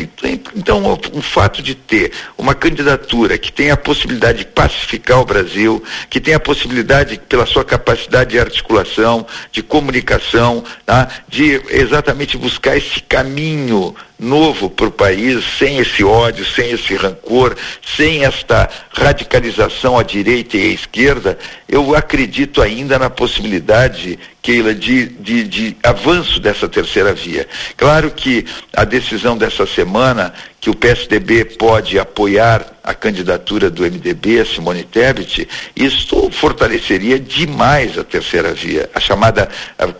Então, 0.55 0.85
o, 0.85 1.19
o 1.19 1.23
fato 1.23 1.63
de 1.63 1.75
ter 1.75 2.13
uma 2.37 2.55
candidatura 2.55 3.39
que 3.39 3.51
tem 3.51 3.71
a 3.71 3.79
possibilidade 3.79 4.41
de 4.41 4.45
pacificar 4.45 5.21
o 5.21 5.25
Brasil, 5.25 5.83
que 6.11 6.21
tem 6.21 6.35
a 6.35 6.41
possibilidade, 6.41 7.19
pela 7.31 7.47
sua 7.47 7.65
capacidade 7.65 8.33
de 8.33 8.39
articulação, 8.39 9.27
de 9.51 9.63
comunicação, 9.63 10.63
tá? 10.85 11.09
de 11.27 11.63
exatamente 11.71 12.37
buscar 12.37 12.77
esse 12.77 13.01
caminho 13.01 13.97
novo 14.19 14.69
para 14.69 14.89
o 14.89 14.91
país, 14.91 15.45
sem 15.59 15.79
esse 15.79 16.03
ódio, 16.03 16.45
sem 16.45 16.71
esse 16.71 16.95
rancor, 16.97 17.57
sem 17.97 18.25
esta 18.25 18.69
radicalização 18.91 19.99
à 19.99 20.03
direita 20.03 20.57
e 20.57 20.71
à 20.71 20.73
esquerda, 20.73 21.39
eu 21.69 21.95
acredito 21.95 22.61
ainda 22.61 22.99
na 22.99 23.09
possibilidade, 23.09 24.19
Keila, 24.43 24.75
de, 24.75 25.07
de, 25.07 25.45
de 25.45 25.77
avanço 25.83 26.41
dessa 26.41 26.69
terceira 26.69 27.15
via. 27.15 27.47
Claro 27.77 28.11
que 28.11 28.45
a 28.73 28.85
decisão 28.85 29.37
dessa 29.37 29.67
semana, 29.67 30.33
que 30.61 30.71
o 30.71 30.75
PSDB 30.75 31.45
pode 31.45 31.99
apoiar 31.99 32.67
a 32.83 32.93
candidatura 32.95 33.71
do 33.71 33.83
MDB, 33.83 34.41
a 34.41 34.45
Simone 34.45 34.83
Tebet, 34.83 35.49
isso 35.77 36.31
fortaleceria 36.33 37.19
demais 37.19 37.97
a 37.97 38.03
terceira 38.03 38.53
via, 38.53 38.91
a 38.95 38.99
chamada, 38.99 39.49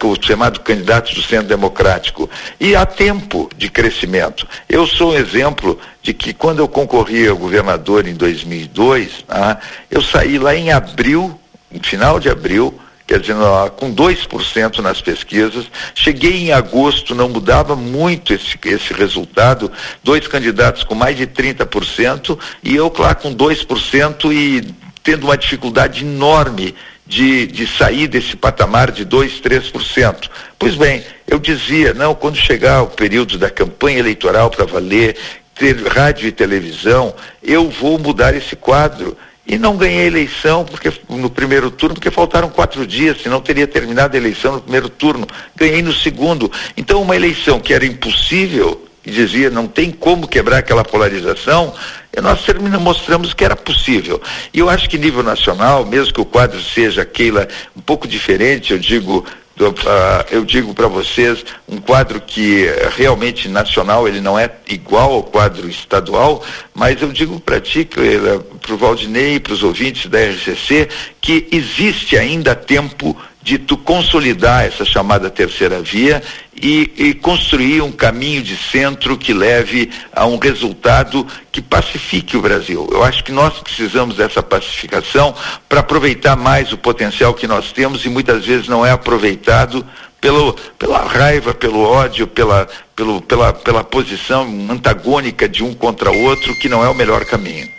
o 0.03 0.23
chamado 0.27 0.61
candidato 0.61 1.15
do 1.15 1.23
centro 1.23 1.47
democrático. 1.47 2.29
E 2.59 2.75
há 2.75 2.85
tempo 2.85 3.49
de 3.57 3.71
crescimento. 3.71 4.49
Eu 4.69 4.87
sou 4.87 5.13
um 5.13 5.17
exemplo 5.17 5.79
de 6.03 6.13
que 6.13 6.33
quando 6.33 6.59
eu 6.59 6.69
concorri 6.69 7.29
ao 7.29 7.37
governador 7.37 8.07
em 8.07 8.15
2002, 8.15 9.25
ah, 9.29 9.59
eu 9.91 10.03
saí 10.03 10.39
lá 10.39 10.57
em 10.57 10.73
abril, 10.73 11.39
no 11.71 11.85
final 11.85 12.19
de 12.19 12.29
abril, 12.29 12.79
quer 13.09 13.21
dizer, 13.21 13.37
com 13.77 13.93
2% 13.93 14.79
nas 14.81 15.01
pesquisas. 15.01 15.65
Cheguei 15.95 16.43
em 16.43 16.53
agosto, 16.53 17.15
não 17.15 17.31
mudava 17.31 17.75
muito 17.75 18.35
esse, 18.35 18.59
esse 18.67 18.93
resultado, 18.93 19.73
dois 20.05 20.29
candidatos 20.29 20.85
com 20.85 20.95
mais 20.95 21.17
de 21.17 21.27
30% 21.27 22.39
e 22.63 22.77
eu 22.77 22.93
lá 22.99 23.15
com 23.15 23.35
2% 23.35 24.31
e 24.31 24.75
tendo 25.03 25.25
uma 25.25 25.39
dificuldade 25.39 26.05
enorme 26.05 26.75
de, 27.07 27.47
de 27.47 27.67
sair 27.67 28.09
desse 28.09 28.37
patamar 28.37 28.91
de 28.91 29.07
2, 29.07 29.41
3%. 29.41 30.29
Pois 30.59 30.75
bem, 30.75 31.03
eu 31.27 31.39
dizia, 31.39 31.95
não, 31.95 32.15
quando 32.15 32.37
chegar 32.37 32.83
o 32.83 32.89
período 32.89 33.39
da 33.39 33.49
campanha 33.49 34.01
eleitoral 34.01 34.51
para 34.51 34.67
valer, 34.67 35.17
ter 35.55 35.77
rádio 35.87 36.29
e 36.29 36.33
televisão, 36.33 37.15
eu 37.43 37.71
vou 37.71 37.99
mudar 37.99 38.35
esse 38.35 38.55
quadro 38.55 39.17
e 39.49 39.57
não 39.57 39.79
ganhei 39.79 40.03
a 40.03 40.07
eleição 40.07 40.63
porque, 40.63 40.93
no 41.09 41.31
primeiro 41.31 41.71
turno, 41.71 41.95
porque 41.95 42.11
faltaram 42.11 42.51
quatro 42.51 42.87
dias, 42.87 43.23
senão 43.23 43.41
teria 43.41 43.67
terminado 43.67 44.15
a 44.15 44.21
eleição 44.21 44.53
no 44.57 44.61
primeiro 44.61 44.91
turno. 44.91 45.27
Ganhei 45.57 45.81
no 45.81 45.93
segundo. 45.93 46.53
Então, 46.77 47.01
uma 47.01 47.17
eleição 47.17 47.59
que 47.59 47.73
era 47.73 47.87
impossível, 47.87 48.87
e 49.07 49.11
dizia 49.11 49.49
não 49.49 49.67
tem 49.67 49.91
como 49.91 50.29
quebrar 50.29 50.59
aquela 50.59 50.85
polarização, 50.85 51.75
e 52.15 52.21
nós 52.21 52.45
terminamos, 52.45 52.85
mostramos 52.85 53.33
que 53.33 53.43
era 53.43 53.57
possível. 53.57 54.21
E 54.53 54.59
eu 54.59 54.69
acho 54.69 54.87
que 54.87 54.99
nível 54.99 55.23
nacional, 55.23 55.87
mesmo 55.87 56.13
que 56.13 56.21
o 56.21 56.27
quadro 56.27 56.61
seja, 56.63 57.07
Keila, 57.07 57.49
um 57.75 57.81
pouco 57.81 58.07
diferente, 58.07 58.75
eu 58.75 58.79
digo, 58.79 59.25
Uh, 59.61 60.25
eu 60.31 60.45
digo 60.45 60.73
para 60.73 60.87
vocês, 60.87 61.45
um 61.69 61.79
quadro 61.79 62.21
que 62.21 62.67
realmente 62.97 63.49
nacional, 63.49 64.07
ele 64.07 64.21
não 64.21 64.39
é 64.39 64.49
igual 64.69 65.13
ao 65.13 65.23
quadro 65.25 65.69
estadual, 65.69 66.45
mas 66.73 67.03
eu 67.03 67.11
digo 67.11 67.41
para 67.41 67.61
ti, 67.61 67.85
para 67.85 68.75
o 68.75 68.77
Valdinei 68.77 69.41
para 69.41 69.53
os 69.53 69.65
ouvintes 69.65 70.07
da 70.07 70.19
RCC, 70.19 70.89
que 71.21 71.49
existe 71.51 72.17
ainda 72.17 72.55
tempo 72.55 73.17
de 73.43 73.59
tu 73.59 73.77
consolidar 73.77 74.65
essa 74.65 74.85
chamada 74.85 75.31
terceira 75.31 75.81
via 75.81 76.23
e, 76.61 76.91
e, 76.97 77.15
construir 77.15 77.81
um 77.83 77.93
caminho 77.93 78.43
de 78.43 78.57
centro 78.57 79.17
que 79.17 79.33
leve 79.33 79.91
a 80.13 80.27
um 80.27 80.39
resultado 80.39 81.27
que 81.53 81.63
pacifique 81.63 82.37
o 82.37 82.43
Brasil. 82.43 82.89
Eu 82.91 83.05
acho 83.05 83.23
que 83.23 83.31
nós 83.31 83.59
precisamos 83.61 84.17
dessa 84.17 84.43
pacificação 84.43 85.35
para 85.69 85.81
aproveitar 85.81 86.37
mais 86.37 86.73
o 86.73 86.79
potencial 86.79 87.33
que 87.33 87.47
nós 87.47 87.71
temos 87.71 88.05
e 88.05 88.09
muitas 88.09 88.45
vezes 88.45 88.67
não 88.67 88.85
é 88.85 88.91
aproveitado 88.91 89.87
pelo, 90.21 90.53
pela 90.79 91.07
raiva, 91.07 91.55
pelo 91.55 91.81
ódio, 91.81 92.27
pela, 92.27 92.67
pelo, 92.97 93.23
pela, 93.23 93.53
pela 93.53 93.85
posição 93.85 94.45
antagônica 94.69 95.49
de 95.49 95.63
um 95.63 95.73
contra 95.73 96.11
o 96.11 96.23
outro, 96.25 96.59
que 96.59 96.69
não 96.69 96.85
é 96.85 96.89
o 96.89 96.95
melhor 96.95 97.25
caminho. 97.25 97.78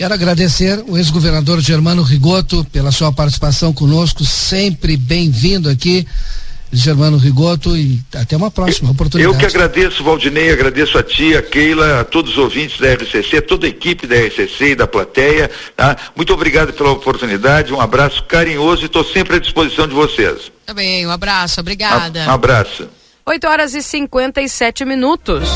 Quero 0.00 0.14
agradecer 0.14 0.82
o 0.88 0.96
ex-governador 0.96 1.60
Germano 1.60 2.02
Rigoto 2.02 2.64
pela 2.72 2.90
sua 2.90 3.12
participação 3.12 3.70
conosco, 3.70 4.24
sempre 4.24 4.96
bem-vindo 4.96 5.68
aqui. 5.68 6.08
Germano 6.72 7.18
Rigoto 7.18 7.76
e 7.76 8.00
até 8.14 8.34
uma 8.34 8.50
próxima 8.50 8.92
oportunidade. 8.92 9.34
Eu 9.34 9.38
que 9.38 9.44
agradeço, 9.44 10.02
Valdinei, 10.02 10.50
agradeço 10.50 10.96
a 10.96 11.02
ti, 11.02 11.36
a 11.36 11.42
Keila, 11.42 12.00
a 12.00 12.04
todos 12.04 12.32
os 12.32 12.38
ouvintes 12.38 12.80
da 12.80 12.94
RCC, 12.94 13.42
toda 13.42 13.66
a 13.66 13.68
equipe 13.68 14.06
da 14.06 14.16
RCC 14.16 14.70
e 14.70 14.74
da 14.74 14.86
plateia, 14.86 15.50
tá? 15.76 15.94
Muito 16.16 16.32
obrigado 16.32 16.72
pela 16.72 16.92
oportunidade, 16.92 17.70
um 17.70 17.78
abraço 17.78 18.24
carinhoso 18.24 18.84
e 18.84 18.86
estou 18.86 19.04
sempre 19.04 19.36
à 19.36 19.38
disposição 19.38 19.86
de 19.86 19.92
vocês. 19.92 20.50
Tá 20.64 20.72
bem, 20.72 21.06
um 21.06 21.10
abraço, 21.10 21.60
obrigada. 21.60 22.24
Um 22.24 22.30
abraço. 22.30 22.88
8 23.26 23.46
horas 23.46 23.74
e 23.74 23.82
57 23.82 24.82
minutos. 24.86 25.46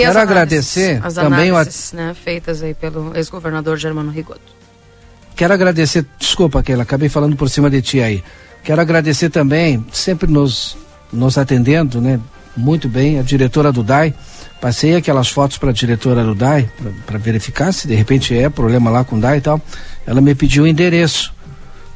Quero 0.00 0.18
análises, 0.18 0.30
agradecer 0.30 1.00
as 1.04 1.14
também 1.14 1.50
análises, 1.50 1.92
o... 1.92 1.96
né, 1.96 2.14
feitas 2.14 2.62
aí 2.62 2.74
pelo 2.74 3.16
ex-governador 3.16 3.76
Germano 3.76 4.10
Rigoto. 4.10 4.40
Quero 5.36 5.54
agradecer, 5.54 6.04
desculpa, 6.18 6.62
Keila, 6.62 6.82
acabei 6.82 7.08
falando 7.08 7.36
por 7.36 7.48
cima 7.48 7.70
de 7.70 7.80
ti 7.80 8.00
aí. 8.00 8.22
Quero 8.62 8.80
agradecer 8.80 9.30
também, 9.30 9.84
sempre 9.92 10.30
nos, 10.30 10.76
nos 11.12 11.38
atendendo, 11.38 12.00
né, 12.00 12.20
muito 12.56 12.88
bem, 12.88 13.18
a 13.18 13.22
diretora 13.22 13.72
do 13.72 13.82
DAI. 13.82 14.14
Passei 14.60 14.94
aquelas 14.94 15.28
fotos 15.28 15.56
para 15.56 15.70
a 15.70 15.72
diretora 15.72 16.22
do 16.22 16.34
DAI, 16.34 16.70
para 17.06 17.18
verificar 17.18 17.72
se 17.72 17.88
de 17.88 17.94
repente 17.94 18.36
é 18.36 18.50
problema 18.50 18.90
lá 18.90 19.04
com 19.04 19.16
o 19.16 19.20
DAI 19.20 19.38
e 19.38 19.40
tal. 19.40 19.60
Ela 20.06 20.20
me 20.20 20.34
pediu 20.34 20.64
o 20.64 20.66
endereço. 20.66 21.32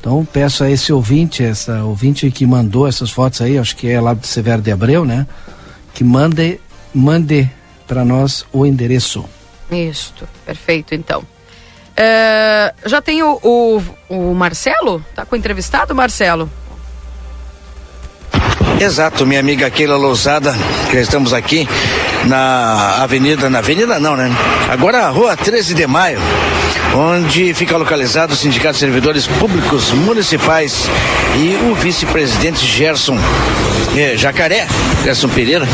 Então 0.01 0.27
peço 0.31 0.65
a 0.65 0.71
esse 0.71 0.93
ouvinte, 0.93 1.43
essa 1.43 1.85
ouvinte 1.85 2.31
que 2.31 2.47
mandou 2.47 2.87
essas 2.87 3.11
fotos 3.11 3.41
aí, 3.41 3.59
acho 3.59 3.77
que 3.77 3.89
é 3.89 4.01
lá 4.01 4.15
do 4.15 4.27
Severo 4.27 4.63
de 4.63 4.71
Abreu, 4.71 5.05
né? 5.05 5.27
Que 5.93 6.05
mande, 6.05 6.61
mande 6.95 7.51
para 7.87 8.05
nós 8.05 8.45
o 8.53 8.65
endereço. 8.67 9.25
Isso, 9.71 10.15
perfeito 10.45 10.95
então. 10.95 11.23
É, 11.97 12.75
já 12.85 13.01
tem 13.01 13.23
o, 13.23 13.39
o, 13.43 13.83
o 14.09 14.35
Marcelo? 14.35 15.05
Tá 15.15 15.25
com 15.25 15.37
o 15.37 15.39
entrevistado, 15.39 15.95
Marcelo? 15.95 16.51
Exato, 18.81 19.27
minha 19.27 19.41
amiga 19.41 19.71
Keila 19.71 19.97
Lousada, 19.97 20.55
que 20.91 20.97
estamos 20.97 21.33
aqui 21.33 21.69
na 22.27 23.03
avenida, 23.03 23.49
na 23.49 23.59
avenida 23.59 23.99
não, 23.99 24.17
né? 24.17 24.31
Agora 24.69 25.07
a 25.07 25.11
rua 25.11 25.37
13 25.37 25.75
de 25.75 25.87
maio, 25.87 26.19
onde 26.95 27.55
fica 27.55 27.77
localizado 27.77 28.35
o 28.35 28.37
Sindicato 28.37 28.75
de 28.75 28.81
Servidores 28.81 29.27
Públicos 29.27 29.93
Municipais 29.93 30.89
e 31.37 31.57
o 31.71 31.75
vice-presidente 31.75 32.67
Gerson 32.67 33.17
eh, 33.97 34.17
Jacaré, 34.17 34.67
Gerson 35.05 35.29
Pereira, 35.29 35.67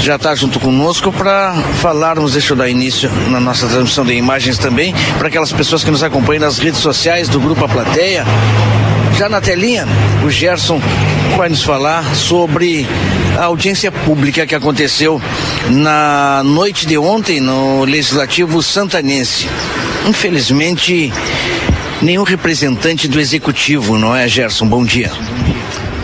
já 0.00 0.16
está 0.16 0.34
junto 0.34 0.60
conosco 0.60 1.12
para 1.12 1.52
falarmos, 1.80 2.32
deixa 2.32 2.52
eu 2.52 2.56
dar 2.56 2.68
início 2.68 3.10
na 3.28 3.40
nossa 3.40 3.66
transmissão 3.66 4.04
de 4.04 4.14
imagens 4.14 4.56
também, 4.56 4.94
para 5.18 5.28
aquelas 5.28 5.52
pessoas 5.52 5.82
que 5.82 5.90
nos 5.90 6.02
acompanham 6.02 6.42
nas 6.42 6.58
redes 6.58 6.80
sociais 6.80 7.28
do 7.28 7.40
Grupo 7.40 7.64
A 7.64 7.68
Plateia. 7.68 8.24
Já 9.18 9.30
na 9.30 9.40
telinha, 9.40 9.86
o 10.26 10.30
Gerson 10.30 10.78
vai 11.38 11.48
nos 11.48 11.62
falar 11.62 12.14
sobre 12.14 12.86
a 13.38 13.44
audiência 13.44 13.90
pública 13.90 14.46
que 14.46 14.54
aconteceu 14.54 15.20
na 15.70 16.42
noite 16.44 16.86
de 16.86 16.98
ontem 16.98 17.40
no 17.40 17.84
Legislativo 17.84 18.62
Santanense. 18.62 19.48
Infelizmente, 20.06 21.10
nenhum 22.02 22.24
representante 22.24 23.08
do 23.08 23.18
Executivo, 23.18 23.96
não 23.96 24.14
é, 24.14 24.28
Gerson? 24.28 24.66
Bom 24.66 24.84
dia. 24.84 25.10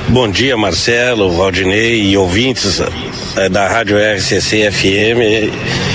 Bom 0.08 0.28
dia, 0.28 0.56
Marcelo, 0.56 1.30
Valdinei 1.30 2.02
e 2.02 2.16
ouvintes 2.16 2.80
eh, 3.36 3.48
da 3.50 3.68
Rádio 3.68 3.98
RCC 3.98 4.70
FM. 4.70 5.91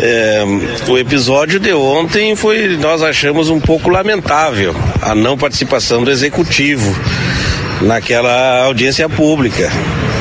É, 0.00 0.42
o 0.88 0.98
episódio 0.98 1.60
de 1.60 1.72
ontem 1.72 2.34
foi, 2.34 2.76
nós 2.76 3.02
achamos 3.02 3.50
um 3.50 3.60
pouco 3.60 3.90
lamentável 3.90 4.74
a 5.00 5.14
não 5.14 5.36
participação 5.36 6.02
do 6.02 6.10
executivo 6.10 6.96
naquela 7.82 8.64
audiência 8.64 9.08
pública, 9.08 9.70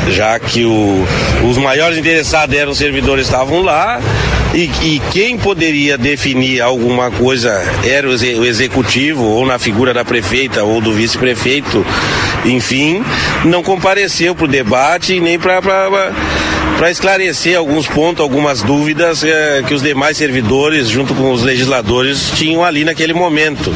já 0.10 0.38
que 0.40 0.66
o, 0.66 1.06
os 1.48 1.58
maiores 1.58 1.98
interessados 1.98 2.56
eram 2.56 2.72
os 2.72 2.78
servidores 2.78 3.26
estavam 3.26 3.62
lá 3.62 4.02
e, 4.54 4.70
e, 4.82 5.02
quem 5.12 5.38
poderia 5.38 5.98
definir 5.98 6.60
alguma 6.60 7.10
coisa 7.10 7.64
era 7.86 8.10
o, 8.10 8.14
executivo 8.14 9.24
ou 9.24 9.46
na 9.46 9.58
figura 9.58 9.94
da 9.94 10.04
prefeita 10.04 10.64
ou 10.64 10.82
do 10.82 10.92
vice-prefeito, 10.92 11.86
enfim, 12.44 13.02
não 13.46 13.64
compareceu 13.64 14.36
para 14.36 14.46
o 14.46 14.50
debate 14.50 15.22
nem 15.22 15.40
para 15.40 15.62
para 16.78 16.90
esclarecer 16.90 17.58
alguns 17.58 17.88
pontos, 17.88 18.22
algumas 18.22 18.62
dúvidas 18.62 19.24
eh, 19.24 19.64
que 19.68 19.74
os 19.74 19.82
demais 19.82 20.18
servidores, 20.18 20.90
junto 20.90 21.14
com 21.14 21.32
os 21.32 21.44
legisladores, 21.44 22.32
tinham 22.36 22.64
ali 22.64 22.84
naquele 22.84 23.14
momento. 23.14 23.72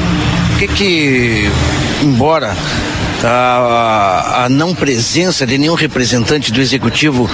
O 0.53 0.57
que 0.57 0.67
que, 0.67 1.49
embora 2.01 2.55
a, 3.23 4.45
a 4.45 4.49
não 4.49 4.73
presença 4.73 5.45
de 5.45 5.57
nenhum 5.57 5.75
representante 5.75 6.51
do 6.51 6.59
executivo 6.59 7.29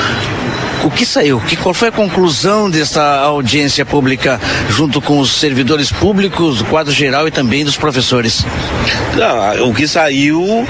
o 0.84 0.90
que 0.90 1.06
saiu? 1.06 1.40
Que, 1.42 1.56
qual 1.56 1.74
foi 1.74 1.90
a 1.90 1.92
conclusão 1.92 2.70
desta 2.70 3.20
audiência 3.20 3.86
pública 3.86 4.40
junto 4.70 5.00
com 5.00 5.20
os 5.20 5.40
servidores 5.40 5.92
públicos, 5.92 6.58
do 6.58 6.66
quadro 6.66 6.92
geral 6.92 7.28
e 7.28 7.32
também 7.32 7.64
dos 7.64 7.78
professores? 7.78 8.44
Não, 9.16 9.70
o 9.70 9.74
que 9.74 9.88
saiu 9.88 10.68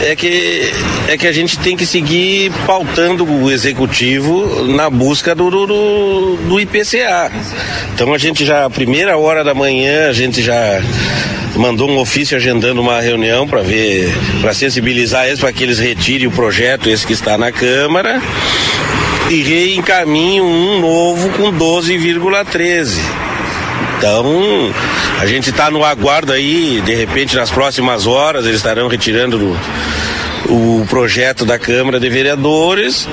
é 0.00 0.16
que, 0.16 0.72
é 1.08 1.16
que 1.16 1.26
a 1.26 1.32
gente 1.32 1.58
tem 1.58 1.76
que 1.76 1.84
seguir 1.84 2.50
pautando 2.66 3.24
o 3.24 3.50
executivo 3.50 4.64
na 4.64 4.88
busca 4.88 5.34
do, 5.34 5.50
do, 5.50 6.36
do 6.36 6.60
IPCA. 6.60 7.30
Então 7.94 8.12
a 8.14 8.18
gente 8.18 8.44
já, 8.44 8.64
a 8.64 8.70
primeira 8.70 9.16
hora 9.16 9.44
da 9.44 9.54
manhã, 9.54 10.08
a 10.08 10.12
gente 10.12 10.42
já 10.42 10.80
mandou 11.56 11.88
um 11.90 11.98
ofício 11.98 12.36
agendando 12.36 12.80
uma 12.80 13.00
reunião 13.00 13.46
para 13.46 13.60
ver, 13.62 14.12
para 14.40 14.54
sensibilizar 14.54 15.26
eles 15.26 15.40
para 15.40 15.52
que 15.52 15.62
eles 15.62 15.78
retirem 15.78 16.26
o 16.26 16.30
projeto, 16.30 16.88
esse 16.88 17.06
que 17.06 17.12
está 17.12 17.36
na 17.36 17.52
Câmara. 17.52 18.20
e 19.28 19.42
reencaminham 19.42 20.46
um 20.46 20.80
novo 20.80 21.30
com 21.30 21.52
12,13. 21.52 23.29
Então, 24.00 24.72
a 25.18 25.26
gente 25.26 25.50
está 25.50 25.70
no 25.70 25.84
aguardo 25.84 26.32
aí, 26.32 26.80
de 26.80 26.94
repente 26.94 27.36
nas 27.36 27.50
próximas 27.50 28.06
horas 28.06 28.46
eles 28.46 28.56
estarão 28.56 28.88
retirando 28.88 29.54
o, 30.48 30.80
o 30.80 30.86
projeto 30.88 31.44
da 31.44 31.58
Câmara 31.58 32.00
de 32.00 32.08
Vereadores 32.08 33.06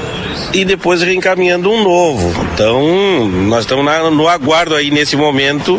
e 0.54 0.64
depois 0.64 1.02
reencaminhando 1.02 1.70
um 1.70 1.84
novo. 1.84 2.34
Então, 2.54 3.28
nós 3.28 3.66
estamos 3.66 3.84
na, 3.84 4.10
no 4.10 4.30
aguardo 4.30 4.76
aí 4.76 4.90
nesse 4.90 5.18
momento 5.18 5.78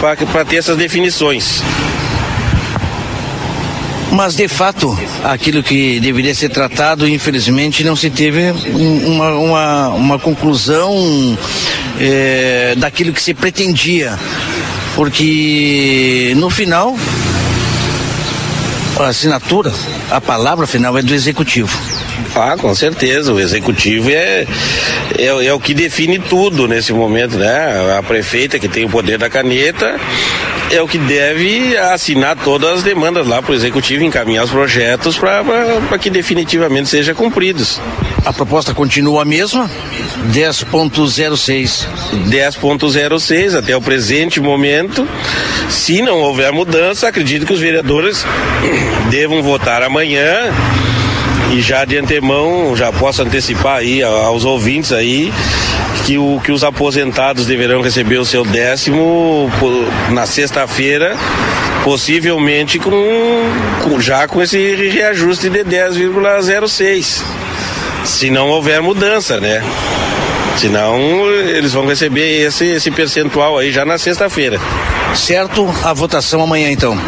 para 0.00 0.44
ter 0.44 0.58
essas 0.58 0.76
definições. 0.76 1.60
Mas, 4.12 4.36
de 4.36 4.46
fato, 4.46 4.96
aquilo 5.24 5.64
que 5.64 5.98
deveria 5.98 6.34
ser 6.34 6.50
tratado, 6.50 7.08
infelizmente, 7.08 7.82
não 7.82 7.96
se 7.96 8.08
teve 8.08 8.52
uma, 8.70 9.30
uma, 9.30 9.88
uma 9.88 10.18
conclusão 10.18 11.36
é, 12.02 12.74
daquilo 12.76 13.12
que 13.12 13.22
se 13.22 13.32
pretendia. 13.32 14.18
Porque, 14.94 16.34
no 16.36 16.50
final, 16.50 16.94
a 18.98 19.06
assinatura, 19.06 19.72
a 20.10 20.20
palavra 20.20 20.66
final 20.66 20.98
é 20.98 21.02
do 21.02 21.14
executivo. 21.14 21.78
Ah, 22.34 22.56
com 22.58 22.74
certeza. 22.74 23.32
O 23.32 23.40
executivo 23.40 24.10
é, 24.10 24.46
é, 25.18 25.26
é, 25.26 25.54
o 25.54 25.60
que 25.60 25.74
define 25.74 26.18
tudo 26.18 26.66
nesse 26.66 26.92
momento, 26.92 27.36
né? 27.36 27.96
A 27.98 28.02
prefeita 28.02 28.58
que 28.58 28.68
tem 28.68 28.84
o 28.84 28.88
poder 28.88 29.18
da 29.18 29.30
caneta 29.30 29.98
é 30.70 30.80
o 30.80 30.88
que 30.88 30.98
deve 30.98 31.76
assinar 31.76 32.36
todas 32.36 32.78
as 32.78 32.82
demandas 32.82 33.26
lá 33.26 33.42
para 33.42 33.52
o 33.52 33.54
executivo 33.54 34.04
encaminhar 34.04 34.44
os 34.44 34.50
projetos 34.50 35.18
para 35.18 35.98
que 35.98 36.08
definitivamente 36.08 36.88
sejam 36.88 37.14
cumpridos. 37.14 37.78
A 38.24 38.32
proposta 38.32 38.72
continua 38.72 39.22
a 39.22 39.24
mesma? 39.24 39.68
10.06. 40.32 41.86
10.06 42.28 43.58
até 43.58 43.76
o 43.76 43.80
presente 43.80 44.40
momento. 44.40 45.06
Se 45.68 46.00
não 46.00 46.20
houver 46.20 46.52
mudança, 46.52 47.08
acredito 47.08 47.44
que 47.44 47.52
os 47.52 47.60
vereadores 47.60 48.24
devam 49.10 49.42
votar 49.42 49.82
amanhã 49.82 50.52
e 51.52 51.60
já 51.60 51.84
de 51.84 51.98
antemão 51.98 52.74
já 52.76 52.92
posso 52.92 53.22
antecipar 53.22 53.78
aí 53.78 54.02
aos 54.02 54.44
ouvintes 54.44 54.92
aí 54.92 55.32
que, 56.06 56.16
o, 56.16 56.40
que 56.42 56.52
os 56.52 56.64
aposentados 56.64 57.46
deverão 57.46 57.82
receber 57.82 58.18
o 58.18 58.24
seu 58.24 58.44
décimo 58.44 59.50
na 60.10 60.26
sexta-feira, 60.26 61.16
possivelmente 61.84 62.78
com, 62.78 62.90
com, 63.82 64.00
já 64.00 64.26
com 64.26 64.42
esse 64.42 64.74
reajuste 64.74 65.50
de 65.50 65.60
10,06. 65.60 67.41
Se 68.04 68.30
não 68.30 68.48
houver 68.48 68.80
mudança, 68.82 69.40
né? 69.40 69.62
Senão 70.56 71.30
eles 71.30 71.72
vão 71.72 71.86
receber 71.86 72.46
esse, 72.46 72.66
esse 72.66 72.90
percentual 72.90 73.58
aí 73.58 73.72
já 73.72 73.84
na 73.84 73.98
sexta-feira. 73.98 74.58
Certo 75.14 75.68
a 75.82 75.92
votação 75.92 76.42
amanhã 76.42 76.70
então. 76.70 76.98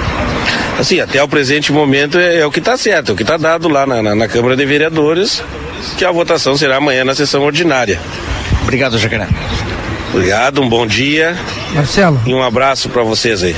Assim, 0.78 1.00
até 1.00 1.22
o 1.22 1.28
presente 1.28 1.72
momento 1.72 2.18
é, 2.18 2.38
é 2.38 2.46
o 2.46 2.50
que 2.50 2.58
está 2.58 2.76
certo, 2.76 3.10
é 3.10 3.12
o 3.12 3.16
que 3.16 3.22
está 3.22 3.36
dado 3.36 3.68
lá 3.68 3.86
na, 3.86 4.02
na, 4.02 4.14
na, 4.14 4.28
Câmara 4.28 4.56
de 4.56 4.66
Vereadores, 4.66 5.42
que 5.96 6.04
a 6.04 6.10
votação 6.10 6.56
será 6.56 6.76
amanhã 6.76 7.04
na 7.04 7.14
sessão 7.14 7.42
ordinária. 7.42 8.00
Obrigado, 8.62 8.98
Jacaré. 8.98 9.28
Obrigado, 10.14 10.62
um 10.62 10.68
bom 10.68 10.86
dia. 10.86 11.36
Marcelo. 11.74 12.20
E 12.24 12.32
um 12.32 12.40
abraço 12.40 12.88
para 12.88 13.02
vocês 13.02 13.42
aí. 13.42 13.56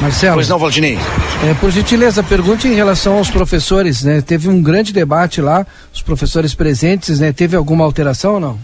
Marcelo. 0.00 0.36
Pois 0.36 0.48
não, 0.48 0.58
Valdinei. 0.58 0.98
É, 1.44 1.52
por 1.60 1.70
gentileza, 1.70 2.22
pergunte 2.22 2.66
em 2.66 2.74
relação 2.74 3.18
aos 3.18 3.28
professores, 3.28 4.02
né? 4.02 4.22
Teve 4.22 4.48
um 4.48 4.62
grande 4.62 4.90
debate 4.90 5.42
lá, 5.42 5.66
os 5.92 6.00
professores 6.00 6.54
presentes, 6.54 7.20
né? 7.20 7.30
Teve 7.30 7.56
alguma 7.56 7.84
alteração 7.84 8.34
ou 8.34 8.40
não? 8.40 8.58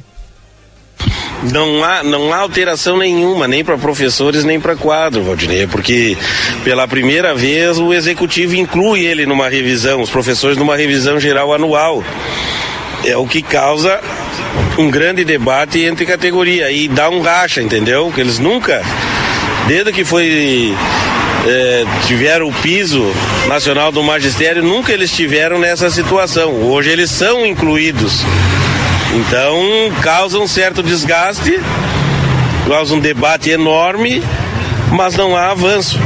Não 1.53 1.85
há, 1.85 2.03
não 2.03 2.33
há 2.33 2.39
alteração 2.39 2.97
nenhuma, 2.97 3.47
nem 3.47 3.63
para 3.63 3.77
professores, 3.77 4.43
nem 4.43 4.59
para 4.59 4.75
quadro, 4.75 5.23
Valdinei, 5.23 5.67
porque 5.67 6.17
pela 6.65 6.89
primeira 6.89 7.35
vez 7.35 7.79
o 7.79 7.93
executivo 7.93 8.55
inclui 8.55 9.05
ele 9.05 9.27
numa 9.27 9.51
revisão, 9.51 10.01
os 10.01 10.09
professores 10.09 10.57
numa 10.57 10.77
revisão 10.77 11.21
geral 11.21 11.53
anual. 11.53 12.03
É 13.05 13.15
o 13.19 13.27
que 13.27 13.43
causa 13.43 14.01
um 14.79 14.91
grande 14.91 15.25
debate 15.25 15.81
entre 15.81 16.05
categoria 16.05 16.71
e 16.71 16.89
dá 16.89 17.09
um 17.09 17.21
racha, 17.21 17.63
entendeu? 17.63 18.11
Que 18.15 18.21
eles 18.21 18.39
nunca, 18.39 18.83
desde 19.67 19.93
que 19.93 20.05
foi 20.05 20.75
é, 21.47 21.85
tiveram 22.07 22.49
o 22.49 22.53
piso 22.55 23.05
nacional 23.49 23.93
do 23.93 24.03
magistério, 24.03 24.63
nunca 24.63 24.93
eles 24.93 25.13
tiveram 25.13 25.59
nessa 25.59 25.91
situação. 25.91 26.53
Hoje 26.53 26.91
eles 26.91 27.11
são 27.11 27.47
incluídos 27.47 28.25
então 29.15 29.63
causa 30.03 30.41
um 30.41 30.47
certo 30.47 30.83
desgaste, 30.83 31.61
causa 32.67 32.97
um 32.97 33.01
debate 33.01 33.49
enorme, 33.49 34.21
mas 34.91 35.15
não 35.15 35.37
há 35.37 35.51
avanço. 35.51 36.01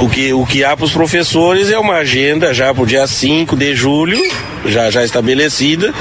O 0.00 0.08
que, 0.08 0.32
o 0.32 0.44
que 0.44 0.64
há 0.64 0.76
para 0.76 0.84
os 0.84 0.92
professores 0.92 1.70
é 1.70 1.78
uma 1.78 1.94
agenda 1.94 2.52
já 2.52 2.74
para 2.74 2.82
o 2.82 2.86
dia 2.86 3.06
5 3.06 3.56
de 3.56 3.74
julho, 3.74 4.20
já, 4.66 4.90
já 4.90 5.04
estabelecida, 5.04 5.94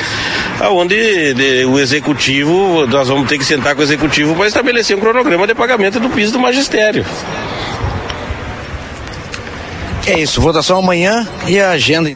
onde 0.71 1.33
de, 1.33 1.65
o 1.65 1.79
executivo, 1.79 2.87
nós 2.87 3.07
vamos 3.07 3.29
ter 3.29 3.37
que 3.37 3.45
sentar 3.45 3.75
com 3.75 3.81
o 3.81 3.83
executivo 3.83 4.35
para 4.35 4.47
estabelecer 4.47 4.97
um 4.97 4.99
cronograma 4.99 5.45
de 5.45 5.53
pagamento 5.53 5.99
do 5.99 6.09
piso 6.09 6.33
do 6.33 6.39
magistério. 6.39 7.05
É 10.05 10.19
isso, 10.19 10.41
votação 10.41 10.79
amanhã 10.79 11.27
e 11.47 11.59
a 11.59 11.71
agenda. 11.71 12.11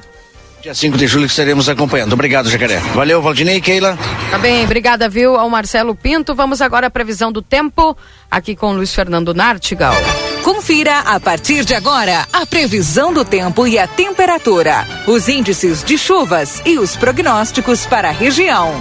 Dia 0.68 0.76
5 0.76 0.98
de 0.98 1.08
julho 1.08 1.28
que 1.28 1.32
estaremos 1.32 1.70
acompanhando. 1.70 2.12
Obrigado, 2.12 2.50
Jacaré. 2.50 2.80
Valeu, 2.94 3.22
Valdinei, 3.22 3.62
Keila. 3.62 3.98
Tá 4.30 4.38
bem, 4.38 4.66
obrigada, 4.66 5.08
viu, 5.08 5.38
ao 5.38 5.50
Marcelo 5.50 5.96
Pinto. 5.96 6.36
Vamos 6.36 6.62
agora 6.62 6.88
à 6.88 6.90
previsão 6.90 7.32
do 7.32 7.42
tempo, 7.42 7.96
aqui 8.30 8.54
com 8.54 8.74
Luiz 8.74 8.94
Fernando 8.94 9.34
Nartigal. 9.34 9.96
Confira 10.44 11.00
a 11.00 11.22
partir 11.22 11.64
de 11.64 11.74
agora 11.74 12.28
a 12.34 12.46
previsão 12.46 13.14
do 13.14 13.24
tempo 13.24 13.66
e 13.66 13.80
a 13.80 13.88
temperatura, 13.88 14.86
os 15.08 15.30
índices 15.30 15.86
de 15.86 15.98
chuvas 15.98 16.62
e 16.66 16.78
os 16.78 16.98
prognósticos 16.98 17.86
para 17.86 18.10
a 18.10 18.12
região. 18.12 18.74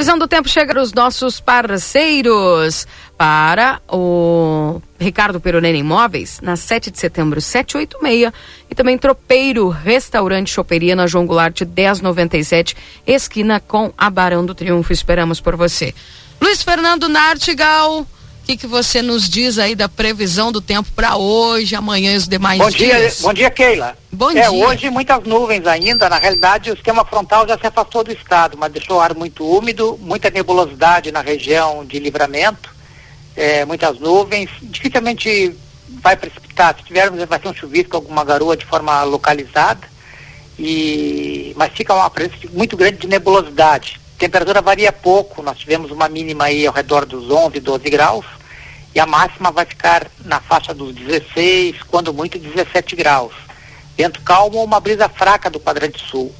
Previsão 0.00 0.18
do 0.18 0.26
tempo 0.26 0.48
chega 0.48 0.78
aos 0.78 0.94
nossos 0.94 1.40
parceiros 1.40 2.86
para 3.18 3.82
o 3.86 4.80
Ricardo 4.98 5.38
Peronena 5.38 5.76
Imóveis, 5.76 6.40
na 6.40 6.56
7 6.56 6.90
de 6.90 6.98
setembro, 6.98 7.38
786, 7.38 8.32
e 8.70 8.74
também 8.74 8.96
Tropeiro 8.96 9.68
Restaurante 9.68 10.50
Choperia 10.50 10.96
na 10.96 11.06
João 11.06 11.26
Goulart 11.26 11.60
1097, 11.60 12.74
esquina 13.06 13.60
com 13.60 13.92
a 13.98 14.08
Barão 14.08 14.46
do 14.46 14.54
Triunfo. 14.54 14.90
Esperamos 14.90 15.38
por 15.38 15.54
você. 15.54 15.94
Luiz 16.40 16.62
Fernando 16.62 17.06
Nartigal, 17.06 18.06
que, 18.50 18.56
que 18.56 18.66
você 18.66 19.00
nos 19.00 19.28
diz 19.28 19.58
aí 19.58 19.76
da 19.76 19.88
previsão 19.88 20.50
do 20.50 20.60
tempo 20.60 20.88
para 20.94 21.16
hoje, 21.16 21.76
amanhã 21.76 22.12
e 22.12 22.16
os 22.16 22.26
demais 22.26 22.58
bom 22.58 22.68
dias? 22.68 23.16
Dia, 23.16 23.22
bom 23.22 23.32
dia, 23.32 23.50
Keila. 23.50 23.96
Bom 24.10 24.30
é, 24.30 24.34
dia. 24.34 24.50
hoje 24.50 24.90
muitas 24.90 25.22
nuvens 25.24 25.66
ainda, 25.66 26.08
na 26.08 26.18
realidade 26.18 26.70
o 26.70 26.74
esquema 26.74 27.04
frontal 27.04 27.46
já 27.46 27.56
se 27.56 27.66
afastou 27.66 28.02
do 28.02 28.12
estado, 28.12 28.58
mas 28.58 28.72
deixou 28.72 28.96
o 28.96 29.00
ar 29.00 29.14
muito 29.14 29.46
úmido, 29.46 29.96
muita 30.02 30.30
nebulosidade 30.30 31.12
na 31.12 31.20
região 31.20 31.84
de 31.84 32.00
livramento, 32.00 32.74
é, 33.36 33.64
muitas 33.64 34.00
nuvens, 34.00 34.50
dificilmente 34.62 35.54
vai 36.02 36.16
precipitar, 36.16 36.74
se 36.76 36.84
tivermos 36.84 37.22
vai 37.24 37.38
ter 37.38 37.48
um 37.48 37.54
chuvisco, 37.54 37.94
alguma 37.94 38.24
garoa 38.24 38.56
de 38.56 38.66
forma 38.66 39.04
localizada, 39.04 39.88
e, 40.58 41.54
mas 41.56 41.72
fica 41.72 41.94
uma 41.94 42.10
presença 42.10 42.48
muito 42.52 42.76
grande 42.76 42.98
de 42.98 43.06
nebulosidade. 43.06 44.00
temperatura 44.18 44.60
varia 44.60 44.92
pouco, 44.92 45.40
nós 45.40 45.56
tivemos 45.56 45.92
uma 45.92 46.08
mínima 46.08 46.44
aí 46.44 46.66
ao 46.66 46.74
redor 46.74 47.06
dos 47.06 47.30
11, 47.30 47.60
12 47.60 47.88
graus, 47.88 48.39
e 48.94 48.98
a 48.98 49.06
máxima 49.06 49.50
vai 49.50 49.64
ficar 49.64 50.06
na 50.24 50.40
faixa 50.40 50.74
dos 50.74 50.94
16, 50.94 51.82
quando 51.84 52.12
muito 52.12 52.38
17 52.38 52.96
graus. 52.96 53.32
Vento 53.96 54.20
calmo 54.22 54.58
ou 54.58 54.64
uma 54.64 54.80
brisa 54.80 55.08
fraca 55.08 55.48
do 55.48 55.60
quadrante 55.60 56.00
sul. 56.04 56.34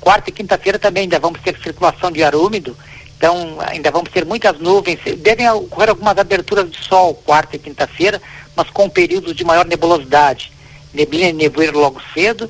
Quarta 0.00 0.30
e 0.30 0.32
quinta-feira 0.32 0.78
também 0.78 1.04
ainda 1.04 1.18
vamos 1.18 1.40
ter 1.40 1.58
circulação 1.60 2.12
de 2.12 2.22
ar 2.22 2.34
úmido, 2.34 2.76
então 3.16 3.58
ainda 3.60 3.90
vamos 3.90 4.10
ter 4.10 4.24
muitas 4.24 4.58
nuvens. 4.58 5.00
Devem 5.18 5.48
ocorrer 5.50 5.90
algumas 5.90 6.16
aberturas 6.16 6.70
de 6.70 6.78
sol 6.84 7.14
quarta 7.14 7.56
e 7.56 7.58
quinta-feira, 7.58 8.22
mas 8.54 8.70
com 8.70 8.88
períodos 8.88 9.34
de 9.34 9.44
maior 9.44 9.64
nebulosidade. 9.64 10.52
Neblina 10.94 11.28
e 11.28 11.32
nevoeiro 11.32 11.78
logo 11.78 12.00
cedo, 12.14 12.48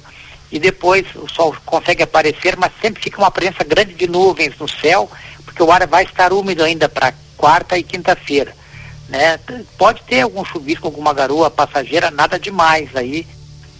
e 0.53 0.59
depois 0.59 1.07
o 1.15 1.29
sol 1.33 1.57
consegue 1.65 2.03
aparecer, 2.03 2.57
mas 2.57 2.73
sempre 2.83 3.03
fica 3.03 3.19
uma 3.19 3.31
presença 3.31 3.65
grande 3.65 3.95
de 3.95 4.07
nuvens 4.07 4.53
no 4.59 4.69
céu, 4.69 5.11
porque 5.45 5.63
o 5.63 5.73
ar 5.73 5.87
vai 5.87 6.05
estar 6.05 6.33
úmido 6.33 6.63
ainda 6.63 6.89
para 6.89 7.15
quarta 7.37 7.79
e 7.79 7.83
quinta-feira 7.83 8.55
né? 9.09 9.39
Pode 9.79 10.03
ter 10.03 10.23
algum 10.23 10.45
chuvisco, 10.45 10.87
alguma 10.87 11.13
garoa 11.13 11.51
passageira, 11.51 12.11
nada 12.11 12.39
demais 12.39 12.95
aí, 12.95 13.27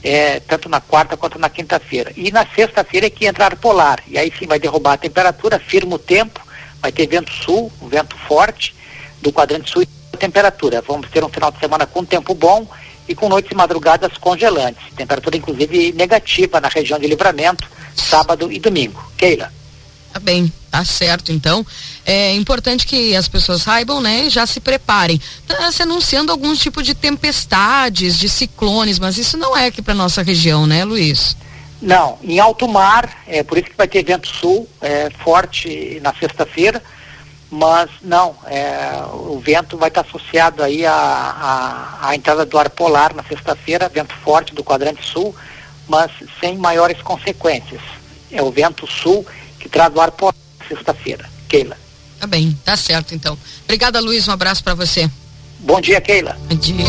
é, 0.03 0.41
tanto 0.41 0.69
na 0.69 0.81
quarta 0.81 1.17
quanto 1.17 1.39
na 1.39 1.49
quinta-feira. 1.49 2.13
E 2.17 2.31
na 2.31 2.47
sexta-feira 2.47 3.07
é 3.07 3.11
que 3.11 3.27
entra 3.27 3.47
ar 3.47 3.57
polar, 3.57 4.03
e 4.07 4.19
aí 4.19 4.33
sim 4.39 4.47
vai 4.47 4.59
derrubar 4.59 4.95
a 4.95 4.99
temperatura, 4.99 5.59
firma 5.59 5.97
o 5.97 5.99
tempo, 5.99 6.41
vai 6.81 6.93
ter 6.93 7.07
vento 7.07 7.33
sul, 7.33 7.73
um 7.81 7.89
vento 7.89 8.17
forte 8.29 8.75
do 9.21 9.33
quadrante 9.33 9.71
sul 9.71 9.83
e 9.83 9.89
a 10.13 10.17
temperatura. 10.17 10.83
Vamos 10.87 11.11
ter 11.11 11.25
um 11.25 11.29
final 11.29 11.51
de 11.51 11.59
semana 11.59 11.87
com 11.87 12.05
tempo 12.05 12.35
bom 12.35 12.67
e 13.09 13.15
com 13.15 13.29
noites 13.29 13.51
e 13.51 13.55
madrugadas 13.55 14.17
congelantes. 14.19 14.83
Temperatura 14.95 15.37
inclusive 15.37 15.93
negativa 15.93 16.61
na 16.61 16.69
região 16.69 16.99
de 16.99 17.07
livramento, 17.07 17.69
sábado 17.95 18.53
e 18.53 18.59
domingo. 18.59 19.03
Keila. 19.17 19.53
Tá 20.13 20.21
bem, 20.21 20.53
tá 20.71 20.85
certo 20.85 21.33
então. 21.33 21.67
É 22.09 22.33
importante 22.35 22.87
que 22.87 23.17
as 23.17 23.27
pessoas 23.27 23.63
saibam, 23.63 24.01
né, 24.01 24.27
e 24.27 24.31
já 24.31 24.47
se 24.47 24.61
preparem. 24.61 25.21
Tá 25.45 25.73
se 25.73 25.83
anunciando 25.83 26.31
algum 26.31 26.55
tipo 26.55 26.81
de 26.81 26.95
tempestades, 26.95 28.17
de 28.17 28.29
ciclones, 28.29 29.01
mas 29.01 29.19
isso 29.19 29.37
não 29.37 29.57
é 29.57 29.67
aqui 29.67 29.83
para 29.83 29.93
nossa 29.93 30.23
região, 30.23 30.69
né, 30.69 30.85
Luiz? 30.85 31.37
Não, 31.83 32.17
em 32.23 32.39
alto 32.39 32.69
mar, 32.69 33.25
é 33.27 33.43
por 33.43 33.59
isso 33.59 33.71
que 33.71 33.77
vai 33.77 33.89
ter 33.89 34.05
vento 34.05 34.29
sul 34.29 34.69
é, 34.81 35.11
forte 35.25 35.99
na 36.01 36.15
sexta-feira, 36.15 36.81
mas 37.51 37.91
não, 38.03 38.37
é, 38.47 39.03
o 39.13 39.41
vento 39.41 39.77
vai 39.77 39.89
estar 39.89 40.03
associado 40.03 40.63
aí 40.63 40.87
à, 40.87 42.11
entrada 42.15 42.47
do 42.47 42.57
ar 42.57 42.71
polar 42.71 43.15
na 43.15 43.25
sexta-feira, 43.25 43.89
vento 43.89 44.15
forte 44.15 44.55
do 44.55 44.63
quadrante 44.63 45.05
sul, 45.05 45.35
mas 45.89 46.11
sem 46.41 46.57
maiores 46.57 47.03
consequências. 47.03 47.83
É 48.31 48.41
o 48.41 48.51
vento 48.51 48.87
sul 48.87 49.27
que 49.59 49.69
traz 49.69 49.93
o 49.95 50.01
ar 50.01 50.13
polar 50.13 50.35
na 50.61 50.67
sexta-feira. 50.67 51.29
Keila. 51.49 51.86
Tá 52.21 52.27
bem, 52.27 52.57
tá 52.65 52.77
certo 52.77 53.15
então. 53.15 53.37
Obrigada, 53.65 54.01
Luiz, 54.01 54.27
um 54.27 54.33
abraço 54.33 54.63
para 54.63 54.75
você. 54.75 55.11
Bom 55.61 55.81
dia, 55.81 56.01
Keila. 56.01 56.37
Bom 56.49 56.57
dia. 56.57 56.85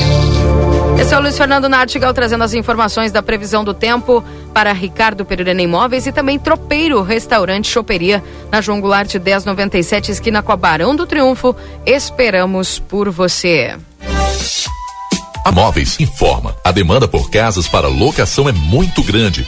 Esse 1.00 1.14
é 1.14 1.18
o 1.18 1.22
Luiz 1.22 1.38
Fernando 1.38 1.70
Nartigal 1.70 2.14
trazendo 2.14 2.44
as 2.44 2.54
informações 2.54 3.12
da 3.12 3.22
previsão 3.22 3.64
do 3.64 3.74
tempo 3.74 4.24
para 4.54 4.74
Ricardo 4.74 5.24
Pereira 5.24 5.62
Imóveis 5.62 6.08
e 6.08 6.12
também 6.12 6.40
Tropeiro 6.40 7.02
Restaurante 7.04 7.70
Choperia 7.70 8.24
na 8.52 8.62
João 8.62 8.82
Goulart 8.82 9.14
1097, 9.14 10.12
esquina 10.12 10.42
com 10.42 10.52
a 10.52 10.58
Barão 10.58 10.96
do 10.96 11.06
Triunfo. 11.06 11.56
Esperamos 11.86 12.80
por 12.80 13.10
você. 13.10 13.78
A 15.46 15.52
Móveis 15.52 15.98
informa. 16.00 16.56
A 16.64 16.72
demanda 16.72 17.08
por 17.08 17.30
casas 17.30 17.68
para 17.68 17.88
locação 17.88 18.50
é 18.50 18.52
muito 18.52 19.02
grande. 19.02 19.48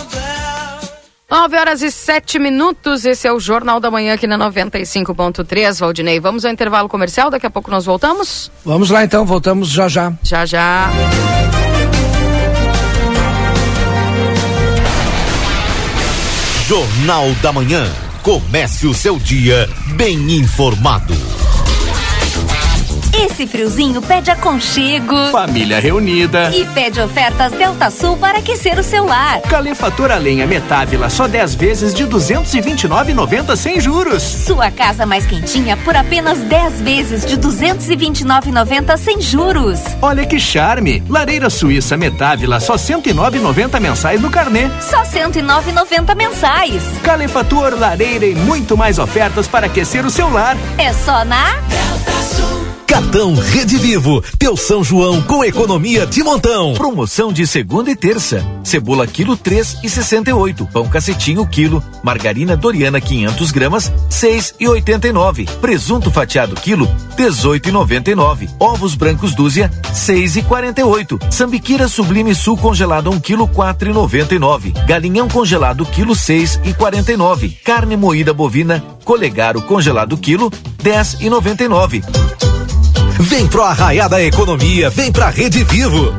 9 1.31 1.57
horas 1.57 1.81
e 1.81 1.89
7 1.89 2.37
minutos, 2.39 3.05
esse 3.05 3.25
é 3.25 3.31
o 3.31 3.39
Jornal 3.39 3.79
da 3.79 3.89
Manhã 3.89 4.15
aqui 4.15 4.27
na 4.27 4.37
95.3, 4.37 5.79
Valdinei. 5.79 6.19
Vamos 6.19 6.43
ao 6.43 6.51
intervalo 6.51 6.89
comercial, 6.89 7.29
daqui 7.29 7.45
a 7.45 7.49
pouco 7.49 7.71
nós 7.71 7.85
voltamos? 7.85 8.51
Vamos 8.65 8.89
lá 8.89 9.05
então, 9.05 9.25
voltamos 9.25 9.69
já 9.69 9.87
já. 9.87 10.11
Já 10.21 10.45
já. 10.45 10.91
Jornal 16.67 17.31
da 17.41 17.53
Manhã. 17.53 17.89
Comece 18.21 18.85
o 18.85 18.93
seu 18.93 19.17
dia 19.17 19.69
bem 19.95 20.33
informado. 20.33 21.15
Esse 23.23 23.45
friozinho 23.45 24.01
pede 24.01 24.31
aconchego. 24.31 25.15
Família 25.31 25.79
reunida. 25.79 26.49
E 26.55 26.65
pede 26.65 26.99
ofertas 26.99 27.51
Delta 27.51 27.91
Sul 27.91 28.17
para 28.17 28.39
aquecer 28.39 28.79
o 28.79 28.83
seu 28.83 29.05
lar. 29.05 29.41
Calefator 29.41 30.09
a 30.09 30.17
lenha 30.17 30.47
Metávila 30.47 31.07
só 31.07 31.27
10 31.27 31.53
vezes 31.53 31.93
de 31.93 32.07
229,90 32.07 33.55
sem 33.55 33.79
juros. 33.79 34.23
Sua 34.23 34.71
casa 34.71 35.05
mais 35.05 35.27
quentinha 35.27 35.77
por 35.77 35.95
apenas 35.95 36.39
10 36.39 36.81
vezes 36.81 37.23
de 37.23 37.37
229,90 37.37 38.97
sem 38.97 39.21
juros. 39.21 39.79
Olha 40.01 40.25
que 40.25 40.39
charme! 40.39 41.03
Lareira 41.07 41.51
Suíça 41.51 41.95
Metávila 41.95 42.59
só 42.59 42.73
109,90 42.73 43.79
mensais 43.79 44.19
no 44.19 44.31
carnê. 44.31 44.67
Só 44.81 45.03
109,90 45.03 46.15
mensais. 46.15 46.83
Calefator, 47.03 47.77
lareira 47.77 48.25
e 48.25 48.33
muito 48.33 48.75
mais 48.75 48.97
ofertas 48.97 49.47
para 49.47 49.67
aquecer 49.67 50.03
o 50.07 50.09
seu 50.09 50.27
lar. 50.27 50.57
É 50.79 50.91
só 50.91 51.23
na 51.23 51.51
Delta 51.69 52.11
Sul. 52.23 52.80
Cartão 52.91 53.33
Rede 53.35 53.77
Vivo, 53.77 54.21
teu 54.37 54.57
São 54.57 54.83
João 54.83 55.21
com 55.21 55.45
economia 55.45 56.05
de 56.05 56.21
montão. 56.21 56.73
Promoção 56.73 57.31
de 57.31 57.47
segunda 57.47 57.89
e 57.89 57.95
terça. 57.95 58.45
Cebola 58.65 59.07
quilo 59.07 59.37
três 59.37 59.77
e 59.81 59.89
sessenta 59.89 60.29
e 60.29 60.33
oito. 60.33 60.67
Pão 60.73 60.89
cacetinho 60.89 61.47
quilo. 61.47 61.81
Margarina 62.03 62.57
Doriana 62.57 62.99
500 62.99 63.51
gramas 63.51 63.93
seis 64.09 64.53
e 64.59 64.67
oitenta 64.67 65.07
e 65.07 65.13
nove. 65.13 65.45
Presunto 65.61 66.11
fatiado 66.11 66.53
quilo 66.53 66.85
dezoito 67.15 67.69
e 67.69 67.71
noventa 67.71 68.11
e 68.11 68.15
nove. 68.15 68.49
Ovos 68.59 68.93
brancos 68.93 69.33
dúzia 69.33 69.71
seis 69.93 70.35
e 70.35 70.41
quarenta 70.41 70.81
e 70.81 70.83
oito. 70.83 71.17
Sambiquira 71.29 71.87
Sublime 71.87 72.35
Sul 72.35 72.57
congelado 72.57 73.09
um 73.09 73.21
quilo 73.21 73.47
quatro 73.47 73.89
e 73.89 73.93
noventa 73.93 74.35
e 74.35 74.39
nove. 74.39 74.73
Galinhão 74.85 75.29
congelado 75.29 75.85
quilo 75.85 76.13
seis 76.13 76.59
e 76.65 76.73
quarenta 76.73 77.13
e 77.13 77.15
nove. 77.15 77.57
Carne 77.63 77.95
moída 77.95 78.33
bovina 78.33 78.83
Colegaro 79.05 79.61
congelado 79.61 80.17
quilo 80.17 80.51
dez 80.83 81.15
e 81.21 81.29
noventa 81.29 81.63
e 81.63 81.69
nove. 81.69 82.03
Vem 83.19 83.47
pro 83.47 83.63
Arraiá 83.63 84.07
da 84.07 84.21
Economia, 84.21 84.89
vem 84.89 85.11
pra 85.11 85.29
Rede 85.29 85.63
Vivo. 85.63 86.15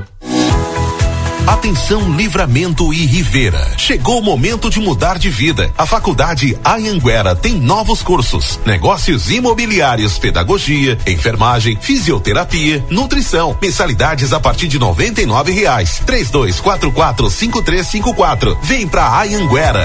Atenção 1.47 2.14
Livramento 2.14 2.93
e 2.94 3.05
Rivera. 3.05 3.66
Chegou 3.77 4.20
o 4.20 4.23
momento 4.23 4.70
de 4.70 4.78
mudar 4.78 5.19
de 5.19 5.28
vida. 5.28 5.73
A 5.77 5.85
Faculdade 5.85 6.56
Anhanguera 6.64 7.35
tem 7.35 7.55
novos 7.55 8.01
cursos: 8.01 8.60
negócios 8.64 9.28
imobiliários, 9.28 10.19
pedagogia, 10.19 10.97
enfermagem, 11.06 11.77
fisioterapia, 11.81 12.85
nutrição. 12.89 13.56
Mensalidades 13.60 14.32
a 14.32 14.39
partir 14.39 14.69
de 14.69 14.78
noventa 14.78 15.20
e 15.20 15.27
nove 15.27 15.51
reais. 15.51 16.01
Três 16.06 16.31
dois 16.31 16.60
quatro 16.60 16.93
quatro 16.93 17.28
cinco 17.28 17.60
três 17.60 17.89
cinco 17.89 18.14
quatro. 18.14 18.56
Vem 18.62 18.86
pra 18.86 19.20
Anhanguera. 19.20 19.85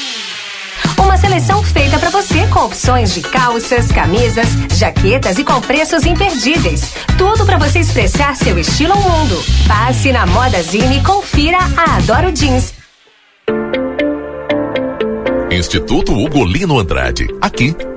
Uma 1.01 1.17
seleção 1.17 1.63
feita 1.63 1.97
para 1.99 2.09
você 2.09 2.47
com 2.47 2.65
opções 2.65 3.13
de 3.13 3.21
calças, 3.21 3.91
camisas, 3.91 4.47
jaquetas 4.77 5.37
e 5.37 5.43
com 5.43 5.59
preços 5.61 6.05
imperdíveis. 6.05 6.93
Tudo 7.17 7.45
para 7.45 7.57
você 7.57 7.79
expressar 7.79 8.35
seu 8.35 8.57
estilo 8.57 8.93
ao 8.93 9.01
mundo. 9.01 9.43
Passe 9.67 10.11
na 10.11 10.25
Moda 10.25 10.61
Zine 10.61 10.97
e 10.97 11.03
confira 11.03 11.57
a 11.77 11.97
Adoro 11.97 12.31
Jeans. 12.35 12.73
Instituto 15.51 16.13
Ugolino 16.13 16.79
Andrade. 16.79 17.27
Aqui 17.41 17.75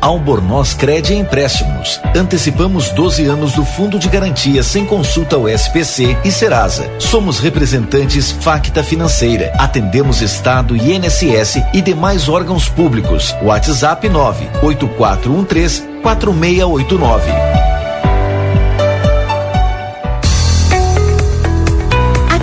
Albornoz 0.00 0.74
Cred 0.74 1.12
Empréstimos. 1.12 2.00
Antecipamos 2.16 2.90
12 2.90 3.26
anos 3.26 3.52
do 3.52 3.64
Fundo 3.64 3.98
de 3.98 4.08
Garantia 4.08 4.62
sem 4.62 4.84
consulta 4.86 5.36
ao 5.36 5.48
SPC 5.48 6.16
e 6.24 6.30
Serasa. 6.30 6.90
Somos 6.98 7.38
representantes 7.38 8.30
Facta 8.30 8.82
Financeira. 8.82 9.52
Atendemos 9.58 10.22
Estado, 10.22 10.76
INSS 10.76 11.62
e 11.72 11.82
demais 11.82 12.28
órgãos 12.28 12.68
públicos. 12.68 13.34
WhatsApp 13.42 14.08
98413 14.08 15.82
4689. 16.02 17.67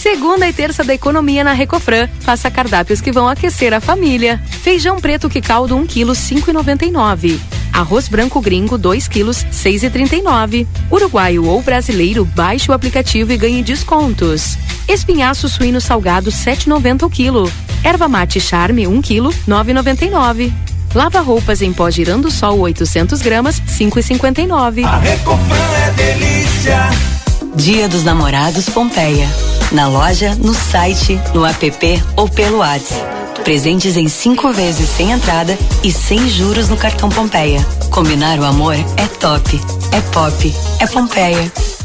Segunda 0.00 0.48
e 0.48 0.52
terça 0.54 0.82
da 0.82 0.94
economia 0.94 1.44
na 1.44 1.52
Recofran. 1.52 2.08
Faça 2.20 2.50
cardápios 2.50 3.02
que 3.02 3.12
vão 3.12 3.28
aquecer 3.28 3.74
a 3.74 3.82
família. 3.82 4.40
Feijão 4.48 4.98
preto 4.98 5.28
que 5.28 5.42
caldo 5.42 5.76
1 5.76 5.86
kg 5.86 6.06
5,99. 6.12 7.38
Arroz 7.70 8.08
branco 8.08 8.40
gringo 8.40 8.78
2 8.78 9.06
kg 9.06 9.26
6,39. 9.26 10.66
Uruguaio 10.90 11.44
ou 11.44 11.60
brasileiro, 11.60 12.24
baixe 12.24 12.70
o 12.70 12.74
aplicativo 12.74 13.30
e 13.30 13.36
ganhe 13.36 13.62
descontos. 13.62 14.56
Espinhaço 14.88 15.50
suíno 15.50 15.82
salgado 15.82 16.30
7,90 16.30 17.02
o 17.02 17.10
quilo. 17.10 17.52
Erva 17.84 18.08
mate 18.08 18.40
charme 18.40 18.86
1 18.86 19.02
kg 19.02 19.28
9,99. 19.46 20.50
Lava 20.94 21.20
roupas 21.20 21.60
em 21.60 21.74
pó 21.74 21.90
girando 21.90 22.30
sol 22.30 22.60
800 22.60 23.20
gramas 23.20 23.60
5,59. 23.60 24.82
A 24.82 24.96
Recofran 24.96 25.56
é 25.86 25.90
delícia. 25.90 27.19
Dia 27.54 27.88
dos 27.88 28.04
Namorados 28.04 28.68
Pompeia. 28.68 29.28
Na 29.72 29.88
loja, 29.88 30.34
no 30.36 30.54
site, 30.54 31.20
no 31.34 31.44
app 31.44 32.02
ou 32.16 32.28
pelo 32.28 32.58
WhatsApp. 32.58 33.20
Presentes 33.42 33.96
em 33.96 34.08
cinco 34.08 34.52
vezes 34.52 34.88
sem 34.88 35.10
entrada 35.10 35.58
e 35.82 35.90
sem 35.90 36.28
juros 36.28 36.68
no 36.68 36.76
cartão 36.76 37.08
Pompeia. 37.08 37.64
Combinar 37.90 38.38
o 38.38 38.44
amor 38.44 38.74
é 38.74 39.06
top, 39.18 39.60
é 39.92 40.00
pop, 40.12 40.54
é 40.78 40.86
Pompeia. 40.86 41.79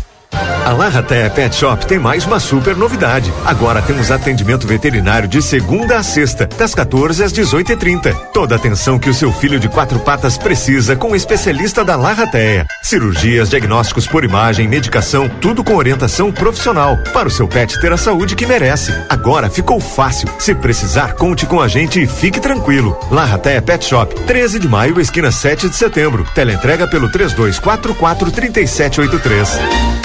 A 0.65 0.73
Larraté 0.73 1.29
Pet 1.29 1.55
Shop 1.55 1.85
tem 1.85 1.99
mais 1.99 2.25
uma 2.25 2.39
super 2.39 2.75
novidade. 2.75 3.31
Agora 3.45 3.83
temos 3.83 4.09
atendimento 4.09 4.65
veterinário 4.65 5.27
de 5.27 5.39
segunda 5.39 5.97
a 5.97 6.01
sexta, 6.01 6.47
das 6.57 6.73
14 6.73 7.23
às 7.23 7.31
18h30. 7.31 8.15
Toda 8.33 8.55
atenção 8.55 8.97
que 8.97 9.07
o 9.07 9.13
seu 9.13 9.31
filho 9.31 9.59
de 9.59 9.69
quatro 9.69 9.99
patas 9.99 10.39
precisa 10.39 10.95
com 10.95 11.11
o 11.11 11.15
especialista 11.15 11.85
da 11.85 11.95
Larrateia. 11.95 12.65
Cirurgias, 12.81 13.51
diagnósticos 13.51 14.07
por 14.07 14.23
imagem, 14.23 14.67
medicação, 14.67 15.29
tudo 15.39 15.63
com 15.63 15.75
orientação 15.75 16.31
profissional 16.31 16.97
para 17.13 17.27
o 17.27 17.31
seu 17.31 17.47
pet 17.47 17.79
ter 17.79 17.93
a 17.93 17.97
saúde 17.97 18.35
que 18.35 18.47
merece. 18.47 18.91
Agora 19.07 19.51
ficou 19.51 19.79
fácil. 19.79 20.27
Se 20.39 20.55
precisar, 20.55 21.13
conte 21.13 21.45
com 21.45 21.61
a 21.61 21.67
gente 21.67 22.01
e 22.01 22.07
fique 22.07 22.39
tranquilo. 22.39 22.97
Larrateia 23.11 23.61
Pet 23.61 23.85
Shop, 23.85 24.15
13 24.21 24.57
de 24.57 24.67
maio, 24.67 24.99
esquina 24.99 25.31
7 25.31 25.69
de 25.69 25.75
setembro. 25.75 26.25
Teleentrega 26.33 26.87
pelo 26.87 27.07
3244 27.07 28.31
3783. 28.31 30.04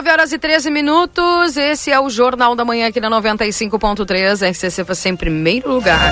9 0.00 0.10
horas 0.12 0.32
e 0.32 0.38
13 0.38 0.70
minutos. 0.70 1.58
Esse 1.58 1.90
é 1.90 2.00
o 2.00 2.08
Jornal 2.08 2.56
da 2.56 2.64
Manhã 2.64 2.88
aqui 2.88 2.98
na 3.00 3.10
95.3. 3.10 4.48
RCC 4.50 4.82
você 4.82 5.10
em 5.10 5.16
primeiro 5.16 5.70
lugar. 5.70 6.10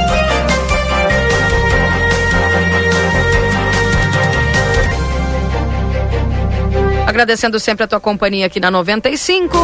Agradecendo 7.06 7.59
sempre 7.59 7.85
a 7.85 7.86
tua 7.89 7.98
companhia 7.98 8.44
aqui 8.44 8.60
na 8.60 8.70
95. 8.70 9.56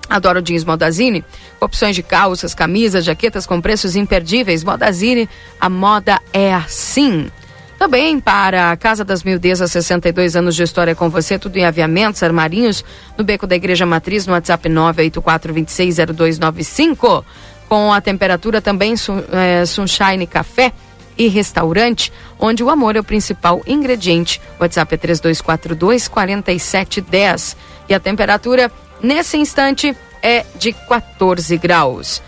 Adoro 0.09 0.43
jeans 0.43 0.65
Modazine, 0.65 1.25
opções 1.61 1.95
de 1.97 2.03
calças, 2.03 2.55
camisas, 2.55 3.05
jaquetas 3.05 3.47
com 3.47 3.61
preços 3.61 3.95
imperdíveis. 3.97 4.65
Modazine, 4.65 5.29
a 5.61 5.71
moda 5.71 6.21
é 6.33 6.53
assim. 6.53 7.31
Também 7.79 8.19
para 8.21 8.71
a 8.71 8.77
Casa 8.77 9.05
das 9.05 9.25
Mildezas, 9.25 9.73
62 9.73 10.37
anos 10.37 10.55
de 10.55 10.63
história 10.63 10.95
com 10.95 11.09
você, 11.09 11.39
tudo 11.39 11.57
em 11.57 11.65
aviamentos, 11.65 12.23
armarinhos, 12.23 12.85
no 13.17 13.25
Beco 13.25 13.47
da 13.47 13.57
Igreja 13.57 13.87
Matriz, 13.87 14.27
no 14.27 14.35
WhatsApp 14.35 14.69
984260295. 14.69 17.25
Com 17.69 17.93
a 17.93 18.01
temperatura 18.01 18.61
também 18.61 18.95
é, 19.33 19.65
Sunshine 19.65 20.27
Café 20.27 20.73
e 21.17 21.29
Restaurante, 21.29 22.13
onde 22.39 22.63
o 22.63 22.71
amor 22.71 22.97
é 22.97 23.01
o 23.01 23.05
principal 23.05 23.63
ingrediente. 23.67 24.41
WhatsApp 24.61 24.95
é 24.95 24.99
3242 24.99 26.09
4710. 26.09 27.57
E 27.89 27.95
a 27.95 28.01
temperatura, 28.01 28.71
nesse 29.03 29.37
instante, 29.37 29.97
é 30.23 30.45
de 30.57 30.73
14 30.73 31.57
graus. 31.59 32.23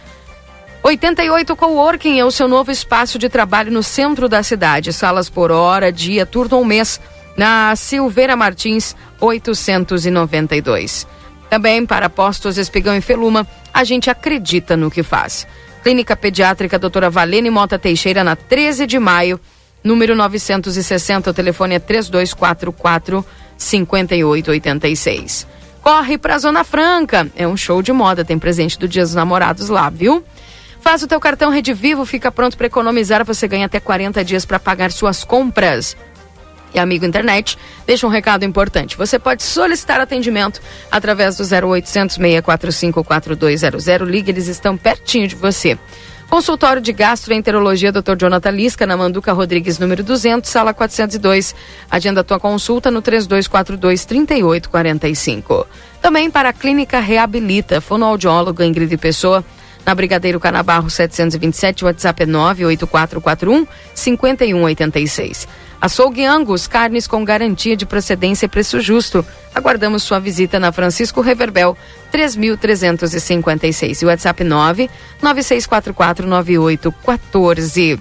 88 0.82 1.56
Coworking 1.56 2.18
é 2.18 2.24
o 2.24 2.30
seu 2.30 2.46
novo 2.46 2.70
espaço 2.70 3.18
de 3.18 3.30
trabalho 3.30 3.72
no 3.72 3.82
centro 3.82 4.28
da 4.28 4.42
cidade. 4.42 4.92
Salas 4.92 5.30
por 5.30 5.50
hora, 5.50 5.90
dia, 5.90 6.26
turno 6.26 6.58
ou 6.58 6.64
mês. 6.64 7.00
Na 7.36 7.74
Silveira 7.74 8.36
Martins, 8.36 8.94
892. 9.18 11.06
Também 11.48 11.86
para 11.86 12.10
postos 12.10 12.58
Espigão 12.58 12.96
e 12.96 13.00
Feluma, 13.00 13.46
a 13.72 13.82
gente 13.82 14.10
acredita 14.10 14.76
no 14.76 14.90
que 14.90 15.02
faz. 15.02 15.46
Clínica 15.84 16.16
Pediátrica 16.16 16.78
Doutora 16.78 17.10
Valene 17.10 17.50
Mota 17.50 17.78
Teixeira, 17.78 18.24
na 18.24 18.34
13 18.34 18.86
de 18.86 18.98
maio, 18.98 19.38
número 19.84 20.16
960. 20.16 21.28
O 21.28 21.34
telefone 21.34 21.74
é 21.74 21.78
3244 21.78 23.22
5886. 23.58 25.46
Corre 25.82 26.16
para 26.16 26.36
a 26.36 26.38
Zona 26.38 26.64
Franca. 26.64 27.30
É 27.36 27.46
um 27.46 27.54
show 27.54 27.82
de 27.82 27.92
moda, 27.92 28.24
tem 28.24 28.38
presente 28.38 28.78
do 28.78 28.88
Dia 28.88 29.02
dos 29.02 29.14
Namorados 29.14 29.68
lá, 29.68 29.90
viu? 29.90 30.24
Faz 30.80 31.02
o 31.02 31.06
teu 31.06 31.20
cartão 31.20 31.50
Rede 31.50 31.74
Vivo, 31.74 32.06
fica 32.06 32.32
pronto 32.32 32.56
para 32.56 32.66
economizar, 32.66 33.22
você 33.22 33.46
ganha 33.46 33.66
até 33.66 33.78
40 33.78 34.24
dias 34.24 34.46
para 34.46 34.58
pagar 34.58 34.90
suas 34.90 35.22
compras. 35.22 35.94
E 36.74 36.78
amigo 36.78 37.06
internet, 37.06 37.56
deixa 37.86 38.04
um 38.04 38.10
recado 38.10 38.44
importante. 38.44 38.96
Você 38.96 39.16
pode 39.16 39.44
solicitar 39.44 40.00
atendimento 40.00 40.60
através 40.90 41.36
do 41.36 41.44
0800 41.44 42.16
645 42.16 43.04
4200. 43.04 43.86
Ligue, 44.08 44.32
eles 44.32 44.48
estão 44.48 44.76
pertinho 44.76 45.28
de 45.28 45.36
você. 45.36 45.78
Consultório 46.28 46.82
de 46.82 46.92
Gastroenterologia 46.92 47.92
Dr. 47.92 48.16
Jonathan 48.18 48.50
Lisca, 48.50 48.86
na 48.86 48.96
Manduca 48.96 49.32
Rodrigues, 49.32 49.78
número 49.78 50.02
200, 50.02 50.50
sala 50.50 50.74
402. 50.74 51.54
Agenda 51.88 52.24
tua 52.24 52.40
consulta 52.40 52.90
no 52.90 53.00
3242 53.00 54.04
3845. 54.04 55.66
Também 56.02 56.28
para 56.28 56.48
a 56.48 56.52
Clínica 56.52 56.98
Reabilita, 56.98 57.80
fonoaudiólogo 57.80 58.64
Ingrid 58.64 58.96
Pessoa 58.96 59.44
na 59.86 59.94
Brigadeiro 59.94 60.40
Canabarro 60.40 60.90
727, 60.90 61.84
WhatsApp 61.84 62.22
é 62.22 62.26
98441 62.26 63.66
5186. 63.94 65.46
Açougue 65.84 66.24
Angus, 66.24 66.66
carnes 66.66 67.06
com 67.06 67.22
garantia 67.22 67.76
de 67.76 67.84
procedência 67.84 68.46
e 68.46 68.48
preço 68.48 68.80
justo. 68.80 69.22
Aguardamos 69.54 70.02
sua 70.02 70.18
visita 70.18 70.58
na 70.58 70.72
Francisco 70.72 71.20
Reverbel 71.20 71.76
3356 72.10 74.00
e 74.00 74.06
WhatsApp 74.06 74.42
9 74.42 74.88
9644 75.20 76.26
9814. 76.26 78.00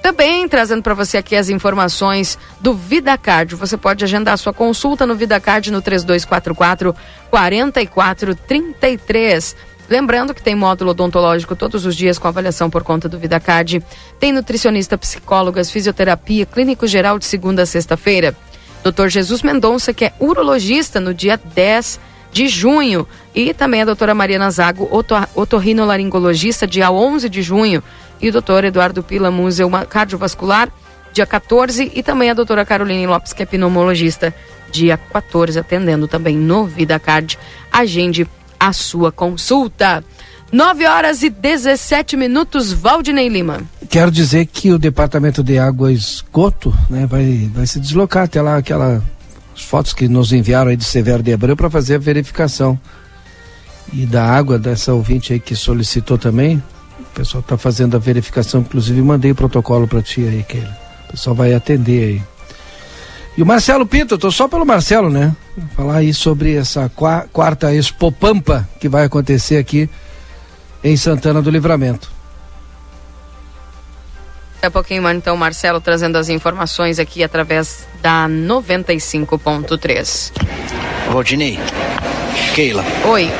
Também 0.00 0.48
trazendo 0.48 0.84
para 0.84 0.94
você 0.94 1.18
aqui 1.18 1.34
as 1.34 1.48
informações 1.48 2.38
do 2.60 2.72
VidaCard. 2.72 3.56
Você 3.56 3.76
pode 3.76 4.04
agendar 4.04 4.38
sua 4.38 4.52
consulta 4.52 5.04
no 5.04 5.16
VidaCard 5.16 5.72
no 5.72 5.82
3244 5.82 6.94
4433. 7.28 9.56
Lembrando 9.88 10.34
que 10.34 10.42
tem 10.42 10.54
módulo 10.54 10.90
odontológico 10.90 11.54
todos 11.54 11.86
os 11.86 11.94
dias 11.94 12.18
com 12.18 12.26
avaliação 12.26 12.68
por 12.68 12.82
conta 12.82 13.08
do 13.08 13.18
VidaCard. 13.18 13.82
Tem 14.18 14.32
nutricionista, 14.32 14.98
psicólogas, 14.98 15.70
fisioterapia, 15.70 16.44
clínico 16.44 16.86
geral 16.86 17.18
de 17.18 17.24
segunda 17.24 17.62
a 17.62 17.66
sexta-feira. 17.66 18.36
Dr. 18.82 19.08
Jesus 19.08 19.42
Mendonça, 19.42 19.92
que 19.92 20.04
é 20.04 20.12
urologista, 20.18 21.00
no 21.00 21.14
dia 21.14 21.40
10 21.54 22.00
de 22.32 22.48
junho. 22.48 23.06
E 23.34 23.54
também 23.54 23.82
a 23.82 23.84
doutora 23.84 24.14
Mariana 24.14 24.50
Zago, 24.50 24.88
otorrinolaringologista, 25.34 26.66
dia 26.66 26.90
11 26.90 27.28
de 27.28 27.42
junho. 27.42 27.82
E 28.20 28.28
o 28.28 28.32
doutor 28.32 28.64
Eduardo 28.64 29.02
Pila 29.02 29.30
Museu, 29.30 29.70
cardiovascular, 29.88 30.68
dia 31.12 31.26
14. 31.26 31.92
E 31.94 32.02
também 32.02 32.30
a 32.30 32.34
doutora 32.34 32.64
Caroline 32.64 33.06
Lopes, 33.06 33.32
que 33.32 33.42
é 33.42 33.46
pneumologista, 33.46 34.34
dia 34.70 34.96
14, 34.96 35.58
atendendo 35.58 36.08
também 36.08 36.36
no 36.36 36.66
VidaCard. 36.66 37.38
Agende 37.72 38.28
a 38.58 38.72
sua 38.72 39.10
consulta. 39.12 40.04
9 40.52 40.86
horas 40.86 41.22
e 41.22 41.30
17 41.30 42.16
minutos, 42.16 42.72
Valdinei 42.72 43.28
Lima. 43.28 43.62
Quero 43.90 44.10
dizer 44.10 44.46
que 44.46 44.70
o 44.72 44.78
Departamento 44.78 45.42
de 45.42 45.58
Água 45.58 45.90
e 45.90 45.96
Esgoto 45.96 46.72
né, 46.88 47.06
vai, 47.06 47.50
vai 47.52 47.66
se 47.66 47.80
deslocar 47.80 48.24
até 48.24 48.40
lá, 48.40 48.56
aquelas 48.56 49.02
fotos 49.54 49.92
que 49.92 50.06
nos 50.08 50.32
enviaram 50.32 50.70
aí 50.70 50.76
de 50.76 50.84
Severo 50.84 51.22
de 51.22 51.32
Abreu 51.32 51.56
para 51.56 51.68
fazer 51.68 51.96
a 51.96 51.98
verificação. 51.98 52.78
E 53.92 54.04
da 54.06 54.24
água 54.24 54.58
dessa 54.58 54.92
ouvinte 54.92 55.32
aí 55.32 55.40
que 55.40 55.54
solicitou 55.54 56.18
também. 56.18 56.62
O 57.00 57.14
pessoal 57.14 57.40
está 57.40 57.56
fazendo 57.56 57.96
a 57.96 58.00
verificação, 58.00 58.60
inclusive 58.60 59.00
mandei 59.02 59.30
o 59.30 59.34
protocolo 59.34 59.86
para 59.88 60.02
ti 60.02 60.22
aí, 60.22 60.42
Keila. 60.42 60.76
O 61.08 61.12
pessoal 61.12 61.34
vai 61.34 61.54
atender 61.54 62.04
aí. 62.04 62.35
E 63.36 63.42
o 63.42 63.46
Marcelo 63.46 63.86
Pinto, 63.86 64.14
eu 64.14 64.18
tô 64.18 64.30
só 64.30 64.48
pelo 64.48 64.64
Marcelo, 64.64 65.10
né? 65.10 65.36
Falar 65.74 65.96
aí 65.96 66.14
sobre 66.14 66.56
essa 66.56 66.90
quarta 67.32 67.74
Expo 67.74 68.10
Pampa 68.10 68.66
que 68.80 68.88
vai 68.88 69.04
acontecer 69.04 69.58
aqui 69.58 69.90
em 70.82 70.96
Santana 70.96 71.42
do 71.42 71.50
Livramento. 71.50 72.10
Daqui 74.54 74.66
a 74.66 74.70
pouquinho, 74.70 75.06
então, 75.10 75.36
Marcelo 75.36 75.82
trazendo 75.82 76.16
as 76.16 76.30
informações 76.30 76.98
aqui 76.98 77.22
através 77.22 77.86
da 78.00 78.26
95.3. 78.26 80.32
Rodinei, 81.10 81.58
Keila. 82.54 82.82
Oi. 83.04 83.30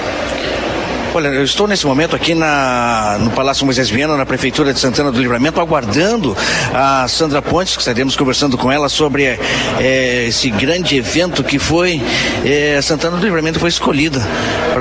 Olha, 1.16 1.28
eu 1.28 1.44
estou 1.44 1.66
nesse 1.66 1.86
momento 1.86 2.14
aqui 2.14 2.34
na, 2.34 3.16
no 3.18 3.30
Palácio 3.30 3.64
Moisés 3.64 3.88
Viana, 3.88 4.18
na 4.18 4.26
Prefeitura 4.26 4.74
de 4.74 4.78
Santana 4.78 5.10
do 5.10 5.18
Livramento, 5.18 5.58
aguardando 5.58 6.36
a 6.74 7.08
Sandra 7.08 7.40
Pontes, 7.40 7.74
que 7.74 7.80
estaremos 7.80 8.14
conversando 8.14 8.58
com 8.58 8.70
ela 8.70 8.86
sobre 8.90 9.24
é, 9.24 10.26
esse 10.28 10.50
grande 10.50 10.94
evento 10.94 11.42
que 11.42 11.58
foi. 11.58 12.02
É, 12.44 12.78
Santana 12.82 13.16
do 13.16 13.24
Livramento 13.24 13.58
foi 13.58 13.70
escolhida 13.70 14.20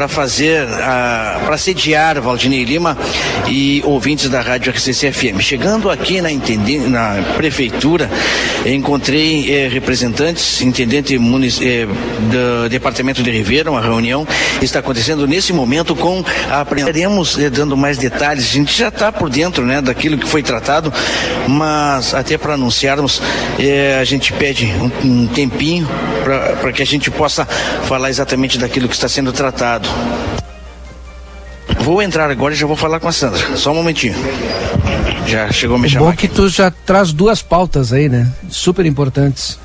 para 0.05 0.07
fazer, 0.07 0.67
para 1.45 1.57
sediar 1.57 2.21
Valdinei 2.21 2.63
Lima 2.63 2.95
e 3.47 3.81
ouvintes 3.83 4.29
da 4.29 4.39
Rádio 4.39 4.71
RCC 4.71 5.11
FM. 5.11 5.39
Chegando 5.39 5.89
aqui 5.89 6.21
na, 6.21 6.29
na 6.89 7.23
Prefeitura, 7.35 8.09
encontrei 8.65 9.51
é, 9.51 9.67
representantes, 9.67 10.61
intendente 10.61 11.17
do 11.17 12.69
Departamento 12.69 13.23
de 13.23 13.31
Ribeira, 13.31 13.71
uma 13.71 13.81
reunião 13.81 14.27
está 14.61 14.79
acontecendo 14.79 15.25
nesse 15.25 15.51
momento 15.51 15.95
com 15.95 16.23
aprenderemos 16.51 17.37
eh, 17.39 17.49
dando 17.49 17.75
mais 17.75 17.97
detalhes. 17.97 18.45
A 18.45 18.53
gente 18.53 18.77
já 18.77 18.89
está 18.89 19.11
por 19.11 19.29
dentro 19.29 19.65
né, 19.65 19.81
daquilo 19.81 20.17
que 20.17 20.27
foi 20.27 20.43
tratado, 20.43 20.93
mas 21.47 22.13
até 22.13 22.37
para 22.37 22.53
anunciarmos, 22.53 23.21
eh, 23.57 23.97
a 23.99 24.03
gente 24.03 24.33
pede 24.33 24.65
um, 25.03 25.23
um 25.23 25.27
tempinho 25.27 25.87
para 26.25 26.71
que 26.71 26.81
a 26.81 26.85
gente 26.85 27.11
possa 27.11 27.45
falar 27.45 28.09
exatamente 28.09 28.57
daquilo 28.57 28.89
que 28.89 28.95
está 28.95 29.07
sendo 29.07 29.31
tratado. 29.31 29.87
Vou 31.81 32.01
entrar 32.01 32.31
agora 32.31 32.53
e 32.53 32.57
já 32.57 32.65
vou 32.65 32.75
falar 32.75 32.99
com 32.99 33.07
a 33.07 33.11
Sandra. 33.11 33.55
Só 33.55 33.71
um 33.71 33.75
momentinho. 33.75 34.15
Já 35.27 35.51
chegou 35.51 35.77
a 35.77 35.79
me 35.79 35.87
chamar. 35.87 36.07
Bom 36.07 36.15
que 36.15 36.27
tu 36.27 36.49
já 36.49 36.71
traz 36.71 37.13
duas 37.13 37.43
pautas 37.43 37.93
aí, 37.93 38.09
né? 38.09 38.31
Super 38.49 38.85
importantes. 38.85 39.59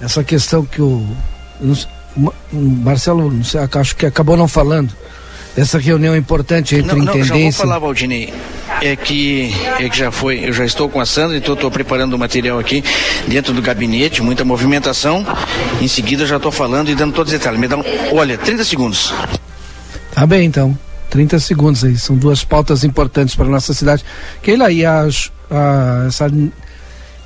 Essa 0.00 0.22
questão 0.22 0.64
que 0.64 0.80
o. 0.80 1.04
Marcelo, 2.52 3.32
acho 3.74 3.96
que 3.96 4.06
acabou 4.06 4.36
não 4.36 4.48
falando. 4.48 4.94
Essa 5.56 5.78
reunião 5.78 6.16
importante 6.16 6.76
entre 6.76 6.96
não, 6.96 7.04
não, 7.04 7.12
intendência. 7.12 7.34
Já 7.34 7.42
vou 7.42 7.52
falar, 7.52 7.78
Valdinei. 7.78 8.32
É 8.82 8.96
que, 8.96 9.52
é 9.78 9.88
que 9.88 9.96
já 9.96 10.10
foi, 10.10 10.48
eu 10.48 10.52
já 10.52 10.64
estou 10.64 10.88
com 10.88 11.00
a 11.00 11.06
Sandra, 11.06 11.36
então 11.36 11.54
estou 11.54 11.70
preparando 11.70 12.14
o 12.14 12.18
material 12.18 12.58
aqui 12.58 12.82
dentro 13.28 13.52
do 13.52 13.60
gabinete, 13.60 14.22
muita 14.22 14.44
movimentação. 14.44 15.24
Em 15.80 15.88
seguida 15.88 16.24
já 16.26 16.36
estou 16.36 16.50
falando 16.50 16.88
e 16.88 16.94
dando 16.94 17.12
todos 17.12 17.32
os 17.32 17.38
detalhes. 17.38 17.60
Me 17.60 17.68
dá 17.68 17.76
um, 17.76 17.84
olha, 18.12 18.38
30 18.38 18.64
segundos. 18.64 19.12
Tá 20.12 20.26
bem, 20.26 20.46
então. 20.46 20.76
30 21.10 21.38
segundos 21.40 21.84
aí. 21.84 21.98
São 21.98 22.16
duas 22.16 22.42
pautas 22.42 22.82
importantes 22.82 23.34
para 23.34 23.46
a 23.46 23.50
nossa 23.50 23.74
cidade. 23.74 24.04
Keila, 24.42 24.72
e 24.72 24.84
a, 24.84 25.06
a, 25.50 26.04
essa 26.08 26.30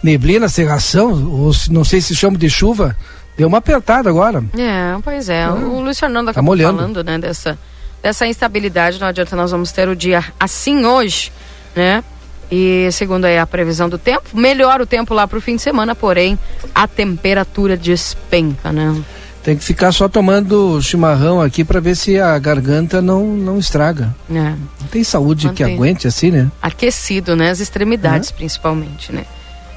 neblina, 0.03 0.49
cerração, 0.49 1.13
ou 1.31 1.53
não 1.71 1.85
sei 1.85 2.01
se 2.01 2.17
chama 2.17 2.37
de 2.37 2.51
chuva, 2.51 2.97
Deu 3.37 3.49
uma 3.49 3.59
apertada 3.59 4.09
agora. 4.09 4.45
É, 4.57 4.97
pois 5.03 5.29
é. 5.29 5.45
Ah, 5.45 5.55
o 5.55 5.81
Luiz 5.81 5.99
Fernando 5.99 6.27
tá 6.27 6.31
acabou 6.33 6.57
tá 6.57 6.63
falando, 6.63 7.03
né, 7.03 7.19
dessa, 7.19 7.59
dessa 8.05 8.27
instabilidade. 8.27 9.01
Não 9.01 9.07
adianta, 9.07 9.35
nós 9.35 9.51
vamos 9.51 9.73
ter 9.73 9.89
o 9.89 9.97
dia 9.97 10.23
assim 10.39 10.85
hoje, 10.85 11.33
né? 11.75 12.05
E 12.53 12.87
segundo 12.93 13.25
aí 13.25 13.39
a 13.39 13.47
previsão 13.47 13.89
do 13.89 13.97
tempo, 13.97 14.25
melhora 14.35 14.83
o 14.83 14.87
tempo 14.87 15.15
lá 15.15 15.27
para 15.27 15.39
o 15.39 15.41
fim 15.41 15.57
de 15.57 15.63
semana, 15.63 15.95
porém 15.95 16.39
a 16.75 16.87
temperatura 16.87 17.79
despenca, 17.79 18.71
né? 18.71 19.03
Tem 19.43 19.57
que 19.57 19.65
ficar 19.65 19.91
só 19.91 20.07
tomando 20.07 20.81
chimarrão 20.83 21.41
aqui 21.41 21.65
para 21.65 21.81
ver 21.81 21.97
se 21.97 22.21
a 22.21 22.39
garganta 22.39 23.01
não, 23.01 23.27
não 23.27 23.59
estraga. 23.59 24.15
É. 24.31 24.35
Não 24.35 24.89
tem 24.91 25.03
saúde 25.03 25.49
que 25.51 25.63
Mantém. 25.63 25.77
aguente 25.77 26.07
assim, 26.07 26.31
né? 26.31 26.51
Aquecido, 26.61 27.35
né? 27.35 27.51
As 27.51 27.61
extremidades, 27.61 28.31
principalmente, 28.31 29.13
né? 29.13 29.25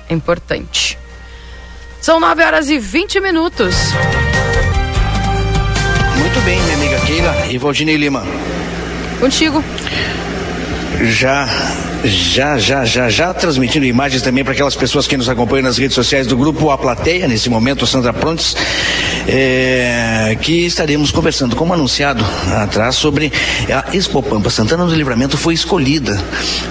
É 0.10 0.14
importante. 0.14 0.98
São 2.02 2.20
9 2.20 2.44
horas 2.44 2.70
e 2.70 2.78
20 2.78 3.20
minutos. 3.22 3.76
Muito 6.20 6.42
bem, 6.42 6.62
minha 6.64 6.76
amiga 6.76 7.00
Keila 7.06 7.36
e 7.50 7.58
Valdinei 7.58 7.96
Lima. 7.98 8.24
Contigo. 9.20 9.64
Já, 11.02 11.48
já, 12.08 12.58
já, 12.58 12.86
já, 12.86 13.10
já 13.10 13.34
transmitindo 13.34 13.86
imagens 13.86 14.22
também 14.22 14.44
para 14.44 14.54
aquelas 14.54 14.76
pessoas 14.76 15.08
que 15.08 15.18
nos 15.18 15.30
acompanham 15.30 15.64
nas 15.64 15.78
redes 15.78 15.96
sociais 15.96 16.28
do 16.28 16.38
grupo 16.38 16.70
A 16.70 16.78
Plateia, 16.78 17.28
nesse 17.28 17.50
momento, 17.50 17.86
Sandra 17.86 18.14
Prontes, 18.14 18.56
é, 19.28 20.38
que 20.42 20.66
estaremos 20.66 21.12
conversando, 21.12 21.56
como 21.56 21.74
anunciado 21.74 22.24
atrás, 22.56 22.96
sobre 22.96 23.32
a 23.70 23.96
Expo 23.96 24.22
Pampa 24.24 24.50
Santana 24.50 24.86
do 24.86 24.96
Livramento 24.96 25.38
foi 25.38 25.54
escolhida 25.54 26.22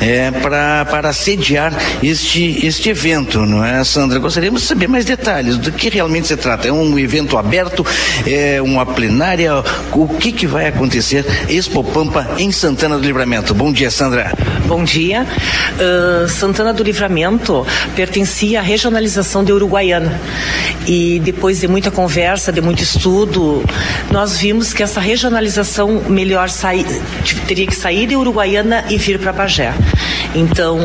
é, 0.01 0.31
para, 0.31 0.85
para 0.87 1.13
sediar 1.13 1.73
este, 2.03 2.67
este 2.67 2.89
evento, 2.89 3.45
não 3.45 3.65
é, 3.65 3.83
Sandra? 3.85 4.19
Gostaríamos 4.19 4.63
de 4.63 4.69
saber 4.69 4.89
mais 4.89 5.05
detalhes 5.05 5.59
do 5.59 5.73
que 5.73 5.89
realmente 5.89 6.29
se 6.29 6.37
trata. 6.37 6.69
É 6.69 6.73
um 6.73 6.99
evento 6.99 7.37
aberto, 7.37 7.85
é 8.27 8.61
uma 8.63 8.87
plenária, 8.87 9.53
o 9.93 10.09
que, 10.09 10.33
que 10.33 10.47
vai 10.47 10.69
acontecer 10.69 11.25
Expo 11.49 11.85
Pampa 11.85 12.27
em 12.39 12.51
Santana 12.51 12.97
do 12.97 13.05
Livramento? 13.05 13.55
Bom 13.55 13.73
dia, 13.73 13.91
Sandra. 13.91 14.33
Bom 14.67 14.83
dia. 14.85 15.26
Uh, 15.77 16.29
Santana 16.29 16.73
do 16.73 16.83
Livramento 16.83 17.67
pertencia 17.95 18.61
à 18.61 18.63
regionalização 18.63 19.45
de 19.45 19.53
Uruguaiana. 19.53 20.19
E 20.87 21.21
depois 21.25 21.61
de 21.61 21.69
muita 21.69 21.91
conversa, 21.91 22.53
de 22.53 22.61
muito 22.61 22.83
estudo, 22.83 23.65
nós 24.11 24.39
vimos 24.39 24.73
que 24.73 24.83
essa 24.83 25.01
regionalização 25.01 26.05
melhor 26.09 26.49
sair, 26.49 26.87
teria 27.47 27.67
que 27.67 27.75
sair 27.75 28.07
de 28.07 28.17
Uruguaiana 28.17 28.85
e 28.89 28.97
vir 28.97 29.19
para 29.19 29.33
Bagé. 29.33 29.75
Então, 30.35 30.79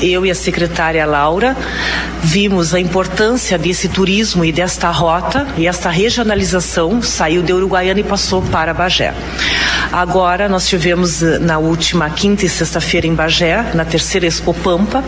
eu 0.00 0.24
e 0.24 0.30
a 0.30 0.34
secretária 0.34 1.04
Laura 1.04 1.56
vimos 2.22 2.74
a 2.74 2.80
importância 2.80 3.58
desse 3.58 3.88
turismo 3.88 4.44
e 4.44 4.52
desta 4.52 4.90
rota, 4.90 5.46
e 5.56 5.66
esta 5.66 5.90
regionalização 5.90 7.02
saiu 7.02 7.42
de 7.42 7.52
Uruguaiana 7.52 8.00
e 8.00 8.04
passou 8.04 8.42
para 8.42 8.74
Bagé. 8.74 9.14
Agora, 9.92 10.48
nós 10.48 10.66
tivemos 10.66 11.22
eh, 11.22 11.38
na 11.38 11.58
última 11.58 12.10
quinta 12.10 12.44
e 12.44 12.48
sexta-feira 12.48 13.06
em 13.06 13.14
Bagé, 13.14 13.55
na 13.74 13.84
terceira 13.84 14.26
Expo 14.26 14.54
Pampa, 14.54 15.04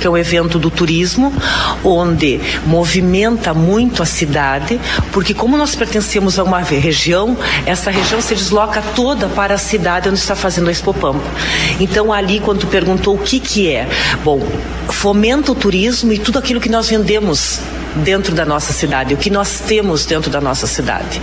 que 0.00 0.06
é 0.06 0.10
um 0.10 0.16
evento 0.16 0.58
do 0.58 0.70
turismo, 0.70 1.32
onde 1.84 2.40
movimenta 2.66 3.54
muito 3.54 4.02
a 4.02 4.06
cidade, 4.06 4.80
porque 5.12 5.34
como 5.34 5.56
nós 5.56 5.74
pertencemos 5.74 6.38
a 6.38 6.44
uma 6.44 6.60
região, 6.60 7.36
essa 7.66 7.90
região 7.90 8.20
se 8.20 8.34
desloca 8.34 8.82
toda 8.94 9.28
para 9.28 9.54
a 9.54 9.58
cidade 9.58 10.08
onde 10.08 10.18
está 10.18 10.34
fazendo 10.34 10.68
a 10.68 10.72
Expo 10.72 10.92
Pampa. 10.94 11.28
Então 11.78 12.12
ali, 12.12 12.40
quando 12.40 12.66
perguntou 12.66 13.14
o 13.14 13.18
que 13.18 13.40
que 13.40 13.72
é, 13.72 13.88
bom, 14.24 14.40
fomenta 14.88 15.52
o 15.52 15.54
turismo 15.54 16.12
e 16.12 16.18
tudo 16.18 16.38
aquilo 16.38 16.60
que 16.60 16.68
nós 16.68 16.88
vendemos 16.88 17.60
dentro 17.96 18.34
da 18.34 18.44
nossa 18.44 18.72
cidade, 18.72 19.14
o 19.14 19.16
que 19.16 19.30
nós 19.30 19.60
temos 19.60 20.04
dentro 20.06 20.30
da 20.30 20.40
nossa 20.40 20.66
cidade. 20.66 21.20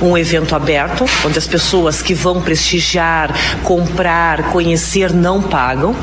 Um 0.00 0.16
evento 0.16 0.54
aberto, 0.54 1.04
onde 1.24 1.38
as 1.38 1.46
pessoas 1.46 2.02
que 2.02 2.14
vão 2.14 2.42
prestigiar, 2.42 3.32
comprar, 3.62 4.50
conhecer 4.50 5.12
não 5.12 5.42
pagam. 5.42 5.94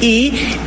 E 0.00 0.58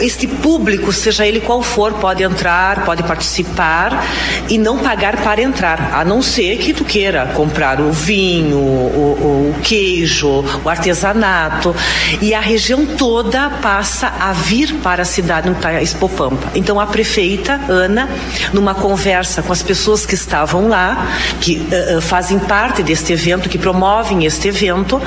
este 0.00 0.26
público, 0.26 0.92
seja 0.92 1.26
ele 1.26 1.40
qual 1.40 1.62
for, 1.62 1.92
pode 1.94 2.22
entrar, 2.22 2.84
pode 2.84 3.02
participar 3.02 4.04
e 4.48 4.58
não 4.58 4.78
pagar 4.78 5.18
para 5.18 5.42
entrar, 5.42 5.90
a 5.94 6.04
não 6.04 6.22
ser 6.22 6.56
que 6.58 6.72
tu 6.72 6.84
queira 6.84 7.26
comprar 7.34 7.80
o 7.80 7.92
vinho, 7.92 8.58
o, 8.58 9.52
o, 9.52 9.54
queijo, 9.62 10.44
o 10.64 10.68
artesanato. 10.68 11.74
E 12.20 12.34
a 12.34 12.40
região 12.40 12.86
toda 12.86 13.50
passa 13.50 14.12
a 14.18 14.32
vir 14.32 14.74
para 14.76 15.02
a 15.02 15.04
cidade 15.04 15.48
onde 15.48 15.58
está 15.58 15.82
Expo 15.82 16.08
Pampa. 16.08 16.48
Então 16.54 16.80
a 16.80 16.86
prefeita, 16.86 17.60
Ana, 17.68 18.08
numa 18.52 18.74
conversa 18.74 19.42
com 19.42 19.52
as 19.52 19.62
pessoas 19.62 20.06
que 20.06 20.14
estavam 20.14 20.68
lá, 20.68 21.06
que 21.40 21.56
uh, 21.56 22.00
fazem 22.00 22.38
parte 22.38 22.82
deste 22.82 23.12
evento, 23.12 23.48
que 23.48 23.58
promovem 23.58 24.24
este 24.24 24.48
evento, 24.48 25.00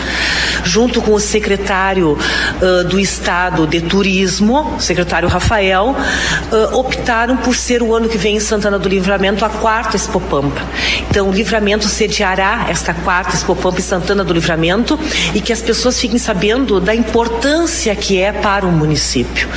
junto 0.63 1.01
com 1.01 1.13
o 1.13 1.19
secretário 1.19 2.17
uh, 2.17 2.83
do 2.83 2.99
Estado 2.99 3.65
de 3.65 3.81
Turismo, 3.81 4.34
o 4.41 4.79
secretário 4.79 5.27
Rafael, 5.27 5.95
uh, 6.51 6.77
optaram 6.77 7.37
por 7.37 7.55
ser 7.55 7.81
o 7.81 7.95
ano 7.95 8.09
que 8.09 8.17
vem 8.17 8.37
em 8.37 8.39
Santana 8.39 8.77
do 8.77 8.89
Livramento 8.89 9.45
a 9.45 9.49
quarta 9.49 9.95
Expo 9.95 10.19
Pampa. 10.19 10.61
Então, 11.09 11.29
o 11.29 11.31
Livramento 11.31 11.85
sediará 11.85 12.67
esta 12.69 12.93
quarta 12.93 13.35
Expo 13.35 13.55
Pampa 13.55 13.79
em 13.79 13.83
Santana 13.83 14.23
do 14.23 14.33
Livramento 14.33 14.99
e 15.33 15.41
que 15.41 15.53
as 15.53 15.61
pessoas 15.61 15.99
fiquem 15.99 16.17
sabendo 16.17 16.79
da 16.79 16.93
importância 16.93 17.95
que 17.95 18.19
é 18.19 18.31
para 18.31 18.65
o 18.65 18.71
município. 18.71 19.47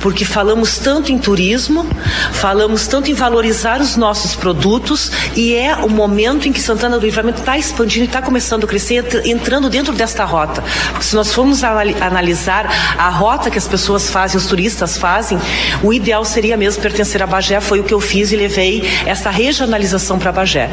Porque 0.00 0.24
falamos 0.24 0.78
tanto 0.78 1.12
em 1.12 1.18
turismo, 1.18 1.86
falamos 2.32 2.86
tanto 2.86 3.10
em 3.10 3.14
valorizar 3.14 3.80
os 3.80 3.96
nossos 3.96 4.34
produtos 4.34 5.10
e 5.36 5.54
é 5.54 5.74
o 5.76 5.88
momento 5.88 6.48
em 6.48 6.52
que 6.52 6.60
Santana 6.60 6.98
do 6.98 7.04
Livramento 7.04 7.40
está 7.40 7.56
expandindo 7.56 8.04
e 8.04 8.06
está 8.06 8.20
começando 8.20 8.64
a 8.64 8.66
crescer, 8.66 9.04
entrando 9.24 9.68
dentro 9.68 9.92
desta 9.92 10.24
rota. 10.24 10.62
Porque 10.90 11.04
se 11.04 11.14
nós 11.14 11.32
formos 11.32 11.62
analisar 11.64 12.66
a 12.98 13.08
rota 13.08 13.50
que 13.50 13.58
as 13.58 13.68
pessoas 13.68 14.10
fazem, 14.10 14.23
os 14.32 14.46
turistas 14.46 14.96
fazem, 14.96 15.38
o 15.82 15.92
ideal 15.92 16.24
seria 16.24 16.56
mesmo 16.56 16.80
pertencer 16.80 17.22
a 17.22 17.26
Bagé, 17.26 17.60
foi 17.60 17.80
o 17.80 17.84
que 17.84 17.92
eu 17.92 18.00
fiz 18.00 18.32
e 18.32 18.36
levei 18.36 18.88
essa 19.04 19.28
regionalização 19.28 20.18
para 20.18 20.32
Bagé. 20.32 20.70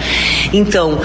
Então, 0.53 0.99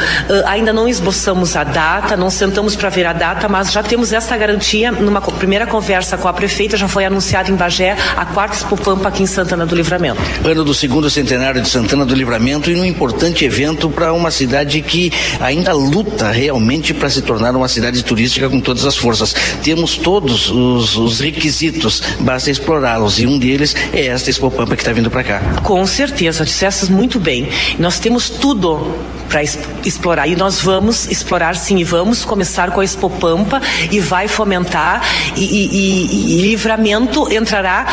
ainda 0.47 0.73
não 0.73 0.86
esboçamos 0.86 1.56
a 1.56 1.64
data, 1.64 2.16
não 2.16 2.31
sentamos 2.31 2.77
para 2.77 2.89
ver 2.89 3.06
a 3.06 3.12
data, 3.12 3.48
mas 3.48 3.73
já 3.73 3.82
temos 3.82 4.12
essa 4.12 4.36
garantia 4.36 4.93
numa 4.93 5.20
primeira 5.20 5.66
conversa 5.66 6.16
com 6.16 6.28
a 6.28 6.32
prefeita, 6.32 6.77
já 6.77 6.86
foi 6.86 7.05
anunciado 7.05 7.51
em 7.51 7.56
Bagé 7.56 7.97
a 8.16 8.27
quarta 8.27 8.56
Expo 8.56 8.77
aqui 9.06 9.23
em 9.23 9.27
Santana 9.27 9.64
do 9.64 9.74
Livramento. 9.74 10.20
Ano 10.44 10.64
do 10.64 10.74
segundo 10.74 11.09
centenário 11.09 11.62
de 11.62 11.68
Santana 11.68 12.05
do 12.05 12.14
Livramento 12.14 12.70
e 12.70 12.77
um 12.77 12.85
importante 12.85 13.44
evento 13.44 13.89
para 13.89 14.12
uma 14.12 14.31
cidade 14.31 14.81
que 14.82 15.12
ainda 15.40 15.73
luta 15.73 16.31
realmente 16.31 16.93
para 16.93 17.09
se 17.09 17.23
tornar 17.23 17.55
uma 17.55 17.68
cidade 17.68 18.02
turística 18.02 18.48
com 18.48 18.60
todas 18.60 18.85
as 18.85 18.97
forças. 18.97 19.35
Temos 19.62 19.97
todos 19.97 20.51
os, 20.51 20.97
os 20.97 21.20
requisitos, 21.20 22.02
basta 22.27 22.51
explorá-los 22.51 23.20
e 23.20 23.27
um 23.27 23.39
deles 23.39 23.74
é 23.93 24.07
esta 24.07 24.28
Expo 24.28 24.51
Pampa 24.51 24.74
que 24.74 24.82
está 24.82 24.93
vindo 24.93 25.09
para 25.09 25.23
cá. 25.23 25.40
Com 25.62 25.86
certeza, 25.86 26.44
disseste 26.44 26.90
muito 26.90 27.20
bem. 27.20 27.48
Nós 27.78 28.01
temos 28.01 28.28
tudo 28.28 28.98
para 29.28 29.43
explorar 29.43 30.27
e 30.27 30.35
nós 30.35 30.61
vamos 30.61 31.09
explorar 31.09 31.55
sim 31.55 31.78
e 31.78 31.85
vamos 31.85 32.24
começar 32.24 32.73
com 32.73 32.81
a 32.81 32.85
Expo 32.85 33.09
Pampa 33.09 33.62
e 33.90 34.01
vai 34.01 34.27
fomentar 34.27 35.03
e, 35.36 35.44
e, 35.44 35.69
e, 35.73 36.39
e 36.39 36.43
livramento 36.43 37.32
entrará 37.32 37.86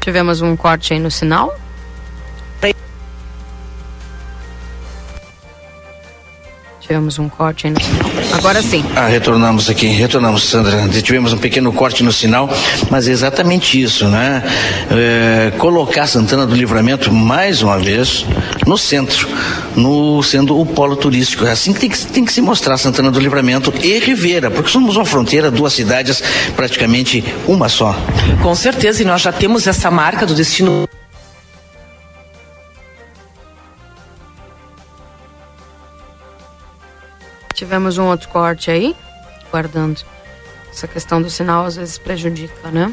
Tivemos 0.00 0.40
um 0.40 0.56
corte 0.56 0.94
aí 0.94 0.98
no 0.98 1.10
sinal. 1.10 1.54
Tivemos 6.90 7.20
um 7.20 7.28
corte 7.28 7.68
aí 7.68 7.72
no 7.72 7.80
sinal. 7.80 8.10
Agora 8.32 8.60
sim. 8.60 8.84
Ah, 8.96 9.06
retornamos 9.06 9.70
aqui, 9.70 9.86
retornamos, 9.86 10.42
Sandra. 10.42 10.88
Tivemos 10.88 11.32
um 11.32 11.38
pequeno 11.38 11.72
corte 11.72 12.02
no 12.02 12.12
sinal, 12.12 12.50
mas 12.90 13.06
é 13.06 13.12
exatamente 13.12 13.80
isso, 13.80 14.08
né? 14.08 14.42
É, 14.90 15.52
colocar 15.56 16.08
Santana 16.08 16.44
do 16.44 16.52
Livramento 16.52 17.12
mais 17.12 17.62
uma 17.62 17.78
vez 17.78 18.26
no 18.66 18.76
centro, 18.76 19.28
no 19.76 20.20
sendo 20.24 20.58
o 20.58 20.66
polo 20.66 20.96
turístico. 20.96 21.46
É 21.46 21.52
assim 21.52 21.72
que 21.72 21.78
tem, 21.78 21.90
que 21.90 22.06
tem 22.08 22.24
que 22.24 22.32
se 22.32 22.40
mostrar 22.40 22.76
Santana 22.76 23.12
do 23.12 23.20
Livramento 23.20 23.72
e 23.84 24.00
Ribeira, 24.00 24.50
porque 24.50 24.68
somos 24.68 24.96
uma 24.96 25.04
fronteira, 25.04 25.48
duas 25.48 25.72
cidades, 25.72 26.20
praticamente 26.56 27.24
uma 27.46 27.68
só. 27.68 27.94
Com 28.42 28.54
certeza, 28.56 29.02
e 29.02 29.04
nós 29.04 29.22
já 29.22 29.30
temos 29.30 29.68
essa 29.68 29.92
marca 29.92 30.26
do 30.26 30.34
destino 30.34 30.88
Tivemos 37.60 37.98
um 37.98 38.06
outro 38.06 38.26
corte 38.30 38.70
aí, 38.70 38.96
guardando. 39.50 40.00
Essa 40.70 40.88
questão 40.88 41.20
do 41.20 41.28
sinal 41.28 41.66
às 41.66 41.76
vezes 41.76 41.98
prejudica, 41.98 42.70
né? 42.70 42.90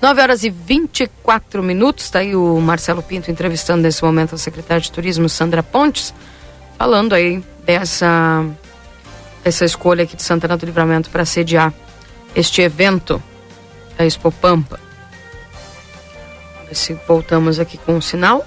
9 0.00 0.22
horas 0.22 0.44
e 0.44 0.50
24 0.50 1.60
minutos, 1.60 2.04
está 2.04 2.20
aí 2.20 2.36
o 2.36 2.60
Marcelo 2.60 3.02
Pinto 3.02 3.28
entrevistando 3.28 3.82
nesse 3.82 4.04
momento 4.04 4.36
a 4.36 4.38
secretária 4.38 4.80
de 4.80 4.92
Turismo, 4.92 5.28
Sandra 5.28 5.64
Pontes, 5.64 6.14
falando 6.78 7.12
aí 7.12 7.44
dessa, 7.64 8.46
dessa 9.42 9.64
escolha 9.64 10.04
aqui 10.04 10.14
de 10.14 10.22
Santana 10.22 10.56
do 10.56 10.64
Livramento 10.64 11.10
para 11.10 11.24
sediar 11.24 11.74
este 12.36 12.62
evento 12.62 13.20
da 13.98 14.06
Expo 14.06 14.30
Pampa. 14.30 14.78
Ver 16.68 16.76
se 16.76 16.94
voltamos 17.04 17.58
aqui 17.58 17.76
com 17.78 17.96
o 17.96 18.00
sinal. 18.00 18.46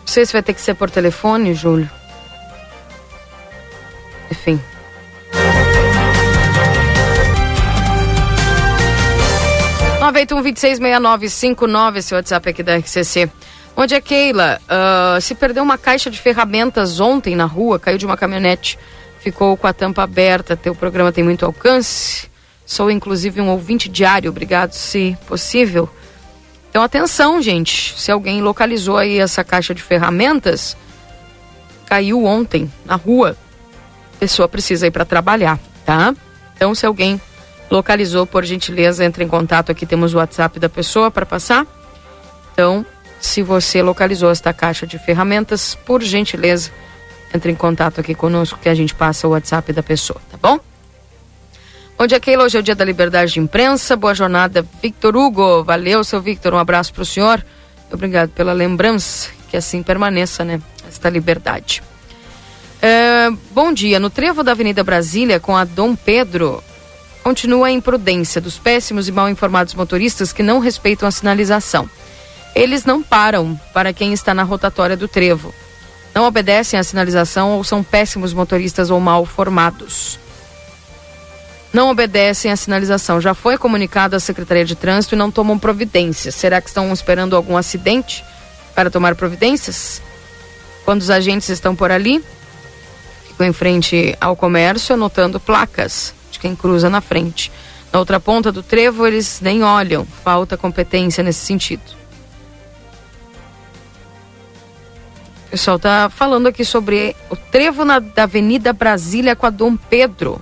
Não 0.00 0.06
sei 0.06 0.26
se 0.26 0.34
vai 0.34 0.42
ter 0.42 0.52
que 0.52 0.60
ser 0.60 0.74
por 0.74 0.90
telefone, 0.90 1.54
Júlio. 1.54 1.88
981-266959, 10.12 11.96
esse 11.96 12.14
WhatsApp 12.14 12.48
aqui 12.50 12.62
da 12.62 12.76
RCC. 12.76 13.30
Onde 13.76 13.94
é 13.94 14.00
Keila? 14.00 14.60
Uh, 14.64 15.20
se 15.20 15.34
perdeu 15.34 15.62
uma 15.62 15.76
caixa 15.76 16.10
de 16.10 16.18
ferramentas 16.18 17.00
ontem 17.00 17.36
na 17.36 17.44
rua, 17.44 17.78
caiu 17.78 17.98
de 17.98 18.06
uma 18.06 18.16
caminhonete, 18.16 18.78
ficou 19.20 19.56
com 19.56 19.66
a 19.66 19.72
tampa 19.72 20.02
aberta. 20.02 20.56
Teu 20.56 20.74
programa 20.74 21.12
tem 21.12 21.24
muito 21.24 21.44
alcance. 21.44 22.30
Sou 22.64 22.90
inclusive 22.90 23.40
um 23.40 23.50
ouvinte 23.50 23.88
diário, 23.88 24.30
obrigado, 24.30 24.72
se 24.72 25.16
possível. 25.26 25.88
Então 26.70 26.82
atenção, 26.82 27.40
gente. 27.42 27.94
Se 27.98 28.10
alguém 28.10 28.40
localizou 28.40 28.96
aí 28.96 29.18
essa 29.18 29.44
caixa 29.44 29.74
de 29.74 29.82
ferramentas, 29.82 30.76
caiu 31.86 32.24
ontem 32.24 32.72
na 32.84 32.96
rua. 32.96 33.36
A 34.16 34.18
pessoa 34.18 34.48
precisa 34.48 34.86
ir 34.86 34.90
para 34.90 35.04
trabalhar, 35.04 35.58
tá? 35.84 36.14
Então 36.56 36.74
se 36.74 36.86
alguém 36.86 37.20
localizou, 37.70 38.26
por 38.26 38.44
gentileza, 38.44 39.04
entre 39.04 39.24
em 39.24 39.28
contato 39.28 39.72
aqui, 39.72 39.86
temos 39.86 40.14
o 40.14 40.18
WhatsApp 40.18 40.58
da 40.58 40.68
pessoa 40.68 41.10
para 41.10 41.26
passar. 41.26 41.66
Então, 42.52 42.84
se 43.20 43.42
você 43.42 43.82
localizou 43.82 44.30
esta 44.30 44.52
caixa 44.52 44.86
de 44.86 44.98
ferramentas, 44.98 45.74
por 45.74 46.02
gentileza, 46.02 46.70
entre 47.34 47.50
em 47.50 47.54
contato 47.54 48.00
aqui 48.00 48.14
conosco 48.14 48.58
que 48.62 48.68
a 48.68 48.74
gente 48.74 48.94
passa 48.94 49.26
o 49.26 49.30
WhatsApp 49.30 49.72
da 49.72 49.82
pessoa, 49.82 50.20
tá 50.30 50.38
bom? 50.40 50.58
Onde 51.98 52.14
é 52.14 52.20
Keila? 52.20 52.44
Hoje 52.44 52.58
é 52.58 52.60
o 52.60 52.62
dia 52.62 52.74
da 52.74 52.84
liberdade 52.84 53.32
de 53.32 53.40
imprensa. 53.40 53.96
Boa 53.96 54.14
jornada, 54.14 54.64
Victor 54.82 55.16
Hugo. 55.16 55.64
Valeu, 55.64 56.04
seu 56.04 56.20
Victor. 56.20 56.52
Um 56.52 56.58
abraço 56.58 56.92
para 56.92 57.02
o 57.02 57.06
senhor. 57.06 57.44
Obrigado 57.90 58.28
pela 58.30 58.52
lembrança. 58.52 59.30
Que 59.48 59.56
assim 59.56 59.82
permaneça, 59.82 60.44
né? 60.44 60.60
Esta 60.86 61.08
liberdade. 61.08 61.82
É, 62.82 63.30
bom 63.50 63.72
dia. 63.72 63.98
No 63.98 64.10
trevo 64.10 64.42
da 64.42 64.52
Avenida 64.52 64.84
Brasília, 64.84 65.40
com 65.40 65.56
a 65.56 65.64
Dom 65.64 65.96
Pedro, 65.96 66.62
continua 67.26 67.66
a 67.66 67.72
imprudência 67.72 68.40
dos 68.40 68.56
péssimos 68.56 69.08
e 69.08 69.12
mal 69.12 69.28
informados 69.28 69.74
motoristas 69.74 70.32
que 70.32 70.44
não 70.44 70.60
respeitam 70.60 71.08
a 71.08 71.10
sinalização. 71.10 71.90
Eles 72.54 72.84
não 72.84 73.02
param 73.02 73.60
para 73.74 73.92
quem 73.92 74.12
está 74.12 74.32
na 74.32 74.44
rotatória 74.44 74.96
do 74.96 75.08
trevo. 75.08 75.52
Não 76.14 76.24
obedecem 76.24 76.78
à 76.78 76.84
sinalização 76.84 77.56
ou 77.56 77.64
são 77.64 77.82
péssimos 77.82 78.32
motoristas 78.32 78.90
ou 78.90 79.00
mal 79.00 79.26
formados. 79.26 80.20
Não 81.72 81.90
obedecem 81.90 82.52
à 82.52 82.56
sinalização. 82.56 83.20
Já 83.20 83.34
foi 83.34 83.58
comunicado 83.58 84.14
à 84.14 84.20
Secretaria 84.20 84.64
de 84.64 84.76
Trânsito 84.76 85.16
e 85.16 85.18
não 85.18 85.28
tomam 85.28 85.58
providências. 85.58 86.36
Será 86.36 86.60
que 86.60 86.68
estão 86.68 86.92
esperando 86.92 87.34
algum 87.34 87.56
acidente 87.56 88.24
para 88.72 88.88
tomar 88.88 89.16
providências? 89.16 90.00
Quando 90.84 91.00
os 91.00 91.10
agentes 91.10 91.48
estão 91.48 91.74
por 91.74 91.90
ali, 91.90 92.24
ficam 93.26 93.48
em 93.48 93.52
frente 93.52 94.16
ao 94.20 94.36
comércio 94.36 94.94
anotando 94.94 95.40
placas 95.40 96.14
quem 96.46 96.54
cruza 96.54 96.88
na 96.88 97.00
frente. 97.00 97.50
Na 97.92 97.98
outra 97.98 98.20
ponta 98.20 98.52
do 98.52 98.62
trevo, 98.62 99.06
eles 99.06 99.40
nem 99.40 99.64
olham, 99.64 100.06
falta 100.22 100.56
competência 100.56 101.24
nesse 101.24 101.44
sentido. 101.44 101.82
O 105.46 105.50
pessoal 105.50 105.76
está 105.76 106.10
falando 106.10 106.46
aqui 106.46 106.64
sobre 106.64 107.16
o 107.30 107.36
trevo 107.36 107.84
na, 107.84 107.98
da 107.98 108.24
Avenida 108.24 108.72
Brasília 108.72 109.34
com 109.34 109.46
a 109.46 109.50
Dom 109.50 109.76
Pedro. 109.76 110.40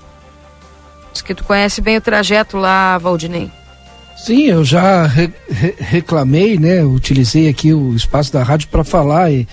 Diz 1.13 1.23
que 1.23 1.35
tu 1.35 1.45
conhece 1.45 1.81
bem 1.81 1.97
o 1.97 2.01
trajeto 2.01 2.59
lá, 2.59 2.99
Valdinei. 2.99 3.51
Sim, 4.17 4.45
eu 4.47 4.65
já 4.65 5.07
re, 5.07 5.33
re, 5.49 5.75
reclamei, 5.79 6.59
né? 6.59 6.83
Utilizei 6.83 7.49
aqui 7.49 7.73
o 7.73 7.95
espaço 7.95 8.33
da 8.33 8.43
rádio 8.43 8.69
para 8.69 8.83
falar 8.83 9.31
e, 9.31 9.47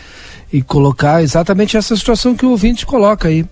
e 0.51 0.61
colocar 0.61 1.21
exatamente 1.21 1.77
essa 1.77 1.95
situação 1.95 2.35
que 2.35 2.45
o 2.45 2.51
ouvinte 2.51 2.85
coloca 2.85 3.27
aí. 3.27 3.45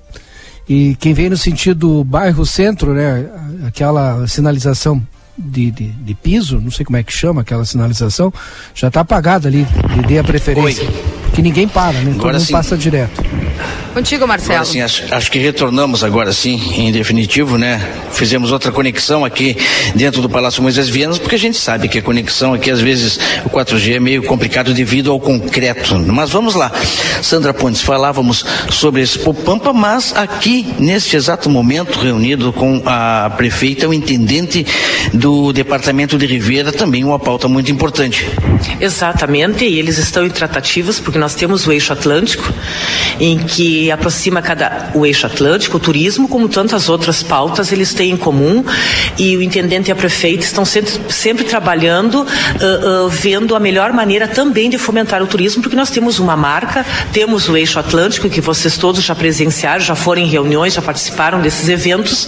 E 0.70 0.96
quem 1.00 1.16
vem 1.16 1.32
no 1.32 1.38
sentido 1.38 2.04
bairro 2.04 2.46
centro, 2.46 2.94
né? 2.94 3.26
Aquela 3.66 4.28
sinalização 4.28 5.02
de, 5.36 5.72
de, 5.72 5.88
de, 5.88 6.14
piso, 6.14 6.62
não 6.62 6.70
sei 6.70 6.86
como 6.86 6.98
é 6.98 7.04
que 7.04 7.12
chama 7.12 7.42
aquela 7.42 7.66
sinalização, 7.66 8.32
já 8.76 8.90
está 8.90 9.02
apagada 9.02 9.48
ali. 9.48 9.66
Lhe 9.96 10.04
dê 10.04 10.20
a 10.20 10.24
preferência. 10.24 10.84
Oi. 10.84 11.29
Porque 11.30 11.42
ninguém 11.42 11.68
para, 11.68 12.00
né? 12.00 12.12
Agora 12.16 12.34
Todo 12.34 12.46
sim. 12.46 12.54
passa 12.54 12.78
direto. 12.78 13.24
Contigo, 13.94 14.28
Marcelo. 14.28 14.54
Agora 14.54 14.66
sim, 14.66 14.82
acho, 14.82 15.14
acho, 15.14 15.32
que 15.32 15.40
retornamos 15.40 16.04
agora 16.04 16.32
sim, 16.32 16.62
em 16.76 16.92
definitivo, 16.92 17.58
né? 17.58 17.82
Fizemos 18.12 18.52
outra 18.52 18.72
conexão 18.72 19.26
aqui 19.26 19.58
dentro 19.96 20.22
do 20.22 20.30
Palácio 20.30 20.62
Moisés 20.62 20.88
Vianas, 20.88 21.18
porque 21.18 21.36
a 21.36 21.40
gente 21.40 21.58
sabe 21.58 21.88
que 21.88 21.98
a 21.98 22.02
conexão 22.02 22.54
aqui, 22.54 22.72
às 22.72 22.80
vezes, 22.80 23.20
o 23.46 23.50
4G 23.50 23.96
é 23.96 24.00
meio 24.00 24.24
complicado 24.24 24.74
devido 24.74 25.12
ao 25.12 25.20
concreto. 25.20 25.98
Mas 26.00 26.30
vamos 26.30 26.56
lá. 26.56 26.72
Sandra 27.22 27.54
Pontes, 27.54 27.82
falávamos 27.82 28.46
sobre 28.70 29.02
esse 29.02 29.20
Popampa, 29.20 29.74
mas 29.74 30.16
aqui, 30.16 30.68
neste 30.80 31.16
exato 31.16 31.50
momento, 31.50 32.00
reunido 32.00 32.54
com 32.54 32.82
a 32.86 33.30
prefeita, 33.36 33.88
o 33.88 33.94
intendente 33.94 34.66
do 35.14 35.52
departamento 35.52 36.18
de 36.18 36.26
Ribeira, 36.26 36.72
também 36.72 37.04
uma 37.04 37.20
pauta 37.20 37.48
muito 37.48 37.72
importante. 37.72 38.30
Exatamente, 38.80 39.66
e 39.66 39.78
eles 39.78 39.98
estão 39.98 40.26
em 40.26 40.30
tratativas, 40.30 41.00
porque 41.00 41.18
nós 41.20 41.36
temos 41.36 41.68
o 41.68 41.72
eixo 41.72 41.94
Atlântico, 41.94 42.52
em 43.20 43.38
que 43.38 43.92
aproxima 43.92 44.42
cada 44.42 44.92
o 44.94 45.06
eixo 45.06 45.26
atlântico, 45.26 45.78
o 45.78 45.80
turismo, 45.80 46.28
como 46.28 46.48
tantas 46.48 46.90
outras 46.90 47.22
pautas, 47.22 47.72
eles 47.72 47.94
têm 47.94 48.12
em 48.12 48.18
comum 48.18 48.64
e 49.18 49.36
o 49.36 49.42
intendente 49.42 49.90
e 49.90 49.92
a 49.92 49.96
prefeita 49.96 50.44
estão 50.44 50.66
sempre, 50.66 50.92
sempre 51.10 51.44
trabalhando, 51.44 52.22
uh, 52.22 53.06
uh, 53.06 53.10
vendo 53.10 53.56
a 53.56 53.60
melhor 53.60 53.92
maneira 53.92 54.28
também 54.28 54.70
de 54.70 54.78
fomentar 54.78 55.22
o 55.22 55.28
turismo, 55.28 55.62
porque 55.62 55.76
nós 55.76 55.90
temos 55.90 56.20
uma 56.20 56.36
marca, 56.36 56.86
temos 57.12 57.50
o 57.50 57.58
eixo 57.58 57.80
atlântico, 57.80 58.30
que 58.30 58.42
vocês 58.42 58.78
todos 58.78 59.04
já 59.04 59.16
presenciaram, 59.16 59.82
já 59.82 59.96
foram 59.96 60.22
em 60.22 60.28
reuniões, 60.28 60.74
já 60.74 60.82
participaram 60.82 61.42
desses 61.42 61.68
eventos, 61.68 62.28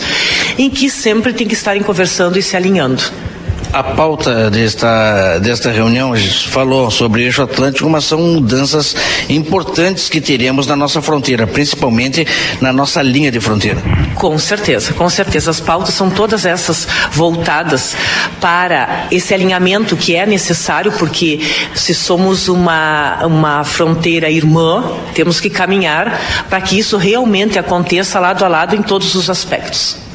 em 0.57 0.69
que 0.69 0.89
sempre 0.89 1.34
tem 1.34 1.47
que 1.47 1.53
estarem 1.53 1.81
conversando 1.81 2.38
e 2.38 2.41
se 2.41 2.55
alinhando. 2.55 3.30
A 3.73 3.84
pauta 3.84 4.52
desta, 4.52 5.39
desta 5.39 5.72
reunião 5.72 6.14
falou 6.49 6.91
sobre 6.91 7.22
o 7.22 7.23
eixo 7.23 7.41
atlântico, 7.41 7.89
mas 7.89 8.03
são 8.03 8.19
mudanças 8.19 8.93
importantes 9.30 10.10
que 10.10 10.19
teremos 10.19 10.68
na 10.68 10.76
nossa 10.76 11.02
fronteira, 11.02 11.48
principalmente 11.48 12.27
na 12.60 12.73
nossa 12.73 13.02
linha 13.02 13.31
de 13.31 13.39
fronteira. 13.39 13.81
Com 14.15 14.38
certeza, 14.38 14.91
com 14.93 15.10
certeza. 15.10 15.52
As 15.52 15.61
pautas 15.61 15.93
são 15.93 16.10
todas 16.10 16.45
essas 16.45 16.85
voltadas 17.14 17.95
para 18.41 19.07
esse 19.10 19.34
alinhamento 19.34 19.95
que 19.95 20.18
é 20.18 20.26
necessário, 20.26 20.91
porque 20.91 21.39
se 21.73 21.93
somos 21.93 22.49
uma, 22.49 23.26
uma 23.26 23.64
fronteira 23.64 24.30
irmã, 24.30 24.84
temos 25.14 25.39
que 25.39 25.49
caminhar 25.49 26.19
para 26.49 26.60
que 26.60 26.77
isso 26.77 26.98
realmente 26.98 27.57
aconteça 27.57 28.19
lado 28.19 28.43
a 28.43 28.49
lado 28.49 28.76
em 28.76 28.81
todos 28.81 29.15
os 29.15 29.30
aspectos. 29.30 30.10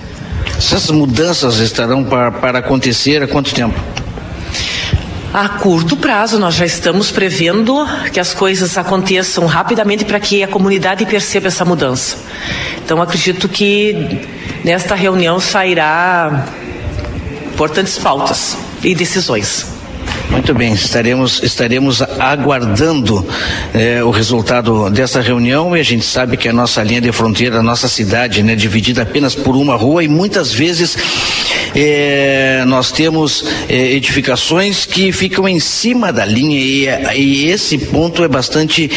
Essas 0.56 0.90
mudanças 0.90 1.58
estarão 1.58 2.02
para, 2.02 2.32
para 2.32 2.58
acontecer 2.60 3.22
há 3.22 3.28
quanto 3.28 3.54
tempo? 3.54 3.78
A 5.32 5.48
curto 5.50 5.96
prazo, 5.96 6.38
nós 6.38 6.54
já 6.54 6.64
estamos 6.64 7.10
prevendo 7.10 7.86
que 8.10 8.18
as 8.18 8.32
coisas 8.32 8.78
aconteçam 8.78 9.44
rapidamente 9.44 10.04
para 10.04 10.18
que 10.18 10.42
a 10.42 10.48
comunidade 10.48 11.04
perceba 11.04 11.48
essa 11.48 11.62
mudança. 11.64 12.16
Então, 12.82 13.02
acredito 13.02 13.48
que 13.48 14.26
nesta 14.64 14.94
reunião 14.94 15.38
sairá 15.38 16.46
importantes 17.52 17.98
pautas 17.98 18.56
e 18.82 18.94
decisões. 18.94 19.75
Muito 20.30 20.52
bem, 20.52 20.72
estaremos, 20.72 21.42
estaremos 21.42 22.02
aguardando 22.02 23.26
eh, 23.72 24.02
o 24.02 24.10
resultado 24.10 24.90
dessa 24.90 25.20
reunião 25.20 25.76
e 25.76 25.80
a 25.80 25.84
gente 25.84 26.04
sabe 26.04 26.36
que 26.36 26.48
a 26.48 26.52
nossa 26.52 26.82
linha 26.82 27.00
de 27.00 27.12
fronteira, 27.12 27.58
a 27.58 27.62
nossa 27.62 27.88
cidade, 27.88 28.42
né, 28.42 28.54
dividida 28.54 29.02
apenas 29.02 29.34
por 29.34 29.56
uma 29.56 29.76
rua 29.76 30.02
e 30.02 30.08
muitas 30.08 30.52
vezes 30.52 30.96
eh, 31.76 32.64
nós 32.66 32.90
temos 32.90 33.44
eh, 33.68 33.92
edificações 33.92 34.86
que 34.86 35.12
ficam 35.12 35.46
em 35.46 35.60
cima 35.60 36.12
da 36.12 36.24
linha 36.24 36.58
e, 36.58 37.20
e 37.20 37.50
esse 37.50 37.78
ponto 37.78 38.24
é 38.24 38.28
bastante 38.28 38.90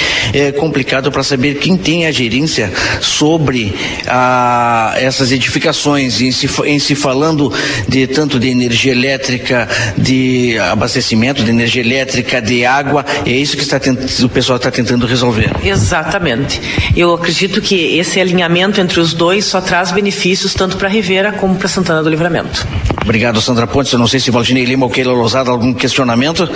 complicado 0.57 1.11
para 1.11 1.23
saber 1.23 1.55
quem 1.55 1.75
tem 1.75 2.05
a 2.05 2.11
gerência 2.11 2.71
sobre 3.01 3.73
a, 4.07 4.93
essas 4.97 5.31
edificações 5.31 6.21
em 6.21 6.31
se, 6.31 6.49
em 6.65 6.79
se 6.79 6.95
falando 6.95 7.51
de 7.87 8.07
tanto 8.07 8.39
de 8.39 8.49
energia 8.49 8.91
elétrica, 8.91 9.67
de 9.97 10.57
abastecimento 10.59 11.43
de 11.43 11.49
energia 11.49 11.81
elétrica, 11.81 12.41
de 12.41 12.65
água, 12.65 13.05
é 13.25 13.31
isso 13.31 13.57
que 13.57 13.63
está 13.63 13.79
o 14.23 14.29
pessoal 14.29 14.57
está 14.57 14.71
tentando 14.71 15.05
resolver. 15.05 15.51
Exatamente. 15.63 16.61
Eu 16.95 17.13
acredito 17.13 17.61
que 17.61 17.97
esse 17.97 18.19
alinhamento 18.19 18.79
entre 18.79 18.99
os 18.99 19.13
dois 19.13 19.45
só 19.45 19.61
traz 19.61 19.91
benefícios 19.91 20.53
tanto 20.53 20.77
para 20.77 20.87
Rivera 20.87 21.31
como 21.31 21.55
para 21.55 21.67
Santana 21.67 22.03
do 22.03 22.09
Livramento. 22.09 22.67
Obrigado, 23.01 23.41
Sandra 23.41 23.65
Pontes. 23.65 23.91
Eu 23.91 23.99
não 23.99 24.07
sei 24.07 24.19
se 24.19 24.31
Valdinei 24.31 24.65
Lima 24.65 24.85
ou 24.85 24.91
Keila 24.91 25.13
Lousada 25.13 25.49
algum 25.49 25.73
questionamento. 25.73 26.47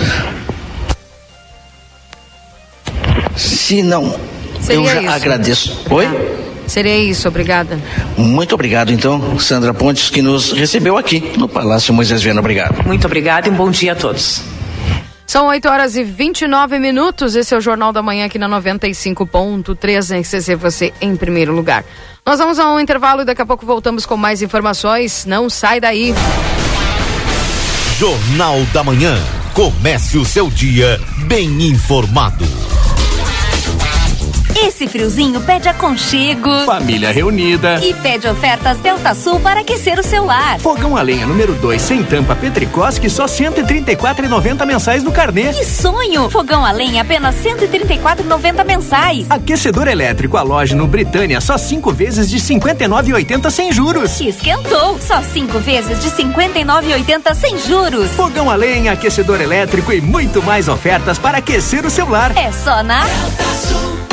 Se 3.35 3.81
não, 3.81 4.15
Seria 4.61 4.79
eu 4.81 4.85
já 4.85 5.01
isso. 5.01 5.11
agradeço. 5.11 5.77
Oi? 5.89 6.05
Ah. 6.05 6.43
Seria 6.67 6.97
isso, 6.97 7.27
obrigada. 7.27 7.77
Muito 8.17 8.55
obrigado, 8.55 8.91
então, 8.91 9.37
Sandra 9.37 9.73
Pontes, 9.73 10.09
que 10.09 10.21
nos 10.21 10.51
recebeu 10.53 10.97
aqui 10.97 11.33
no 11.37 11.47
Palácio 11.47 11.93
Moisés 11.93 12.21
Viana. 12.21 12.39
Obrigado. 12.39 12.85
Muito 12.85 13.05
obrigada 13.05 13.47
e 13.47 13.51
um 13.51 13.55
bom 13.55 13.69
dia 13.69 13.91
a 13.91 13.95
todos. 13.95 14.41
São 15.33 15.47
8 15.47 15.67
horas 15.67 15.95
e 15.95 16.03
29 16.03 16.77
minutos. 16.77 17.35
Esse 17.35 17.55
é 17.55 17.57
o 17.57 17.59
Jornal 17.59 17.91
da 17.91 18.03
Manhã 18.03 18.27
aqui 18.27 18.37
na 18.37 18.47
95.3 18.47 20.19
RCC, 20.19 20.55
você 20.55 20.93
em 21.01 21.15
primeiro 21.15 21.51
lugar. 21.51 21.83
Nós 22.23 22.37
vamos 22.37 22.59
a 22.59 22.71
um 22.71 22.79
intervalo 22.79 23.23
e 23.23 23.25
daqui 23.25 23.41
a 23.41 23.45
pouco 23.47 23.65
voltamos 23.65 24.05
com 24.05 24.15
mais 24.15 24.43
informações. 24.43 25.25
Não 25.25 25.49
sai 25.49 25.79
daí. 25.79 26.13
Jornal 27.97 28.63
da 28.71 28.83
Manhã. 28.83 29.17
Comece 29.55 30.19
o 30.19 30.23
seu 30.23 30.51
dia 30.51 31.01
bem 31.25 31.63
informado. 31.63 32.45
Esse 34.65 34.87
friozinho 34.87 35.41
pede 35.41 35.67
aconchego. 35.67 36.49
Família 36.65 37.11
reunida. 37.11 37.83
E 37.83 37.93
pede 37.95 38.29
ofertas 38.29 38.77
Delta 38.77 39.13
Sul 39.13 39.37
para 39.41 39.59
aquecer 39.59 39.99
o 39.99 40.03
seu 40.03 40.23
lar. 40.23 40.57
Fogão 40.57 40.95
a 40.95 41.01
lenha 41.01 41.27
número 41.27 41.53
2 41.55 41.81
sem 41.81 42.01
tampa 42.01 42.33
Petricoski 42.33 43.09
só 43.09 43.25
134,90 43.25 44.65
mensais 44.65 45.03
no 45.03 45.11
carnê. 45.11 45.51
Que 45.51 45.65
sonho! 45.65 46.29
Fogão 46.29 46.65
a 46.65 46.71
lenha 46.71 47.01
apenas 47.01 47.35
134,90 47.43 48.63
mensais. 48.63 49.25
Aquecedor 49.29 49.89
elétrico 49.89 50.37
a 50.37 50.41
loja 50.41 50.77
no 50.77 50.87
Britânia 50.87 51.41
só 51.41 51.57
cinco 51.57 51.91
vezes 51.91 52.29
de 52.29 52.37
59,80 52.37 53.51
sem 53.51 53.69
juros. 53.69 54.21
Esquentou! 54.21 54.97
Só 55.01 55.21
cinco 55.21 55.59
vezes 55.59 56.01
de 56.01 56.09
59,80 56.09 57.35
sem 57.35 57.59
juros. 57.59 58.11
Fogão 58.11 58.49
a 58.49 58.55
lenha, 58.55 58.93
aquecedor 58.93 59.41
elétrico 59.41 59.91
e 59.91 59.99
muito 59.99 60.41
mais 60.41 60.69
ofertas 60.69 61.19
para 61.19 61.39
aquecer 61.39 61.85
o 61.85 61.89
seu 61.89 62.07
lar. 62.07 62.31
É 62.37 62.49
só 62.49 62.81
na 62.81 63.03
Delta 63.03 63.43
Sul. 63.67 63.92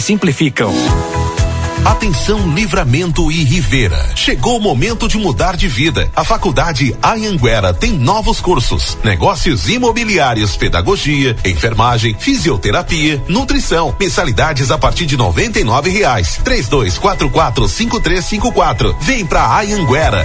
simplificam. 0.00 0.72
Atenção 1.84 2.52
Livramento 2.54 3.32
e 3.32 3.42
Rivera. 3.42 4.10
Chegou 4.14 4.58
o 4.58 4.60
momento 4.60 5.08
de 5.08 5.16
mudar 5.16 5.56
de 5.56 5.66
vida. 5.66 6.10
A 6.14 6.22
Faculdade 6.22 6.94
Anhanguera 7.02 7.72
tem 7.72 7.92
novos 7.92 8.38
cursos: 8.40 8.98
negócios 9.02 9.68
imobiliários, 9.68 10.56
pedagogia, 10.56 11.36
enfermagem, 11.44 12.14
fisioterapia, 12.18 13.22
nutrição. 13.28 13.94
Mensalidades 13.98 14.70
a 14.70 14.76
partir 14.76 15.06
de 15.06 15.16
noventa 15.16 15.58
e 15.58 15.64
nove 15.64 15.88
reais. 15.88 16.38
Três 16.44 16.68
dois 16.68 16.98
quatro 16.98 17.30
quatro 17.30 17.66
cinco 17.68 17.98
três 17.98 18.26
cinco 18.26 18.52
quatro. 18.52 18.94
Vem 19.00 19.24
pra 19.24 19.58
Anhanguera. 19.58 20.24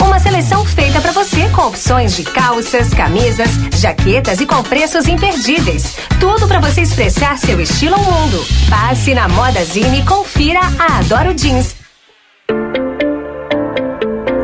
Uma 0.00 0.18
seleção 0.18 0.64
feita 0.64 1.00
para 1.00 1.12
você 1.12 1.48
com 1.50 1.62
opções 1.62 2.16
de 2.16 2.24
calças, 2.24 2.90
camisas, 2.90 3.48
jaquetas 3.78 4.40
e 4.40 4.46
com 4.46 4.62
preços 4.62 5.06
imperdíveis. 5.08 5.96
Tudo 6.20 6.46
para 6.46 6.60
você 6.60 6.82
expressar 6.82 7.38
seu 7.38 7.60
estilo 7.60 7.94
ao 7.94 8.02
mundo. 8.02 8.44
Passe 8.68 9.14
na 9.14 9.28
Moda 9.28 9.64
Zine 9.64 10.00
e 10.00 10.04
confira 10.04 10.60
a 10.78 10.98
Adoro 10.98 11.36
Jeans. 11.36 11.76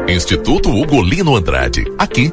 Instituto 0.08 0.70
Ugolino 0.70 1.36
Andrade. 1.36 1.84
Aqui, 1.98 2.32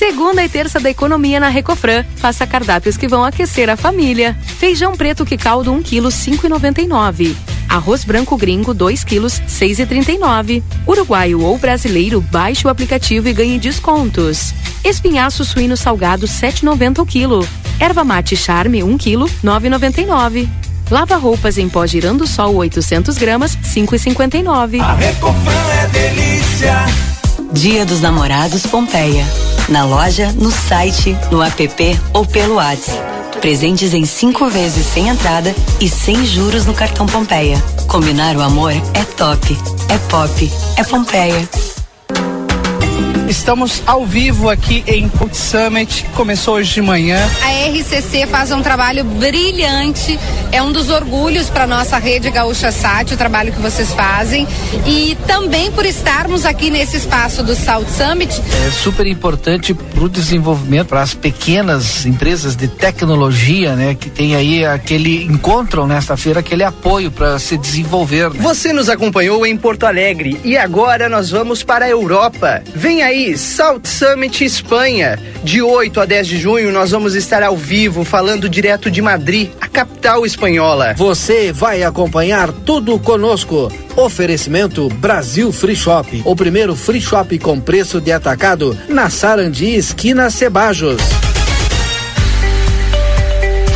Segunda 0.00 0.42
e 0.42 0.48
terça 0.48 0.80
da 0.80 0.88
economia 0.88 1.38
na 1.38 1.50
Recofran. 1.50 2.06
Faça 2.16 2.46
cardápios 2.46 2.96
que 2.96 3.06
vão 3.06 3.22
aquecer 3.22 3.68
a 3.68 3.76
família. 3.76 4.34
Feijão 4.58 4.96
preto 4.96 5.26
que 5.26 5.36
caldo 5.36 5.70
1 5.74 5.82
kg 5.82 6.08
5,99. 6.08 7.36
Arroz 7.68 8.02
branco 8.02 8.34
gringo 8.34 8.72
2 8.72 9.04
kg 9.04 9.26
6,39. 9.26 10.62
Uruguaio 10.86 11.42
ou 11.42 11.58
brasileiro, 11.58 12.22
baixe 12.22 12.66
o 12.66 12.70
aplicativo 12.70 13.28
e 13.28 13.34
ganhe 13.34 13.58
descontos. 13.58 14.54
Espinhaço 14.82 15.44
suíno 15.44 15.76
salgado 15.76 16.26
7,90 16.26 17.00
o 17.00 17.04
quilo. 17.04 17.46
Erva 17.78 18.02
mate 18.02 18.34
charme 18.38 18.82
1 18.82 18.96
kg 18.96 19.26
9,99. 19.44 20.48
Lava 20.90 21.16
roupas 21.16 21.58
em 21.58 21.68
pó 21.68 21.86
girando 21.86 22.26
sol 22.26 22.54
800 22.54 23.18
gramas 23.18 23.54
5,59. 23.54 24.80
A 24.80 24.94
Recofran 24.94 25.72
é 25.74 25.86
delícia. 25.88 27.19
Dia 27.52 27.84
dos 27.84 28.00
Namorados 28.00 28.64
Pompeia. 28.64 29.26
Na 29.68 29.84
loja, 29.84 30.32
no 30.32 30.52
site, 30.52 31.16
no 31.32 31.42
app 31.42 32.00
ou 32.14 32.24
pelo 32.24 32.54
WhatsApp. 32.54 32.98
Presentes 33.40 33.92
em 33.92 34.04
cinco 34.04 34.48
vezes 34.48 34.86
sem 34.86 35.08
entrada 35.08 35.54
e 35.80 35.88
sem 35.88 36.24
juros 36.24 36.64
no 36.64 36.74
cartão 36.74 37.06
Pompeia. 37.06 37.60
Combinar 37.88 38.36
o 38.36 38.40
amor 38.40 38.72
é 38.72 39.04
top, 39.16 39.58
é 39.88 39.98
pop, 40.08 40.52
é 40.76 40.84
Pompeia. 40.84 41.69
Estamos 43.30 43.80
ao 43.86 44.04
vivo 44.04 44.50
aqui 44.50 44.82
em 44.88 45.08
Put 45.08 45.36
Summit, 45.36 46.04
começou 46.16 46.54
hoje 46.54 46.74
de 46.74 46.82
manhã. 46.82 47.16
A 47.44 47.68
RCC 47.70 48.26
faz 48.26 48.50
um 48.50 48.60
trabalho 48.60 49.04
brilhante, 49.04 50.18
é 50.50 50.60
um 50.60 50.72
dos 50.72 50.90
orgulhos 50.90 51.48
para 51.48 51.64
nossa 51.64 51.96
rede 51.96 52.28
Gaúcha 52.28 52.72
Sat, 52.72 53.14
o 53.14 53.16
trabalho 53.16 53.52
que 53.52 53.60
vocês 53.60 53.92
fazem. 53.92 54.48
E 54.84 55.16
também 55.28 55.70
por 55.70 55.86
estarmos 55.86 56.44
aqui 56.44 56.70
nesse 56.70 56.96
espaço 56.96 57.44
do 57.44 57.54
South 57.54 57.86
Summit. 57.96 58.42
É 58.66 58.70
super 58.72 59.06
importante 59.06 59.74
para 59.74 60.02
o 60.02 60.08
desenvolvimento, 60.08 60.88
para 60.88 61.00
as 61.00 61.14
pequenas 61.14 62.04
empresas 62.04 62.56
de 62.56 62.66
tecnologia, 62.66 63.76
né? 63.76 63.94
Que 63.94 64.10
tem 64.10 64.34
aí 64.34 64.64
aquele, 64.64 65.24
encontram 65.26 65.86
nesta 65.86 66.16
feira 66.16 66.40
aquele 66.40 66.64
apoio 66.64 67.12
para 67.12 67.38
se 67.38 67.56
desenvolver. 67.56 68.30
Né? 68.30 68.40
Você 68.40 68.72
nos 68.72 68.88
acompanhou 68.88 69.46
em 69.46 69.56
Porto 69.56 69.84
Alegre 69.84 70.40
e 70.42 70.58
agora 70.58 71.08
nós 71.08 71.30
vamos 71.30 71.62
para 71.62 71.84
a 71.84 71.88
Europa. 71.88 72.60
Vem 72.74 73.02
aí 73.04 73.19
South 73.36 73.82
Summit 73.84 74.44
Espanha. 74.44 75.18
De 75.44 75.60
8 75.60 76.00
a 76.00 76.04
10 76.06 76.26
de 76.26 76.38
junho 76.38 76.72
nós 76.72 76.90
vamos 76.90 77.14
estar 77.14 77.42
ao 77.42 77.56
vivo 77.56 78.04
falando 78.04 78.48
direto 78.48 78.90
de 78.90 79.02
Madrid, 79.02 79.50
a 79.60 79.68
capital 79.68 80.24
espanhola. 80.24 80.94
Você 80.96 81.52
vai 81.52 81.82
acompanhar 81.82 82.50
tudo 82.50 82.98
conosco. 82.98 83.70
Oferecimento 83.96 84.88
Brasil 84.88 85.52
Free 85.52 85.76
Shop, 85.76 86.22
o 86.24 86.34
primeiro 86.34 86.74
free 86.74 87.00
shop 87.00 87.38
com 87.38 87.60
preço 87.60 88.00
de 88.00 88.10
atacado 88.10 88.76
na 88.88 89.10
Sarandi, 89.10 89.74
esquina 89.74 90.30
Cebajos. 90.30 91.29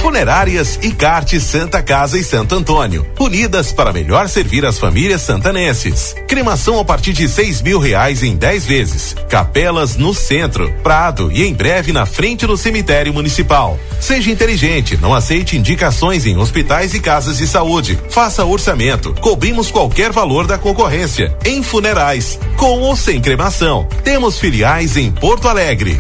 Funerárias 0.05 0.79
e 0.83 0.93
Carte 0.93 1.41
Santa 1.41 1.83
Casa 1.83 2.19
e 2.19 2.23
Santo 2.23 2.55
Antônio, 2.55 3.07
unidas 3.19 3.73
para 3.73 3.91
melhor 3.91 4.29
servir 4.29 4.63
as 4.67 4.79
famílias 4.79 5.23
santanenses. 5.23 6.15
Cremação 6.29 6.79
a 6.79 6.85
partir 6.85 7.15
de 7.15 7.27
seis 7.27 7.63
mil 7.63 7.79
reais 7.79 8.23
em 8.23 8.37
10 8.37 8.67
vezes. 8.67 9.17
Capelas 9.31 9.97
no 9.97 10.13
centro, 10.13 10.71
Prado 10.83 11.33
e 11.33 11.43
em 11.43 11.55
breve 11.55 11.91
na 11.91 12.05
frente 12.05 12.47
do 12.47 12.55
cemitério 12.55 13.15
municipal. 13.15 13.79
Seja 13.99 14.31
inteligente, 14.31 14.99
não 14.99 15.15
aceite 15.15 15.57
indicações 15.57 16.27
em 16.27 16.37
hospitais 16.37 16.93
e 16.93 17.01
casas 17.01 17.39
de 17.39 17.47
saúde. 17.47 17.99
Faça 18.11 18.45
orçamento, 18.45 19.15
cobrimos 19.23 19.71
qualquer 19.71 20.13
valor 20.13 20.47
da 20.47 20.59
concorrência. 20.59 21.35
Em 21.47 21.63
funerais, 21.63 22.39
com 22.59 22.81
ou 22.81 22.95
sem 22.95 23.23
cremação. 23.23 23.89
Temos 24.05 24.39
filiais 24.39 24.99
em 24.99 25.11
Porto 25.11 25.49
Alegre. 25.49 25.99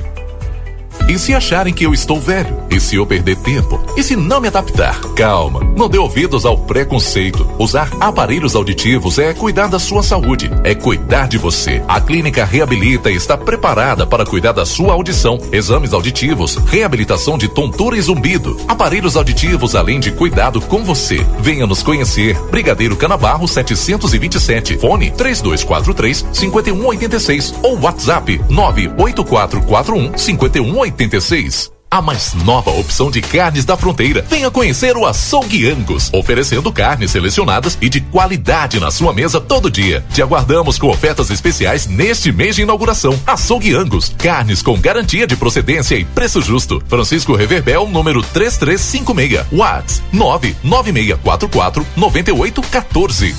E 1.09 1.19
se 1.19 1.35
acharem 1.35 1.75
que 1.75 1.85
eu 1.85 1.93
estou 1.93 2.19
velho? 2.19 2.65
E 2.71 2.81
se 2.81 2.97
eu 2.97 3.07
perder 3.07 3.37
tempo? 3.37 3.81
E 3.97 4.03
se 4.03 4.17
não 4.17 4.41
me 4.41 4.49
adaptar? 4.49 4.99
Calma, 5.15 5.61
não 5.77 5.89
dê 5.89 5.99
ouvidos 5.99 6.47
ao 6.47 6.57
preconceito. 6.57 7.47
Usar 7.59 7.91
aparelhos 8.01 8.57
auditivos 8.57 9.19
é 9.19 9.35
cuidar 9.35 9.67
da 9.67 9.79
sua 9.79 10.03
saúde, 10.03 10.51
é 10.65 10.75
cuidar 10.75 11.29
de 11.29 11.37
você. 11.37 11.83
A 11.87 12.01
Clínica 12.01 12.45
Reabilita 12.45 13.11
está 13.11 13.37
preparada 13.37 14.07
para 14.07 14.25
cuidar 14.25 14.53
da 14.53 14.65
sua 14.65 14.95
audição, 14.95 15.39
exames 15.53 15.93
auditivos, 15.93 16.57
reabilitação 16.57 17.37
de 17.37 17.49
tontura 17.49 17.97
e 17.97 18.01
zumbido, 18.01 18.59
aparelhos 18.67 19.17
auditivos, 19.17 19.75
além 19.75 20.01
de 20.01 20.11
cuidado 20.11 20.61
com 20.61 20.83
você. 20.83 21.25
Venha 21.39 21.67
nos 21.67 21.83
conhecer. 21.83 22.39
Brigadeiro 22.51 22.97
Canabarro 22.97 23.47
727, 23.47 24.79
fone 24.79 25.11
3243 25.11 26.27
5186 26.33 27.55
ou 27.63 27.81
WhatsApp 27.81 28.41
98441 28.49 30.17
5186. 30.17 30.84
86. 30.85 31.73
A 31.91 32.03
mais 32.03 32.35
nova 32.35 32.71
opção 32.73 33.11
de 33.11 33.23
carnes 33.23 33.65
da 33.65 33.77
fronteira. 33.77 34.27
Venha 34.29 34.51
conhecer 34.51 34.97
o 34.97 35.07
Açougue 35.07 35.71
Angus, 35.71 36.11
oferecendo 36.13 36.73
carnes 36.73 37.13
selecionadas 37.13 37.79
e 37.81 37.89
de 37.89 38.01
qualidade 38.01 38.81
na 38.81 38.91
sua 38.91 39.13
mesa 39.13 39.41
todo 39.41 39.71
dia. 39.71 40.05
Te 40.13 40.21
aguardamos 40.21 40.77
com 40.77 40.89
ofertas 40.89 41.31
especiais 41.31 41.87
neste 41.87 42.33
mês 42.33 42.57
de 42.57 42.63
inauguração. 42.63 43.19
Açougue 43.25 43.75
Angus, 43.75 44.13
carnes 44.19 44.61
com 44.61 44.79
garantia 44.79 45.27
de 45.27 45.37
procedência 45.37 45.95
e 45.95 46.05
preço 46.05 46.43
justo. 46.43 46.83
Francisco 46.89 47.35
Reverbel, 47.37 47.89
número 47.89 48.23
3356. 48.23 49.47
Whats 49.53 50.03
99644 50.13 51.87
9814. 51.97 53.35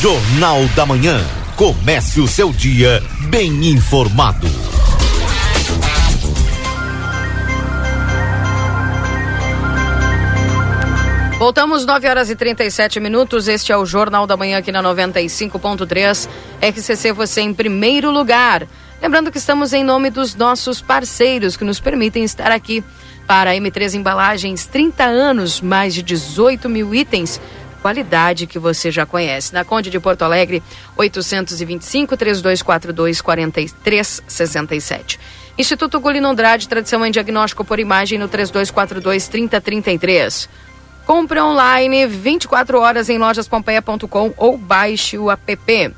Jornal 0.00 0.66
da 0.76 0.84
Manhã. 0.86 1.39
Comece 1.60 2.22
o 2.22 2.26
seu 2.26 2.54
dia 2.54 3.02
bem 3.28 3.66
informado. 3.66 4.46
Voltamos 11.38 11.84
9 11.84 12.08
horas 12.08 12.30
e 12.30 12.34
37 12.34 12.98
minutos. 12.98 13.46
Este 13.46 13.72
é 13.72 13.76
o 13.76 13.84
Jornal 13.84 14.26
da 14.26 14.38
Manhã 14.38 14.56
aqui 14.56 14.72
na 14.72 14.82
95.3. 14.82 16.30
RCC 16.62 17.12
você 17.12 17.42
em 17.42 17.52
primeiro 17.52 18.10
lugar. 18.10 18.66
Lembrando 19.02 19.30
que 19.30 19.36
estamos 19.36 19.74
em 19.74 19.84
nome 19.84 20.08
dos 20.08 20.34
nossos 20.34 20.80
parceiros 20.80 21.58
que 21.58 21.64
nos 21.64 21.78
permitem 21.78 22.24
estar 22.24 22.50
aqui 22.50 22.82
para 23.26 23.50
a 23.50 23.54
M3 23.54 23.94
Embalagens 23.96 24.64
30 24.64 25.04
anos, 25.04 25.60
mais 25.60 25.92
de 25.92 26.02
18 26.02 26.70
mil 26.70 26.94
itens 26.94 27.38
qualidade 27.80 28.46
que 28.46 28.58
você 28.58 28.90
já 28.90 29.04
conhece. 29.04 29.52
Na 29.52 29.64
Conde 29.64 29.90
de 29.90 29.98
Porto 29.98 30.22
Alegre, 30.22 30.62
825 30.96 32.16
3242 32.16 33.20
4367. 33.20 35.18
Instituto 35.58 35.98
Gulino 36.00 36.28
Andrade, 36.28 36.68
tradição 36.68 37.04
em 37.04 37.10
diagnóstico 37.10 37.64
por 37.64 37.78
imagem 37.78 38.18
no 38.18 38.28
3242 38.28 39.28
3033. 39.28 40.48
Compre 41.04 41.40
online 41.40 42.06
24 42.06 42.78
horas 42.78 43.08
em 43.08 43.18
lojaspompeia.com 43.18 44.32
ou 44.36 44.56
baixe 44.56 45.18
o 45.18 45.30
app. 45.30 45.94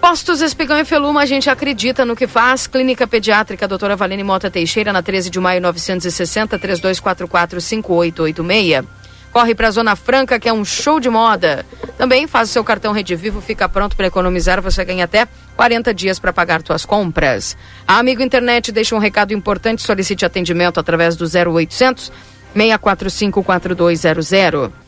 Postos 0.08 0.40
Espigão 0.40 0.78
e 0.78 0.84
Feluma, 0.84 1.22
a 1.22 1.26
gente 1.26 1.50
acredita 1.50 2.04
no 2.04 2.14
que 2.14 2.28
faz. 2.28 2.68
Clínica 2.68 3.08
Pediátrica 3.08 3.66
Doutora 3.66 3.96
Valene 3.96 4.22
Mota 4.22 4.48
Teixeira, 4.48 4.92
na 4.92 5.02
13 5.02 5.28
de 5.28 5.40
maio 5.40 5.60
960, 5.60 6.56
3244 6.60 7.60
5886. 7.60 8.84
Corre 9.32 9.52
para 9.52 9.66
a 9.66 9.70
Zona 9.72 9.96
Franca, 9.96 10.38
que 10.38 10.48
é 10.48 10.52
um 10.52 10.64
show 10.64 11.00
de 11.00 11.10
moda. 11.10 11.66
Também 11.98 12.28
faz 12.28 12.50
o 12.50 12.52
seu 12.52 12.62
cartão 12.62 12.92
Rede 12.92 13.16
Vivo, 13.16 13.40
fica 13.40 13.68
pronto 13.68 13.96
para 13.96 14.06
economizar. 14.06 14.62
Você 14.62 14.84
ganha 14.84 15.06
até 15.06 15.26
40 15.56 15.92
dias 15.92 16.20
para 16.20 16.32
pagar 16.32 16.62
suas 16.64 16.86
compras. 16.86 17.56
A 17.84 17.98
Amigo 17.98 18.22
Internet 18.22 18.70
deixa 18.70 18.94
um 18.94 19.00
recado 19.00 19.34
importante. 19.34 19.82
Solicite 19.82 20.24
atendimento 20.24 20.78
através 20.78 21.16
do 21.16 21.24
0800 21.24 22.12
645 22.54 23.42
4200. 23.42 24.85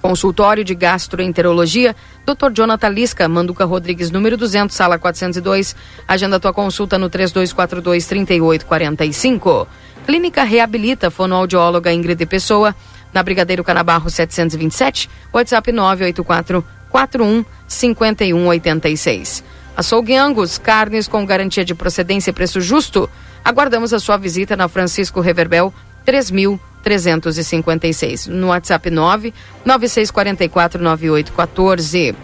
Consultório 0.00 0.64
de 0.64 0.74
Gastroenterologia, 0.74 1.94
Dr. 2.24 2.50
Jonathan 2.52 2.88
Lisca, 2.88 3.28
Manduca 3.28 3.64
Rodrigues, 3.64 4.10
número 4.10 4.36
200, 4.36 4.74
sala 4.74 4.98
402. 4.98 5.76
Agenda 6.08 6.40
tua 6.40 6.52
consulta 6.52 6.98
no 6.98 7.08
3242-3845. 7.10 9.68
Clínica 10.06 10.44
Reabilita, 10.44 11.10
fonoaudióloga 11.10 11.92
Ingrid 11.92 12.24
Pessoa, 12.26 12.74
na 13.12 13.22
Brigadeiro 13.22 13.62
Canabarro 13.62 14.08
727, 14.08 15.10
WhatsApp 15.32 15.72
984 15.72 16.64
41 16.90 17.44
5186. 17.68 19.44
Açougue 19.76 20.16
Angus, 20.16 20.58
carnes 20.58 21.06
com 21.06 21.24
garantia 21.24 21.64
de 21.64 21.74
procedência 21.74 22.30
e 22.30 22.34
preço 22.34 22.60
justo. 22.60 23.08
Aguardamos 23.44 23.92
a 23.92 23.98
sua 23.98 24.16
visita 24.16 24.56
na 24.56 24.68
Francisco 24.68 25.20
Reverbel 25.20 25.72
3356. 26.82 28.26
No 28.26 28.48
WhatsApp 28.48 28.90
9 28.90 29.32
9644 29.64 30.82
9814. 30.82 32.14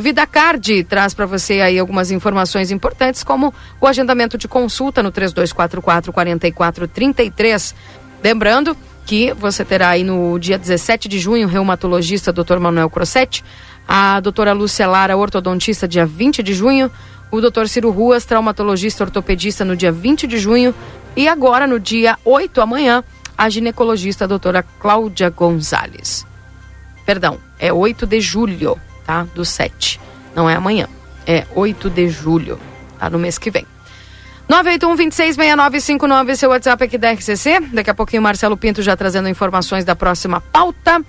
Vida 0.00 0.26
Card 0.26 0.84
traz 0.84 1.12
para 1.12 1.26
você 1.26 1.60
aí 1.60 1.78
algumas 1.78 2.12
informações 2.12 2.70
importantes, 2.70 3.24
como 3.24 3.52
o 3.80 3.86
agendamento 3.86 4.38
de 4.38 4.46
consulta 4.46 5.02
no 5.02 5.10
3244 5.10 6.12
4433. 6.12 7.74
Lembrando 8.22 8.76
que 9.04 9.32
você 9.32 9.64
terá 9.64 9.88
aí 9.88 10.04
no 10.04 10.38
dia 10.38 10.56
17 10.56 11.08
de 11.08 11.18
junho 11.18 11.48
o 11.48 11.50
reumatologista 11.50 12.32
Dr. 12.32 12.58
Manuel 12.60 12.90
Crossetti, 12.90 13.42
a 13.88 14.20
doutora 14.20 14.52
Lúcia 14.52 14.86
Lara, 14.86 15.16
ortodontista, 15.16 15.88
dia 15.88 16.06
20 16.06 16.42
de 16.42 16.54
junho, 16.54 16.90
o 17.30 17.40
Dr. 17.40 17.66
Ciro 17.66 17.90
Ruas, 17.90 18.24
traumatologista 18.24 19.02
ortopedista, 19.02 19.64
no 19.64 19.74
dia 19.74 19.90
20 19.90 20.26
de 20.26 20.38
junho, 20.38 20.74
E 21.16 21.26
agora, 21.26 21.66
no 21.66 21.80
dia 21.80 22.16
8, 22.24 22.60
amanhã, 22.60 23.02
a 23.38 23.48
ginecologista 23.48 24.24
a 24.24 24.26
doutora 24.26 24.64
Cláudia 24.80 25.30
Gonzalez. 25.30 26.26
Perdão, 27.06 27.38
é 27.58 27.72
8 27.72 28.04
de 28.04 28.20
julho, 28.20 28.76
tá? 29.06 29.26
Do 29.32 29.44
7. 29.44 30.00
Não 30.34 30.50
é 30.50 30.56
amanhã. 30.56 30.88
É 31.24 31.46
8 31.54 31.88
de 31.88 32.08
julho, 32.08 32.58
tá? 32.98 33.08
No 33.08 33.18
mês 33.18 33.38
que 33.38 33.50
vem. 33.50 33.64
981-266959, 34.50 36.34
seu 36.34 36.50
WhatsApp 36.50 36.84
aqui 36.84 36.98
da 36.98 37.12
RCC. 37.12 37.60
Daqui 37.72 37.90
a 37.90 37.94
pouquinho 37.94 38.20
o 38.20 38.24
Marcelo 38.24 38.56
Pinto 38.56 38.82
já 38.82 38.96
trazendo 38.96 39.28
informações 39.28 39.84
da 39.84 39.94
próxima 39.94 40.40
pauta. 40.40 41.02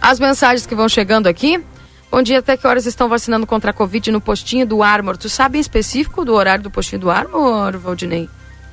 As 0.00 0.18
mensagens 0.18 0.66
que 0.66 0.74
vão 0.74 0.88
chegando 0.88 1.26
aqui. 1.26 1.62
Bom 2.10 2.22
dia, 2.22 2.38
até 2.38 2.56
que 2.56 2.66
horas 2.66 2.86
estão 2.86 3.08
vacinando 3.08 3.46
contra 3.46 3.70
a 3.70 3.74
Covid 3.74 4.10
no 4.10 4.20
postinho 4.20 4.66
do 4.66 4.82
Armor? 4.82 5.16
Tu 5.16 5.28
sabe 5.28 5.58
em 5.58 5.60
específico 5.60 6.24
do 6.24 6.32
horário 6.32 6.64
do 6.64 6.70
postinho 6.70 7.00
do 7.00 7.10
Armor, 7.10 7.76
Valdinei? 7.78 8.28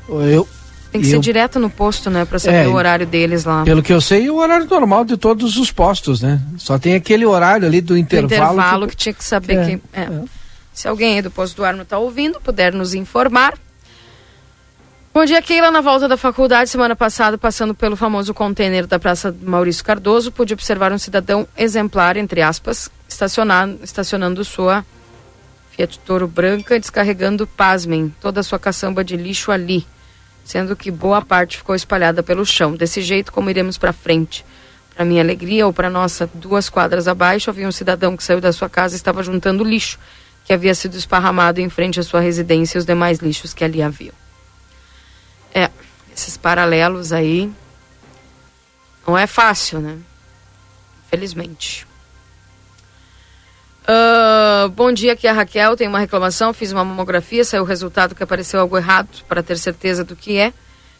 Eu, 0.07 0.47
Tem 0.93 1.01
que 1.01 1.07
eu, 1.07 1.11
ser 1.11 1.19
direto 1.19 1.59
no 1.59 1.69
posto, 1.71 2.09
né? 2.11 2.23
Pra 2.23 2.37
saber 2.37 2.65
É, 2.65 2.67
o 2.67 2.73
horário 2.73 3.05
deles 3.07 3.43
lá. 3.45 3.63
Pelo 3.63 3.81
que 3.81 3.91
eu 3.91 3.99
sei, 3.99 4.27
é 4.27 4.31
o 4.31 4.35
horário 4.35 4.67
normal 4.67 5.03
de 5.03 5.17
todos 5.17 5.57
os 5.57 5.71
postos, 5.71 6.21
né? 6.21 6.39
Só 6.57 6.77
tem 6.77 6.93
aquele 6.93 7.25
horário 7.25 7.67
ali 7.67 7.81
do 7.81 7.95
Do 7.95 7.97
intervalo. 7.97 8.53
intervalo 8.53 8.87
que, 8.87 8.95
tinha 8.95 9.11
que 9.13 9.23
saber 9.23 9.57
É, 9.57 9.65
que. 9.65 9.81
é. 9.91 10.09
Se 10.71 10.87
alguém 10.87 11.15
aí 11.15 11.21
do 11.21 11.29
posto 11.31 11.55
do 11.57 11.65
Armo 11.65 11.81
está 11.81 11.97
ouvindo, 11.97 12.39
puder 12.39 12.71
nos 12.73 12.93
informar. 12.93 13.55
Bom 15.13 15.25
dia, 15.25 15.41
Keila. 15.41 15.69
Na 15.71 15.81
volta 15.81 16.07
da 16.07 16.15
faculdade, 16.17 16.69
semana 16.69 16.95
passada, 16.95 17.37
passando 17.37 17.75
pelo 17.75 17.95
famoso 17.95 18.33
container 18.33 18.87
da 18.87 18.97
Praça 18.99 19.35
Maurício 19.41 19.83
Cardoso, 19.83 20.31
pude 20.31 20.53
observar 20.53 20.91
um 20.91 20.97
cidadão 20.97 21.47
exemplar, 21.57 22.17
entre 22.17 22.41
aspas, 22.41 22.89
estacionar, 23.07 23.69
estacionando 23.83 24.43
sua 24.45 24.83
Fiat 25.71 25.99
Toro 25.99 26.27
branca, 26.27 26.79
descarregando, 26.79 27.45
pasmem, 27.47 28.13
toda 28.21 28.39
a 28.39 28.43
sua 28.43 28.57
caçamba 28.59 29.03
de 29.03 29.15
lixo 29.17 29.51
ali, 29.51 29.85
sendo 30.43 30.75
que 30.75 30.91
boa 30.91 31.21
parte 31.21 31.57
ficou 31.57 31.75
espalhada 31.75 32.21
pelo 32.21 32.45
chão. 32.45 32.75
Desse 32.75 33.01
jeito, 33.01 33.31
como 33.31 33.49
iremos 33.49 33.77
para 33.77 33.93
frente? 33.93 34.45
Para 34.95 35.05
minha 35.05 35.21
alegria 35.21 35.65
ou 35.65 35.73
para 35.73 35.89
nossa, 35.89 36.29
duas 36.33 36.69
quadras 36.69 37.07
abaixo, 37.07 37.49
havia 37.49 37.67
um 37.67 37.71
cidadão 37.71 38.15
que 38.15 38.23
saiu 38.23 38.39
da 38.39 38.53
sua 38.53 38.69
casa 38.69 38.95
e 38.95 38.97
estava 38.97 39.23
juntando 39.23 39.63
lixo 39.63 39.97
que 40.45 40.53
havia 40.53 40.75
sido 40.75 40.97
esparramado 40.97 41.61
em 41.61 41.69
frente 41.69 41.99
à 41.99 42.03
sua 42.03 42.19
residência 42.19 42.77
e 42.77 42.79
os 42.79 42.85
demais 42.85 43.19
lixos 43.19 43.53
que 43.53 43.63
ali 43.63 43.81
haviam. 43.81 44.13
É, 45.53 45.69
esses 46.15 46.35
paralelos 46.35 47.13
aí 47.13 47.51
não 49.07 49.17
é 49.17 49.25
fácil, 49.25 49.79
né? 49.79 49.97
Infelizmente. 51.07 51.87
Ah, 53.85 54.69
bom 54.73 54.93
dia, 54.93 55.11
aqui 55.11 55.27
é 55.27 55.29
a 55.29 55.33
Raquel. 55.33 55.75
Tem 55.75 55.87
uma 55.87 55.99
reclamação. 55.99 56.53
Fiz 56.53 56.71
uma 56.71 56.85
mamografia, 56.85 57.43
saiu 57.43 57.63
o 57.63 57.65
resultado 57.65 58.15
que 58.15 58.23
apareceu 58.23 58.59
algo 58.59 58.77
errado. 58.77 59.09
Para 59.27 59.43
ter 59.43 59.57
certeza 59.57 60.03
do 60.03 60.15
que 60.15 60.37
é, 60.37 60.53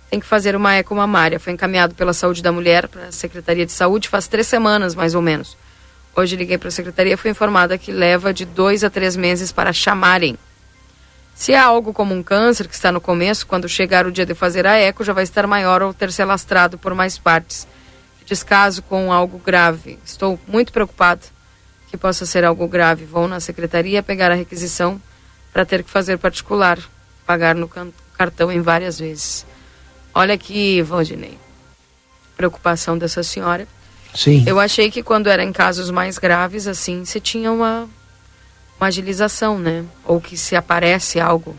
tem 0.09 0.19
que 0.19 0.25
fazer 0.25 0.55
uma 0.55 0.73
eco 0.73 0.93
mamária. 0.93 1.39
Foi 1.39 1.53
encaminhado 1.53 1.95
pela 1.95 2.13
Saúde 2.13 2.43
da 2.43 2.51
Mulher 2.51 2.87
para 2.87 3.07
a 3.07 3.11
Secretaria 3.11 3.65
de 3.65 3.71
Saúde 3.71 4.09
faz 4.09 4.27
três 4.27 4.47
semanas, 4.47 4.95
mais 4.95 5.15
ou 5.15 5.21
menos. 5.21 5.57
Hoje 6.15 6.35
liguei 6.35 6.57
para 6.57 6.67
a 6.67 6.71
secretaria 6.71 7.13
e 7.13 7.17
fui 7.17 7.31
informada 7.31 7.77
que 7.77 7.91
leva 7.91 8.31
de 8.31 8.45
dois 8.45 8.83
a 8.83 8.89
três 8.89 9.15
meses 9.15 9.51
para 9.51 9.73
chamarem. 9.73 10.37
Se 11.33 11.53
é 11.53 11.57
algo 11.57 11.91
como 11.91 12.13
um 12.13 12.21
câncer 12.21 12.67
que 12.67 12.75
está 12.75 12.91
no 12.91 13.01
começo, 13.01 13.47
quando 13.47 13.67
chegar 13.67 14.05
o 14.05 14.11
dia 14.11 14.23
de 14.23 14.35
fazer 14.35 14.67
a 14.67 14.75
eco, 14.75 15.03
já 15.03 15.11
vai 15.11 15.23
estar 15.23 15.47
maior 15.47 15.81
ou 15.81 15.91
ter 15.91 16.11
se 16.11 16.21
alastrado 16.21 16.77
por 16.77 16.93
mais 16.93 17.17
partes. 17.17 17.67
Descaso 18.27 18.83
com 18.83 19.11
algo 19.11 19.39
grave. 19.39 19.97
Estou 20.05 20.39
muito 20.47 20.71
preocupado 20.71 21.32
que 21.93 21.97
possa 21.97 22.25
ser 22.25 22.43
algo 22.43 22.67
grave. 22.67 23.05
Vou 23.05 23.27
na 23.27 23.39
secretaria 23.39 24.01
pegar 24.01 24.31
a 24.31 24.33
requisição 24.33 24.99
para 25.53 25.63
ter 25.63 25.83
que 25.83 25.91
fazer 25.91 26.17
particular, 26.17 26.79
pagar 27.23 27.53
no 27.53 27.69
cartão 28.17 28.51
em 28.51 28.61
várias 28.61 28.97
vezes. 28.97 29.45
Olha 30.11 30.33
aqui, 30.33 30.81
Valdinei. 30.81 31.37
Preocupação 32.35 32.97
dessa 32.97 33.21
senhora. 33.21 33.67
Sim. 34.11 34.43
Eu 34.47 34.59
achei 34.59 34.89
que 34.89 35.03
quando 35.03 35.27
era 35.27 35.43
em 35.43 35.53
casos 35.53 35.91
mais 35.91 36.17
graves, 36.17 36.65
assim, 36.65 37.05
você 37.05 37.19
tinha 37.19 37.51
uma, 37.51 37.87
uma 38.79 38.87
agilização, 38.87 39.59
né? 39.59 39.85
Ou 40.03 40.19
que 40.19 40.35
se 40.35 40.55
aparece 40.55 41.19
algo. 41.19 41.55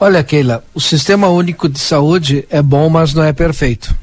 Olha, 0.00 0.24
Keila, 0.24 0.64
o 0.74 0.80
Sistema 0.80 1.28
Único 1.28 1.68
de 1.68 1.78
Saúde 1.78 2.44
é 2.50 2.60
bom, 2.60 2.88
mas 2.88 3.14
não 3.14 3.22
é 3.22 3.32
perfeito. 3.32 3.96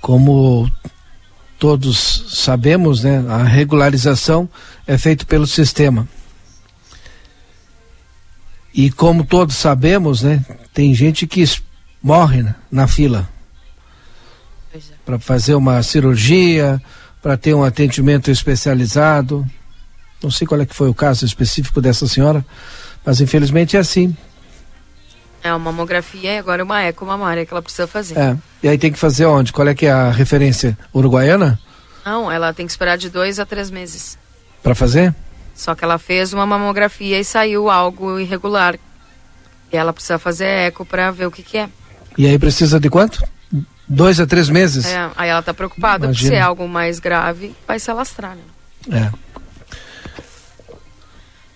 Como 0.00 0.66
todos 1.60 2.24
sabemos, 2.30 3.04
né, 3.04 3.22
a 3.28 3.42
regularização 3.42 4.48
é 4.86 4.96
feita 4.96 5.26
pelo 5.26 5.46
sistema. 5.46 6.08
E 8.72 8.90
como 8.90 9.24
todos 9.24 9.56
sabemos, 9.56 10.22
né, 10.22 10.42
tem 10.72 10.94
gente 10.94 11.26
que 11.26 11.44
morre 12.02 12.42
né, 12.42 12.54
na 12.72 12.88
fila 12.88 13.28
para 15.04 15.18
fazer 15.18 15.54
uma 15.54 15.82
cirurgia, 15.82 16.80
para 17.20 17.36
ter 17.36 17.52
um 17.52 17.62
atendimento 17.62 18.30
especializado. 18.30 19.46
Não 20.22 20.30
sei 20.30 20.46
qual 20.46 20.62
é 20.62 20.66
que 20.66 20.74
foi 20.74 20.88
o 20.88 20.94
caso 20.94 21.26
específico 21.26 21.82
dessa 21.82 22.08
senhora, 22.08 22.42
mas 23.04 23.20
infelizmente 23.20 23.76
é 23.76 23.80
assim. 23.80 24.16
É 25.42 25.50
uma 25.50 25.58
mamografia 25.58 26.34
e 26.34 26.38
agora 26.38 26.62
uma 26.62 26.82
eco 26.82 27.04
mamária 27.04 27.46
que 27.46 27.52
ela 27.52 27.62
precisa 27.62 27.86
fazer. 27.86 28.18
É. 28.18 28.36
E 28.62 28.68
aí 28.68 28.76
tem 28.76 28.92
que 28.92 28.98
fazer 28.98 29.24
onde? 29.26 29.52
Qual 29.52 29.66
é 29.66 29.74
que 29.74 29.86
é 29.86 29.90
a 29.90 30.10
referência? 30.10 30.76
Uruguaiana? 30.94 31.58
Não, 32.04 32.30
ela 32.30 32.52
tem 32.52 32.66
que 32.66 32.72
esperar 32.72 32.98
de 32.98 33.08
dois 33.08 33.38
a 33.38 33.46
três 33.46 33.70
meses. 33.70 34.18
Para 34.62 34.74
fazer? 34.74 35.14
Só 35.54 35.74
que 35.74 35.84
ela 35.84 35.98
fez 35.98 36.32
uma 36.32 36.46
mamografia 36.46 37.18
e 37.18 37.24
saiu 37.24 37.70
algo 37.70 38.18
irregular. 38.18 38.78
E 39.72 39.76
ela 39.76 39.92
precisa 39.92 40.18
fazer 40.18 40.46
eco 40.46 40.84
para 40.84 41.10
ver 41.10 41.26
o 41.26 41.30
que, 41.30 41.42
que 41.42 41.58
é. 41.58 41.68
E 42.18 42.26
aí 42.26 42.38
precisa 42.38 42.80
de 42.80 42.90
quanto? 42.90 43.22
Dois 43.88 44.20
a 44.20 44.26
três 44.26 44.48
meses? 44.48 44.86
É, 44.86 45.10
aí 45.16 45.28
ela 45.30 45.42
tá 45.42 45.52
preocupada, 45.52 46.06
porque 46.08 46.26
se 46.26 46.34
é 46.34 46.40
algo 46.40 46.68
mais 46.68 46.98
grave, 46.98 47.54
vai 47.66 47.78
se 47.78 47.90
alastrar, 47.90 48.36
né? 48.36 48.42
É. 48.90 49.10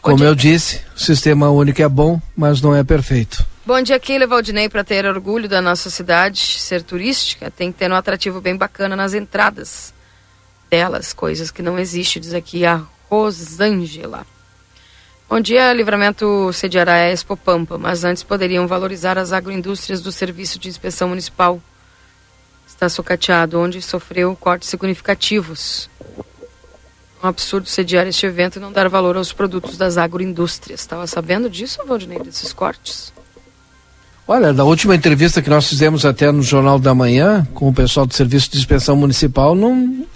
Como 0.01 0.23
eu 0.23 0.35
disse, 0.35 0.81
o 0.95 1.01
sistema 1.01 1.49
único 1.49 1.81
é 1.81 1.89
bom, 1.89 2.21
mas 2.37 2.61
não 2.61 2.75
é 2.75 2.85
perfeito. 2.85 3.45
Bom 3.67 3.81
dia, 3.81 3.99
Keila 3.99 4.27
Valdinei. 4.27 4.69
Para 4.69 4.85
ter 4.85 5.07
orgulho 5.07 5.49
da 5.49 5.63
nossa 5.63 5.89
cidade 5.89 6.39
ser 6.39 6.83
turística, 6.83 7.51
tem 7.51 7.73
que 7.73 7.79
ter 7.79 7.91
um 7.91 7.95
atrativo 7.95 8.39
bem 8.39 8.55
bacana 8.55 8.95
nas 8.95 9.15
entradas 9.15 9.95
delas, 10.69 11.15
coisas 11.15 11.51
que 11.51 11.63
não 11.63 11.79
existem, 11.79 12.21
diz 12.21 12.35
aqui 12.35 12.67
a 12.67 12.83
Rosângela. 13.09 14.27
Bom 15.27 15.41
dia, 15.41 15.73
Livramento 15.73 16.53
sediará 16.53 16.93
a 16.93 17.11
Expo 17.11 17.39
Pampa, 17.39 17.79
mas 17.79 18.05
antes 18.05 18.23
poderiam 18.23 18.67
valorizar 18.67 19.17
as 19.17 19.33
agroindústrias 19.33 20.03
do 20.03 20.13
Serviço 20.13 20.59
de 20.59 20.69
Inspeção 20.69 21.09
Municipal. 21.09 21.59
Está 22.67 22.91
socateado, 22.91 23.59
onde 23.59 23.81
sofreu 23.81 24.37
cortes 24.37 24.69
significativos. 24.69 25.89
Um 27.23 27.29
absurdo 27.29 27.67
sediar 27.67 28.07
este 28.07 28.27
evento 28.27 28.57
e 28.57 28.61
não 28.61 28.71
dar 28.71 28.91
valor 28.91 29.17
aos 29.17 29.33
produtos 29.33 29.79
das 29.79 29.97
agroindústrias. 29.97 30.81
Estava 30.81 31.07
sabendo 31.07 31.49
disso, 31.49 31.81
Valdinei, 31.87 32.19
desses 32.19 32.53
cortes? 32.53 33.14
Olha, 34.27 34.53
na 34.53 34.65
última 34.65 34.95
entrevista 34.95 35.43
que 35.43 35.51
nós 35.51 35.69
fizemos 35.69 36.05
até 36.07 36.33
no 36.33 36.43
Jornal 36.43 36.79
da 36.79 36.95
Manhã, 36.95 37.47
com 37.53 37.69
o 37.69 37.75
pessoal 37.75 38.07
do 38.07 38.15
Serviço 38.15 38.51
de 38.51 38.59
Inspeção 38.59 38.97
Municipal, 38.97 39.55
não. 39.55 40.07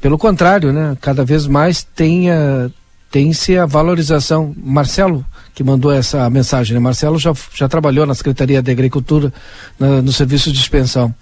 Pelo 0.00 0.18
contrário, 0.18 0.72
né? 0.72 0.96
Cada 1.00 1.24
vez 1.24 1.46
mais 1.46 1.82
tem, 1.82 2.30
a- 2.30 2.68
tem-se 3.10 3.56
a 3.56 3.64
valorização. 3.64 4.54
Marcelo, 4.62 5.24
que 5.54 5.64
mandou 5.64 5.90
essa 5.90 6.28
mensagem, 6.28 6.74
né? 6.74 6.80
Marcelo 6.80 7.18
já, 7.18 7.32
já 7.54 7.66
trabalhou 7.66 8.04
na 8.04 8.14
Secretaria 8.14 8.60
de 8.60 8.70
Agricultura, 8.70 9.32
na- 9.78 10.02
no 10.02 10.12
Serviço 10.12 10.52
de 10.52 10.58
Inspeção. 10.58 11.14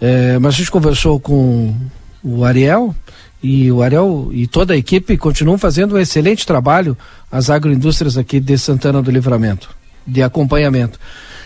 É, 0.00 0.38
mas 0.38 0.54
a 0.54 0.58
gente 0.58 0.70
conversou 0.70 1.18
com 1.18 1.74
o 2.22 2.44
Ariel 2.44 2.94
e 3.42 3.70
o 3.72 3.82
Ariel 3.82 4.28
e 4.32 4.46
toda 4.46 4.74
a 4.74 4.76
equipe 4.76 5.16
continuam 5.16 5.58
fazendo 5.58 5.96
um 5.96 5.98
excelente 5.98 6.46
trabalho 6.46 6.96
as 7.32 7.50
agroindústrias 7.50 8.16
aqui 8.16 8.38
de 8.38 8.56
Santana 8.56 9.02
do 9.02 9.10
Livramento, 9.10 9.68
de 10.10 10.22
acompanhamento. 10.22 10.98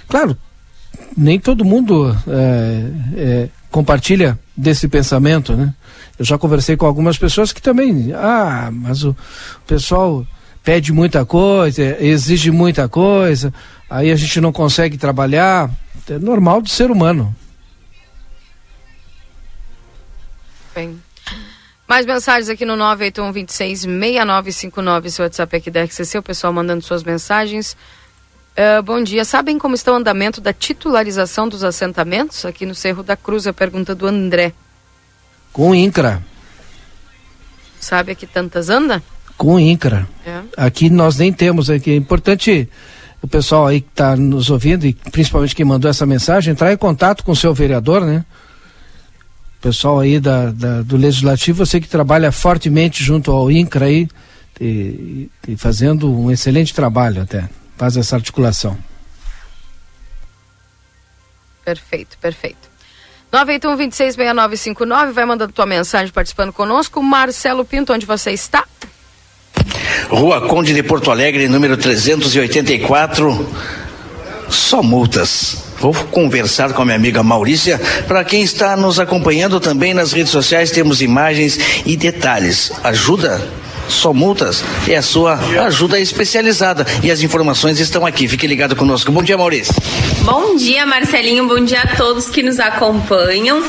Claro, 0.09 0.36
nem 1.16 1.39
todo 1.39 1.65
mundo 1.65 2.16
é, 2.27 2.91
é, 3.16 3.49
compartilha 3.70 4.39
desse 4.57 4.89
pensamento, 4.89 5.57
né? 5.57 5.74
Eu 6.19 6.24
já 6.24 6.39
conversei 6.39 6.77
com 6.77 6.86
algumas 6.86 7.19
pessoas 7.19 7.53
que 7.53 7.61
também, 7.61 8.12
ah, 8.15 8.70
mas 8.73 9.03
o 9.03 9.16
pessoal 9.66 10.24
pede 10.62 10.93
muita 10.93 11.27
coisa, 11.27 11.97
exige 12.01 12.51
muita 12.51 12.89
coisa, 12.89 13.53
aí 13.91 14.11
a 14.11 14.16
gente 14.16 14.41
não 14.41 14.53
consegue 14.53 14.97
trabalhar. 14.97 15.70
É 16.09 16.19
normal 16.19 16.62
do 16.62 16.69
ser 16.69 16.91
humano. 16.91 17.35
Bem. 20.74 21.01
Mais 21.86 22.07
mensagens 22.07 22.49
aqui 22.49 22.65
no 22.65 22.77
981 22.77 23.32
26 23.32 23.81
6959, 23.81 25.11
seu 25.11 25.24
WhatsApp 25.24 25.57
aqui 25.57 25.70
da 25.70 25.85
RCC, 25.85 26.19
o 26.19 26.23
pessoal 26.23 26.53
mandando 26.53 26.82
suas 26.82 27.05
mensagens. 27.05 27.77
Ah, 28.56 28.81
bom 28.82 29.02
dia. 29.02 29.24
Sabem 29.24 29.59
como 29.59 29.74
está 29.74 29.93
o 29.93 29.97
andamento 29.97 30.40
da 30.40 30.52
titularização 30.52 31.48
dos 31.48 31.64
assentamentos 31.64 32.44
aqui 32.44 32.64
no 32.64 32.74
Cerro 32.74 33.02
da 33.02 33.16
Cruz? 33.16 33.47
A 33.47 33.52
pergunta 33.52 33.94
do 33.94 34.06
André. 34.06 34.52
Com 35.52 35.70
o 35.70 35.74
INCRA, 35.74 36.22
Sabe 37.81 38.12
a 38.12 38.14
que 38.14 38.26
tantas 38.26 38.70
anda? 38.70 39.02
com 39.36 39.55
o 39.55 39.60
INCRA. 39.60 40.09
É. 40.24 40.40
Aqui 40.56 40.89
nós 40.89 41.18
nem 41.18 41.32
temos, 41.32 41.68
aqui 41.68 41.90
é 41.90 41.97
importante 41.97 42.68
o 43.20 43.26
pessoal 43.28 43.66
aí 43.66 43.81
que 43.81 43.89
está 43.90 44.14
nos 44.16 44.48
ouvindo, 44.48 44.86
e 44.86 44.93
principalmente 44.94 45.55
quem 45.56 45.64
mandou 45.66 45.90
essa 45.90 46.06
mensagem, 46.06 46.52
entrar 46.52 46.72
em 46.72 46.76
contato 46.76 47.24
com 47.24 47.32
o 47.32 47.36
seu 47.36 47.52
vereador, 47.52 48.01
né? 48.06 48.24
O 49.59 49.62
pessoal 49.62 49.98
aí 50.01 50.20
da, 50.20 50.51
da- 50.52 50.82
do 50.82 50.97
Legislativo, 50.97 51.66
você 51.66 51.81
que 51.81 51.89
trabalha 51.89 52.31
fortemente 52.32 53.02
junto 53.02 53.31
ao 53.32 53.51
INCRA 53.51 53.86
aí, 53.86 54.09
e, 54.60 55.28
e 55.48 55.56
fazendo 55.56 56.10
um 56.12 56.31
excelente 56.31 56.72
trabalho 56.72 57.22
até, 57.22 57.48
faz 57.77 57.97
essa 57.97 58.17
articulação. 58.17 58.77
Perfeito, 61.65 62.19
perfeito. 62.19 62.75
981-266959, 63.33 65.13
vai 65.13 65.25
mandando 65.25 65.53
tua 65.53 65.67
mensagem 65.67 66.13
participando 66.13 66.53
conosco. 66.53 67.03
Marcelo 67.03 67.65
Pinto, 67.65 67.93
onde 67.93 68.07
você 68.07 68.31
está? 68.31 68.65
Rua 70.09 70.47
Conde 70.47 70.73
de 70.75 70.83
Porto 70.83 71.11
Alegre, 71.11 71.49
número 71.49 71.77
384. 71.77 73.49
Só 74.49 74.83
multas. 74.83 75.65
Vou 75.81 75.93
conversar 75.93 76.73
com 76.73 76.83
a 76.83 76.85
minha 76.85 76.97
amiga 76.97 77.23
Maurícia. 77.23 77.81
Para 78.07 78.23
quem 78.25 78.43
está 78.43 78.77
nos 78.77 79.01
acompanhando 79.01 79.59
também 79.59 79.93
nas 79.93 80.13
redes 80.13 80.31
sociais, 80.31 80.71
temos 80.71 81.03
imagens 81.03 81.59
e 81.85 81.97
detalhes. 81.97 82.71
Ajuda? 82.85 83.43
Só 83.89 84.12
multas 84.12 84.65
é 84.89 84.97
a 84.97 85.02
sua 85.02 85.35
ajuda 85.66 85.98
especializada. 86.01 86.86
E 87.02 87.11
as 87.11 87.20
informações 87.23 87.78
estão 87.81 88.05
aqui. 88.05 88.27
Fique 88.28 88.47
ligado 88.47 88.77
conosco. 88.77 89.11
Bom 89.12 89.23
dia, 89.23 89.36
Maurício. 89.36 89.74
Bom 90.23 90.56
dia, 90.56 90.86
Marcelinho. 90.86 91.47
Bom 91.47 91.65
dia 91.65 91.81
a 91.81 91.97
todos 91.97 92.28
que 92.28 92.43
nos 92.43 92.59
acompanham. 92.59 93.62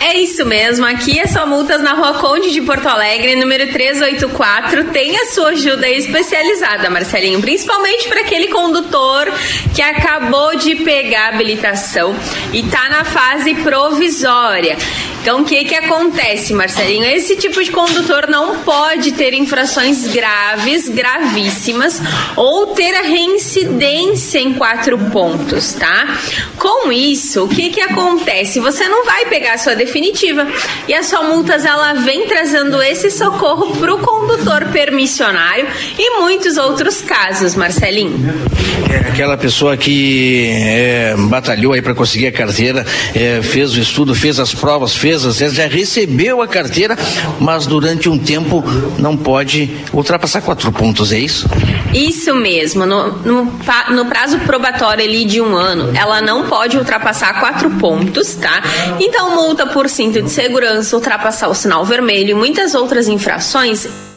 É 0.00 0.16
isso 0.16 0.46
mesmo, 0.46 0.86
aqui 0.86 1.20
é 1.20 1.26
só 1.26 1.46
multas 1.46 1.82
na 1.82 1.92
Rua 1.92 2.14
Conde 2.14 2.52
de 2.52 2.62
Porto 2.62 2.88
Alegre, 2.88 3.36
número 3.36 3.70
384. 3.70 4.84
Tem 4.84 5.14
a 5.14 5.26
sua 5.26 5.50
ajuda 5.50 5.86
especializada, 5.90 6.88
Marcelinho, 6.88 7.38
principalmente 7.42 8.08
para 8.08 8.22
aquele 8.22 8.48
condutor 8.48 9.30
que 9.74 9.82
acabou 9.82 10.56
de 10.56 10.76
pegar 10.76 11.26
a 11.26 11.28
habilitação 11.34 12.16
e 12.50 12.60
está 12.60 12.88
na 12.88 13.04
fase 13.04 13.54
provisória. 13.56 14.78
Então, 15.20 15.42
o 15.42 15.44
que 15.44 15.66
que 15.66 15.74
acontece, 15.74 16.54
Marcelinho? 16.54 17.04
Esse 17.04 17.36
tipo 17.36 17.62
de 17.62 17.70
condutor 17.70 18.26
não 18.26 18.60
pode 18.60 19.12
ter 19.12 19.34
infrações 19.50 20.06
graves, 20.06 20.88
gravíssimas, 20.88 22.00
ou 22.36 22.68
ter 22.68 22.94
a 22.94 23.02
reincidência 23.02 24.38
em 24.38 24.54
quatro 24.54 24.96
pontos, 25.10 25.72
tá? 25.72 26.20
Com 26.56 26.92
isso, 26.92 27.44
o 27.44 27.48
que 27.48 27.70
que 27.70 27.80
acontece? 27.80 28.60
Você 28.60 28.86
não 28.86 29.04
vai 29.04 29.26
pegar 29.26 29.54
a 29.54 29.58
sua 29.58 29.74
definitiva 29.74 30.46
e 30.86 30.94
a 30.94 31.02
sua 31.02 31.24
multas 31.24 31.64
ela 31.64 31.94
vem 31.94 32.28
trazendo 32.28 32.80
esse 32.80 33.10
socorro 33.10 33.74
para 33.76 33.92
o 33.92 33.98
condutor 33.98 34.66
permissionário 34.66 35.66
e 35.98 36.20
muitos 36.20 36.56
outros 36.56 37.00
casos, 37.00 37.56
Marcelinho. 37.56 38.32
É 38.88 39.08
aquela 39.08 39.36
pessoa 39.36 39.76
que 39.76 40.48
é, 40.48 41.14
batalhou 41.28 41.72
aí 41.72 41.82
para 41.82 41.94
conseguir 41.94 42.28
a 42.28 42.32
carteira, 42.32 42.86
é, 43.14 43.40
fez 43.42 43.74
o 43.74 43.80
estudo, 43.80 44.14
fez 44.14 44.38
as 44.38 44.54
provas, 44.54 44.94
fez 44.94 45.24
as 45.24 45.40
já 45.40 45.66
recebeu 45.66 46.42
a 46.42 46.46
carteira, 46.46 46.96
mas 47.40 47.66
durante 47.66 48.08
um 48.08 48.18
tempo 48.18 48.62
não 48.98 49.16
pode 49.16 49.39
ultrapassar 49.92 50.40
quatro 50.42 50.70
pontos, 50.72 51.12
é 51.12 51.18
isso? 51.18 51.48
Isso 51.92 52.34
mesmo, 52.34 52.86
no, 52.86 53.12
no, 53.18 53.44
no 53.90 54.06
prazo 54.06 54.38
probatório 54.40 55.04
ali 55.04 55.24
de 55.24 55.40
um 55.40 55.54
ano, 55.54 55.90
ela 55.96 56.20
não 56.20 56.46
pode 56.46 56.76
ultrapassar 56.76 57.40
quatro 57.40 57.70
pontos, 57.70 58.34
tá? 58.34 58.62
Então, 59.00 59.34
multa 59.34 59.66
por 59.66 59.88
cinto 59.88 60.22
de 60.22 60.30
segurança, 60.30 60.94
ultrapassar 60.96 61.48
o 61.48 61.54
sinal 61.54 61.84
vermelho 61.84 62.30
e 62.30 62.34
muitas 62.34 62.74
outras 62.74 63.08
infrações. 63.08 64.09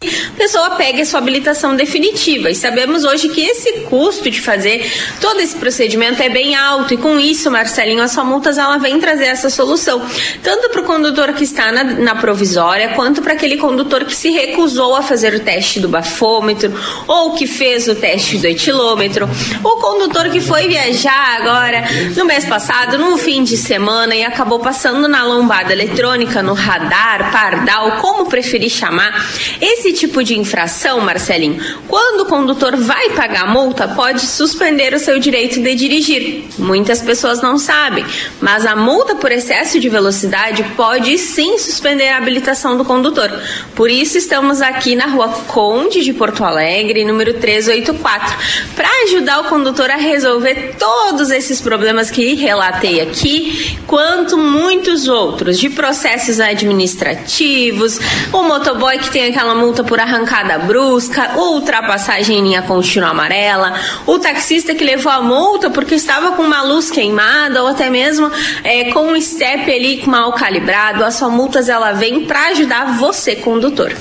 A 0.00 0.36
pessoa 0.38 0.76
pega 0.76 1.02
a 1.02 1.04
sua 1.04 1.18
habilitação 1.18 1.74
definitiva. 1.74 2.48
E 2.48 2.54
sabemos 2.54 3.02
hoje 3.02 3.28
que 3.30 3.40
esse 3.40 3.80
custo 3.80 4.30
de 4.30 4.40
fazer 4.40 4.88
todo 5.20 5.40
esse 5.40 5.56
procedimento 5.56 6.22
é 6.22 6.28
bem 6.28 6.54
alto. 6.54 6.94
E 6.94 6.96
com 6.96 7.18
isso, 7.18 7.50
Marcelinho, 7.50 8.00
as 8.00 8.12
sua 8.12 8.22
multas 8.22 8.58
ela 8.58 8.78
vem 8.78 9.00
trazer 9.00 9.24
essa 9.24 9.50
solução. 9.50 10.00
Tanto 10.40 10.70
para 10.70 10.82
o 10.82 10.84
condutor 10.84 11.32
que 11.32 11.42
está 11.42 11.72
na, 11.72 11.82
na 11.82 12.14
provisória, 12.14 12.90
quanto 12.90 13.20
para 13.22 13.32
aquele 13.32 13.56
condutor 13.56 14.04
que 14.04 14.14
se 14.14 14.30
recusou 14.30 14.94
a 14.94 15.02
fazer 15.02 15.34
o 15.34 15.40
teste 15.40 15.80
do 15.80 15.88
bafômetro, 15.88 16.72
ou 17.08 17.34
que 17.34 17.48
fez 17.48 17.88
o 17.88 17.96
teste 17.96 18.38
do 18.38 18.46
etilômetro, 18.46 19.28
o 19.64 19.70
condutor 19.80 20.30
que 20.30 20.40
foi 20.40 20.68
viajar 20.68 21.40
agora 21.40 21.82
no 22.16 22.24
mês 22.24 22.44
passado, 22.44 22.98
no 22.98 23.18
fim 23.18 23.42
de 23.42 23.56
semana, 23.56 24.14
e 24.14 24.22
acabou 24.22 24.60
passando 24.60 25.08
na 25.08 25.24
lombada 25.24 25.72
eletrônica, 25.72 26.40
no 26.40 26.54
radar, 26.54 27.32
pardal, 27.32 27.96
como 28.00 28.26
preferir 28.26 28.70
chamar. 28.70 29.28
Esse 29.60 29.87
tipo 29.92 30.22
de 30.22 30.38
infração, 30.38 31.00
Marcelinho, 31.00 31.62
quando 31.86 32.22
o 32.22 32.26
condutor 32.26 32.76
vai 32.76 33.10
pagar 33.10 33.44
a 33.44 33.46
multa, 33.46 33.88
pode 33.88 34.22
suspender 34.22 34.94
o 34.94 34.98
seu 34.98 35.18
direito 35.18 35.60
de 35.60 35.74
dirigir. 35.74 36.44
Muitas 36.58 37.00
pessoas 37.00 37.40
não 37.40 37.58
sabem, 37.58 38.04
mas 38.40 38.66
a 38.66 38.74
multa 38.76 39.14
por 39.14 39.32
excesso 39.32 39.78
de 39.78 39.88
velocidade 39.88 40.64
pode 40.76 41.16
sim 41.18 41.58
suspender 41.58 42.08
a 42.08 42.18
habilitação 42.18 42.76
do 42.76 42.84
condutor. 42.84 43.30
Por 43.74 43.90
isso 43.90 44.18
estamos 44.18 44.60
aqui 44.60 44.94
na 44.94 45.06
Rua 45.06 45.28
Conde 45.48 46.02
de 46.02 46.12
Porto 46.12 46.44
Alegre, 46.44 47.04
número 47.04 47.34
384, 47.34 48.36
para 48.74 48.88
ajudar 49.04 49.40
o 49.40 49.44
condutor 49.44 49.90
a 49.90 49.96
resolver 49.96 50.74
todos 50.78 51.30
esses 51.30 51.60
problemas 51.60 52.10
que 52.10 52.34
relatei 52.34 53.00
aqui, 53.00 53.78
quanto 53.86 54.36
muitos 54.36 55.08
outros, 55.08 55.58
de 55.58 55.70
processos 55.70 56.40
administrativos, 56.40 57.98
o 58.32 58.42
motoboy 58.42 58.98
que 58.98 59.10
tem 59.10 59.26
aquela 59.26 59.54
multa 59.54 59.77
por 59.84 60.00
arrancada 60.00 60.58
brusca, 60.58 61.36
ultrapassagem 61.36 62.38
em 62.38 62.42
linha 62.42 62.62
contínua 62.62 63.10
amarela, 63.10 63.74
o 64.06 64.18
taxista 64.18 64.74
que 64.74 64.84
levou 64.84 65.12
a 65.12 65.20
multa 65.20 65.70
porque 65.70 65.94
estava 65.94 66.32
com 66.32 66.42
uma 66.42 66.62
luz 66.62 66.90
queimada 66.90 67.62
ou 67.62 67.68
até 67.68 67.88
mesmo 67.90 68.30
é, 68.64 68.92
com 68.92 69.12
um 69.12 69.20
step 69.20 69.70
ali 69.70 70.02
mal 70.06 70.32
calibrado, 70.32 71.04
as 71.04 71.14
suas 71.14 71.32
multas 71.32 71.68
ela 71.68 71.92
vem 71.92 72.26
para 72.26 72.48
ajudar 72.48 72.98
você, 72.98 73.36
condutor. 73.36 73.92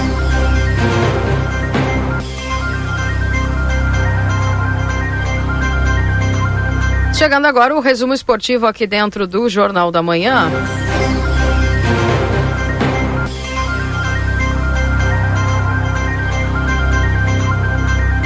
Chegando 7.14 7.48
agora 7.48 7.76
o 7.76 7.82
resumo 7.82 8.14
esportivo 8.14 8.66
aqui 8.66 8.88
dentro 8.88 9.28
do 9.28 9.50
Jornal 9.50 9.92
da 9.92 10.02
Manhã. 10.02 10.50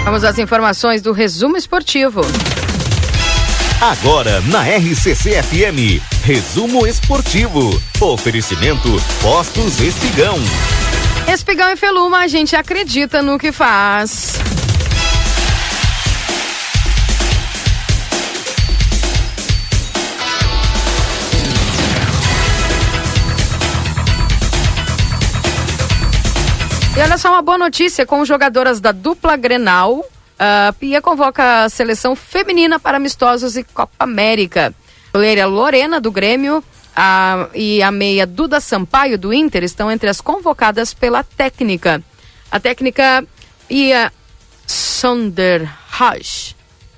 Vamos 0.05 0.23
às 0.23 0.37
informações 0.37 1.01
do 1.01 1.11
resumo 1.11 1.57
esportivo. 1.57 2.21
Agora 3.83 4.39
na 4.49 4.61
RCC 4.61 5.43
FM, 5.43 6.01
resumo 6.23 6.87
esportivo. 6.87 7.69
Oferecimento 7.99 8.87
Postos 9.21 9.81
Espigão. 9.81 10.37
Espigão 11.27 11.69
e 11.69 11.75
Feluma, 11.75 12.19
a 12.19 12.27
gente 12.27 12.55
acredita 12.55 13.21
no 13.21 13.37
que 13.37 13.51
faz. 13.51 14.39
E 26.95 27.01
olha 27.01 27.17
só 27.17 27.31
uma 27.31 27.41
boa 27.41 27.57
notícia 27.57 28.05
com 28.05 28.23
jogadoras 28.23 28.79
da 28.79 28.93
dupla 28.93 29.35
Grenal. 29.35 30.05
A 30.37 30.73
Pia 30.79 31.01
convoca 31.01 31.63
a 31.63 31.69
seleção 31.69 32.15
feminina 32.15 32.79
para 32.79 32.97
amistosos 32.97 33.55
e 33.55 33.63
Copa 33.63 33.93
América. 33.99 34.73
Goleira 35.13 35.45
Lorena, 35.45 36.01
do 36.01 36.11
Grêmio, 36.11 36.63
a, 36.95 37.47
e 37.53 37.81
a 37.83 37.91
meia 37.91 38.25
Duda 38.25 38.59
Sampaio, 38.59 39.17
do 39.17 39.33
Inter, 39.33 39.63
estão 39.63 39.91
entre 39.91 40.09
as 40.09 40.19
convocadas 40.19 40.93
pela 40.93 41.23
técnica. 41.23 42.01
A 42.51 42.59
técnica 42.59 43.25
Pia 43.67 44.11
Sonderhaj. 44.65 46.55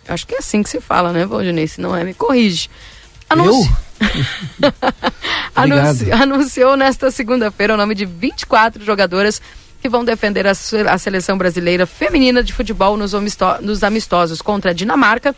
Acho 0.08 0.28
que 0.28 0.36
é 0.36 0.38
assim 0.38 0.62
que 0.64 0.70
se 0.70 0.80
fala, 0.80 1.12
né, 1.12 1.26
Valdinei? 1.26 1.68
Se 1.68 1.82
não 1.82 1.96
é, 1.96 2.04
me 2.04 2.14
corrige. 2.14 2.70
Anunci... 3.30 3.70
Anunci... 5.56 6.12
Anunciou 6.12 6.78
nesta 6.78 7.10
segunda-feira 7.10 7.74
o 7.74 7.78
nome 7.78 7.96
de 7.96 8.06
24 8.06 8.84
jogadoras 8.84 9.42
que 9.86 9.90
vão 9.90 10.04
defender 10.04 10.48
a, 10.48 10.52
a 10.52 10.98
seleção 10.98 11.38
brasileira 11.38 11.86
feminina 11.86 12.44
de 12.44 12.52
futebol 12.52 12.98
nos, 12.98 13.14
nos 13.62 13.84
amistosos 13.84 14.42
contra 14.42 14.72
a 14.72 14.74
Dinamarca, 14.74 15.36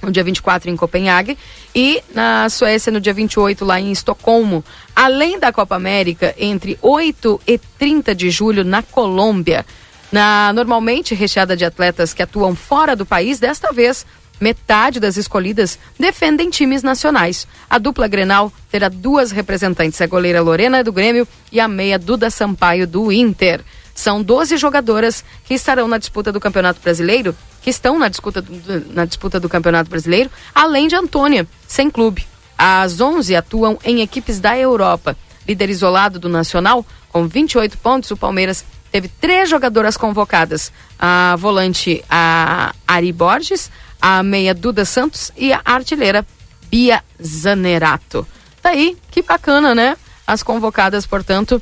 no 0.00 0.10
dia 0.10 0.24
24 0.24 0.70
em 0.70 0.76
Copenhague, 0.76 1.36
e 1.74 2.02
na 2.14 2.48
Suécia 2.48 2.90
no 2.90 2.98
dia 2.98 3.12
28 3.12 3.62
lá 3.62 3.78
em 3.78 3.92
Estocolmo. 3.92 4.64
Além 4.96 5.38
da 5.38 5.52
Copa 5.52 5.76
América, 5.76 6.34
entre 6.38 6.78
8 6.80 7.42
e 7.46 7.58
30 7.58 8.14
de 8.14 8.30
julho 8.30 8.64
na 8.64 8.82
Colômbia. 8.82 9.66
Na, 10.10 10.50
normalmente 10.54 11.14
recheada 11.14 11.54
de 11.54 11.66
atletas 11.66 12.14
que 12.14 12.22
atuam 12.22 12.54
fora 12.54 12.96
do 12.96 13.04
país, 13.04 13.38
desta 13.38 13.70
vez 13.70 14.06
metade 14.44 15.00
das 15.00 15.16
escolhidas 15.16 15.78
defendem 15.98 16.50
times 16.50 16.82
nacionais. 16.82 17.48
A 17.68 17.78
dupla 17.78 18.06
Grenal 18.06 18.52
terá 18.70 18.90
duas 18.90 19.30
representantes, 19.30 20.02
a 20.02 20.06
goleira 20.06 20.42
Lorena 20.42 20.84
do 20.84 20.92
Grêmio 20.92 21.26
e 21.50 21.58
a 21.58 21.66
meia 21.66 21.98
Duda 21.98 22.28
Sampaio 22.28 22.86
do 22.86 23.10
Inter. 23.10 23.62
São 23.94 24.22
12 24.22 24.58
jogadoras 24.58 25.24
que 25.46 25.54
estarão 25.54 25.88
na 25.88 25.96
disputa 25.96 26.30
do 26.30 26.38
Campeonato 26.38 26.78
Brasileiro, 26.82 27.34
que 27.62 27.70
estão 27.70 27.98
na 27.98 28.08
disputa 28.08 28.42
do, 28.42 28.92
na 28.92 29.06
disputa 29.06 29.40
do 29.40 29.48
Campeonato 29.48 29.88
Brasileiro, 29.88 30.30
além 30.54 30.88
de 30.88 30.96
Antônia, 30.96 31.46
sem 31.66 31.88
clube. 31.90 32.26
As 32.58 33.00
11 33.00 33.34
atuam 33.34 33.78
em 33.82 34.02
equipes 34.02 34.40
da 34.40 34.58
Europa. 34.58 35.16
Líder 35.48 35.70
isolado 35.70 36.18
do 36.18 36.28
Nacional, 36.28 36.84
com 37.08 37.26
28 37.26 37.78
pontos, 37.78 38.10
o 38.10 38.16
Palmeiras 38.16 38.64
teve 38.92 39.08
três 39.08 39.48
jogadoras 39.48 39.96
convocadas: 39.96 40.70
a 40.98 41.34
volante 41.38 42.04
a 42.10 42.74
Ari 42.86 43.12
Borges, 43.12 43.70
a 44.06 44.22
meia 44.22 44.52
Duda 44.52 44.84
Santos 44.84 45.32
e 45.34 45.50
a 45.50 45.62
artilheira 45.64 46.26
Bia 46.68 47.02
Zanerato. 47.24 48.28
Tá 48.60 48.68
aí, 48.68 48.98
que 49.10 49.22
bacana, 49.22 49.74
né? 49.74 49.96
As 50.26 50.42
convocadas, 50.42 51.06
portanto, 51.06 51.60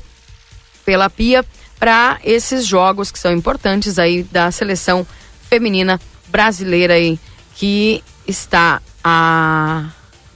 pela 0.83 1.09
Pia 1.09 1.45
para 1.79 2.19
esses 2.21 2.65
jogos 2.65 3.13
que 3.13 3.17
são 3.17 3.31
importantes 3.31 3.97
aí 3.97 4.23
da 4.23 4.51
seleção 4.51 5.07
feminina 5.49 6.01
brasileira 6.27 6.95
aí, 6.95 7.17
que 7.55 8.03
está 8.27 8.81
a 9.01 9.85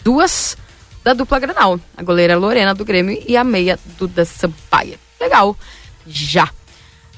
duas 0.01 0.55
da 1.03 1.11
dupla 1.11 1.39
Granal, 1.39 1.77
a 1.97 2.03
goleira 2.03 2.37
Lorena 2.37 2.73
do 2.73 2.85
Grêmio 2.85 3.21
e 3.27 3.35
a 3.35 3.43
meia 3.43 3.77
Duda 3.97 4.23
Sampaia. 4.23 4.97
Legal, 5.19 5.57
já. 6.05 6.49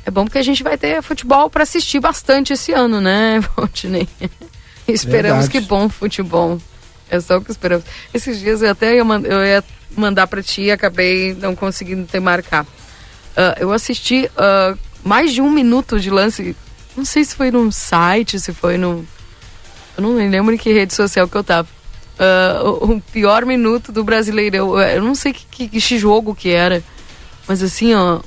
É 0.04 0.10
bom 0.10 0.26
porque 0.26 0.40
a 0.40 0.44
gente 0.44 0.64
vai 0.64 0.80
ter 0.80 1.04
futebol 1.04 1.48
para 1.48 1.62
assistir 1.62 2.00
bastante 2.00 2.54
esse 2.54 2.74
ano, 2.74 3.00
né, 3.00 3.40
Valdinei? 3.56 4.10
Esperamos 4.94 5.48
Verdade. 5.48 5.66
que 5.66 5.70
bom 5.70 5.90
futebol. 5.90 6.60
É 7.10 7.20
só 7.20 7.38
o 7.38 7.42
que 7.42 7.52
esperamos. 7.52 7.86
Esses 8.14 8.40
dias 8.40 8.62
eu 8.62 8.70
até 8.70 8.96
ia, 8.96 9.02
eu 9.02 9.46
ia 9.46 9.64
mandar 9.96 10.28
para 10.28 10.44
ti 10.44 10.64
e 10.64 10.72
acabei 10.72 11.34
não 11.34 11.56
conseguindo 11.56 12.06
te 12.06 12.20
marcar. 12.20 12.64
Uh, 12.64 13.56
eu 13.60 13.72
assisti 13.72 14.30
uh, 14.36 14.78
mais 15.04 15.34
de 15.34 15.42
um 15.42 15.50
minuto 15.50 16.00
de 16.00 16.10
lance. 16.10 16.56
Não 16.96 17.06
sei 17.06 17.24
se 17.24 17.36
foi 17.36 17.52
num 17.52 17.72
site, 17.72 18.40
se 18.40 18.54
foi 18.54 18.78
num. 18.78 19.06
Eu 19.98 20.04
não 20.04 20.16
lembro 20.16 20.54
em 20.54 20.58
que 20.58 20.72
rede 20.72 20.94
social 20.94 21.28
que 21.28 21.36
eu 21.36 21.44
tava. 21.44 21.68
Uh, 22.20 22.96
o, 22.96 23.02
pior 23.02 23.46
minuto 23.46 23.92
do 23.92 24.04
Brasileirão. 24.04 24.78
Eu, 24.78 24.98
eu 24.98 25.02
não 25.02 25.16
sei 25.16 25.32
que, 25.32 25.46
que, 25.46 25.80
que, 25.80 25.98
jogo 25.98 26.36
que 26.36 26.50
era. 26.50 26.84
Mas 27.48 27.64
assim, 27.64 27.96
ó. 27.96 28.20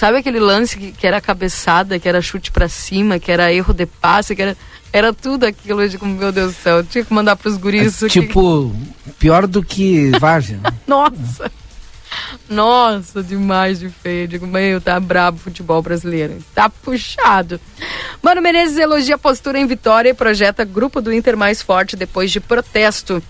Sabe 0.00 0.16
aquele 0.16 0.40
lance 0.40 0.78
que, 0.78 0.92
que 0.92 1.06
era 1.06 1.20
cabeçada, 1.20 1.98
que 1.98 2.08
era 2.08 2.22
chute 2.22 2.50
para 2.50 2.70
cima, 2.70 3.18
que 3.18 3.30
era 3.30 3.52
erro 3.52 3.74
de 3.74 3.84
passe, 3.84 4.34
que 4.34 4.40
era. 4.40 4.56
Era 4.90 5.12
tudo 5.12 5.44
aquilo, 5.44 5.82
eu 5.82 5.88
digo, 5.90 6.06
meu 6.06 6.32
Deus 6.32 6.54
do 6.54 6.56
céu, 6.58 6.82
tinha 6.82 7.04
que 7.04 7.12
mandar 7.12 7.36
pros 7.36 7.58
guris. 7.58 8.02
É, 8.02 8.08
tipo, 8.08 8.74
que... 9.04 9.12
pior 9.18 9.46
do 9.46 9.62
que 9.62 10.10
Vargem. 10.18 10.58
Nossa! 10.88 11.52
Nossa, 12.48 13.22
demais 13.22 13.78
de 13.78 13.90
feio. 13.90 14.26
Digo, 14.26 14.46
meu, 14.46 14.80
tá 14.80 14.98
brabo 14.98 15.36
o 15.36 15.40
futebol 15.40 15.82
brasileiro. 15.82 16.38
Tá 16.54 16.70
puxado. 16.70 17.60
Mano 18.22 18.40
Menezes 18.40 18.78
elogia 18.78 19.16
a 19.16 19.18
postura 19.18 19.58
em 19.58 19.66
vitória 19.66 20.08
e 20.08 20.14
projeta 20.14 20.64
grupo 20.64 21.02
do 21.02 21.12
Inter 21.12 21.36
mais 21.36 21.60
forte 21.60 21.94
depois 21.94 22.30
de 22.30 22.40
protesto. 22.40 23.22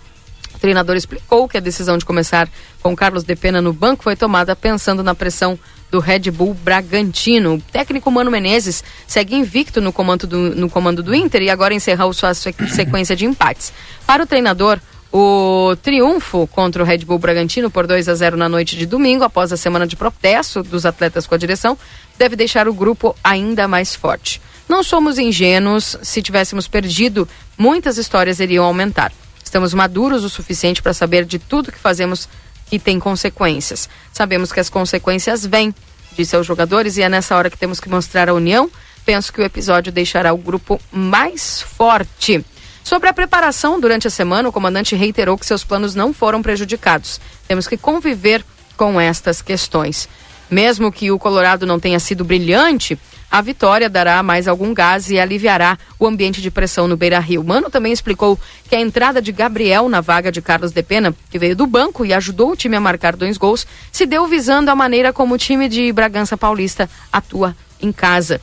O 0.55 0.59
treinador 0.61 0.95
explicou 0.95 1.49
que 1.49 1.57
a 1.57 1.61
decisão 1.61 1.99
de 1.99 2.05
começar 2.05 2.49
com 2.81 2.95
Carlos 2.95 3.25
de 3.25 3.35
Pena 3.35 3.61
no 3.61 3.73
banco 3.73 4.05
foi 4.05 4.15
tomada 4.15 4.55
pensando 4.55 5.03
na 5.03 5.17
pressão 5.17 5.59
do 5.91 5.99
Red 5.99 6.31
Bull 6.31 6.55
Bragantino. 6.55 7.55
O 7.55 7.61
técnico 7.61 8.11
Mano 8.11 8.31
Menezes 8.31 8.85
segue 9.07 9.35
invicto 9.35 9.81
no 9.81 9.93
comando 9.93 10.27
do, 10.27 10.39
no 10.55 10.71
comando 10.71 11.03
do 11.03 11.15
Inter 11.15 11.43
e 11.43 11.51
agora 11.51 11.75
encerrou 11.75 12.13
sua 12.13 12.33
sequência 12.35 13.17
de 13.17 13.25
empates. 13.27 13.73
Para 14.07 14.23
o 14.23 14.27
treinador, 14.27 14.79
o 15.13 15.75
triunfo 15.83 16.47
contra 16.47 16.83
o 16.83 16.87
Red 16.87 16.99
Bull 16.99 17.19
Bragantino 17.19 17.71
por 17.71 17.87
2 17.87 18.09
a 18.09 18.15
0 18.15 18.37
na 18.37 18.49
noite 18.49 18.77
de 18.77 18.87
domingo, 18.87 19.25
após 19.25 19.53
a 19.53 19.57
semana 19.57 19.87
de 19.87 19.97
protesto 19.97 20.63
dos 20.63 20.87
atletas 20.87 21.27
com 21.27 21.35
a 21.35 21.39
direção, 21.39 21.77
deve 22.17 22.37
deixar 22.37 22.69
o 22.69 22.75
grupo 22.75 23.17
ainda 23.23 23.67
mais 23.67 23.95
forte. 23.95 24.41
Não 24.69 24.85
somos 24.85 25.19
ingênuos, 25.19 25.99
se 26.01 26.23
tivéssemos 26.23 26.69
perdido, 26.69 27.29
muitas 27.59 27.99
histórias 27.99 28.39
iriam 28.39 28.65
aumentar. 28.65 29.13
Estamos 29.43 29.75
maduros 29.75 30.23
o 30.23 30.29
suficiente 30.29 30.81
para 30.81 30.95
saber 30.95 31.25
de 31.25 31.41
tudo 31.41 31.73
que 31.73 31.79
fazemos 31.79 32.29
que 32.71 32.79
tem 32.79 33.01
consequências. 33.01 33.89
Sabemos 34.13 34.53
que 34.53 34.61
as 34.61 34.71
consequências 34.71 35.45
vêm, 35.45 35.75
disse 36.17 36.37
aos 36.37 36.47
jogadores, 36.47 36.97
e 36.97 37.03
é 37.03 37.09
nessa 37.09 37.37
hora 37.37 37.51
que 37.51 37.59
temos 37.59 37.81
que 37.81 37.89
mostrar 37.89 38.29
a 38.29 38.35
união. 38.35 38.71
Penso 39.05 39.33
que 39.33 39.41
o 39.41 39.45
episódio 39.45 39.91
deixará 39.91 40.33
o 40.33 40.39
grupo 40.39 40.81
mais 40.93 41.61
forte. 41.61 42.45
Sobre 42.85 43.09
a 43.09 43.13
preparação 43.13 43.81
durante 43.81 44.07
a 44.07 44.11
semana, 44.11 44.49
o 44.49 44.53
comandante 44.53 44.95
reiterou 44.95 45.37
que 45.37 45.45
seus 45.45 45.65
planos 45.65 45.97
não 45.97 46.15
foram 46.15 46.41
prejudicados. 46.41 47.21
Temos 47.49 47.67
que 47.67 47.77
conviver 47.77 48.45
com 48.77 49.01
estas 49.01 49.43
questões. 49.43 50.09
Mesmo 50.49 50.93
que 50.93 51.11
o 51.11 51.19
Colorado 51.19 51.67
não 51.67 51.81
tenha 51.81 51.99
sido 51.99 52.25
brilhante, 52.25 52.97
a 53.31 53.41
vitória 53.41 53.89
dará 53.89 54.23
mais 54.23 54.49
algum 54.49 54.75
gás 54.75 55.09
e 55.09 55.19
aliviará 55.19 55.79
o 55.99 56.07
ambiente 56.07 56.43
de 56.43 56.51
pressão 56.51 56.89
no 56.89 56.97
Beira 56.97 57.21
Rio. 57.21 57.45
Mano 57.45 57.71
também 57.71 57.93
explicou 57.93 58.39
que 58.69 58.75
a 58.75 58.81
entrada 58.81 59.23
de 59.23 59.31
Gabriel 59.31 59.89
na 59.89 60.01
vaga 60.01 60.33
de 60.33 60.43
Carlos 60.43 60.73
de 60.73 60.83
Pena, 60.83 61.15
que 61.31 61.39
veio 61.39 61.55
do 61.55 61.67
banco 61.67 62.05
e 62.05 62.13
ajudou 62.13 62.51
o 62.51 62.57
time 62.57 62.77
a 62.77 62.81
marcar 62.81 63.15
dois 63.15 63.39
gols, 63.39 63.67
se 63.93 64.05
deu 64.05 64.27
visando 64.27 64.71
a 64.71 64.75
maneira 64.75 65.13
como 65.13 65.35
o 65.35 65.39
time 65.39 65.69
de 65.69 65.93
Bragança 65.93 66.37
Paulista 66.37 66.91
atua 67.13 67.55
em 67.81 67.93
casa. 67.93 68.41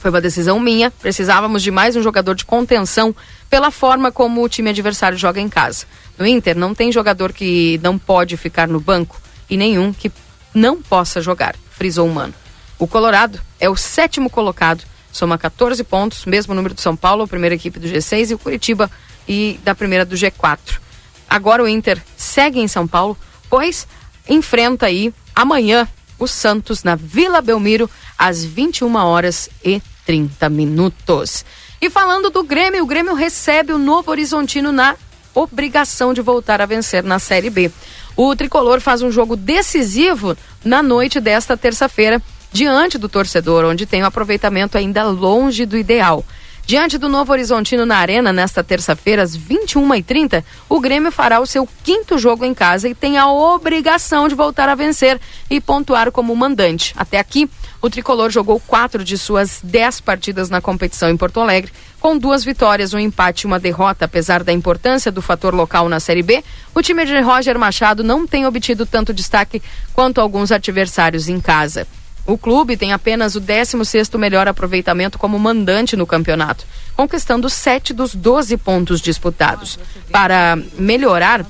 Foi 0.00 0.10
uma 0.10 0.20
decisão 0.20 0.60
minha, 0.60 0.90
precisávamos 0.90 1.62
de 1.62 1.70
mais 1.70 1.96
um 1.96 2.02
jogador 2.02 2.34
de 2.34 2.44
contenção 2.44 3.14
pela 3.48 3.70
forma 3.70 4.12
como 4.12 4.42
o 4.42 4.48
time 4.48 4.70
adversário 4.70 5.16
joga 5.16 5.40
em 5.40 5.48
casa. 5.48 5.86
No 6.18 6.26
Inter, 6.26 6.56
não 6.56 6.74
tem 6.74 6.92
jogador 6.92 7.32
que 7.32 7.80
não 7.82 7.98
pode 7.98 8.36
ficar 8.36 8.68
no 8.68 8.80
banco 8.80 9.20
e 9.48 9.56
nenhum 9.56 9.92
que 9.92 10.10
não 10.54 10.80
possa 10.80 11.20
jogar, 11.20 11.54
frisou 11.70 12.06
o 12.06 12.12
Mano. 12.12 12.34
O 12.80 12.86
Colorado 12.86 13.38
é 13.60 13.68
o 13.68 13.76
sétimo 13.76 14.30
colocado, 14.30 14.84
soma 15.12 15.36
14 15.36 15.84
pontos, 15.84 16.24
mesmo 16.24 16.54
número 16.54 16.72
do 16.72 16.80
São 16.80 16.96
Paulo, 16.96 17.24
a 17.24 17.28
primeira 17.28 17.54
equipe 17.54 17.78
do 17.78 17.86
G6, 17.86 18.30
e 18.30 18.34
o 18.34 18.38
Curitiba 18.38 18.90
e 19.28 19.60
da 19.62 19.74
primeira 19.74 20.02
do 20.02 20.16
G4. 20.16 20.80
Agora 21.28 21.62
o 21.62 21.68
Inter 21.68 22.02
segue 22.16 22.58
em 22.58 22.66
São 22.66 22.88
Paulo, 22.88 23.18
pois 23.50 23.86
enfrenta 24.26 24.86
aí 24.86 25.12
amanhã 25.36 25.86
o 26.18 26.26
Santos 26.26 26.82
na 26.82 26.94
Vila 26.94 27.42
Belmiro 27.42 27.88
às 28.16 28.42
21 28.42 28.96
horas 28.96 29.50
e 29.62 29.82
30 30.06 30.48
minutos. 30.48 31.44
E 31.82 31.90
falando 31.90 32.30
do 32.30 32.42
Grêmio, 32.42 32.82
o 32.82 32.86
Grêmio 32.86 33.12
recebe 33.12 33.74
o 33.74 33.78
Novo 33.78 34.10
Horizontino 34.10 34.72
na 34.72 34.96
obrigação 35.34 36.14
de 36.14 36.22
voltar 36.22 36.62
a 36.62 36.66
vencer 36.66 37.04
na 37.04 37.18
Série 37.18 37.50
B. 37.50 37.70
O 38.16 38.34
tricolor 38.34 38.80
faz 38.80 39.02
um 39.02 39.10
jogo 39.10 39.36
decisivo 39.36 40.34
na 40.64 40.82
noite 40.82 41.20
desta 41.20 41.58
terça-feira, 41.58 42.22
diante 42.52 42.98
do 42.98 43.08
torcedor, 43.08 43.64
onde 43.64 43.86
tem 43.86 44.02
um 44.02 44.06
aproveitamento 44.06 44.76
ainda 44.76 45.04
longe 45.04 45.64
do 45.66 45.76
ideal. 45.76 46.24
Diante 46.70 46.98
do 46.98 47.08
Novo 47.08 47.32
Horizontino 47.32 47.84
na 47.84 47.96
Arena, 47.96 48.32
nesta 48.32 48.62
terça-feira, 48.62 49.22
às 49.22 49.36
21h30, 49.36 50.44
o 50.68 50.78
Grêmio 50.78 51.10
fará 51.10 51.40
o 51.40 51.46
seu 51.46 51.68
quinto 51.82 52.16
jogo 52.16 52.44
em 52.44 52.54
casa 52.54 52.88
e 52.88 52.94
tem 52.94 53.18
a 53.18 53.28
obrigação 53.28 54.28
de 54.28 54.36
voltar 54.36 54.68
a 54.68 54.76
vencer 54.76 55.20
e 55.50 55.60
pontuar 55.60 56.12
como 56.12 56.36
mandante. 56.36 56.94
Até 56.96 57.18
aqui, 57.18 57.50
o 57.82 57.90
tricolor 57.90 58.30
jogou 58.30 58.60
quatro 58.60 59.02
de 59.02 59.18
suas 59.18 59.58
dez 59.64 60.00
partidas 60.00 60.48
na 60.48 60.60
competição 60.60 61.10
em 61.10 61.16
Porto 61.16 61.40
Alegre, 61.40 61.72
com 61.98 62.16
duas 62.16 62.44
vitórias, 62.44 62.94
um 62.94 63.00
empate 63.00 63.42
e 63.42 63.46
uma 63.48 63.58
derrota. 63.58 64.04
Apesar 64.04 64.44
da 64.44 64.52
importância 64.52 65.10
do 65.10 65.20
fator 65.20 65.52
local 65.52 65.88
na 65.88 65.98
Série 65.98 66.22
B, 66.22 66.44
o 66.72 66.80
time 66.80 67.04
de 67.04 67.18
Roger 67.20 67.58
Machado 67.58 68.04
não 68.04 68.28
tem 68.28 68.46
obtido 68.46 68.86
tanto 68.86 69.12
destaque 69.12 69.60
quanto 69.92 70.20
alguns 70.20 70.52
adversários 70.52 71.28
em 71.28 71.40
casa. 71.40 71.84
O 72.26 72.38
clube 72.38 72.76
tem 72.76 72.92
apenas 72.92 73.34
o 73.34 73.40
16º 73.40 74.18
melhor 74.18 74.46
aproveitamento 74.46 75.18
como 75.18 75.38
mandante 75.38 75.96
no 75.96 76.06
campeonato, 76.06 76.64
conquistando 76.96 77.48
sete 77.50 77.92
dos 77.92 78.14
12 78.14 78.56
pontos 78.58 79.00
disputados. 79.00 79.78
Para 80.12 80.58
melhorar 80.78 81.44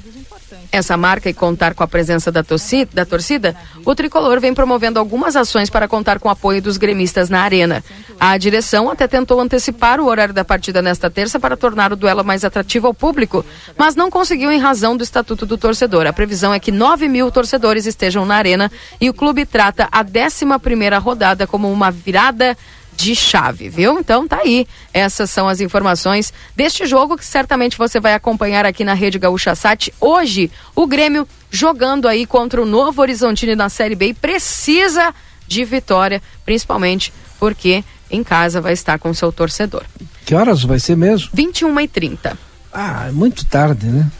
essa 0.73 0.97
marca 0.97 1.29
e 1.29 1.35
contar 1.35 1.75
com 1.75 1.83
a 1.83 1.89
presença 1.89 2.31
da 2.31 2.43
torcida, 2.43 2.91
da 2.93 3.05
torcida, 3.05 3.57
o 3.85 3.95
tricolor 3.95 4.41
vem 4.41 4.55
promovendo 4.55 4.99
algumas 4.99 5.37
ações 5.37 5.69
para 5.69 5.89
contar 5.89 6.19
com 6.19 6.29
o 6.29 6.31
apoio 6.31 6.63
dos 6.63 6.77
gremistas 6.77 7.29
na 7.29 7.43
arena. 7.43 7.83
A 8.19 8.37
direção 8.37 8.91
até 8.91 9.09
tentou 9.09 9.41
antecipar 9.41 10.01
o 10.01 10.07
horário 10.07 10.35
da 10.35 10.45
partida 10.45 10.83
nesta 10.83 11.11
terça 11.11 11.41
para 11.41 11.57
tornar 11.57 11.93
o 11.93 11.97
duelo 11.97 12.25
mais 12.25 12.45
atrativo 12.45 12.87
ao 12.87 12.95
público, 12.95 13.45
mas 13.77 13.97
não 13.97 14.11
conseguiu 14.11 14.53
em 14.53 14.59
razão 14.59 14.97
do 14.97 15.03
estatuto 15.03 15.47
do 15.47 15.57
torcedor. 15.57 16.07
A 16.07 16.13
previsão 16.13 16.53
é 16.53 16.61
que 16.61 16.71
9 16.71 17.09
mil 17.09 17.31
torcedores 17.31 17.87
estejam 17.87 18.27
na 18.27 18.37
arena 18.37 18.71
e 19.01 19.09
o 19.09 19.15
clube 19.15 19.47
trata 19.47 19.89
a 19.91 20.03
11 20.03 20.59
primeira 20.61 20.99
rodada 20.99 21.47
como 21.47 21.71
uma 21.73 21.91
virada 21.91 22.57
de 23.01 23.17
chave, 23.17 23.69
viu? 23.69 23.99
Então 23.99 24.29
tá 24.29 24.39
aí. 24.39 24.67
Essas 24.93 25.31
são 25.31 25.49
as 25.49 25.61
informações 25.61 26.33
deste 26.55 26.85
jogo 26.87 27.17
que 27.17 27.25
certamente 27.25 27.79
você 27.79 27.99
vai 27.99 28.13
acompanhar 28.15 28.67
aqui 28.67 28.85
na 28.85 28.93
Rede 28.93 29.19
Gaúcha 29.19 29.55
Sat. 29.55 29.93
Hoje, 29.99 30.51
o 30.77 30.87
Grêmio 30.87 31.27
jogando 31.51 32.07
aí 32.07 32.27
contra 32.27 32.61
o 32.61 32.67
Novo 32.67 33.01
Horizontino 33.01 33.57
na 33.57 33.69
Série 33.71 33.95
B 33.95 34.09
e 34.09 34.15
precisa 34.15 35.15
de 35.47 35.65
vitória, 35.65 36.23
principalmente 36.45 37.13
porque 37.39 37.83
em 38.11 38.23
casa 38.23 38.61
vai 38.61 38.75
estar 38.75 38.99
com 38.99 39.15
seu 39.15 39.33
torcedor. 39.33 39.85
Que 40.27 40.35
horas 40.35 40.63
vai 40.63 40.79
ser 40.79 40.97
mesmo? 40.97 41.31
21 41.33 41.81
e 41.81 41.89
30 41.89 42.39
Ah, 42.73 43.07
é 43.09 43.13
muito 43.13 43.47
tarde, 43.47 43.87
né? 43.87 44.11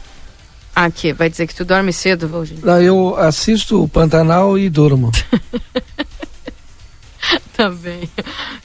Aqui, 0.75 1.13
vai 1.13 1.29
dizer 1.29 1.45
que 1.47 1.53
tu 1.53 1.63
dorme 1.63 1.93
cedo, 1.93 2.27
Valdir? 2.27 2.57
Não, 2.63 2.81
eu 2.81 3.15
assisto 3.17 3.83
o 3.83 3.87
Pantanal 3.87 4.57
e 4.57 4.69
durmo. 4.69 5.11
Também. 7.55 8.09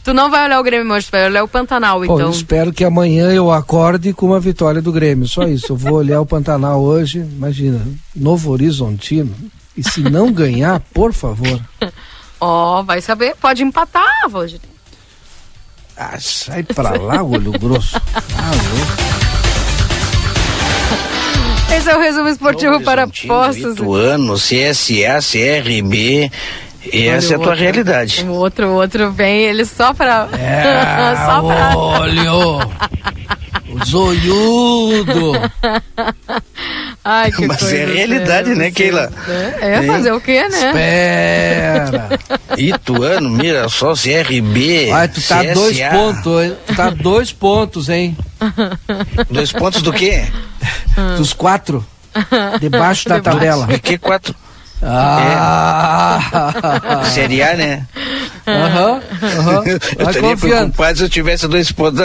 Tu 0.02 0.14
não 0.14 0.30
vai 0.30 0.44
olhar 0.46 0.58
o 0.60 0.62
Grêmio 0.62 0.92
hoje, 0.94 1.06
tu 1.06 1.10
vai 1.12 1.26
olhar 1.26 1.44
o 1.44 1.48
Pantanal, 1.48 1.98
Bom, 1.98 2.04
então. 2.04 2.20
eu 2.20 2.30
espero 2.30 2.72
que 2.72 2.84
amanhã 2.84 3.30
eu 3.30 3.50
acorde 3.52 4.12
com 4.12 4.26
uma 4.26 4.40
vitória 4.40 4.80
do 4.80 4.92
Grêmio. 4.92 5.26
Só 5.28 5.42
isso. 5.44 5.72
Eu 5.72 5.76
vou 5.76 5.94
olhar 5.94 6.20
o 6.20 6.26
Pantanal 6.26 6.82
hoje. 6.82 7.18
Imagina, 7.18 7.80
Novo 8.14 8.50
Horizontino. 8.52 9.34
E 9.76 9.82
se 9.82 10.00
não 10.00 10.32
ganhar, 10.32 10.80
por 10.94 11.12
favor. 11.12 11.60
Ó, 12.40 12.82
vai 12.82 13.00
saber, 13.00 13.34
pode 13.40 13.62
empatar, 13.62 14.28
Valdir. 14.28 14.60
Ah, 15.96 16.16
sai 16.18 16.62
pra 16.62 16.90
lá, 16.90 17.22
olho 17.22 17.52
grosso. 17.52 17.96
Ah, 21.68 21.74
Esse 21.76 21.90
é 21.90 21.96
o 21.96 22.00
resumo 22.00 22.28
esportivo 22.28 22.80
para 22.82 23.06
Poços. 23.06 23.74
Ituano, 23.74 24.34
CSA, 24.34 25.18
CRB. 25.20 26.30
E 26.92 27.08
essa 27.08 27.32
é 27.32 27.36
a 27.36 27.38
tua 27.38 27.48
outro. 27.48 27.62
realidade. 27.62 28.24
O 28.28 28.32
outro, 28.32 28.68
outro 28.70 29.10
vem, 29.12 29.42
ele 29.42 29.64
só 29.64 29.92
pra. 29.94 30.28
É, 30.38 31.16
só 31.26 31.42
pra. 31.42 31.76
olho. 31.76 32.58
O 33.68 33.84
zoiudo. 33.84 35.32
Ai, 37.04 37.30
que 37.30 37.46
Mas 37.46 37.58
coisa 37.58 37.76
é 37.76 37.84
a 37.84 37.86
realidade, 37.88 38.54
né, 38.54 38.70
Keila? 38.70 39.12
É, 39.60 39.80
Hein? 39.80 39.86
fazer 39.86 40.12
o 40.12 40.20
quê, 40.20 40.48
né? 40.48 40.66
Espera. 40.68 42.08
Ituano, 42.58 43.30
Mirassol, 43.30 43.94
CRB. 43.94 44.90
Ai, 44.92 45.08
tu 45.08 45.20
tá 45.20 45.44
CSA. 45.44 45.54
dois 45.54 45.78
pontos, 45.80 46.42
hein? 46.42 46.56
Tu 46.66 46.74
tá 46.74 46.90
dois 46.90 47.32
pontos, 47.32 47.88
hein? 47.88 48.16
Dois 49.30 49.52
pontos 49.52 49.82
do 49.82 49.92
quê? 49.92 50.24
Dos 51.16 51.32
quatro. 51.32 51.84
Debaixo 52.60 53.08
da 53.08 53.20
tabela. 53.20 53.66
De 53.66 53.78
que 53.78 53.98
quatro? 53.98 54.34
Ah! 54.82 57.02
Série 57.14 57.42
A, 57.42 57.54
né? 57.56 57.86
Aham, 58.46 59.00
aham. 59.22 59.62
Eu 59.66 59.78
Vai 60.04 60.14
estaria 60.14 60.30
confiando. 60.30 60.38
preocupado 60.38 60.98
se 60.98 61.04
eu 61.04 61.08
tivesse 61.08 61.48
dois 61.48 61.72
pontos. 61.72 62.00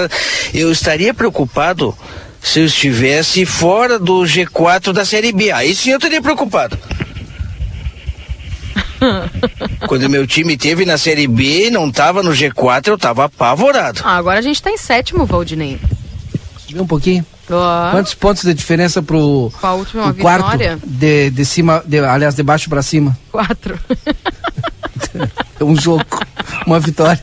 Eu 0.53 0.71
estaria 0.71 1.13
preocupado 1.13 1.95
se 2.41 2.59
eu 2.61 2.65
estivesse 2.65 3.45
fora 3.45 3.99
do 3.99 4.21
G4 4.23 4.93
da 4.93 5.05
Série 5.05 5.31
B. 5.31 5.51
Aí 5.51 5.75
sim 5.75 5.91
eu 5.91 5.97
estaria 5.97 6.21
preocupado. 6.21 6.77
Quando 9.87 10.09
meu 10.09 10.25
time 10.25 10.57
teve 10.57 10.85
na 10.85 10.97
Série 10.97 11.27
B 11.27 11.67
e 11.67 11.71
não 11.71 11.89
estava 11.89 12.23
no 12.23 12.31
G4, 12.31 12.87
eu 12.87 12.95
estava 12.95 13.25
apavorado. 13.25 14.01
Ah, 14.03 14.17
agora 14.17 14.39
a 14.39 14.41
gente 14.41 14.61
tá 14.61 14.71
em 14.71 14.77
sétimo, 14.77 15.25
Valdinei. 15.25 15.79
Um 16.75 16.85
pouquinho. 16.87 17.25
Ó, 17.49 17.91
Quantos 17.91 18.13
pontos 18.13 18.43
de 18.43 18.53
diferença 18.53 19.01
pro 19.01 19.51
a 19.61 19.73
última 19.73 20.07
o 20.09 20.13
quarto? 20.13 20.45
vitória? 20.45 20.79
De, 20.85 21.29
de 21.29 21.45
cima, 21.45 21.83
de, 21.85 21.99
aliás, 21.99 22.35
de 22.35 22.43
baixo 22.43 22.69
pra 22.69 22.81
cima. 22.81 23.17
Quatro. 23.31 23.77
É 25.59 25.63
um 25.63 25.75
jogo, 25.79 26.05
uma 26.65 26.79
vitória. 26.79 27.21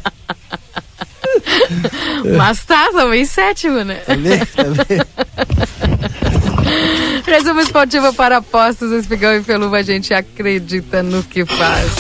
Mas 2.36 2.64
tá, 2.64 2.86
estamos 2.86 3.16
em 3.16 3.24
sétimo, 3.24 3.84
né? 3.84 3.96
Tá 3.96 4.14
vendo? 4.14 4.46
Tá 4.46 4.62
vendo? 4.86 5.06
Resumo 7.26 7.60
esportivo 7.60 8.12
para 8.14 8.38
apostas, 8.38 8.90
Espigão 8.92 9.34
e 9.34 9.42
Peluva, 9.42 9.78
a 9.78 9.82
gente 9.82 10.12
acredita 10.14 11.02
no 11.02 11.22
que 11.22 11.44
faz. 11.44 11.90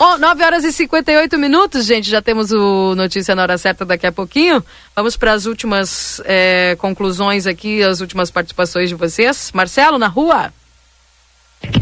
Oh, 0.00 0.16
9 0.16 0.44
horas 0.44 0.62
e 0.62 0.72
58 0.72 1.36
minutos, 1.36 1.84
gente. 1.84 2.08
Já 2.08 2.22
temos 2.22 2.52
o 2.52 2.94
Notícia 2.94 3.34
na 3.34 3.42
Hora 3.42 3.58
Certa 3.58 3.84
daqui 3.84 4.06
a 4.06 4.12
pouquinho. 4.12 4.64
Vamos 4.94 5.16
para 5.16 5.32
as 5.32 5.44
últimas 5.44 6.22
eh, 6.24 6.76
conclusões 6.78 7.48
aqui, 7.48 7.82
as 7.82 8.00
últimas 8.00 8.30
participações 8.30 8.88
de 8.88 8.94
vocês. 8.94 9.50
Marcelo, 9.52 9.98
na 9.98 10.06
rua? 10.06 10.52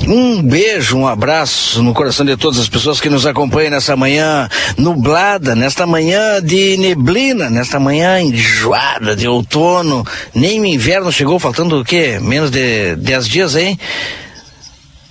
Um 0.09 0.43
beijo, 0.43 0.97
um 0.97 1.07
abraço 1.07 1.83
no 1.83 1.93
coração 1.93 2.25
de 2.25 2.39
todas 2.39 2.59
as 2.59 2.71
pessoas 2.71 3.03
que 3.03 3.11
nos 3.11 3.27
acompanham 3.27 3.73
nessa 3.73 3.95
manhã 3.95 4.49
nublada, 4.79 5.55
nesta 5.55 5.87
manhã 5.87 6.41
de 6.43 6.79
neblina, 6.79 7.51
nesta 7.51 7.79
manhã 7.79 8.19
enjoada 8.19 9.15
de 9.15 9.29
outono. 9.29 10.07
Nem 10.35 10.59
o 10.59 10.65
inverno 10.65 11.13
chegou, 11.13 11.39
faltando 11.39 11.81
o 11.81 11.85
quê? 11.85 12.19
Menos 12.19 12.51
de 12.51 12.97
10 12.97 13.29
dias, 13.29 13.57
hein? 13.57 13.79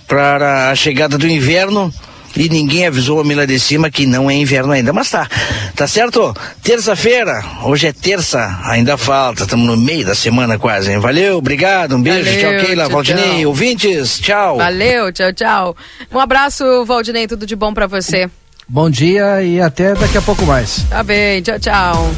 Para 0.08 0.72
a 0.72 0.74
chegada 0.74 1.16
do 1.16 1.28
inverno. 1.28 1.94
E 2.36 2.48
ninguém 2.48 2.86
avisou 2.86 3.20
a 3.20 3.24
Mila 3.24 3.46
de 3.46 3.58
cima 3.58 3.90
que 3.90 4.06
não 4.06 4.30
é 4.30 4.34
inverno 4.34 4.72
ainda, 4.72 4.92
mas 4.92 5.10
tá. 5.10 5.26
Tá 5.74 5.86
certo? 5.86 6.34
Terça-feira, 6.62 7.42
hoje 7.62 7.86
é 7.86 7.92
terça, 7.92 8.58
ainda 8.64 8.96
falta, 8.98 9.44
estamos 9.44 9.66
no 9.66 9.76
meio 9.76 10.04
da 10.04 10.14
semana 10.14 10.58
quase, 10.58 10.92
hein? 10.92 10.98
Valeu, 10.98 11.38
obrigado, 11.38 11.96
um 11.96 12.02
beijo, 12.02 12.24
Valeu, 12.30 12.40
tchau 12.40 12.66
Keila, 12.66 12.82
tchau, 12.84 12.92
Valdinei, 12.92 13.40
tchau. 13.40 13.48
ouvintes, 13.48 14.18
tchau. 14.20 14.56
Valeu, 14.58 15.12
tchau, 15.12 15.32
tchau. 15.32 15.76
Um 16.12 16.20
abraço, 16.20 16.84
Valdinei, 16.84 17.26
tudo 17.26 17.46
de 17.46 17.56
bom 17.56 17.72
para 17.72 17.86
você. 17.86 18.28
Bom 18.68 18.90
dia 18.90 19.42
e 19.42 19.60
até 19.60 19.94
daqui 19.94 20.18
a 20.18 20.22
pouco 20.22 20.44
mais. 20.44 20.84
Tá 20.90 21.02
bem, 21.02 21.40
tchau, 21.40 21.58
tchau. 21.58 22.10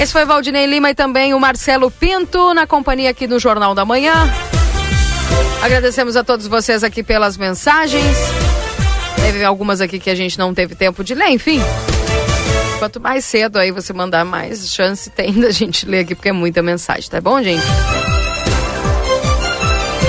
Esse 0.00 0.12
foi 0.12 0.24
Valdinei 0.24 0.66
Lima 0.66 0.90
e 0.90 0.94
também 0.94 1.34
o 1.34 1.40
Marcelo 1.40 1.90
Pinto 1.90 2.54
na 2.54 2.66
companhia 2.66 3.10
aqui 3.10 3.26
do 3.26 3.38
Jornal 3.38 3.74
da 3.74 3.84
Manhã. 3.84 4.12
Agradecemos 5.62 6.16
a 6.16 6.24
todos 6.24 6.46
vocês 6.46 6.82
aqui 6.82 7.02
pelas 7.02 7.36
mensagens. 7.36 8.16
Teve 9.22 9.44
algumas 9.44 9.80
aqui 9.80 9.98
que 9.98 10.10
a 10.10 10.14
gente 10.14 10.38
não 10.38 10.52
teve 10.52 10.74
tempo 10.74 11.02
de 11.04 11.14
ler, 11.14 11.28
enfim. 11.30 11.60
Quanto 12.78 13.00
mais 13.00 13.24
cedo 13.24 13.58
aí 13.58 13.70
você 13.70 13.92
mandar, 13.92 14.24
mais 14.24 14.68
chance 14.72 15.08
tem 15.10 15.32
da 15.40 15.50
gente 15.50 15.86
ler 15.86 16.00
aqui, 16.00 16.14
porque 16.14 16.28
é 16.28 16.32
muita 16.32 16.62
mensagem, 16.62 17.08
tá 17.08 17.20
bom, 17.20 17.40
gente? 17.42 17.62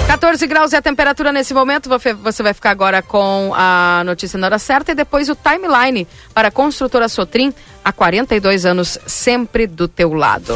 14 0.08 0.46
graus 0.48 0.74
é 0.74 0.78
a 0.78 0.82
temperatura 0.82 1.32
nesse 1.32 1.54
momento. 1.54 1.90
Você- 1.90 2.44
vai 2.44 2.54
ficar 2.54 2.72
agora 2.72 3.02
com 3.02 3.52
a 3.56 4.04
notícia 4.06 4.38
na 4.38 4.48
hora 4.48 4.60
certa 4.60 4.92
e 4.92 4.96
depois 4.96 5.30
o 5.30 5.36
timeline 5.36 6.08
para 6.34 6.48
a 6.50 6.52
construtora 6.52 7.08
Sotrim. 7.08 7.54
Há 7.84 7.92
42 7.92 8.66
anos, 8.66 8.98
sempre 9.06 9.66
do 9.68 9.88
teu 9.88 10.14
lado. 10.14 10.54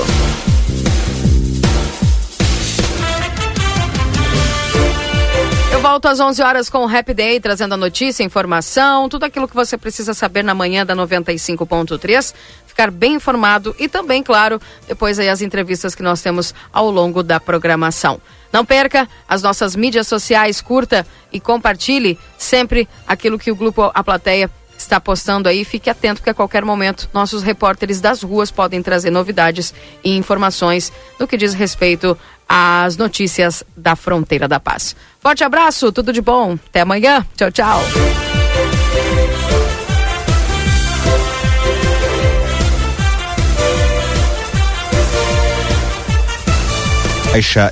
Volto 5.89 6.09
às 6.09 6.19
11 6.19 6.41
horas 6.41 6.69
com 6.69 6.79
o 6.79 6.97
Happy 6.97 7.13
Day, 7.13 7.39
trazendo 7.39 7.73
a 7.73 7.77
notícia, 7.77 8.21
informação, 8.21 9.07
tudo 9.07 9.23
aquilo 9.23 9.47
que 9.47 9.55
você 9.55 9.77
precisa 9.77 10.13
saber 10.13 10.43
na 10.43 10.53
manhã 10.53 10.85
da 10.85 10.93
95.3. 10.93 12.33
Fica 12.33 12.67
ficar 12.67 12.91
bem 12.91 13.13
informado 13.13 13.73
e 13.79 13.87
também, 13.87 14.21
claro, 14.21 14.61
depois 14.85 15.17
aí 15.17 15.29
as 15.29 15.41
entrevistas 15.41 15.95
que 15.95 16.03
nós 16.03 16.21
temos 16.21 16.53
ao 16.73 16.91
longo 16.91 17.23
da 17.23 17.39
programação. 17.39 18.19
Não 18.51 18.65
perca 18.65 19.07
as 19.29 19.41
nossas 19.41 19.77
mídias 19.77 20.07
sociais, 20.07 20.59
curta 20.59 21.07
e 21.31 21.39
compartilhe 21.39 22.19
sempre 22.37 22.85
aquilo 23.07 23.39
que 23.39 23.49
o 23.49 23.55
grupo 23.55 23.89
A 23.93 24.03
Plateia 24.03 24.51
está 24.77 24.99
postando 24.99 25.47
aí. 25.47 25.63
Fique 25.63 25.89
atento 25.89 26.21
que 26.21 26.29
a 26.29 26.33
qualquer 26.33 26.65
momento 26.65 27.09
nossos 27.13 27.43
repórteres 27.43 28.01
das 28.01 28.21
ruas 28.21 28.51
podem 28.51 28.83
trazer 28.83 29.09
novidades 29.09 29.73
e 30.03 30.17
informações 30.17 30.91
no 31.17 31.27
que 31.27 31.37
diz 31.37 31.53
respeito 31.53 32.17
às 32.47 32.97
notícias 32.97 33.63
da 33.75 33.95
Fronteira 33.95 34.47
da 34.47 34.59
Paz. 34.59 34.95
Forte 35.19 35.43
abraço, 35.43 35.91
tudo 35.91 36.13
de 36.13 36.21
bom. 36.21 36.57
Até 36.69 36.81
amanhã. 36.81 37.25
Tchau, 37.35 37.51
tchau. 37.51 37.81
Baixa 47.37 47.71